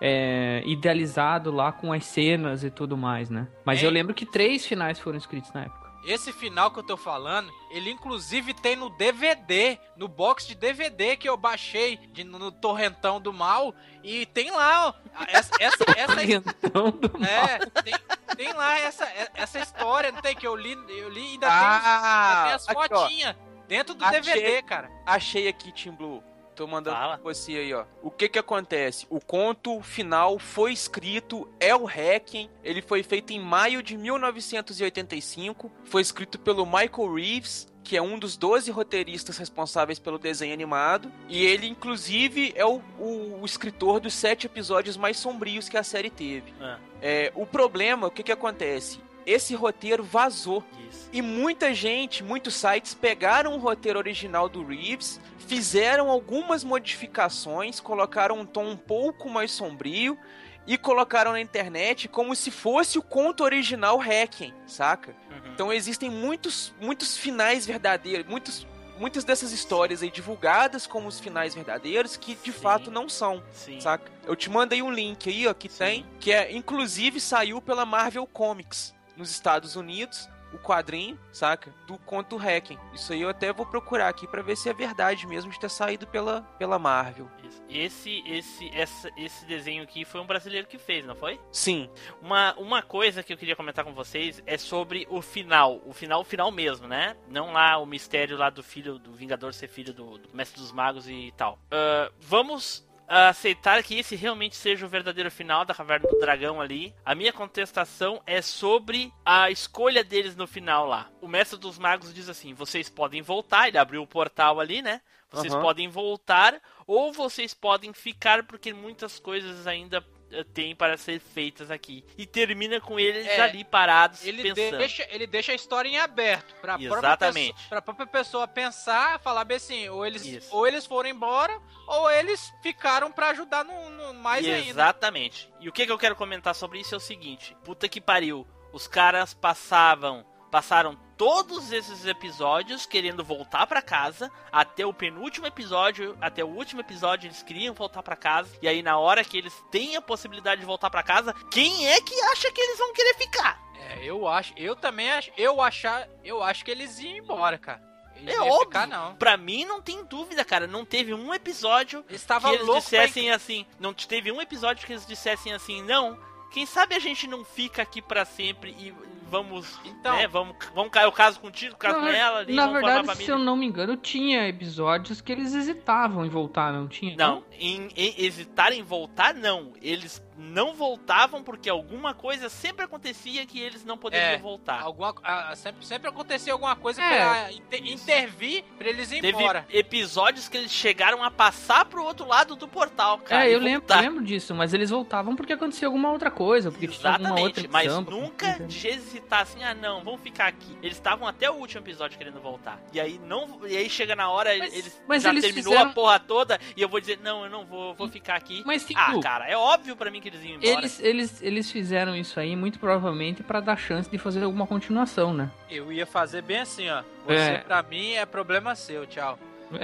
é, 0.00 0.62
idealizado 0.64 1.50
lá 1.50 1.72
com 1.72 1.92
as 1.92 2.04
cenas 2.06 2.64
e 2.64 2.70
tudo 2.70 2.96
mais, 2.96 3.28
né? 3.28 3.48
Mas 3.64 3.82
É. 3.82 3.86
eu 3.86 3.90
lembro 3.90 4.14
que 4.14 4.24
três 4.24 4.64
finais 4.66 4.98
foram 4.98 5.18
escritos 5.18 5.52
na 5.52 5.62
época. 5.64 5.80
esse 6.02 6.32
final 6.32 6.70
que 6.70 6.78
eu 6.78 6.82
tô 6.82 6.96
falando, 6.96 7.52
ele 7.70 7.90
inclusive 7.90 8.54
tem 8.54 8.74
no 8.74 8.88
DVD, 8.88 9.78
no 9.98 10.08
box 10.08 10.46
de 10.48 10.54
DVD 10.54 11.14
que 11.14 11.28
eu 11.28 11.36
baixei 11.36 11.98
de- 11.98 12.24
no 12.24 12.50
torrentão 12.50 13.20
do 13.20 13.34
mal, 13.34 13.74
e 14.02 14.24
tem 14.24 14.50
lá 14.50 14.88
ó, 14.88 14.94
essa, 15.28 15.50
essa, 15.60 15.84
essa 15.94 16.14
Torrentão 16.14 16.90
do 16.90 17.22
é, 17.22 17.58
tem, 17.82 17.94
tem 18.34 18.52
lá 18.54 18.78
essa, 18.78 19.06
essa 19.34 19.58
história, 19.58 20.10
não 20.10 20.22
tem 20.22 20.34
que 20.34 20.46
eu 20.46 20.56
li, 20.56 20.72
eu 20.88 21.10
li 21.10 21.20
e 21.20 21.32
ainda 21.32 21.46
tem, 21.48 21.58
os- 21.58 21.84
Ah, 21.84 22.28
ainda 22.30 22.44
tem 22.44 22.52
as 22.54 22.66
fotinhas 22.66 23.36
dentro 23.70 23.94
do 23.94 24.04
Achei- 24.04 24.20
DVD, 24.20 24.62
cara. 24.62 24.90
Achei 25.06 25.48
aqui, 25.48 25.72
Tim 25.72 25.92
Blue. 25.92 26.22
Tô 26.56 26.66
mandando 26.66 26.96
pra 26.96 27.16
você 27.22 27.52
aí, 27.56 27.72
ó. 27.72 27.86
O 28.02 28.10
que 28.10 28.28
que 28.28 28.38
acontece? 28.38 29.06
O 29.08 29.18
conto 29.18 29.80
final 29.80 30.38
foi 30.38 30.72
escrito, 30.74 31.48
é 31.58 31.74
o 31.74 31.86
Hacking. 31.86 32.50
Ele 32.62 32.82
foi 32.82 33.02
feito 33.02 33.32
em 33.32 33.40
maio 33.40 33.82
de 33.82 33.96
1985. 33.96 35.70
Foi 35.84 36.02
escrito 36.02 36.38
pelo 36.38 36.66
Michael 36.66 37.14
Reeves, 37.14 37.66
que 37.82 37.96
é 37.96 38.02
um 38.02 38.18
dos 38.18 38.36
12 38.36 38.70
roteiristas 38.70 39.38
responsáveis 39.38 39.98
pelo 39.98 40.18
desenho 40.18 40.52
animado. 40.52 41.10
E 41.28 41.46
ele, 41.46 41.66
inclusive, 41.66 42.52
é 42.54 42.64
o, 42.66 42.82
o- 42.98 43.38
o 43.40 43.44
escritor 43.46 43.98
dos 44.00 44.12
sete 44.12 44.46
episódios 44.46 44.96
mais 44.98 45.16
sombrios 45.16 45.68
que 45.68 45.76
a 45.78 45.82
série 45.82 46.10
teve. 46.10 46.52
Ah, 46.60 46.78
É, 47.00 47.32
o 47.34 47.46
problema, 47.46 48.06
o 48.08 48.10
que 48.10 48.22
que 48.22 48.32
acontece? 48.32 49.00
Esse 49.30 49.54
roteiro 49.54 50.02
vazou. 50.02 50.64
E 51.12 51.22
muita 51.22 51.72
gente, 51.72 52.24
muitos 52.24 52.56
sites 52.56 52.94
pegaram 52.94 53.54
o 53.54 53.58
roteiro 53.58 53.96
original 53.96 54.48
do 54.48 54.64
Reeves, 54.64 55.20
fizeram 55.38 56.10
algumas 56.10 56.64
modificações, 56.64 57.78
colocaram 57.78 58.40
um 58.40 58.44
tom 58.44 58.70
um 58.70 58.76
pouco 58.76 59.30
mais 59.30 59.52
sombrio 59.52 60.18
e 60.66 60.76
colocaram 60.76 61.30
na 61.30 61.40
internet 61.40 62.08
como 62.08 62.34
se 62.34 62.50
fosse 62.50 62.98
o 62.98 63.02
conto 63.02 63.44
original 63.44 64.00
Hacking, 64.00 64.52
saca? 64.66 65.14
Então 65.54 65.72
existem 65.72 66.10
muitos, 66.10 66.74
muitos 66.80 67.16
finais 67.16 67.64
verdadeiros, 67.64 68.26
muitos, 68.26 68.66
muitas 68.98 69.22
dessas 69.22 69.52
histórias 69.52 70.02
aí 70.02 70.10
divulgadas 70.10 70.88
como 70.88 71.06
os 71.06 71.20
finais 71.20 71.54
verdadeiros 71.54 72.16
que 72.16 72.34
de 72.34 72.50
fato 72.50 72.90
não 72.90 73.08
são, 73.08 73.40
saca? 73.78 74.10
Eu 74.26 74.34
te 74.34 74.50
mandei 74.50 74.82
um 74.82 74.90
link 74.90 75.28
aí, 75.28 75.46
ó, 75.46 75.54
que 75.54 75.68
tem, 75.68 76.04
que 76.18 76.32
é 76.32 76.50
inclusive 76.50 77.20
saiu 77.20 77.62
pela 77.62 77.86
Marvel 77.86 78.26
Comics 78.26 78.98
nos 79.20 79.30
Estados 79.30 79.76
Unidos, 79.76 80.28
o 80.52 80.58
quadrinho, 80.58 81.18
saca? 81.30 81.72
Do 81.86 81.96
conto 81.98 82.36
Hacking. 82.36 82.78
Isso 82.92 83.12
aí 83.12 83.20
eu 83.20 83.28
até 83.28 83.52
vou 83.52 83.66
procurar 83.66 84.08
aqui 84.08 84.26
pra 84.26 84.42
ver 84.42 84.56
se 84.56 84.68
é 84.68 84.72
verdade 84.72 85.26
mesmo 85.26 85.50
de 85.50 85.60
ter 85.60 85.70
saído 85.70 86.06
pela, 86.06 86.42
pela 86.58 86.78
Marvel. 86.78 87.30
Esse, 87.68 88.22
esse, 88.26 88.68
essa, 88.74 89.10
esse 89.16 89.44
desenho 89.44 89.82
aqui 89.82 90.04
foi 90.04 90.20
um 90.20 90.26
brasileiro 90.26 90.66
que 90.66 90.78
fez, 90.78 91.06
não 91.06 91.14
foi? 91.14 91.38
Sim. 91.52 91.88
Uma, 92.20 92.54
uma 92.54 92.82
coisa 92.82 93.22
que 93.22 93.32
eu 93.32 93.36
queria 93.36 93.54
comentar 93.54 93.84
com 93.84 93.92
vocês 93.92 94.42
é 94.46 94.58
sobre 94.58 95.06
o 95.08 95.22
final. 95.22 95.80
O 95.84 95.92
final, 95.92 96.20
o 96.22 96.24
final 96.24 96.50
mesmo, 96.50 96.88
né? 96.88 97.16
Não 97.28 97.52
lá 97.52 97.78
o 97.78 97.86
mistério 97.86 98.36
lá 98.36 98.50
do 98.50 98.62
filho, 98.62 98.98
do 98.98 99.12
Vingador 99.12 99.52
ser 99.52 99.68
filho 99.68 99.92
do, 99.92 100.18
do 100.18 100.34
Mestre 100.34 100.60
dos 100.60 100.72
Magos 100.72 101.08
e 101.08 101.32
tal. 101.36 101.58
Ah, 101.70 102.10
vamos 102.18 102.89
aceitar 103.10 103.82
que 103.82 103.98
esse 103.98 104.14
realmente 104.14 104.54
seja 104.54 104.86
o 104.86 104.88
verdadeiro 104.88 105.30
final 105.30 105.64
da 105.64 105.74
Caverna 105.74 106.08
do 106.08 106.18
Dragão 106.20 106.60
ali. 106.60 106.94
A 107.04 107.12
minha 107.14 107.32
contestação 107.32 108.22
é 108.24 108.40
sobre 108.40 109.12
a 109.24 109.50
escolha 109.50 110.04
deles 110.04 110.36
no 110.36 110.46
final 110.46 110.86
lá. 110.86 111.10
O 111.20 111.26
Mestre 111.26 111.58
dos 111.58 111.76
Magos 111.76 112.14
diz 112.14 112.28
assim: 112.28 112.54
vocês 112.54 112.88
podem 112.88 113.20
voltar, 113.20 113.66
ele 113.66 113.78
abriu 113.78 114.02
o 114.02 114.06
portal 114.06 114.60
ali, 114.60 114.80
né? 114.80 115.00
Vocês 115.28 115.52
Aham. 115.52 115.62
podem 115.62 115.88
voltar 115.88 116.60
ou 116.86 117.12
vocês 117.12 117.52
podem 117.52 117.92
ficar 117.92 118.44
porque 118.44 118.72
muitas 118.72 119.18
coisas 119.18 119.66
ainda 119.66 120.04
eh, 120.32 120.44
têm 120.54 120.74
para 120.74 120.96
ser 120.96 121.20
feitas 121.20 121.70
aqui. 121.70 122.04
E 122.16 122.26
termina 122.26 122.80
com 122.80 122.98
eles 122.98 123.26
É, 123.26 123.40
ali 123.40 123.64
parados 123.64 124.24
Ele 124.24 124.42
pensando. 124.42 124.78
deixa, 124.78 125.06
ele 125.10 125.26
deixa 125.26 125.52
a 125.52 125.54
história 125.54 125.88
em 125.88 125.98
aberto 125.98 126.54
própria, 126.60 126.86
Exatamente. 126.88 127.52
pessoa, 127.54 127.68
pra 127.68 127.82
própria 127.82 128.06
pessoa 128.06 128.48
pensar, 128.48 129.18
falar 129.20 129.44
bem 129.44 129.56
assim, 129.56 129.88
ou 129.88 130.06
eles, 130.06 130.24
Isso. 130.24 130.54
ou 130.54 130.66
eles 130.66 130.86
foram 130.86 131.08
embora, 131.10 131.60
ou 131.86 132.10
eles 132.10 132.52
ficaram 132.62 133.10
pra 133.12 133.30
ajudar 133.30 133.64
no, 133.64 133.90
no- 133.90 134.14
mais 134.14 134.46
ainda. 134.46 134.68
Exatamente. 134.68 135.48
E 135.60 135.68
o 135.68 135.72
que, 135.72 135.86
que 135.86 135.92
eu 135.92 135.98
quero 135.98 136.14
comentar 136.16 136.54
sobre 136.54 136.80
isso 136.80 136.94
é 136.94 136.98
o 136.98 137.00
seguinte: 137.00 137.56
puta 137.64 137.88
que 137.88 138.00
pariu. 138.00 138.46
Os 138.72 138.86
caras 138.86 139.34
passavam. 139.34 140.24
Passaram 140.50 140.98
todos 141.16 141.70
esses 141.70 142.06
episódios 142.06 142.86
querendo 142.86 143.22
voltar 143.22 143.66
pra 143.66 143.82
casa, 143.82 144.30
até 144.50 144.84
o 144.86 144.92
penúltimo 144.92 145.46
episódio, 145.46 146.16
até 146.20 146.42
o 146.42 146.48
último 146.48 146.80
episódio 146.80 147.28
eles 147.28 147.42
queriam 147.42 147.74
voltar 147.74 148.02
pra 148.02 148.16
casa, 148.16 148.50
e 148.62 148.66
aí 148.66 148.82
na 148.82 148.98
hora 148.98 149.22
que 149.22 149.36
eles 149.36 149.54
têm 149.70 149.96
a 149.96 150.02
possibilidade 150.02 150.60
de 150.62 150.66
voltar 150.66 150.90
pra 150.90 151.02
casa, 151.02 151.34
quem 151.50 151.86
é 151.86 152.00
que 152.00 152.18
acha 152.32 152.50
que 152.50 152.60
eles 152.60 152.78
vão 152.78 152.92
querer 152.92 153.14
ficar? 153.14 153.60
É, 153.78 154.04
eu 154.04 154.26
acho, 154.26 154.54
eu 154.56 154.74
também 154.74 155.10
acho, 155.10 155.30
eu 155.36 155.60
achar, 155.60 156.08
eu 156.24 156.42
acho 156.42 156.64
que 156.64 156.70
eles 156.70 156.98
iam 156.98 157.18
embora, 157.18 157.58
cara. 157.58 157.90
Eles 158.16 158.34
É 158.34 158.40
óbvio. 158.40 158.60
ficar, 158.60 158.86
não. 158.86 159.14
Pra 159.16 159.36
mim 159.36 159.64
não 159.64 159.80
tem 159.80 160.04
dúvida, 160.04 160.44
cara. 160.44 160.66
Não 160.66 160.84
teve 160.84 161.14
um 161.14 161.32
episódio 161.32 162.04
tava 162.26 162.48
que 162.50 162.56
eles 162.56 162.66
louco 162.66 162.88
pra 162.88 163.06
dissessem 163.06 163.30
assim. 163.30 163.66
Não 163.78 163.94
teve 163.94 164.30
um 164.30 164.42
episódio 164.42 164.86
que 164.86 164.92
eles 164.92 165.06
dissessem 165.06 165.52
assim, 165.52 165.82
não. 165.82 166.18
Quem 166.50 166.66
sabe 166.66 166.94
a 166.94 166.98
gente 166.98 167.26
não 167.26 167.44
fica 167.44 167.80
aqui 167.80 168.02
pra 168.02 168.24
sempre 168.24 168.72
e 168.78 168.92
vamos. 169.30 169.80
Então. 169.84 170.16
né, 170.16 170.26
vamos, 170.26 170.56
vamos 170.74 170.90
cair 170.90 171.06
o 171.06 171.12
caso 171.12 171.40
contigo, 171.40 171.74
o 171.74 171.78
caso 171.78 172.00
Na, 172.00 172.06
com 172.06 172.12
ela 172.12 172.38
ali, 172.40 172.54
na 172.54 172.66
verdade, 172.66 173.16
se 173.16 173.30
eu 173.30 173.38
não 173.38 173.56
me 173.56 173.66
engano, 173.66 173.96
tinha 173.96 174.48
episódios 174.48 175.20
que 175.20 175.32
eles 175.32 175.54
hesitavam 175.54 176.26
em 176.26 176.28
voltar, 176.28 176.72
não 176.72 176.88
tinha? 176.88 177.16
Não, 177.16 177.44
em, 177.58 177.88
em 177.96 178.14
hesitar 178.18 178.72
em 178.72 178.82
voltar, 178.82 179.32
não. 179.32 179.72
Eles 179.80 180.22
não 180.40 180.74
voltavam 180.74 181.42
porque 181.42 181.68
alguma 181.68 182.14
coisa 182.14 182.48
sempre 182.48 182.84
acontecia 182.84 183.44
que 183.46 183.60
eles 183.60 183.84
não 183.84 183.96
poderiam 183.98 184.30
É, 184.30 184.38
voltar. 184.38 184.80
Alguma, 184.82 185.14
ah, 185.22 185.54
sempre, 185.54 185.84
sempre 185.86 186.08
acontecia 186.08 186.52
alguma 186.52 186.74
coisa 186.74 187.00
É. 187.02 187.08
pra 187.18 187.52
inter- 187.52 187.86
intervir 187.86 188.64
pra 188.78 188.88
eles 188.88 189.10
irem 189.10 189.20
Teve 189.22 189.38
embora. 189.42 189.66
episódios 189.70 190.48
que 190.48 190.56
eles 190.56 190.70
chegaram 190.72 191.22
a 191.22 191.30
passar 191.30 191.84
pro 191.84 192.02
outro 192.04 192.26
lado 192.26 192.56
do 192.56 192.66
portal, 192.66 193.18
cara. 193.18 193.46
é, 193.46 193.54
eu 193.54 193.58
lembro, 193.60 193.86
lembro 194.00 194.24
disso, 194.24 194.54
mas 194.54 194.72
eles 194.74 194.90
voltavam 194.90 195.36
porque 195.36 195.52
acontecia 195.52 195.86
alguma 195.86 196.10
outra 196.10 196.30
coisa, 196.30 196.70
porque 196.70 196.88
tinha 196.88 197.12
alguma 197.12 197.30
outra 197.40 197.60
Exatamente, 197.62 197.68
mas 197.72 198.04
pra 198.04 198.14
nunca 198.16 198.58
de 198.66 198.88
hesitar 198.88 199.40
assim, 199.42 199.62
ah 199.62 199.74
não, 199.74 200.02
vamos 200.02 200.20
ficar 200.22 200.46
aqui. 200.46 200.76
Eles 200.82 200.96
estavam 200.96 201.26
até 201.28 201.50
o 201.50 201.54
último 201.54 201.82
episódio 201.82 202.16
querendo 202.16 202.40
voltar. 202.40 202.80
E 202.92 203.00
aí 203.00 203.18
não, 203.26 203.60
e 203.66 203.76
aí 203.76 203.90
chega 203.90 204.16
na 204.16 204.30
hora, 204.30 204.54
eles 204.54 205.00
mas 205.06 205.22
já 205.22 205.30
eles 205.30 205.44
terminou 205.44 205.72
fizeram- 205.72 205.90
a 205.90 205.94
porra 205.94 206.18
toda 206.18 206.58
e 206.76 206.80
eu 206.80 206.88
vou 206.88 207.00
dizer, 207.00 207.18
não, 207.22 207.44
eu 207.44 207.50
não 207.50 207.64
vou, 207.66 207.94
vou 207.94 208.08
ficar 208.08 208.36
aqui. 208.36 208.62
Mas, 208.64 208.84
ah, 208.94 209.06
Figu, 209.10 209.20
cara, 209.20 209.46
é 209.46 209.56
óbvio 209.56 209.94
pra 209.96 210.10
mim 210.10 210.20
que 210.20 210.29
eles 210.30 210.44
iam 210.44 210.54
embora. 210.56 210.78
Eles, 210.80 211.00
eles, 211.00 211.42
eles 211.42 211.70
fizeram 211.70 212.14
isso 212.16 212.38
aí 212.40 212.54
muito 212.56 212.78
provavelmente 212.78 213.42
pra 213.42 213.60
dar 213.60 213.76
chance 213.76 214.08
de 214.10 214.18
fazer 214.18 214.42
alguma 214.42 214.66
continuação, 214.66 215.32
né? 215.34 215.50
Eu 215.70 215.92
ia 215.92 216.06
fazer 216.06 216.42
bem 216.42 216.60
assim, 216.60 216.88
ó. 216.88 217.02
Você 217.26 217.34
É. 217.34 217.58
pra 217.58 217.82
mim 217.82 218.12
é 218.12 218.24
problema 218.26 218.74
seu, 218.74 219.06
tchau. 219.06 219.38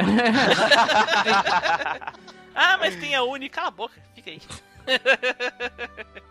ah, 2.54 2.76
mas 2.78 2.96
tem 2.96 3.14
a 3.14 3.22
Uni, 3.22 3.48
cala 3.48 3.68
a 3.68 3.70
boca, 3.70 4.00
fica 4.14 4.30
aí. 4.30 4.40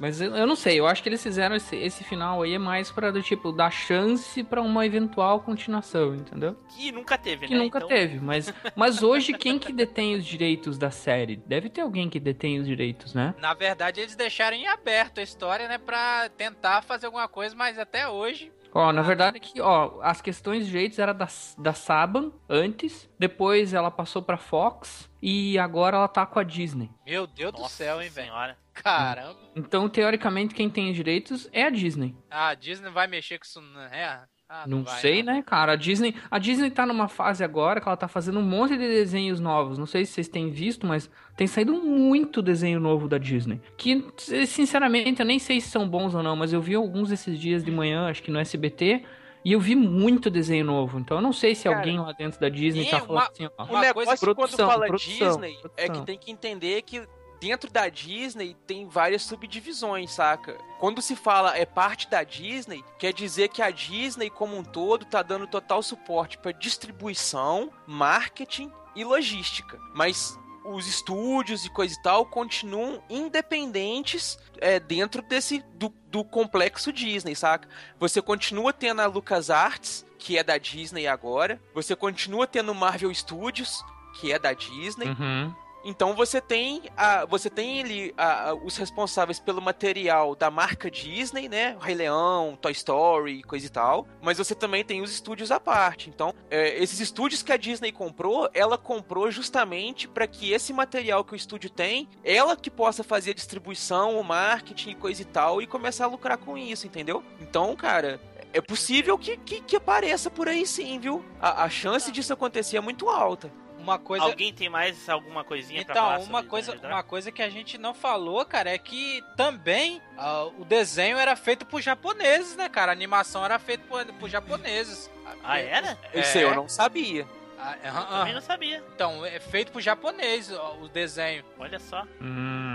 Mas 0.00 0.20
eu, 0.20 0.34
eu 0.36 0.46
não 0.46 0.56
sei, 0.56 0.78
eu 0.80 0.86
acho 0.86 1.02
que 1.02 1.08
eles 1.08 1.22
fizeram 1.22 1.54
esse, 1.56 1.76
esse 1.76 2.02
final 2.04 2.42
aí 2.42 2.54
é 2.54 2.58
mais 2.58 2.90
pra, 2.90 3.10
do 3.10 3.22
tipo, 3.22 3.52
dar 3.52 3.70
chance 3.70 4.42
pra 4.42 4.60
uma 4.60 4.84
eventual 4.84 5.40
continuação, 5.40 6.14
entendeu? 6.14 6.56
Que 6.76 6.90
nunca 6.92 7.16
teve, 7.18 7.46
Que 7.46 7.54
né? 7.54 7.60
nunca 7.60 7.78
Então, 7.78 7.88
teve, 7.88 8.18
mas, 8.20 8.52
mas 8.76 9.02
hoje 9.02 9.32
quem 9.32 9.58
que 9.58 9.72
detém 9.72 10.14
os 10.16 10.24
direitos 10.24 10.78
da 10.78 10.90
série? 10.90 11.36
Deve 11.36 11.68
ter 11.68 11.80
alguém 11.82 12.08
que 12.08 12.18
detém 12.20 12.58
os 12.58 12.66
direitos, 12.66 13.14
né? 13.14 13.34
Na 13.38 13.54
verdade, 13.54 14.00
eles 14.00 14.16
deixaram 14.16 14.56
em 14.56 14.66
aberto 14.66 15.18
a 15.20 15.22
história, 15.22 15.68
né? 15.68 15.78
Pra 15.78 16.28
tentar 16.36 16.82
fazer 16.82 17.06
alguma 17.06 17.28
coisa, 17.28 17.54
mas 17.54 17.78
até 17.78 18.08
hoje. 18.08 18.52
Ó, 18.72 18.92
na 18.92 19.02
verdade 19.02 19.36
é 19.38 19.40
que, 19.40 19.60
ó, 19.60 19.98
as 20.00 20.20
questões 20.20 20.64
de 20.64 20.70
direitos 20.70 20.98
era 21.00 21.12
da, 21.12 21.26
da 21.58 21.72
Saban 21.72 22.30
antes, 22.48 23.08
depois 23.18 23.74
ela 23.74 23.90
passou 23.90 24.22
pra 24.22 24.36
Fox 24.36 25.09
e 25.22 25.58
agora 25.58 25.96
ela 25.96 26.08
tá 26.08 26.24
com 26.24 26.38
a 26.38 26.42
Disney. 26.42 26.90
Meu 27.06 27.26
Deus 27.26 27.52
do 27.52 27.68
céu, 27.68 28.00
hein, 28.00 28.08
velho? 28.08 28.28
senhora. 28.28 28.56
Caramba. 28.72 29.36
Então, 29.54 29.88
teoricamente, 29.88 30.54
quem 30.54 30.70
tem 30.70 30.90
os 30.90 30.96
direitos 30.96 31.48
é 31.52 31.64
a 31.64 31.70
Disney. 31.70 32.14
Ah, 32.30 32.48
a 32.48 32.54
Disney 32.54 32.90
vai 32.90 33.06
mexer 33.06 33.38
com 33.38 33.44
isso, 33.44 33.60
não 33.60 33.80
é? 33.82 34.20
Ah, 34.52 34.64
não 34.66 34.82
vai, 34.82 35.00
sei, 35.00 35.22
né, 35.22 35.44
cara? 35.46 35.72
A 35.72 35.76
Disney, 35.76 36.12
a 36.28 36.36
Disney 36.36 36.70
tá 36.70 36.84
numa 36.84 37.06
fase 37.06 37.44
agora 37.44 37.80
que 37.80 37.86
ela 37.86 37.96
tá 37.96 38.08
fazendo 38.08 38.40
um 38.40 38.42
monte 38.42 38.70
de 38.70 38.78
desenhos 38.78 39.38
novos. 39.38 39.78
Não 39.78 39.86
sei 39.86 40.04
se 40.04 40.12
vocês 40.12 40.28
têm 40.28 40.50
visto, 40.50 40.86
mas 40.86 41.08
tem 41.36 41.46
saído 41.46 41.72
muito 41.74 42.42
desenho 42.42 42.80
novo 42.80 43.06
da 43.06 43.16
Disney. 43.16 43.60
Que, 43.76 44.04
sinceramente, 44.46 45.20
eu 45.20 45.26
nem 45.26 45.38
sei 45.38 45.60
se 45.60 45.68
são 45.68 45.88
bons 45.88 46.16
ou 46.16 46.22
não, 46.22 46.34
mas 46.34 46.52
eu 46.52 46.60
vi 46.60 46.74
alguns 46.74 47.12
esses 47.12 47.38
dias 47.38 47.62
de 47.62 47.70
manhã, 47.70 48.08
acho 48.08 48.22
que 48.22 48.30
no 48.30 48.40
SBT. 48.40 49.04
E 49.44 49.52
eu 49.52 49.60
vi 49.60 49.74
muito 49.74 50.28
desenho 50.30 50.64
novo, 50.64 50.98
então 50.98 51.16
eu 51.16 51.22
não 51.22 51.32
sei 51.32 51.54
se 51.54 51.64
Cara, 51.64 51.78
alguém 51.78 51.98
lá 51.98 52.12
dentro 52.12 52.38
da 52.40 52.48
Disney 52.48 52.84
tá 52.84 53.00
falando 53.00 53.10
uma- 53.10 53.28
assim, 53.28 53.48
ó. 53.56 53.64
o 53.64 53.80
negócio 53.80 54.18
quando 54.18 54.34
produção, 54.36 54.68
fala 54.68 54.86
produção, 54.86 55.28
Disney 55.28 55.52
é 55.76 55.84
produção. 55.86 55.94
que 56.00 56.06
tem 56.06 56.18
que 56.18 56.30
entender 56.30 56.82
que 56.82 57.08
dentro 57.40 57.70
da 57.70 57.88
Disney 57.88 58.54
tem 58.66 58.86
várias 58.86 59.22
subdivisões, 59.22 60.10
saca? 60.12 60.58
Quando 60.78 61.00
se 61.00 61.16
fala 61.16 61.56
é 61.56 61.64
parte 61.64 62.08
da 62.10 62.22
Disney, 62.22 62.84
quer 62.98 63.14
dizer 63.14 63.48
que 63.48 63.62
a 63.62 63.70
Disney 63.70 64.28
como 64.28 64.56
um 64.58 64.62
todo 64.62 65.06
tá 65.06 65.22
dando 65.22 65.46
total 65.46 65.82
suporte 65.82 66.36
para 66.36 66.52
distribuição, 66.52 67.70
marketing 67.86 68.70
e 68.94 69.04
logística. 69.04 69.78
Mas 69.94 70.38
os 70.74 70.86
estúdios 70.86 71.64
e 71.64 71.70
coisa 71.70 71.94
e 71.94 72.02
tal 72.02 72.24
continuam 72.26 73.02
independentes 73.08 74.38
é, 74.58 74.78
dentro 74.78 75.22
desse 75.22 75.64
do, 75.74 75.92
do 76.06 76.24
complexo 76.24 76.92
Disney, 76.92 77.34
saca? 77.34 77.68
Você 77.98 78.20
continua 78.22 78.72
tendo 78.72 79.00
a 79.00 79.06
LucasArts, 79.06 80.04
que 80.18 80.38
é 80.38 80.42
da 80.42 80.58
Disney 80.58 81.06
agora. 81.06 81.60
Você 81.74 81.96
continua 81.96 82.46
tendo 82.46 82.74
Marvel 82.74 83.12
Studios, 83.14 83.82
que 84.20 84.32
é 84.32 84.38
da 84.38 84.52
Disney. 84.52 85.08
Uhum. 85.08 85.54
Então 85.84 86.14
você 86.14 86.40
tem 86.40 86.82
a, 86.96 87.24
você 87.24 87.48
tem 87.48 87.80
ali 87.82 88.14
a- 88.16 88.50
a- 88.50 88.54
os 88.54 88.76
responsáveis 88.76 89.38
pelo 89.40 89.62
material 89.62 90.34
da 90.34 90.50
marca 90.50 90.90
Disney, 90.90 91.48
né? 91.48 91.76
Rei 91.80 91.94
Leão, 91.94 92.58
Toy 92.60 92.72
Story, 92.72 93.42
coisa 93.42 93.66
e 93.66 93.70
tal. 93.70 94.06
Mas 94.20 94.38
você 94.38 94.54
também 94.54 94.84
tem 94.84 95.00
os 95.00 95.10
estúdios 95.10 95.50
à 95.50 95.58
parte. 95.58 96.10
Então, 96.10 96.34
é, 96.50 96.82
esses 96.82 97.00
estúdios 97.00 97.42
que 97.42 97.52
a 97.52 97.56
Disney 97.56 97.92
comprou, 97.92 98.48
ela 98.52 98.76
comprou 98.76 99.30
justamente 99.30 100.06
para 100.06 100.26
que 100.26 100.52
esse 100.52 100.72
material 100.72 101.24
que 101.24 101.32
o 101.32 101.36
estúdio 101.36 101.70
tem, 101.70 102.08
ela 102.22 102.56
que 102.56 102.70
possa 102.70 103.02
fazer 103.02 103.30
a 103.30 103.34
distribuição, 103.34 104.18
o 104.20 104.24
marketing, 104.24 104.94
coisa 104.96 105.22
e 105.22 105.24
tal, 105.24 105.62
e 105.62 105.66
começar 105.66 106.04
a 106.04 106.08
lucrar 106.08 106.36
com 106.38 106.58
isso, 106.58 106.86
entendeu? 106.86 107.22
Então, 107.40 107.74
cara. 107.74 108.20
É 108.52 108.60
possível 108.60 109.16
que, 109.16 109.36
que, 109.36 109.60
que 109.60 109.76
apareça 109.76 110.28
por 110.28 110.48
aí 110.48 110.66
sim, 110.66 110.98
viu? 110.98 111.24
A, 111.40 111.62
a 111.62 111.70
chance 111.70 112.10
disso 112.10 112.32
acontecer 112.32 112.76
é 112.78 112.80
muito 112.80 113.08
alta. 113.08 113.48
Uma 113.90 113.98
coisa. 113.98 114.24
Alguém 114.24 114.52
tem 114.52 114.68
mais 114.68 115.08
alguma 115.08 115.42
coisinha 115.42 115.84
pra 115.84 115.92
Então, 115.92 116.04
falar 116.04 116.18
uma 116.18 116.24
sobre 116.24 116.48
coisa, 116.48 116.78
uma 116.86 117.02
coisa 117.02 117.32
que 117.32 117.42
a 117.42 117.48
gente 117.48 117.76
não 117.76 117.92
falou, 117.92 118.44
cara, 118.44 118.70
é 118.70 118.78
que 118.78 119.22
também 119.36 120.00
ah, 120.16 120.44
o 120.58 120.64
desenho 120.64 121.18
era 121.18 121.34
feito 121.34 121.66
por 121.66 121.80
japoneses, 121.80 122.56
né, 122.56 122.68
cara? 122.68 122.92
A 122.92 122.94
animação 122.94 123.44
era 123.44 123.58
feita 123.58 123.84
por, 123.88 124.04
por 124.14 124.28
japoneses. 124.28 125.10
Ah, 125.42 125.58
era? 125.58 125.98
Isso 126.14 126.38
aí 126.38 126.44
eu 126.44 126.54
não 126.54 126.68
sabia. 126.68 127.26
Ah, 127.58 127.76
é, 127.82 127.88
ah, 127.88 128.02
Também 128.02 128.32
ah. 128.32 128.34
não 128.34 128.40
sabia. 128.40 128.82
Então, 128.94 129.26
é 129.26 129.38
feito 129.38 129.70
por 129.70 129.82
japonês 129.82 130.50
ó, 130.50 130.78
o 130.80 130.88
desenho. 130.88 131.44
Olha 131.58 131.78
só. 131.78 132.04
Hum, 132.20 132.69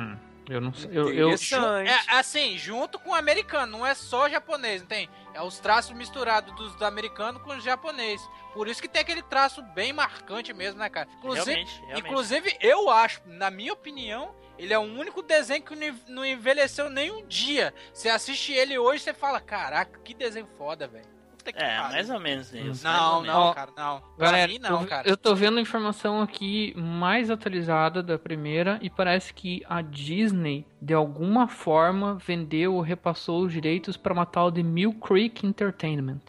eu 0.50 0.62
não 0.62 0.74
sei. 0.74 0.90
Eu, 0.92 1.12
eu, 1.14 1.38
Ju- 1.38 1.56
É 1.88 2.00
assim, 2.18 2.58
junto 2.58 2.98
com 3.00 3.12
o 3.12 3.14
americano, 3.16 3.72
não 3.80 3.86
é 3.86 3.94
só 3.94 4.30
japonês, 4.30 4.82
não 4.82 4.88
tem? 4.88 5.10
É 5.34 5.42
os 5.42 5.60
traços 5.60 5.92
misturados 5.96 6.56
dos 6.56 6.76
do 6.76 6.86
americano 6.86 7.40
com 7.40 7.50
os 7.56 7.64
japonês. 7.64 8.22
Por 8.54 8.68
isso 8.68 8.82
que 8.82 8.88
tem 8.88 9.02
aquele 9.02 9.22
traço 9.22 9.62
bem 9.62 9.92
marcante 9.92 10.54
mesmo, 10.54 10.80
né, 10.80 10.90
cara? 10.90 11.08
Inclusive, 11.18 11.46
Realmente, 11.52 11.80
realmente. 11.82 12.00
inclusive 12.08 12.58
eu 12.62 12.90
acho, 12.90 13.22
na 13.26 13.50
minha 13.52 13.74
opinião, 13.74 14.34
ele 14.58 14.74
é 14.74 14.80
o 14.80 14.82
único 14.84 15.22
desenho 15.22 15.62
que 15.62 15.76
não- 15.76 16.00
não 16.08 16.26
envelheceu 16.26 16.90
nem 16.90 17.12
um 17.12 17.26
dia. 17.28 17.74
Você 17.94 18.08
assiste 18.08 18.54
ele 18.54 18.78
hoje, 18.78 19.04
você 19.04 19.14
fala, 19.14 19.42
caraca, 19.42 20.00
que 20.00 20.14
desenho 20.14 20.48
foda, 20.58 20.88
velho. 20.88 21.15
Puta 21.46 21.54
que 21.54 21.64
É, 21.64 21.78
pariu. 21.78 21.92
mais 21.92 22.10
ou 22.10 22.20
menos 22.20 22.54
isso. 22.54 22.84
Não, 22.84 23.18
ou 23.18 23.24
não, 23.24 23.40
menos. 23.42 23.56
cara, 23.56 23.72
não. 23.78 24.02
Pra 24.18 24.26
Galera, 24.32 24.52
mim 24.52 24.60
não, 24.60 24.82
eu, 24.82 24.88
cara. 24.88 25.08
eu 25.08 25.16
tô 25.16 25.36
vendo 25.36 25.58
a 25.60 25.62
informação 25.62 26.22
aqui 26.22 26.74
mais 26.76 27.30
atualizada 27.30 28.02
da 28.02 28.18
primeira 28.18 28.80
e 28.82 28.90
parece 28.90 29.34
que 29.34 29.62
a 29.70 29.82
Disney, 29.82 30.66
de 30.82 30.94
alguma 30.94 31.48
forma, 31.48 32.16
vendeu 32.16 32.74
ou 32.74 32.82
repassou 32.82 33.44
os 33.44 33.54
direitos 33.54 33.96
para 33.96 34.12
uma 34.14 34.26
tal 34.26 34.50
de 34.50 34.64
Mill 34.64 34.94
Creek 34.94 35.46
Entertainment. 35.46 36.22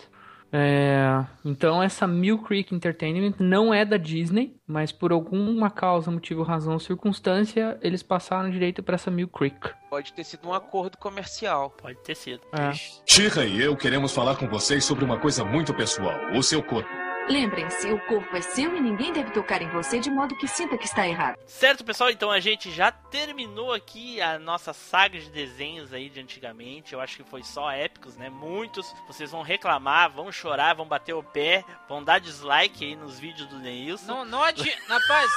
É, 0.53 1.25
então 1.45 1.83
essa 1.83 2.07
Mill 2.07 2.39
Creek 2.39 2.75
Entertainment 2.75 3.35
não 3.39 3.75
é 3.75 3.85
da 3.85 3.97
Disney, 3.97 4.57
mas 4.67 4.93
por 4.93 5.13
alguma 5.13 5.71
causa, 5.71 6.11
motivo, 6.11 6.43
razão 6.43 6.75
ou 6.75 6.81
circunstância, 6.81 7.79
eles 7.83 8.03
passaram 8.03 8.51
direito 8.51 8.83
para 8.83 8.95
essa 8.95 9.11
Mill 9.11 9.29
Creek. 9.29 9.71
Pode 9.91 10.13
ter 10.13 10.25
sido 10.25 10.49
um 10.49 10.55
acordo 10.55 10.97
comercial. 10.99 11.71
Pode 11.71 11.99
ter 12.03 12.15
sido. 12.15 12.41
É. 12.53 12.73
Shira 13.07 13.45
e 13.45 13.61
eu 13.61 13.77
queremos 13.77 14.13
falar 14.13 14.37
com 14.37 14.49
vocês 14.49 14.85
sobre 14.85 15.05
uma 15.05 15.19
coisa 15.19 15.45
muito 15.45 15.75
pessoal: 15.75 16.15
o 16.35 16.43
seu 16.43 16.63
corpo. 16.63 17.06
Lembrem-se, 17.29 17.91
o 17.93 17.99
corpo 18.07 18.37
é 18.37 18.41
seu 18.41 18.77
e 18.77 18.81
ninguém 18.81 19.13
deve 19.13 19.33
tocar 19.33 19.61
em 19.61 19.69
você 19.69 19.99
de 19.99 20.09
modo 20.09 20.37
que 20.37 20.47
sinta 20.47 20.79
que 20.79 20.85
está 20.85 21.09
errado. 21.09 21.37
Certo, 21.45 21.85
pessoal, 21.85 22.09
então 22.09 22.31
a 22.31 22.39
gente 22.39 22.71
já 22.71 22.93
terminou 22.93 23.73
aqui 23.73 24.21
a 24.21 24.39
nossa 24.39 24.73
saga 24.73 25.19
de 25.19 25.29
desenhos 25.29 25.93
aí 25.93 26.09
de 26.09 26.21
antigamente. 26.21 26.93
Eu 26.93 27.01
acho 27.01 27.17
que 27.17 27.25
foi 27.25 27.43
só 27.43 27.69
épicos, 27.73 28.17
né? 28.17 28.31
Muitos. 28.31 28.95
Vocês 29.09 29.33
vão 29.33 29.43
reclamar, 29.43 30.09
vão 30.11 30.31
chorar, 30.31 30.75
vão 30.75 30.87
bater 30.87 31.15
o 31.15 31.23
pé, 31.23 31.65
vão 31.89 32.03
dar 32.03 32.21
dislike 32.21 32.85
aí 32.85 32.95
nos 32.95 33.19
vídeos 33.19 33.49
do 33.49 33.59
Neilson. 33.59 34.07
Não, 34.07 34.25
não 34.25 34.43
adianta. 34.45 34.77
Rapaz, 34.87 35.31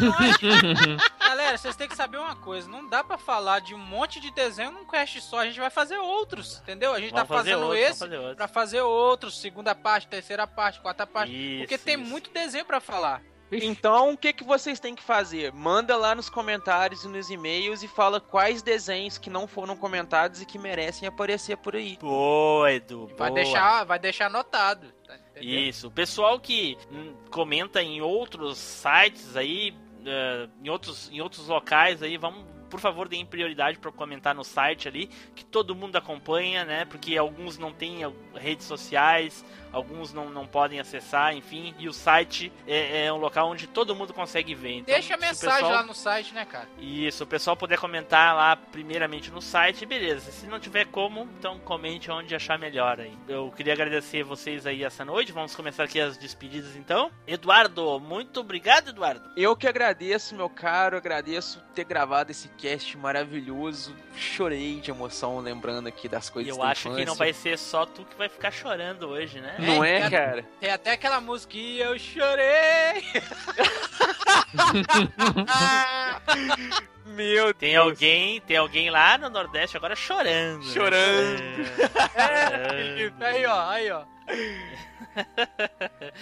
não 0.00 0.12
adianta. 0.18 1.12
Galera, 1.18 1.56
vocês 1.56 1.74
têm 1.76 1.88
que 1.88 1.96
saber 1.96 2.18
uma 2.18 2.36
coisa: 2.36 2.68
não 2.68 2.86
dá 2.86 3.02
pra 3.02 3.16
falar 3.16 3.60
de 3.60 3.74
um 3.74 3.78
monte 3.78 4.20
de 4.20 4.30
desenho 4.32 4.70
num 4.70 4.84
cast 4.84 5.18
só. 5.22 5.38
A 5.38 5.46
gente 5.46 5.58
vai 5.58 5.70
fazer 5.70 5.96
outros, 5.96 6.58
entendeu? 6.58 6.92
A 6.92 7.00
gente 7.00 7.12
Vamos 7.12 7.26
tá 7.26 7.34
fazer 7.34 7.50
fazendo 7.52 7.68
vamos 7.68 7.82
esse 7.82 7.98
fazer 8.00 8.16
outros. 8.18 8.36
pra 8.36 8.48
fazer 8.48 8.80
outros, 8.82 9.40
segunda 9.40 9.74
parte, 9.74 10.08
terceira 10.08 10.46
parte, 10.46 10.78
quarta 10.80 11.06
parte. 11.06 11.21
Porque 11.26 11.74
Isso, 11.74 11.84
tem 11.84 12.00
isso. 12.00 12.10
muito 12.10 12.30
desenho 12.30 12.64
pra 12.64 12.80
falar. 12.80 13.22
Então, 13.54 14.12
o 14.14 14.16
que, 14.16 14.32
que 14.32 14.42
vocês 14.44 14.80
têm 14.80 14.94
que 14.94 15.02
fazer? 15.02 15.52
Manda 15.52 15.94
lá 15.94 16.14
nos 16.14 16.30
comentários 16.30 17.04
e 17.04 17.08
nos 17.08 17.28
e-mails 17.28 17.82
e 17.82 17.88
fala 17.88 18.18
quais 18.18 18.62
desenhos 18.62 19.18
que 19.18 19.28
não 19.28 19.46
foram 19.46 19.76
comentados 19.76 20.40
e 20.40 20.46
que 20.46 20.58
merecem 20.58 21.06
aparecer 21.06 21.58
por 21.58 21.76
aí. 21.76 21.98
Boa, 22.00 22.72
Edu. 22.72 23.08
Vai 23.18 23.28
boa. 23.28 23.42
deixar, 23.42 23.84
vai 23.84 23.98
deixar 23.98 24.26
anotado. 24.28 24.90
tá? 25.06 25.18
Isso. 25.38 25.88
O 25.88 25.90
pessoal 25.90 26.40
que 26.40 26.78
hum, 26.90 27.14
comenta 27.30 27.82
em 27.82 28.00
outros 28.00 28.56
sites 28.56 29.36
aí, 29.36 29.74
eh, 30.06 30.48
em, 30.64 30.70
outros, 30.70 31.10
em 31.12 31.20
outros 31.20 31.46
locais 31.46 32.02
aí, 32.02 32.16
vamos, 32.16 32.46
por 32.70 32.80
favor, 32.80 33.06
deem 33.06 33.26
prioridade 33.26 33.78
para 33.78 33.92
comentar 33.92 34.34
no 34.34 34.44
site 34.44 34.88
ali, 34.88 35.08
que 35.34 35.44
todo 35.44 35.74
mundo 35.74 35.96
acompanha, 35.96 36.64
né? 36.64 36.86
Porque 36.86 37.18
alguns 37.18 37.58
não 37.58 37.70
têm 37.70 38.02
al- 38.02 38.14
redes 38.34 38.64
sociais, 38.66 39.44
alguns 39.72 40.12
não, 40.12 40.28
não 40.30 40.46
podem 40.46 40.78
acessar, 40.80 41.34
enfim. 41.34 41.74
E 41.78 41.88
o 41.88 41.92
site 41.92 42.52
é, 42.66 43.06
é 43.06 43.12
um 43.12 43.16
local 43.16 43.48
onde 43.50 43.66
todo 43.66 43.94
mundo 43.94 44.12
consegue 44.12 44.54
ver. 44.54 44.78
Então, 44.78 44.94
Deixa 44.94 45.14
a 45.14 45.16
mensagem 45.16 45.54
pessoal- 45.56 45.72
lá 45.72 45.82
no 45.82 45.94
site, 45.94 46.34
né, 46.34 46.44
cara? 46.44 46.68
Isso, 46.78 47.24
o 47.24 47.26
pessoal 47.26 47.56
puder 47.56 47.78
comentar 47.78 48.34
lá 48.34 48.54
primeiramente 48.56 49.30
no 49.30 49.40
site, 49.40 49.86
beleza. 49.86 50.30
Se 50.30 50.46
não 50.46 50.60
tiver 50.60 50.86
como, 50.86 51.28
então 51.38 51.58
comente 51.60 52.10
onde 52.10 52.34
achar 52.34 52.58
melhor 52.58 53.00
aí. 53.00 53.16
Eu 53.28 53.50
queria 53.56 53.72
agradecer 53.72 54.22
vocês 54.22 54.66
aí 54.66 54.84
essa 54.84 55.04
noite. 55.04 55.32
Vamos 55.32 55.54
começar 55.56 55.84
aqui 55.84 56.00
as 56.00 56.16
despedidas 56.16 56.76
então. 56.76 57.10
Eduardo, 57.26 57.98
muito 58.00 58.40
obrigado, 58.40 58.90
Eduardo. 58.90 59.30
Eu 59.36 59.56
que 59.56 59.66
agradeço, 59.66 60.34
meu 60.34 60.48
caro, 60.50 60.96
agradeço 60.96 61.60
ter 61.74 61.84
gravado 61.84 62.30
esse 62.30 62.48
cast 62.50 62.96
maravilhoso. 62.98 63.94
Chorei 64.16 64.80
de 64.80 64.90
emoção 64.90 65.38
lembrando 65.38 65.86
aqui 65.88 66.08
das 66.08 66.28
coisas 66.28 66.50
eu 66.54 66.62
da 66.62 66.68
acho 66.70 66.82
que 66.82 66.88
não 66.90 67.00
infância. 67.00 67.18
vai 67.18 67.32
ser 67.32 67.58
só 67.58 67.86
tu 67.86 68.04
que 68.04 68.16
vai 68.16 68.28
ficar 68.28 68.50
chorando 68.50 69.08
hoje, 69.08 69.40
né? 69.40 69.56
Não 69.62 69.84
é, 69.84 70.10
cara? 70.10 70.44
Tem 70.60 70.70
até 70.70 70.92
aquela 70.92 71.20
música 71.20 71.56
e 71.56 71.80
eu 71.80 71.98
chorei. 71.98 73.02
Meu 77.06 77.52
Tem 77.52 77.76
alguém, 77.76 78.40
tem 78.40 78.56
alguém 78.56 78.88
lá 78.90 79.18
no 79.18 79.28
Nordeste 79.28 79.76
agora 79.76 79.94
chorando. 79.94 80.64
né? 80.64 80.72
Chorando. 80.72 81.66
Chorando. 81.76 83.14
aí, 83.22 83.44
ó, 83.46 83.68
aí, 83.68 83.90
ó. 83.90 84.04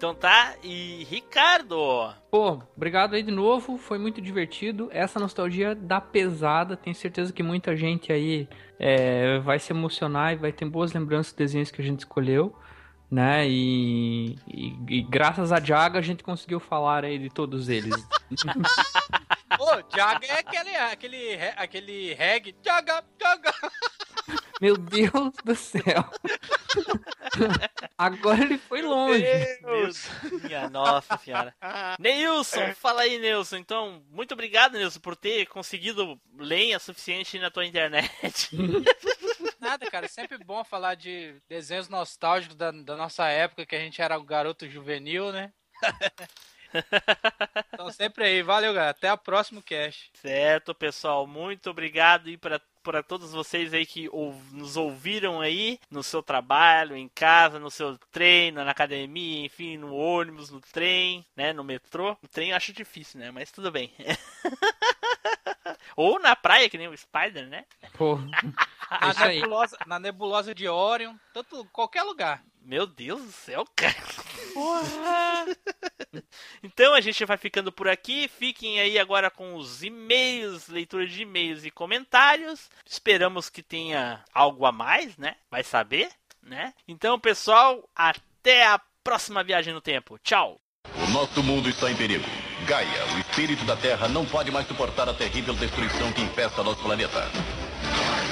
Então 0.00 0.14
tá, 0.14 0.54
e 0.64 1.06
Ricardo. 1.10 1.76
Pô, 2.30 2.62
obrigado 2.74 3.12
aí 3.12 3.22
de 3.22 3.30
novo, 3.30 3.76
foi 3.76 3.98
muito 3.98 4.18
divertido. 4.18 4.88
Essa 4.90 5.20
nostalgia 5.20 5.74
dá 5.74 6.00
pesada, 6.00 6.74
tenho 6.74 6.96
certeza 6.96 7.34
que 7.34 7.42
muita 7.42 7.76
gente 7.76 8.10
aí 8.10 8.48
é, 8.78 9.38
vai 9.40 9.58
se 9.58 9.74
emocionar 9.74 10.32
e 10.32 10.36
vai 10.36 10.52
ter 10.52 10.64
boas 10.64 10.94
lembranças 10.94 11.34
dos 11.34 11.36
desenhos 11.36 11.70
que 11.70 11.82
a 11.82 11.84
gente 11.84 11.98
escolheu, 11.98 12.56
né? 13.10 13.48
E, 13.48 14.36
e- 14.46 14.76
e 14.88 15.02
graças 15.02 15.50
a 15.52 15.60
Jaga 15.60 15.98
a 15.98 16.02
gente 16.02 16.22
conseguiu 16.22 16.60
falar 16.60 17.04
aí 17.04 17.18
de 17.18 17.28
todos 17.28 17.68
eles. 17.68 17.94
Ô, 19.58 19.96
Jaga 19.96 20.26
é 20.26 20.38
aquele, 20.38 20.76
aquele, 20.76 21.34
aquele 21.56 22.14
reggae. 22.14 22.56
Jaga, 22.64 23.02
Jaga. 23.20 23.52
Meu 24.60 24.76
Deus 24.76 25.32
do 25.44 25.54
céu! 25.54 26.04
Agora 27.96 28.42
ele 28.42 28.58
foi 28.58 28.82
longe. 28.82 29.24
Deus. 29.62 30.06
Minha 30.42 30.68
nossa 30.68 31.16
senhora. 31.18 31.54
Neilson, 31.98 32.74
fala 32.74 33.02
aí, 33.02 33.18
Neilson. 33.18 33.56
Então, 33.56 34.02
muito 34.10 34.32
obrigado, 34.32 34.74
Neilson, 34.74 35.00
por 35.00 35.16
ter 35.16 35.46
conseguido 35.46 36.20
lenha 36.38 36.78
suficiente 36.78 37.38
na 37.38 37.50
tua 37.50 37.64
internet. 37.64 38.50
Nada, 39.60 39.90
cara. 39.90 40.06
É 40.06 40.08
sempre 40.08 40.38
bom 40.38 40.62
falar 40.64 40.94
de 40.94 41.40
desenhos 41.48 41.88
nostálgicos 41.88 42.56
da, 42.56 42.70
da 42.70 42.96
nossa 42.96 43.28
época, 43.28 43.66
que 43.66 43.76
a 43.76 43.80
gente 43.80 44.00
era 44.00 44.18
um 44.18 44.24
garoto 44.24 44.68
juvenil, 44.68 45.32
né? 45.32 45.52
então 47.72 47.90
sempre 47.92 48.24
aí. 48.24 48.42
Valeu, 48.42 48.72
galera. 48.72 48.90
Até 48.90 49.12
o 49.12 49.18
próximo 49.18 49.62
cast. 49.62 50.10
Certo, 50.14 50.74
pessoal. 50.74 51.26
Muito 51.26 51.70
obrigado 51.70 52.28
e 52.28 52.36
para 52.36 52.60
para 52.82 53.02
todos 53.02 53.32
vocês 53.32 53.72
aí 53.74 53.84
que 53.86 54.08
ou- 54.12 54.34
nos 54.52 54.76
ouviram 54.76 55.40
aí 55.40 55.78
no 55.90 56.02
seu 56.02 56.22
trabalho, 56.22 56.96
em 56.96 57.08
casa, 57.08 57.58
no 57.58 57.70
seu 57.70 57.98
treino, 58.10 58.64
na 58.64 58.70
academia, 58.70 59.44
enfim, 59.46 59.76
no 59.76 59.94
ônibus, 59.94 60.50
no 60.50 60.60
trem, 60.60 61.24
né, 61.36 61.52
no 61.52 61.62
metrô. 61.64 62.16
O 62.22 62.28
trem 62.28 62.50
eu 62.50 62.56
acho 62.56 62.72
difícil, 62.72 63.20
né, 63.20 63.30
mas 63.30 63.50
tudo 63.50 63.70
bem. 63.70 63.92
ou 65.96 66.18
na 66.18 66.34
praia, 66.36 66.68
que 66.68 66.78
nem 66.78 66.88
o 66.88 66.96
Spider, 66.96 67.46
né? 67.48 67.64
Pô, 67.96 68.16
Na 69.00 69.10
isso 69.10 69.22
aí. 69.24 69.36
nebulosa, 69.40 69.76
na 69.86 69.98
nebulosa 69.98 70.54
de 70.54 70.68
Orion, 70.68 71.14
tanto, 71.32 71.64
qualquer 71.72 72.02
lugar. 72.02 72.42
Meu 72.62 72.86
Deus 72.86 73.22
do 73.22 73.32
céu, 73.32 73.64
cara. 73.76 73.94
Porra! 74.52 75.46
Então 76.62 76.94
a 76.94 77.00
gente 77.00 77.24
vai 77.24 77.36
ficando 77.36 77.72
por 77.72 77.88
aqui. 77.88 78.28
Fiquem 78.28 78.80
aí 78.80 78.98
agora 78.98 79.30
com 79.30 79.54
os 79.54 79.82
e-mails, 79.82 80.68
leitura 80.68 81.06
de 81.06 81.22
e-mails 81.22 81.64
e 81.64 81.70
comentários. 81.70 82.68
Esperamos 82.86 83.48
que 83.48 83.62
tenha 83.62 84.24
algo 84.32 84.66
a 84.66 84.72
mais, 84.72 85.16
né? 85.16 85.36
Vai 85.50 85.62
saber, 85.62 86.10
né? 86.42 86.74
Então, 86.86 87.18
pessoal, 87.18 87.88
até 87.94 88.66
a 88.66 88.80
próxima 89.02 89.42
viagem 89.42 89.72
no 89.72 89.80
tempo. 89.80 90.18
Tchau! 90.18 90.60
O 90.96 91.10
nosso 91.10 91.42
mundo 91.42 91.68
está 91.68 91.90
em 91.90 91.96
perigo. 91.96 92.24
Gaia, 92.66 93.04
o 93.14 93.18
espírito 93.18 93.64
da 93.64 93.76
Terra, 93.76 94.08
não 94.08 94.24
pode 94.24 94.50
mais 94.50 94.66
suportar 94.66 95.08
a 95.08 95.14
terrível 95.14 95.54
destruição 95.54 96.12
que 96.12 96.22
infesta 96.22 96.62
nosso 96.62 96.82
planeta. 96.82 97.28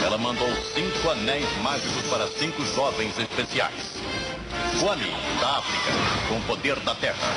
Ela 0.05 0.16
mandou 0.16 0.48
cinco 0.74 1.10
anéis 1.10 1.50
mágicos 1.59 2.09
para 2.09 2.26
cinco 2.28 2.64
jovens 2.74 3.18
especiais. 3.18 4.27
Kwame, 4.80 5.10
da 5.40 5.59
África, 5.59 5.92
com 6.28 6.40
poder 6.42 6.78
da 6.80 6.94
Terra. 6.94 7.34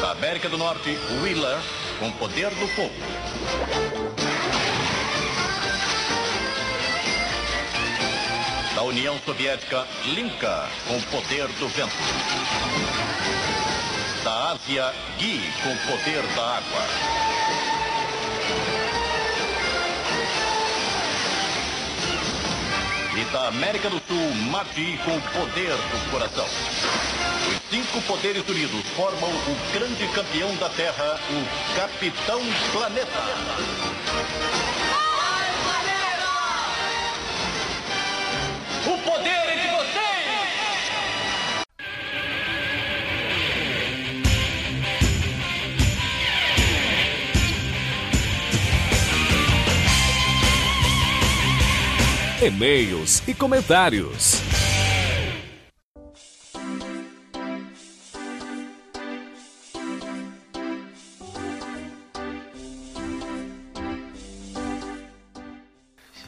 Da 0.00 0.12
América 0.12 0.48
do 0.48 0.56
Norte, 0.56 0.98
Wheeler, 1.22 1.58
com 1.98 2.10
poder 2.12 2.48
do 2.54 2.66
fogo. 2.68 2.94
Da 8.74 8.82
União 8.82 9.18
Soviética, 9.26 9.86
Linka, 10.06 10.68
com 10.86 11.00
poder 11.02 11.48
do 11.58 11.68
vento. 11.68 11.92
Da 14.24 14.52
Ásia, 14.52 14.94
Gui, 15.18 15.52
com 15.62 15.76
poder 15.90 16.22
da 16.34 16.56
água. 16.56 17.47
E 23.18 23.24
da 23.32 23.48
América 23.48 23.90
do 23.90 24.00
Sul, 24.06 24.34
Mati, 24.48 24.96
com 25.04 25.16
o 25.16 25.20
poder 25.20 25.72
do 25.72 26.10
coração. 26.12 26.44
Os 26.44 27.68
cinco 27.68 28.00
poderes 28.02 28.48
unidos 28.48 28.80
formam 28.94 29.28
o 29.28 29.72
grande 29.72 30.06
campeão 30.14 30.54
da 30.54 30.68
Terra, 30.68 31.18
o 31.28 31.76
Capitão 31.76 32.40
Planeta. 32.70 33.08
E-mails 52.40 53.26
e 53.26 53.34
comentários. 53.34 54.40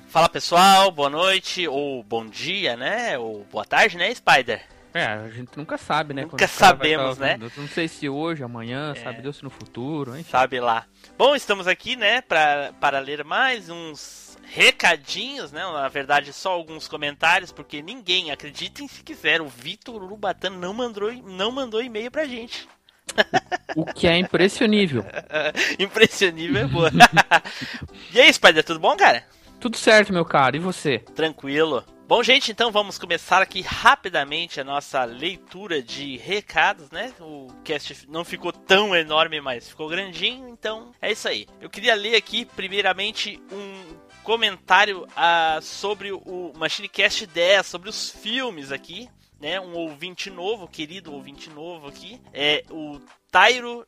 Fala 0.08 0.28
pessoal, 0.28 0.90
boa 0.90 1.08
noite, 1.08 1.68
ou 1.68 2.02
bom 2.02 2.26
dia, 2.26 2.76
né? 2.76 3.16
Ou 3.16 3.44
boa 3.44 3.64
tarde, 3.64 3.96
né, 3.96 4.12
Spider? 4.12 4.60
É, 4.92 5.04
a 5.04 5.28
gente 5.28 5.56
nunca 5.56 5.78
sabe, 5.78 6.12
né? 6.12 6.22
Nunca 6.22 6.38
vai 6.38 6.48
sabemos, 6.48 7.18
tá 7.18 7.24
né? 7.24 7.38
Não 7.56 7.68
sei 7.68 7.86
se 7.86 8.08
hoje, 8.08 8.42
amanhã, 8.42 8.96
sabe 8.96 9.22
Deus 9.22 9.36
se 9.36 9.44
no 9.44 9.50
futuro, 9.50 10.16
hein? 10.16 10.26
Sabe 10.28 10.58
lá. 10.58 10.86
Bom, 11.16 11.36
estamos 11.36 11.68
aqui, 11.68 11.94
né, 11.94 12.20
pra, 12.20 12.72
para 12.80 12.98
ler 12.98 13.22
mais 13.22 13.70
uns 13.70 14.29
recadinhos, 14.52 15.52
né? 15.52 15.62
Na 15.62 15.88
verdade, 15.88 16.32
só 16.32 16.50
alguns 16.50 16.88
comentários, 16.88 17.52
porque 17.52 17.80
ninguém, 17.82 18.30
acreditem 18.30 18.88
se 18.88 19.02
quiser, 19.02 19.40
o 19.40 19.48
Vitor 19.48 20.02
Urubatano 20.02 20.58
não 20.58 20.74
mandou, 20.74 21.12
não 21.12 21.52
mandou 21.52 21.82
e-mail 21.82 22.10
pra 22.10 22.26
gente. 22.26 22.68
O 23.76 23.84
que 23.84 24.08
é 24.08 24.18
impressionível. 24.18 25.04
Impressionível 25.78 26.62
é 26.62 26.66
boa. 26.66 26.90
e 28.12 28.20
aí, 28.20 28.32
Spider, 28.32 28.64
tudo 28.64 28.80
bom, 28.80 28.96
cara? 28.96 29.24
Tudo 29.60 29.76
certo, 29.76 30.12
meu 30.12 30.24
caro. 30.24 30.56
E 30.56 30.58
você? 30.58 30.98
Tranquilo. 30.98 31.84
Bom, 32.08 32.20
gente, 32.20 32.50
então 32.50 32.72
vamos 32.72 32.98
começar 32.98 33.40
aqui 33.40 33.60
rapidamente 33.60 34.60
a 34.60 34.64
nossa 34.64 35.04
leitura 35.04 35.80
de 35.80 36.16
recados, 36.16 36.90
né? 36.90 37.12
O 37.20 37.46
cast 37.62 38.08
não 38.08 38.24
ficou 38.24 38.52
tão 38.52 38.96
enorme, 38.96 39.40
mas 39.40 39.68
ficou 39.68 39.88
grandinho, 39.88 40.48
então 40.48 40.90
é 41.00 41.12
isso 41.12 41.28
aí. 41.28 41.46
Eu 41.60 41.70
queria 41.70 41.94
ler 41.94 42.16
aqui, 42.16 42.44
primeiramente, 42.44 43.40
um 43.52 44.09
comentário 44.30 45.08
ah, 45.16 45.58
sobre 45.60 46.12
o 46.12 46.52
MachineCast 46.54 47.26
10, 47.26 47.66
sobre 47.66 47.88
os 47.88 48.10
filmes 48.10 48.70
aqui. 48.70 49.08
Né, 49.40 49.58
um 49.58 49.74
ouvinte 49.74 50.30
novo, 50.30 50.68
querido 50.68 51.12
ouvinte 51.12 51.48
novo 51.50 51.88
aqui, 51.88 52.20
é 52.32 52.62
o 52.70 53.00
Tairo 53.32 53.84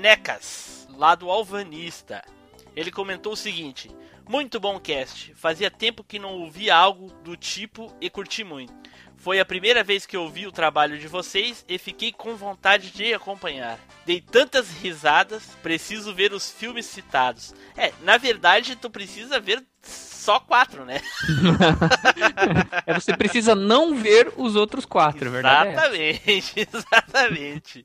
Necas, 0.00 0.86
lá 0.94 1.14
do 1.14 1.28
Alvanista. 1.28 2.22
Ele 2.76 2.92
comentou 2.92 3.32
o 3.32 3.36
seguinte: 3.36 3.90
Muito 4.28 4.60
bom 4.60 4.78
cast. 4.78 5.34
Fazia 5.34 5.70
tempo 5.70 6.04
que 6.04 6.20
não 6.20 6.34
ouvia 6.34 6.76
algo 6.76 7.10
do 7.24 7.36
tipo 7.36 7.92
e 8.00 8.08
curti 8.08 8.44
muito. 8.44 8.72
Foi 9.20 9.38
a 9.38 9.44
primeira 9.44 9.84
vez 9.84 10.06
que 10.06 10.16
ouvi 10.16 10.46
o 10.46 10.52
trabalho 10.52 10.98
de 10.98 11.06
vocês 11.06 11.62
e 11.68 11.76
fiquei 11.76 12.10
com 12.10 12.34
vontade 12.36 12.90
de 12.90 13.12
acompanhar. 13.12 13.78
Dei 14.06 14.18
tantas 14.18 14.70
risadas, 14.70 15.44
preciso 15.62 16.14
ver 16.14 16.32
os 16.32 16.50
filmes 16.50 16.86
citados. 16.86 17.54
É, 17.76 17.92
na 18.00 18.16
verdade, 18.16 18.76
tu 18.76 18.88
precisa 18.88 19.38
ver 19.38 19.62
só 19.82 20.40
quatro, 20.40 20.86
né? 20.86 21.02
É, 22.86 22.94
você 22.94 23.14
precisa 23.16 23.54
não 23.54 23.94
ver 23.94 24.32
os 24.36 24.56
outros 24.56 24.86
quatro, 24.86 25.28
é 25.28 25.30
verdade? 25.30 25.68
é. 25.68 25.72
Exatamente, 25.72 26.54
exatamente. 26.72 27.84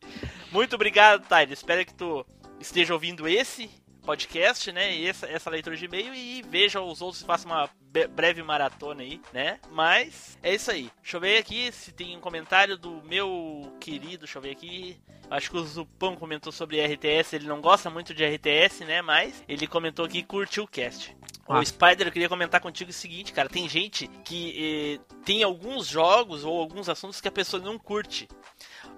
Muito 0.51 0.75
obrigado, 0.75 1.27
Tyler. 1.27 1.51
Espero 1.51 1.85
que 1.85 1.93
tu 1.93 2.25
esteja 2.59 2.93
ouvindo 2.93 3.27
esse 3.27 3.69
podcast, 4.05 4.71
né? 4.71 4.95
E 4.95 5.07
essa, 5.07 5.27
essa 5.27 5.49
leitura 5.49 5.75
de 5.75 5.85
e-mail 5.85 6.13
e 6.13 6.41
veja 6.43 6.79
os 6.81 7.01
outros 7.01 7.23
faça 7.23 7.45
uma 7.47 7.69
breve 8.13 8.43
maratona 8.43 9.01
aí, 9.01 9.21
né? 9.33 9.59
Mas 9.71 10.37
é 10.43 10.53
isso 10.53 10.69
aí. 10.71 10.89
Deixa 11.01 11.17
eu 11.17 11.21
ver 11.21 11.37
aqui 11.37 11.71
se 11.71 11.91
tem 11.91 12.15
um 12.15 12.19
comentário 12.19 12.77
do 12.77 13.01
meu 13.03 13.75
querido. 13.79 14.19
Deixa 14.25 14.37
eu 14.37 14.41
ver 14.41 14.51
aqui. 14.51 14.97
Acho 15.29 15.49
que 15.49 15.57
o 15.57 15.65
Zupão 15.65 16.15
comentou 16.15 16.51
sobre 16.51 16.79
RTS. 16.85 17.33
Ele 17.35 17.47
não 17.47 17.61
gosta 17.61 17.89
muito 17.89 18.13
de 18.13 18.23
RTS, 18.25 18.85
né? 18.85 19.01
Mas 19.01 19.43
ele 19.47 19.65
comentou 19.67 20.07
que 20.07 20.21
curtiu 20.23 20.63
o 20.63 20.67
cast. 20.67 21.15
O 21.47 21.53
Ah. 21.53 21.63
Spider, 21.65 22.07
eu 22.07 22.11
queria 22.11 22.29
comentar 22.29 22.59
contigo 22.59 22.89
o 22.89 22.93
seguinte, 22.93 23.31
cara. 23.33 23.47
Tem 23.49 23.67
gente 23.69 24.07
que 24.23 24.99
eh, 24.99 25.15
tem 25.23 25.43
alguns 25.43 25.87
jogos 25.87 26.43
ou 26.43 26.59
alguns 26.59 26.89
assuntos 26.89 27.21
que 27.21 27.27
a 27.27 27.31
pessoa 27.31 27.61
não 27.61 27.77
curte. 27.79 28.27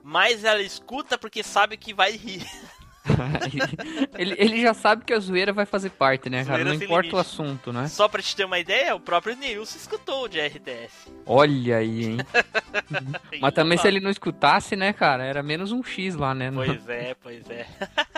Mas 0.04 0.44
ela 0.44 0.62
escuta 0.62 1.18
porque 1.18 1.44
sabe 1.44 1.78
que 1.78 1.94
vai 1.94 2.12
rir. 2.14 2.46
ele, 4.18 4.36
ele 4.38 4.62
já 4.62 4.74
sabe 4.74 5.04
que 5.06 5.14
a 5.14 5.20
zoeira 5.20 5.54
vai 5.54 5.66
fazer 5.66 5.90
parte, 5.92 6.30
né, 6.30 6.44
cara? 6.44 6.58
Zoeira 6.58 6.72
Não 6.72 6.78
sem 6.78 6.86
importa 6.86 7.08
o 7.08 7.12
limite. 7.12 7.28
assunto, 7.28 7.74
né? 7.74 7.88
Só 7.88 8.08
pra 8.08 8.22
te 8.22 8.36
ter 8.36 8.46
uma 8.46 8.60
ideia, 8.60 8.96
o 8.96 9.00
próprio 9.00 9.36
Nilson 9.36 9.78
escutou 9.78 10.28
de 10.28 10.40
RTS. 10.40 11.12
Olha 11.26 11.78
aí, 11.78 12.06
hein? 12.06 12.18
Mas 13.42 13.54
também 13.54 13.78
se 13.78 13.88
ele 13.88 14.00
não 14.00 14.10
escutasse, 14.10 14.76
né, 14.76 14.94
cara? 14.94 15.24
Era 15.24 15.42
menos 15.44 15.72
um 15.72 15.84
X 15.84 16.16
lá, 16.16 16.34
né? 16.34 16.52
Pois 16.52 16.90
é, 16.90 17.16
pois 17.22 17.50
é. 17.50 17.66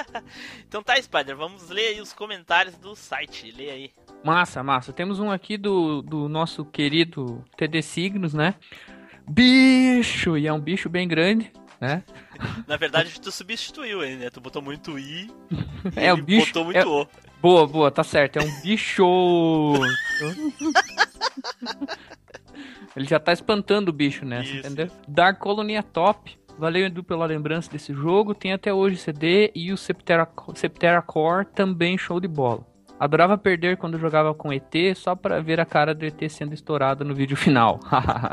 então 0.68 0.82
tá, 0.84 0.96
Spider, 1.02 1.36
vamos 1.36 1.70
ler 1.70 1.88
aí 1.90 2.02
os 2.02 2.14
comentários 2.14 2.76
do 2.76 2.96
site. 2.96 3.54
Lê 3.58 3.70
aí. 3.70 3.92
Massa, 4.24 4.62
massa. 4.64 4.92
Temos 4.92 5.20
um 5.20 5.32
aqui 5.32 5.58
do, 5.58 6.02
do 6.02 6.28
nosso 6.28 6.66
querido 6.66 7.44
TD 7.56 7.82
Signos, 7.82 8.34
né? 8.34 8.56
Bicho! 9.28 10.38
E 10.38 10.48
é 10.48 10.54
um 10.54 10.60
bicho 10.60 10.90
bem 10.90 11.08
grande, 11.08 11.52
né? 11.80 12.04
Na 12.68 12.78
verdade, 12.78 13.20
tu 13.22 13.32
substituiu 13.32 14.04
ele, 14.04 14.18
né? 14.18 14.30
Tu 14.30 14.40
botou 14.42 14.62
muito 14.62 14.98
I. 15.00 15.32
e 15.96 16.00
É 16.00 16.14
o 16.14 16.18
bicho. 16.18 16.48
Botou 16.48 16.66
muito 16.66 16.78
é- 16.78 16.86
O. 16.86 17.08
Boa, 17.42 17.66
boa, 17.66 17.90
tá 17.90 18.04
certo. 18.04 18.38
É 18.38 18.44
um 18.44 18.62
bicho. 18.62 19.06
Ele 22.96 23.06
já 23.06 23.20
tá 23.20 23.32
espantando 23.32 23.90
o 23.90 23.94
bicho 23.94 24.26
nessa, 24.26 24.52
entendeu? 24.52 24.90
Dark 25.08 25.40
Colony 25.40 25.76
é 25.76 25.82
top. 25.82 26.38
Valeu, 26.58 26.86
Edu, 26.88 27.02
pela 27.04 27.26
lembrança 27.26 27.72
desse 27.72 27.94
jogo. 27.94 28.36
Tem 28.36 28.52
até 28.52 28.74
hoje 28.74 28.98
CD 28.98 29.50
e 29.56 29.72
o 29.72 29.78
Septera, 29.78 30.28
Septera 30.56 31.02
Core 31.02 31.46
também 31.46 31.98
show 31.98 32.20
de 32.20 32.28
bola. 32.28 32.68
Adorava 33.00 33.38
perder 33.38 33.78
quando 33.78 33.98
jogava 33.98 34.34
com 34.34 34.52
ET 34.52 34.74
só 34.96 35.16
pra 35.16 35.40
ver 35.40 35.60
a 35.60 35.66
cara 35.66 35.96
do 35.96 36.06
ET 36.06 36.30
sendo 36.30 36.54
estourada 36.54 37.04
no 37.04 37.16
vídeo 37.16 37.38
final. 37.38 37.80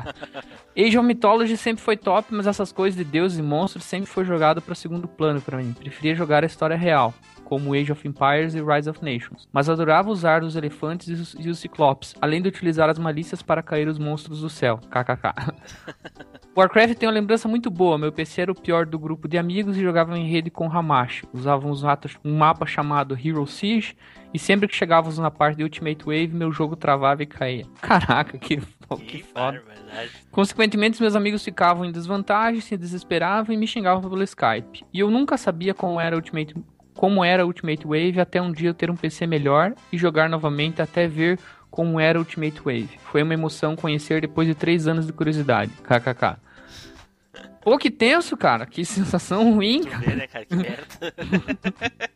Age 0.76 0.98
of 0.98 1.06
Mythology 1.06 1.56
sempre 1.56 1.82
foi 1.82 1.97
top, 1.97 2.34
mas 2.34 2.47
essas 2.47 2.72
coisas 2.72 2.98
de 2.98 3.05
deuses 3.05 3.38
e 3.38 3.43
monstros 3.43 3.84
sempre 3.84 4.06
foi 4.06 4.24
jogado 4.24 4.60
para 4.60 4.74
segundo 4.74 5.06
plano 5.06 5.40
pra 5.40 5.59
mim. 5.59 5.72
Preferia 5.72 6.14
jogar 6.14 6.43
a 6.43 6.47
história 6.47 6.76
real, 6.76 7.14
como 7.47 7.74
Age 7.74 7.93
of 7.93 8.06
Empires 8.06 8.56
e 8.56 8.60
Rise 8.60 8.90
of 8.90 8.98
Nations. 9.05 9.48
Mas 9.52 9.68
adorava 9.68 10.10
usar 10.10 10.43
os 10.43 10.56
elefantes 10.56 11.09
e 11.09 11.12
os, 11.12 11.36
e 11.39 11.48
os 11.48 11.60
ciclopes, 11.60 12.12
além 12.20 12.43
de 12.43 12.48
utilizar 12.48 12.90
as 12.90 12.98
malícias 12.98 13.40
para 13.40 13.62
cair 13.62 13.86
os 13.86 13.98
monstros 14.01 14.40
do 14.40 14.51
céu. 14.51 14.78
KKK. 14.90 15.55
Warcraft 16.56 16.94
tem 16.94 17.06
uma 17.09 17.14
lembrança 17.14 17.47
muito 17.47 17.70
boa. 17.70 17.98
Meu 17.98 18.10
PC 18.10 18.43
era 18.43 18.52
o 18.52 18.55
pior 18.55 18.85
do 18.85 18.98
grupo 18.98 19.28
de 19.28 19.39
amigos 19.39 19.77
e 19.77 19.82
jogava 19.82 20.18
em 20.18 20.27
rede 20.28 20.51
com 20.51 20.66
um 20.66 21.86
ato- 21.89 22.09
um 22.24 22.36
mapa 22.36 22.66
chamado 22.66 23.16
Hero 23.16 23.47
Siege 23.47 23.94
e 24.35 24.39
sempre 24.39 24.66
que 24.66 24.74
chegávamos 24.74 25.18
na 25.18 25.31
parte 25.31 25.59
de 25.59 25.62
Ultimate 25.62 26.05
Wave, 26.05 26.28
meu 26.28 26.51
jogo 26.51 26.74
travava 26.74 27.23
e 27.23 27.27
caía. 27.27 27.64
Caraca, 27.81 28.39
que, 28.39 28.56
que 29.06 29.23
foda. 29.23 29.62
Consequentemente, 30.31 31.01
meus 31.01 31.14
amigos 31.14 31.44
ficavam 31.44 31.85
em 31.85 31.93
desvantagem, 31.93 32.60
se 32.60 32.77
desesperavam 32.77 33.55
e 33.55 33.59
me 33.59 33.66
xingavam 33.66 34.09
pelo 34.09 34.23
Skype. 34.23 34.85
E 34.93 35.01
eu 35.01 35.10
nunca 35.10 35.36
sabia 35.36 35.74
como 35.74 36.01
era 36.01 36.16
Ultimate, 36.16 36.55
como 36.97 37.24
era 37.24 37.47
Ultimate 37.47 37.86
Wave 37.86 38.20
até 38.20 38.40
um 38.40 38.51
dia 38.51 38.70
eu 38.70 38.74
ter 38.74 38.90
um 38.90 38.97
PC 38.97 39.27
melhor 39.27 39.74
e 39.93 39.98
jogar 39.98 40.28
novamente 40.28 40.81
até 40.82 41.06
ver 41.06 41.39
como 41.70 42.01
era 42.01 42.18
Ultimate 42.18 42.59
Wave. 42.59 42.98
Foi 43.05 43.23
uma 43.23 43.35
emoção 43.35 43.77
conhecer 43.77 44.23
depois 44.23 44.48
de 44.48 44.55
três 44.55 44.89
anos 44.89 45.06
de 45.06 45.12
curiosidade. 45.12 45.70
KKK. 45.82 46.39
Pô, 47.66 47.77
que 47.77 47.90
tenso, 47.90 48.36
cara. 48.36 48.64
Que 48.64 48.82
sensação 48.86 49.52
ruim, 49.52 49.85
cara. 49.85 49.98
Vê, 49.98 50.14
né, 50.14 50.27
cara? 50.27 50.44
Que 50.44 50.56
merda. 50.56 50.86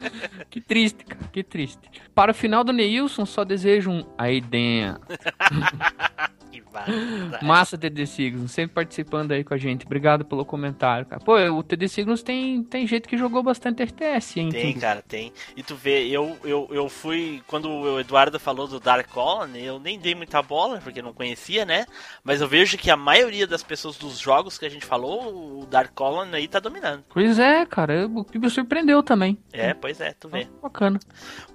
Que 0.49 0.61
triste, 0.61 1.05
cara. 1.05 1.25
Que 1.33 1.43
triste. 1.45 1.81
Para 2.15 2.33
o 2.33 2.35
final 2.35 2.65
do 2.65 2.73
Neilson, 2.73 3.27
só 3.27 3.45
desejo 3.45 3.91
um 3.91 4.05
aí. 4.17 4.43
que 6.51 6.61
barbaridade. 6.63 7.45
Massa, 7.45 7.79
TD 7.79 8.07
Signos, 8.07 8.51
sempre 8.51 8.75
participando 8.75 9.33
aí 9.33 9.45
com 9.45 9.55
a 9.55 9.57
gente. 9.57 9.87
Obrigado 9.87 10.25
pelo 10.25 10.45
comentário, 10.45 11.07
cara. 11.07 11.23
Pô, 11.23 11.37
o 11.37 11.63
TD 11.63 11.89
Signos 11.89 12.23
tem, 12.23 12.63
tem 12.65 12.87
gente 12.87 13.09
que 13.09 13.17
jogou 13.17 13.43
bastante 13.43 13.83
RTS, 13.83 14.41
hein? 14.41 14.49
Tem, 14.51 14.73
Tudo. 14.73 14.81
cara, 14.81 15.03
tem. 15.03 15.33
E 15.57 15.63
tu 15.63 15.75
vê, 15.75 16.07
eu, 16.09 16.37
eu, 16.45 16.69
eu 16.71 16.89
fui. 16.89 17.43
Quando 17.47 17.71
o 17.71 18.01
Eduardo 18.01 18.39
falou 18.39 18.67
do 18.67 18.81
Dark 18.81 19.09
Colony, 19.11 19.65
eu 19.65 19.79
nem 19.79 19.99
dei 19.99 20.15
muita 20.15 20.43
bola, 20.43 20.81
porque 20.83 21.03
não 21.03 21.13
conhecia, 21.13 21.65
né? 21.65 21.87
Mas 22.25 22.41
eu 22.41 22.49
vejo 22.49 22.77
que 22.77 22.91
a 22.91 22.97
maioria 22.97 23.47
das 23.47 23.63
pessoas 23.63 23.97
dos 23.97 24.19
jogos 24.19 24.59
que 24.59 24.67
a 24.67 24.71
gente 24.71 24.85
falou, 24.85 25.61
o 25.61 25.67
Dark 25.67 25.93
Colony 25.95 26.35
aí 26.37 26.49
tá 26.49 26.59
dominando. 26.61 27.05
Pois 27.09 27.39
é, 27.39 27.65
cara. 27.67 28.07
O 28.07 28.25
que 28.25 28.39
me 28.39 28.51
surpreendeu 28.51 29.03
também. 29.03 29.39
É, 29.53 29.75
pois 29.75 30.01
é, 30.01 30.13
tu 30.13 30.29
vê. 30.29 30.49
Bacana. 30.63 30.99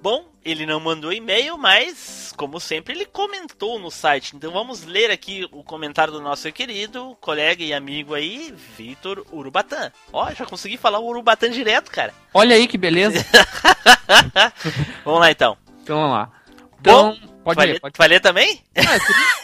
Bom, 0.02 0.24
ele 0.48 0.64
não 0.64 0.78
mandou 0.78 1.12
e-mail, 1.12 1.58
mas, 1.58 2.32
como 2.36 2.60
sempre, 2.60 2.94
ele 2.94 3.04
comentou 3.04 3.78
no 3.78 3.90
site. 3.90 4.36
Então 4.36 4.52
vamos 4.52 4.84
ler 4.84 5.10
aqui 5.10 5.46
o 5.50 5.64
comentário 5.64 6.12
do 6.12 6.20
nosso 6.20 6.50
querido 6.52 7.16
colega 7.20 7.62
e 7.64 7.74
amigo 7.74 8.14
aí, 8.14 8.54
Vitor 8.76 9.26
Urubatã. 9.32 9.90
Ó, 10.12 10.30
já 10.32 10.46
consegui 10.46 10.76
falar 10.76 10.98
o 11.00 11.06
Urubatã 11.06 11.50
direto, 11.50 11.90
cara. 11.90 12.14
Olha 12.32 12.54
aí 12.54 12.68
que 12.68 12.78
beleza. 12.78 13.24
Vamos 15.04 15.20
lá 15.20 15.30
então. 15.30 15.56
Então 15.82 15.96
vamos 15.96 16.12
lá. 16.12 16.30
Então, 16.80 17.18
pode 17.42 17.56
vai 17.56 17.66
ler, 17.66 17.72
ler, 17.74 17.80
pode- 17.80 17.98
vai 17.98 18.08
ler 18.08 18.20
também? 18.20 18.62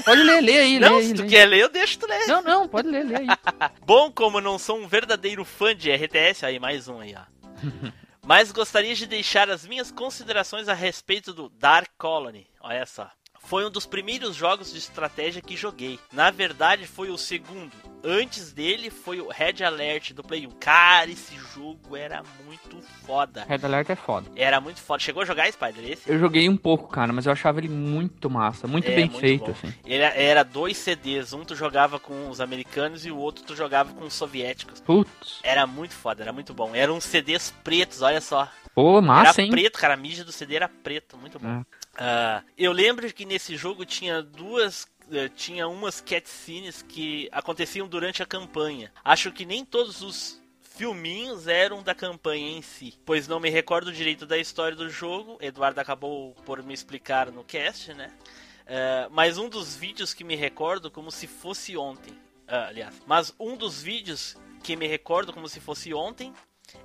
Pode 0.04 0.22
ler, 0.22 0.40
lê 0.40 0.58
aí, 0.58 0.78
Não, 0.80 0.96
lê 0.98 1.02
se 1.04 1.14
tu 1.14 1.22
lê 1.22 1.28
quer 1.28 1.44
ler, 1.46 1.60
eu 1.60 1.68
deixo 1.68 1.98
tu 1.98 2.06
ler. 2.06 2.26
Não, 2.26 2.42
não, 2.42 2.68
pode 2.68 2.88
ler, 2.88 3.04
lê 3.04 3.16
aí. 3.16 3.26
Bom, 3.84 4.10
como 4.12 4.40
não 4.40 4.58
sou 4.58 4.78
um 4.78 4.86
verdadeiro 4.86 5.44
fã 5.44 5.74
de 5.74 5.90
RTS, 5.90 6.44
aí 6.46 6.58
mais 6.60 6.86
um 6.88 7.00
aí, 7.00 7.14
ó. 7.16 7.22
Mas 8.24 8.53
gostaria 8.53 8.94
de 8.94 9.07
deixar 9.07 9.51
as 9.51 9.66
minhas 9.66 9.90
considerações 9.90 10.69
a 10.69 10.74
respeito 10.74 11.32
do 11.32 11.49
Dark 11.49 11.90
Colony. 11.99 12.49
Olha 12.61 12.86
só. 12.86 13.11
Foi 13.52 13.66
um 13.66 13.70
dos 13.70 13.84
primeiros 13.84 14.34
jogos 14.34 14.72
de 14.72 14.78
estratégia 14.78 15.42
que 15.42 15.54
joguei. 15.54 15.98
Na 16.10 16.30
verdade, 16.30 16.86
foi 16.86 17.10
o 17.10 17.18
segundo. 17.18 17.70
Antes 18.02 18.50
dele 18.50 18.88
foi 18.88 19.20
o 19.20 19.28
Red 19.28 19.62
Alert 19.62 20.14
do 20.14 20.24
Play 20.24 20.46
1. 20.46 20.52
Cara, 20.52 21.10
esse 21.10 21.36
jogo 21.54 21.94
era 21.94 22.22
muito 22.46 22.80
foda. 23.04 23.44
Red 23.46 23.58
Alert 23.62 23.90
é 23.90 23.94
foda. 23.94 24.30
Era 24.34 24.58
muito 24.58 24.80
foda. 24.80 25.00
Chegou 25.02 25.22
a 25.22 25.26
jogar 25.26 25.52
Spider 25.52 25.84
esse? 25.84 26.10
Eu 26.10 26.18
joguei 26.18 26.48
um 26.48 26.56
pouco, 26.56 26.88
cara, 26.88 27.12
mas 27.12 27.26
eu 27.26 27.32
achava 27.32 27.60
ele 27.60 27.68
muito 27.68 28.30
massa, 28.30 28.66
muito 28.66 28.88
É, 28.88 28.94
bem 28.96 29.04
muito 29.04 29.20
feito, 29.20 29.44
bom. 29.44 29.50
assim. 29.50 29.74
Ele 29.84 30.02
era 30.02 30.42
dois 30.44 30.78
CDs. 30.78 31.34
Um 31.34 31.44
tu 31.44 31.54
jogava 31.54 32.00
com 32.00 32.30
os 32.30 32.40
americanos 32.40 33.04
e 33.04 33.10
o 33.10 33.18
outro 33.18 33.44
tu 33.44 33.54
jogava 33.54 33.92
com 33.92 34.06
os 34.06 34.14
soviéticos. 34.14 34.80
Putz. 34.80 35.40
Era 35.42 35.66
muito 35.66 35.92
foda, 35.92 36.22
era 36.22 36.32
muito 36.32 36.54
bom. 36.54 36.74
Eram 36.74 36.98
CDs 37.02 37.52
pretos, 37.62 38.00
olha 38.00 38.22
só. 38.22 38.48
Pô, 38.74 39.02
massa, 39.02 39.42
era 39.42 39.42
hein? 39.42 39.50
preto, 39.50 39.78
cara. 39.78 39.92
A 39.92 39.98
mídia 39.98 40.24
do 40.24 40.32
CD 40.32 40.56
era 40.56 40.70
preto, 40.70 41.18
muito 41.18 41.38
bom. 41.38 41.60
É. 41.60 41.81
Ah, 41.97 42.43
eu 42.56 42.73
lembro 42.73 43.12
que 43.12 43.24
nesse 43.24 43.56
jogo 43.56 43.85
tinha 43.85 44.23
duas. 44.23 44.86
eh, 45.10 45.28
Tinha 45.28 45.69
umas 45.69 46.01
cutscenes 46.01 46.82
que 46.82 47.28
aconteciam 47.32 47.86
durante 47.86 48.23
a 48.23 48.27
campanha. 48.27 48.93
Acho 49.05 49.31
que 49.32 49.44
nem 49.44 49.64
todos 49.64 50.01
os 50.02 50.40
filminhos 50.60 51.47
eram 51.47 51.82
da 51.82 51.94
campanha 51.94 52.56
em 52.56 52.62
si, 52.62 52.98
pois 53.05 53.28
não 53.28 53.39
me 53.39 53.51
recordo 53.51 53.93
direito 53.93 54.24
da 54.24 54.39
história 54.39 54.74
do 54.77 54.89
jogo. 54.89 55.36
Eduardo 55.40 55.78
acabou 55.81 56.35
por 56.47 56.62
me 56.62 56.73
explicar 56.73 57.31
no 57.31 57.44
cast, 57.44 57.93
né? 57.93 58.10
Eh, 58.66 59.09
mas 59.10 59.36
um 59.36 59.48
dos 59.48 59.77
vídeos 59.77 60.14
que 60.14 60.24
me 60.24 60.35
recordo 60.35 60.90
como 60.90 61.10
se 61.10 61.27
fosse 61.27 61.77
ontem. 61.77 62.16
ah, 62.48 62.69
aliás, 62.69 62.94
mas 63.06 63.35
um 63.39 63.56
dos 63.56 63.82
vídeos 63.82 64.36
que 64.62 64.77
me 64.77 64.86
recordo 64.86 65.32
como 65.32 65.48
se 65.48 65.60
fosse 65.60 65.93
ontem 65.93 66.32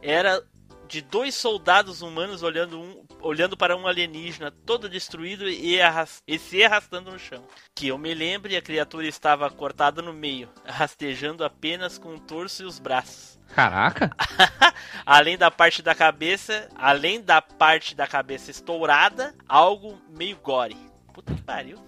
era 0.02 0.44
de 0.88 1.02
dois 1.02 1.36
soldados 1.36 2.02
humanos 2.02 2.42
olhando, 2.44 2.80
um, 2.80 3.06
olhando 3.22 3.58
para 3.58 3.76
um 3.76 3.86
alienígena 3.88 4.52
todo 4.66 4.88
destruído 4.90 5.48
e, 5.50 5.80
arras- 5.82 6.22
e 6.28 6.40
se 6.40 6.64
arrastando 6.64 7.12
no 7.12 7.20
chão. 7.20 7.44
Que 7.76 7.88
eu 7.90 7.98
me 7.98 8.14
lembre, 8.14 8.56
a 8.56 8.62
criatura 8.62 9.06
estava 9.08 9.50
cortada 9.50 10.02
no 10.02 10.14
meio, 10.14 10.50
rastejando 10.66 11.44
apenas 11.44 11.98
com 11.98 12.16
o 12.16 12.20
torso 12.20 12.64
e 12.64 12.66
os 12.66 12.80
braços. 12.80 13.38
Caraca. 13.54 14.12
Além 15.06 15.38
da 15.38 15.50
parte 15.50 15.82
da 15.82 15.96
cabeça, 15.96 16.68
além 16.76 17.22
da 17.22 17.42
parte 17.42 17.96
da 17.96 18.06
cabeça 18.06 18.52
estourada, 18.52 19.34
algo 19.48 20.02
meio 20.10 20.36
gore. 20.38 20.76
Puta 21.14 21.34
que 21.34 21.42
pariu. 21.42 21.78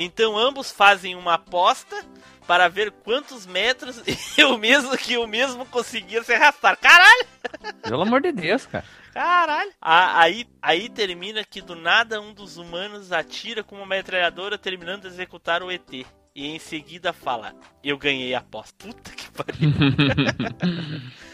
Então 0.00 0.38
ambos 0.38 0.70
fazem 0.70 1.16
uma 1.16 1.34
aposta 1.34 1.96
para 2.48 2.66
ver 2.66 2.90
quantos 2.90 3.46
metros 3.46 4.02
e 4.38 4.42
o 4.42 4.56
mesmo 4.56 4.96
que 4.96 5.18
o 5.18 5.26
mesmo 5.26 5.66
conseguia 5.66 6.24
se 6.24 6.32
arrastar. 6.32 6.78
Caralho! 6.78 7.26
Pelo 7.82 8.02
amor 8.02 8.22
de 8.22 8.32
Deus, 8.32 8.64
cara. 8.64 8.86
Caralho! 9.12 9.70
Ah, 9.80 10.22
aí, 10.22 10.46
aí 10.62 10.88
termina 10.88 11.44
que 11.44 11.60
do 11.60 11.76
nada 11.76 12.22
um 12.22 12.32
dos 12.32 12.56
humanos 12.56 13.12
atira 13.12 13.62
com 13.62 13.76
uma 13.76 13.86
metralhadora 13.86 14.56
terminando 14.56 15.02
de 15.02 15.08
executar 15.08 15.62
o 15.62 15.70
ET. 15.70 15.92
E 16.34 16.46
em 16.46 16.58
seguida 16.58 17.12
fala: 17.12 17.54
Eu 17.84 17.98
ganhei 17.98 18.34
a 18.34 18.38
aposta. 18.38 18.74
Puta 18.78 19.10
que 19.10 19.30
pariu. 19.30 19.70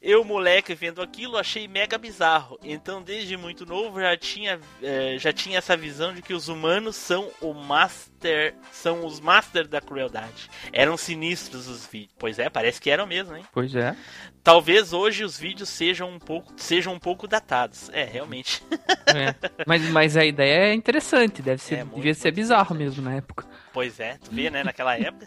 Eu, 0.00 0.24
moleque, 0.24 0.74
vendo 0.74 1.02
aquilo, 1.02 1.36
achei 1.36 1.66
mega 1.66 1.98
bizarro. 1.98 2.58
Então, 2.62 3.02
desde 3.02 3.36
muito 3.36 3.66
novo, 3.66 4.00
já 4.00 4.16
tinha, 4.16 4.60
eh, 4.80 5.16
já 5.18 5.32
tinha 5.32 5.58
essa 5.58 5.76
visão 5.76 6.14
de 6.14 6.22
que 6.22 6.32
os 6.32 6.48
humanos 6.48 6.94
são 6.94 7.28
o 7.40 7.52
master, 7.52 8.54
são 8.70 9.04
os 9.04 9.18
master 9.18 9.66
da 9.66 9.80
crueldade. 9.80 10.48
Eram 10.72 10.96
sinistros 10.96 11.66
os 11.66 11.84
vídeos. 11.84 12.14
Pois 12.16 12.38
é, 12.38 12.48
parece 12.48 12.80
que 12.80 12.90
eram 12.90 13.06
mesmo, 13.08 13.36
hein? 13.36 13.44
Pois 13.52 13.74
é. 13.74 13.96
Talvez 14.44 14.92
hoje 14.92 15.24
os 15.24 15.36
vídeos 15.38 15.68
sejam 15.68 16.08
um 16.08 16.18
pouco, 16.18 16.52
sejam 16.56 16.94
um 16.94 16.98
pouco 16.98 17.26
datados. 17.26 17.90
É, 17.92 18.04
realmente. 18.04 18.62
É. 19.08 19.34
Mas, 19.66 19.82
mas 19.88 20.16
a 20.18 20.24
ideia 20.26 20.66
é 20.66 20.74
interessante, 20.74 21.40
deve 21.40 21.62
ser, 21.62 21.76
É, 21.76 21.78
muito, 21.78 21.96
devia 21.96 22.12
ser 22.12 22.30
bizarro 22.30 22.76
mesmo 22.76 23.02
na 23.02 23.14
época. 23.14 23.46
Pois 23.72 23.98
é, 23.98 24.18
tu 24.22 24.30
vê, 24.30 24.50
né, 24.50 24.62
naquela 24.62 24.98
época. 24.98 25.26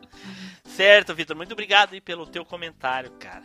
certo, 0.64 1.14
Vitor, 1.14 1.36
muito 1.36 1.52
obrigado 1.52 1.92
aí 1.92 2.00
pelo 2.00 2.26
teu 2.26 2.42
comentário, 2.42 3.10
cara. 3.20 3.42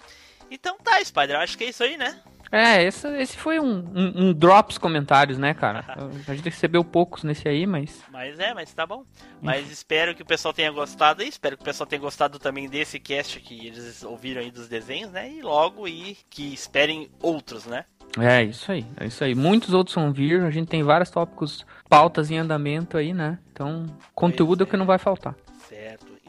Então 0.49 0.77
tá, 0.83 1.03
Spider, 1.03 1.35
eu 1.35 1.39
acho 1.39 1.57
que 1.57 1.65
é 1.65 1.69
isso 1.69 1.83
aí, 1.83 1.97
né? 1.97 2.19
É, 2.51 2.83
esse, 2.83 3.07
esse 3.17 3.37
foi 3.37 3.59
um, 3.59 3.79
um, 3.93 4.27
um 4.27 4.33
drops 4.33 4.77
comentários, 4.77 5.37
né, 5.37 5.53
cara? 5.53 5.83
A 6.27 6.33
gente 6.33 6.45
recebeu 6.45 6.83
poucos 6.83 7.23
nesse 7.23 7.47
aí, 7.47 7.65
mas. 7.65 8.01
Mas 8.09 8.39
é, 8.39 8.53
mas 8.53 8.73
tá 8.73 8.85
bom. 8.85 9.03
Mas 9.41 9.69
espero 9.69 10.15
que 10.15 10.21
o 10.21 10.25
pessoal 10.25 10.53
tenha 10.53 10.71
gostado 10.71 11.21
aí. 11.21 11.27
Espero 11.27 11.57
que 11.57 11.61
o 11.63 11.65
pessoal 11.65 11.87
tenha 11.87 12.01
gostado 12.01 12.39
também 12.39 12.69
desse 12.69 12.99
cast 12.99 13.39
que 13.41 13.67
eles 13.67 14.03
ouviram 14.03 14.41
aí 14.41 14.49
dos 14.49 14.67
desenhos, 14.67 15.11
né? 15.11 15.29
E 15.29 15.41
logo 15.41 15.87
e 15.87 16.17
que 16.29 16.53
esperem 16.53 17.09
outros, 17.21 17.65
né? 17.65 17.85
É, 18.17 18.43
isso 18.43 18.71
aí, 18.71 18.85
é 18.99 19.05
isso 19.05 19.23
aí. 19.23 19.35
Muitos 19.35 19.73
outros 19.73 19.95
vão 19.95 20.11
vir, 20.11 20.41
a 20.41 20.49
gente 20.49 20.67
tem 20.67 20.81
vários 20.81 21.09
tópicos, 21.09 21.65
pautas 21.89 22.31
em 22.31 22.37
andamento 22.37 22.97
aí, 22.97 23.13
né? 23.13 23.37
Então, 23.51 23.85
conteúdo 24.15 24.61
é 24.61 24.63
o 24.63 24.67
que 24.67 24.77
não 24.77 24.85
vai 24.85 24.97
faltar. 24.97 25.35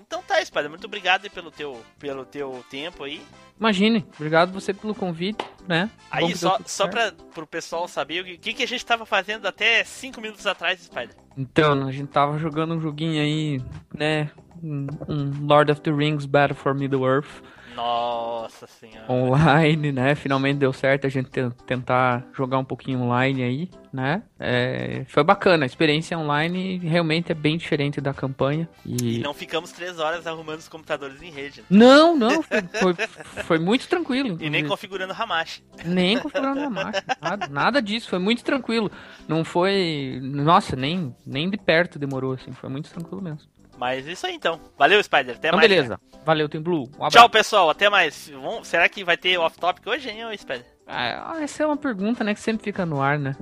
Então 0.09 0.23
tá, 0.23 0.43
Spider, 0.43 0.71
muito 0.71 0.87
obrigado 0.87 1.25
aí 1.25 1.31
pelo 1.31 1.51
teu, 1.51 1.83
pelo 1.99 2.25
teu 2.25 2.65
tempo 2.71 3.05
aí. 3.05 3.21
Imagine, 3.61 4.07
obrigado 4.17 4.51
você 4.51 4.73
pelo 4.73 4.95
convite, 4.95 5.45
né? 5.67 5.91
Bom 5.99 6.01
Aí, 6.11 6.29
deu 6.29 6.37
só, 6.39 6.59
só 6.65 6.89
pra, 6.89 7.13
pro 7.35 7.47
pessoal 7.47 7.87
saber 7.87 8.23
o 8.23 8.39
que, 8.39 8.55
que, 8.55 8.63
a 8.63 8.67
gente 8.67 8.87
tava 8.87 9.05
fazendo 9.05 9.47
até 9.47 9.85
5 9.85 10.19
minutos 10.19 10.47
atrás, 10.47 10.81
Spider. 10.81 11.15
Então, 11.37 11.87
a 11.87 11.93
gente 11.93 12.09
tava 12.09 12.39
jogando 12.39 12.75
um 12.75 12.81
joguinho 12.81 13.21
aí, 13.21 13.63
né? 13.95 14.31
Um, 14.63 14.87
um 15.07 15.47
Lord 15.47 15.71
of 15.71 15.83
the 15.83 15.91
Rings 15.91 16.25
Battle 16.25 16.57
for 16.57 16.75
Middle 16.75 17.07
Earth. 17.07 17.43
Nossa 17.83 18.67
senhora. 18.67 19.11
online, 19.11 19.93
né? 19.93 20.15
Finalmente 20.15 20.59
deu 20.59 20.73
certo 20.73 21.07
a 21.07 21.11
gente 21.11 21.31
te- 21.31 21.49
tentar 21.65 22.27
jogar 22.35 22.59
um 22.59 22.65
pouquinho 22.65 23.01
online 23.01 23.43
aí, 23.43 23.71
né? 23.93 24.23
É, 24.39 25.05
foi 25.09 25.23
bacana, 25.23 25.65
a 25.65 25.67
experiência 25.67 26.19
online 26.19 26.79
realmente 26.79 27.31
é 27.31 27.35
bem 27.35 27.57
diferente 27.57 28.01
da 28.01 28.13
campanha. 28.13 28.69
E 28.85 29.17
E 29.17 29.19
não 29.21 29.33
ficamos 29.33 29.71
três 29.73 29.99
horas 29.99 30.27
arrumando 30.27 30.59
os 30.59 30.69
computadores 30.69 31.23
em 31.23 31.31
rede. 31.31 31.61
né? 31.61 31.67
não, 31.71 32.17
não, 32.17 32.43
foi, 32.43 32.63
foi, 32.81 32.95
foi 33.45 33.59
muito 33.59 33.89
tranquilo. 33.89 34.31
E 34.41 34.51
nem 34.51 34.61
inclusive. 34.63 34.69
configurando 34.69 35.13
Hamashi. 35.13 35.63
Nem 35.85 36.19
configurando 36.19 36.71
máquina, 36.71 37.17
nada, 37.23 37.47
nada 37.49 37.83
disso, 37.83 38.09
foi 38.09 38.19
muito 38.19 38.43
tranquilo. 38.45 38.91
Não 39.29 39.45
foi, 39.45 40.19
nossa, 40.23 40.75
nem, 40.77 41.15
nem 41.25 41.49
de 41.49 41.57
perto 41.57 41.99
demorou 41.99 42.33
assim, 42.33 42.53
foi 42.53 42.69
muito 42.69 42.91
tranquilo 42.91 43.23
mesmo. 43.23 43.49
Mas 43.79 44.07
isso 44.07 44.27
aí 44.27 44.35
então. 44.35 44.61
Valeu, 44.77 45.01
Spider. 45.03 45.37
Até 45.37 45.49
Então 45.49 45.57
mais. 45.59 45.69
beleza, 45.71 46.01
valeu 46.25 46.49
Team 46.49 46.63
Blue, 46.63 46.91
um. 46.99 47.09
Tchau, 47.09 47.31
pessoal. 47.31 47.71
Até 47.71 47.89
mais. 47.89 48.29
Vamos- 48.29 48.67
Será 48.67 48.89
que 48.89 49.05
vai 49.05 49.17
ter 49.17 49.39
off-topic 49.39 49.87
hoje, 49.87 50.11
hein, 50.11 50.37
Spider? 50.37 50.67
Ah, 50.87 51.37
essa 51.41 51.63
é 51.63 51.67
uma 51.67 51.77
pergunta, 51.77 52.25
né, 52.25 52.35
que 52.35 52.41
sempre 52.41 52.65
fica 52.65 52.85
no 52.85 53.01
ar, 53.01 53.19
né? 53.19 53.37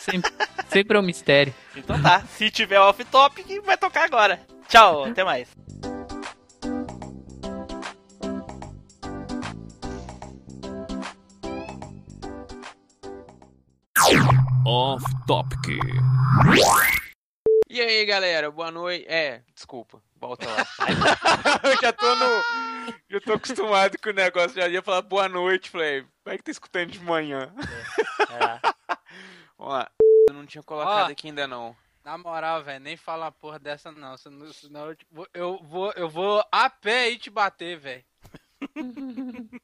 Sempre, 0.00 0.30
sempre 0.68 0.96
é 0.96 1.00
um 1.00 1.04
mistério. 1.04 1.54
Então 1.76 2.00
tá. 2.02 2.20
Se 2.22 2.50
tiver 2.50 2.78
off-topic, 2.80 3.46
vai 3.64 3.76
tocar 3.78 4.04
agora. 4.04 4.38
Tchau, 4.68 5.04
até 5.04 5.24
mais. 5.24 5.48
Off 14.64 15.02
Topic. 15.26 15.78
E 17.68 17.80
aí, 17.80 18.04
galera, 18.06 18.50
boa 18.50 18.70
noite. 18.70 19.04
É, 19.08 19.42
desculpa, 19.54 20.02
volta 20.16 20.46
lá. 20.48 20.66
eu 21.64 21.76
já 21.82 21.92
tô 21.92 22.14
no. 22.16 22.42
Já 23.10 23.20
tô 23.20 23.32
acostumado 23.34 23.98
com 24.02 24.08
o 24.08 24.12
negócio. 24.14 24.58
Já 24.60 24.68
ia 24.68 24.80
falar 24.82 25.02
boa 25.02 25.28
noite, 25.28 25.68
falei, 25.68 26.04
vai 26.24 26.38
que 26.38 26.44
tá 26.44 26.50
escutando 26.50 26.90
de 26.90 27.00
manhã. 27.00 27.52
Vamos 29.58 29.74
lá. 29.74 29.90
Eu 30.28 30.34
não 30.34 30.46
tinha 30.46 30.62
colocado 30.62 31.08
Ó. 31.08 31.12
aqui 31.12 31.28
ainda 31.28 31.46
não. 31.46 31.76
Na 32.02 32.16
moral, 32.16 32.62
velho, 32.64 32.80
nem 32.80 32.96
fala 32.96 33.26
uma 33.26 33.32
porra 33.32 33.58
dessa 33.58 33.92
não. 33.92 34.16
Senão, 34.16 34.50
senão 34.52 34.88
eu, 34.90 34.96
vou- 35.10 35.28
eu 35.34 35.58
vou, 35.62 35.92
eu 35.94 36.08
vou 36.08 36.42
a 36.50 36.70
pé 36.70 37.00
aí 37.02 37.18
te 37.18 37.28
bater, 37.28 37.78
velho. 37.78 38.04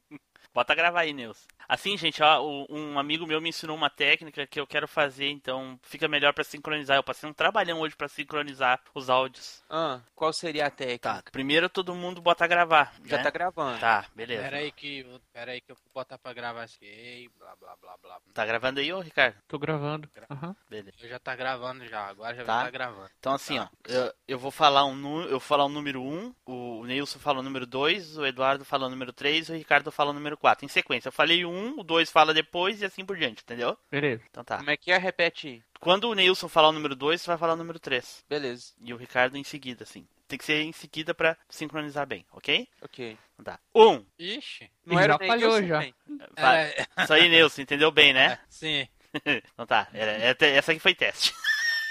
Bota 0.53 0.75
gravar 0.75 1.01
aí, 1.01 1.11
Nils. 1.11 1.47
Assim, 1.67 1.97
gente, 1.97 2.21
ó, 2.21 2.41
um 2.69 2.97
amigo 2.99 3.25
meu 3.25 3.41
me 3.41 3.49
ensinou 3.49 3.75
uma 3.75 3.89
técnica 3.89 4.45
que 4.47 4.59
eu 4.59 4.67
quero 4.67 4.87
fazer, 4.87 5.29
então 5.29 5.79
fica 5.83 6.07
melhor 6.07 6.33
pra 6.33 6.43
sincronizar. 6.43 6.97
Eu 6.97 7.03
passei 7.03 7.29
um 7.29 7.33
trabalhão 7.33 7.79
hoje 7.79 7.95
pra 7.95 8.07
sincronizar 8.07 8.79
os 8.93 9.09
áudios. 9.09 9.63
Ah, 9.69 9.99
qual 10.15 10.31
seria 10.33 10.67
a 10.67 10.69
técnica? 10.69 10.95
Tá, 11.23 11.23
primeiro 11.31 11.67
todo 11.69 11.95
mundo 11.95 12.21
bota 12.21 12.45
gravar. 12.47 12.93
Já 13.03 13.17
né? 13.17 13.23
tá 13.23 13.29
gravando. 13.29 13.79
Tá, 13.79 14.05
beleza. 14.15 14.43
Pera 14.43 14.57
aí 14.57 14.71
que, 14.71 14.99
eu- 14.99 15.19
pera 15.33 15.51
aí 15.51 15.61
que 15.61 15.71
eu 15.71 15.75
vou 15.75 15.91
botar 16.03 16.17
pra 16.17 16.33
gravar 16.33 16.63
assim. 16.63 17.29
Blá, 17.39 17.55
blá, 17.59 17.75
blá, 17.81 17.97
blá. 18.01 18.19
Tá 18.33 18.45
gravando 18.45 18.79
aí, 18.79 18.91
ô 18.93 18.99
Ricardo? 18.99 19.35
Tô 19.47 19.57
gravando. 19.57 20.09
Aham. 20.29 20.55
Beleza. 20.69 20.97
Eu 21.01 21.09
já 21.09 21.19
tá 21.19 21.35
gravando 21.35 21.85
já, 21.87 22.05
agora 22.07 22.35
já 22.35 22.43
Tá. 22.43 22.55
vai 22.55 22.65
tá 22.65 22.71
gravando. 22.71 23.09
Então 23.19 23.33
assim, 23.33 23.59
ó, 23.59 23.67
eu, 23.87 24.13
eu 24.27 24.39
vou 24.39 24.51
falar 24.51 24.85
um 24.85 24.95
eu 25.23 25.31
vou 25.31 25.39
falar 25.39 25.65
o 25.65 25.69
número 25.69 26.01
1, 26.01 26.33
o 26.45 26.85
Nilson 26.85 27.19
fala 27.19 27.39
o 27.39 27.43
número 27.43 27.65
2, 27.65 28.17
o 28.17 28.25
Eduardo 28.25 28.63
fala 28.65 28.87
o 28.87 28.89
número 28.89 29.11
3, 29.13 29.49
o 29.49 29.53
Ricardo 29.53 29.91
fala 29.91 30.11
o 30.11 30.13
número 30.13 30.37
4, 30.37 30.65
em 30.65 30.67
sequência. 30.67 31.07
Eu 31.09 31.11
falei 31.13 31.43
o 31.45 31.49
1, 31.55 31.79
o 31.79 31.83
2 31.83 32.09
fala 32.11 32.33
depois 32.33 32.81
e 32.81 32.85
assim 32.85 33.05
por 33.05 33.17
diante, 33.17 33.41
entendeu? 33.43 33.77
Beleza. 33.89 34.23
Então 34.29 34.43
tá. 34.43 34.57
Como 34.57 34.69
é 34.69 34.77
que 34.77 34.91
é? 34.91 34.97
Repete 34.97 35.47
aí. 35.47 35.63
Quando 35.79 36.09
o 36.09 36.13
Nilson 36.13 36.47
falar 36.49 36.69
o 36.69 36.71
número 36.73 36.95
2, 36.95 37.21
você 37.21 37.27
vai 37.27 37.37
falar 37.37 37.53
o 37.53 37.57
número 37.57 37.79
3. 37.79 38.25
Beleza. 38.29 38.73
E 38.81 38.93
o 38.93 38.97
Ricardo 38.97 39.37
em 39.37 39.43
seguida, 39.43 39.83
assim. 39.83 40.07
Tem 40.27 40.39
que 40.39 40.45
ser 40.45 40.61
em 40.63 40.71
seguida 40.71 41.13
pra 41.13 41.37
sincronizar 41.47 42.07
bem, 42.07 42.25
ok? 42.31 42.67
Ok. 42.81 43.17
Então 43.33 43.45
tá. 43.45 43.59
Um. 43.75 44.03
Ixi. 44.17 44.71
Não 44.85 44.99
era 44.99 45.13
já 45.13 45.27
falhou 45.27 45.63
já. 45.63 45.79
bem. 45.79 45.93
Vai. 46.35 46.63
É. 46.69 46.87
Isso 47.03 47.13
aí, 47.13 47.29
Nilson, 47.29 47.61
entendeu 47.61 47.91
bem, 47.91 48.11
né? 48.13 48.39
Sim. 48.49 48.87
então 49.53 49.65
tá. 49.67 49.87
Era, 49.93 50.11
era- 50.13 50.45
essa 50.47 50.71
aqui 50.71 50.79
foi 50.79 50.95
teste. 50.95 51.33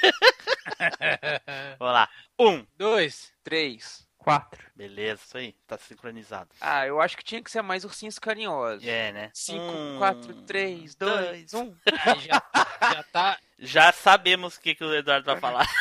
Vamos 1.78 1.94
lá. 1.94 2.08
Um. 2.38 2.66
Dois. 2.76 3.32
Três. 3.42 4.06
Quatro. 4.24 4.64
Beleza, 4.74 5.20
isso 5.22 5.36
aí. 5.36 5.52
Tá 5.66 5.76
sincronizado. 5.76 6.48
Ah, 6.58 6.86
eu 6.86 6.98
acho 6.98 7.14
que 7.14 7.22
tinha 7.22 7.42
que 7.42 7.50
ser 7.50 7.60
mais 7.60 7.84
ursinhos 7.84 8.18
carinhosos. 8.18 8.82
É, 8.86 9.12
né? 9.12 9.30
Cinco, 9.34 9.62
Um, 9.62 9.98
quatro, 9.98 10.34
três, 10.44 10.94
dois, 10.94 11.52
dois. 11.52 11.54
um. 11.54 11.76
Aí 12.06 12.20
já, 12.20 12.42
já 12.80 13.02
tá. 13.12 13.38
Já 13.58 13.92
sabemos 13.92 14.56
o 14.56 14.60
que, 14.62 14.74
que 14.74 14.82
o 14.82 14.94
Eduardo 14.94 15.26
vai 15.26 15.38
falar. 15.38 15.68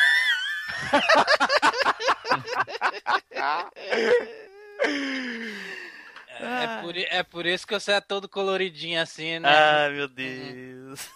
É, 6.28 6.64
é 6.64 6.80
por, 6.82 6.96
é 6.96 7.22
por 7.22 7.46
isso 7.46 7.64
que 7.66 7.72
você 7.74 7.92
é 7.92 8.00
todo 8.00 8.28
coloridinho 8.28 9.00
assim, 9.00 9.38
né? 9.38 9.48
Ai, 9.48 9.90
meu 9.90 10.08
Deus. 10.08 11.08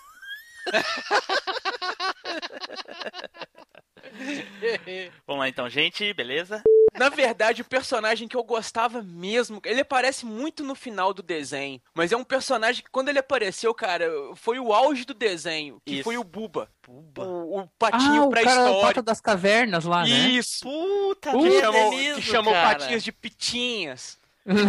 Vamos 5.27 5.41
lá 5.41 5.49
então, 5.49 5.69
gente, 5.69 6.13
beleza? 6.15 6.63
Na 6.99 7.09
verdade, 7.09 7.63
o 7.63 7.65
personagem 7.65 8.27
que 8.29 8.37
eu 8.37 8.43
gostava 8.43 9.03
mesmo, 9.03 9.61
ele 9.65 9.81
aparece 9.81 10.27
muito 10.27 10.65
no 10.65 10.75
final 10.75 11.15
do 11.15 11.23
desenho, 11.23 11.81
mas 11.95 12.13
é 12.13 12.17
um 12.17 12.25
personagem 12.25 12.83
que 12.83 12.91
quando 12.91 13.09
ele 13.09 13.19
apareceu, 13.19 13.73
cara, 13.75 14.07
foi 14.35 14.59
o 14.59 14.73
auge 14.73 15.05
do 15.05 15.15
desenho, 15.15 15.81
que 15.85 15.97
Isso. 15.97 16.05
foi 16.05 16.17
o 16.19 16.25
Buba. 16.25 16.69
Buba. 16.87 17.25
O, 17.25 17.61
o 17.61 17.69
patinho 17.79 18.23
ah, 18.23 18.27
o 18.27 18.31
pré-histórico. 18.31 18.81
pata 18.81 19.03
das 19.03 19.21
cavernas 19.21 19.85
lá, 19.85 20.03
né? 20.03 20.09
Isso. 20.09 20.63
Puta, 20.63 21.31
Que 21.31 21.37
merda, 21.37 21.61
chamou, 21.61 21.81
é 21.81 21.91
mesmo, 21.91 22.23
que 22.23 22.23
chamou 22.23 22.53
cara. 22.55 22.79
patinhas 22.79 23.05
de 23.05 23.13
pitinhas. 23.13 24.19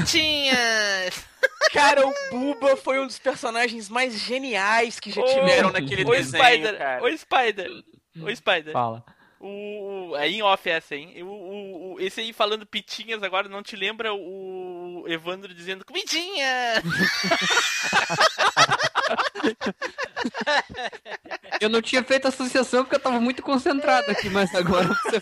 Tinhas! 0.05 1.25
Cara, 1.71 2.05
o 2.05 2.13
Buba 2.31 2.75
foi 2.75 2.99
um 2.99 3.07
dos 3.07 3.19
personagens 3.19 3.87
mais 3.87 4.13
geniais 4.19 4.99
que 4.99 5.11
já 5.11 5.21
tiveram 5.23 5.71
naquele 5.71 6.03
Ô, 6.03 6.11
desenho, 6.11 6.43
Spider, 6.43 6.77
cara. 6.77 7.03
ô, 7.03 7.17
Spider, 7.17 7.83
ô, 8.21 8.35
Spider. 8.35 8.73
Fala. 8.73 9.05
O, 9.39 10.09
o- 10.11 10.15
aí 10.15 10.35
em 10.35 10.41
off 10.41 10.69
essa, 10.69 10.95
hein? 10.95 11.23
O, 11.23 11.27
o, 11.27 11.93
o- 11.93 11.99
esse 12.01 12.19
aí 12.19 12.33
falando 12.33 12.65
pitinhas 12.65 13.23
agora 13.23 13.47
não 13.47 13.63
te 13.63 13.75
lembra 13.75 14.13
o 14.13 15.05
Evandro 15.07 15.53
dizendo 15.53 15.85
comidinha? 15.85 16.83
Eu 21.61 21.69
não 21.69 21.81
tinha 21.81 22.03
feito 22.03 22.27
associação 22.27 22.83
porque 22.83 22.95
eu 22.95 22.99
tava 22.99 23.19
muito 23.19 23.41
concentrado 23.41 24.09
aqui, 24.11 24.29
mas 24.29 24.53
agora 24.55 24.87
você. 24.87 25.21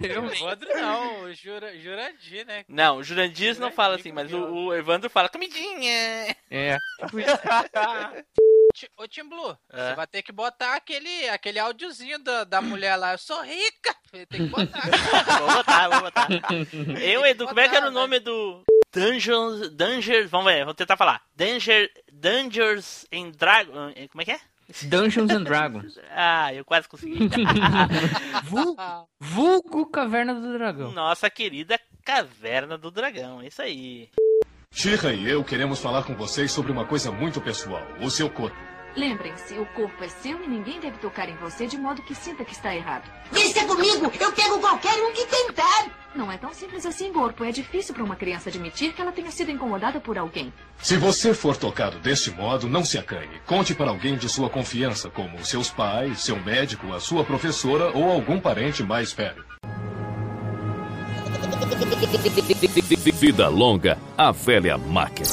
Realmente. 0.00 0.42
Evandro 0.42 0.68
não, 0.74 1.22
o 1.24 1.34
Jura, 1.34 1.78
Jurandir, 1.78 2.46
né? 2.46 2.64
Não, 2.68 2.96
o 2.98 3.04
Jurandir 3.04 3.58
não 3.58 3.70
fala 3.70 3.96
assim, 3.96 4.12
mas 4.12 4.32
o, 4.32 4.38
o 4.66 4.74
Evandro 4.74 5.10
fala 5.10 5.28
comidinha. 5.28 6.34
É. 6.50 6.78
Ô, 8.96 9.06
Tim 9.08 9.28
Blue, 9.28 9.56
É. 9.72 9.88
você 9.90 9.94
vai 9.94 10.06
ter 10.06 10.22
que 10.22 10.32
botar 10.32 10.74
aquele, 10.76 11.28
aquele 11.28 11.58
áudiozinho 11.58 12.18
da, 12.18 12.44
da 12.44 12.60
mulher 12.62 12.96
lá. 12.96 13.12
Eu 13.12 13.18
sou 13.18 13.42
rica! 13.42 13.94
Tem 14.12 14.26
que 14.26 14.46
botar. 14.46 14.80
vou 15.38 15.52
botar, 15.54 15.88
vou 15.88 16.00
botar. 16.00 16.28
Eu, 17.02 17.24
Edu, 17.26 17.46
como 17.46 17.60
é 17.60 17.68
que 17.68 17.76
era 17.76 17.88
o 17.88 17.92
nome 17.92 18.18
do 18.20 18.62
Dungeons, 18.92 19.70
Dangers, 19.70 20.30
vamos 20.30 20.52
ver, 20.52 20.64
vou 20.64 20.74
tentar 20.74 20.96
falar. 20.96 21.22
Danger, 21.34 21.90
Dangers 22.12 23.06
and 23.12 23.30
Dragons, 23.30 23.94
como 24.10 24.22
é 24.22 24.24
que 24.24 24.32
é? 24.32 24.40
Dungeons 24.84 25.30
and 25.30 25.42
Dragons. 25.44 25.98
Ah, 26.12 26.52
eu 26.54 26.64
quase 26.64 26.88
consegui. 26.88 27.18
Vulgo, 28.44 29.08
vulgo 29.18 29.86
Caverna 29.86 30.34
do 30.34 30.52
Dragão. 30.52 30.92
Nossa 30.92 31.28
querida 31.30 31.78
Caverna 32.04 32.76
do 32.78 32.90
Dragão, 32.90 33.42
isso 33.42 33.62
aí. 33.62 34.10
Shira 34.80 35.12
e 35.12 35.28
eu 35.28 35.44
queremos 35.44 35.78
falar 35.78 36.04
com 36.04 36.14
vocês 36.14 36.50
sobre 36.50 36.72
uma 36.72 36.86
coisa 36.86 37.12
muito 37.12 37.38
pessoal: 37.38 37.86
o 38.00 38.08
seu 38.08 38.30
corpo. 38.30 38.56
Lembrem-se, 38.96 39.52
o 39.58 39.66
corpo 39.66 40.02
é 40.02 40.08
seu 40.08 40.42
e 40.42 40.48
ninguém 40.48 40.80
deve 40.80 40.96
tocar 40.96 41.28
em 41.28 41.36
você 41.36 41.66
de 41.66 41.76
modo 41.76 42.00
que 42.00 42.14
sinta 42.14 42.46
que 42.46 42.54
está 42.54 42.74
errado. 42.74 43.02
Deixa 43.30 43.62
comigo, 43.66 44.10
eu 44.18 44.32
pego 44.32 44.58
qualquer 44.58 44.94
um 45.02 45.12
que 45.12 45.26
tentar. 45.26 45.90
Não 46.14 46.32
é 46.32 46.38
tão 46.38 46.54
simples 46.54 46.86
assim, 46.86 47.12
corpo. 47.12 47.44
É 47.44 47.52
difícil 47.52 47.94
para 47.94 48.02
uma 48.02 48.16
criança 48.16 48.48
admitir 48.48 48.94
que 48.94 49.02
ela 49.02 49.12
tenha 49.12 49.30
sido 49.30 49.50
incomodada 49.50 50.00
por 50.00 50.16
alguém. 50.16 50.50
Se 50.78 50.96
você 50.96 51.34
for 51.34 51.58
tocado 51.58 51.98
deste 51.98 52.30
modo, 52.30 52.66
não 52.66 52.82
se 52.82 52.96
acanhe. 52.96 53.38
Conte 53.44 53.74
para 53.74 53.90
alguém 53.90 54.16
de 54.16 54.30
sua 54.30 54.48
confiança, 54.48 55.10
como 55.10 55.44
seus 55.44 55.68
pais, 55.68 56.20
seu 56.20 56.40
médico, 56.40 56.90
a 56.94 57.00
sua 57.00 57.22
professora 57.22 57.90
ou 57.94 58.10
algum 58.10 58.40
parente 58.40 58.82
mais 58.82 59.12
velho. 59.12 59.49
Vida 63.20 63.48
longa, 63.48 63.98
a 64.16 64.32
velha 64.32 64.78
máquina. 64.78 65.28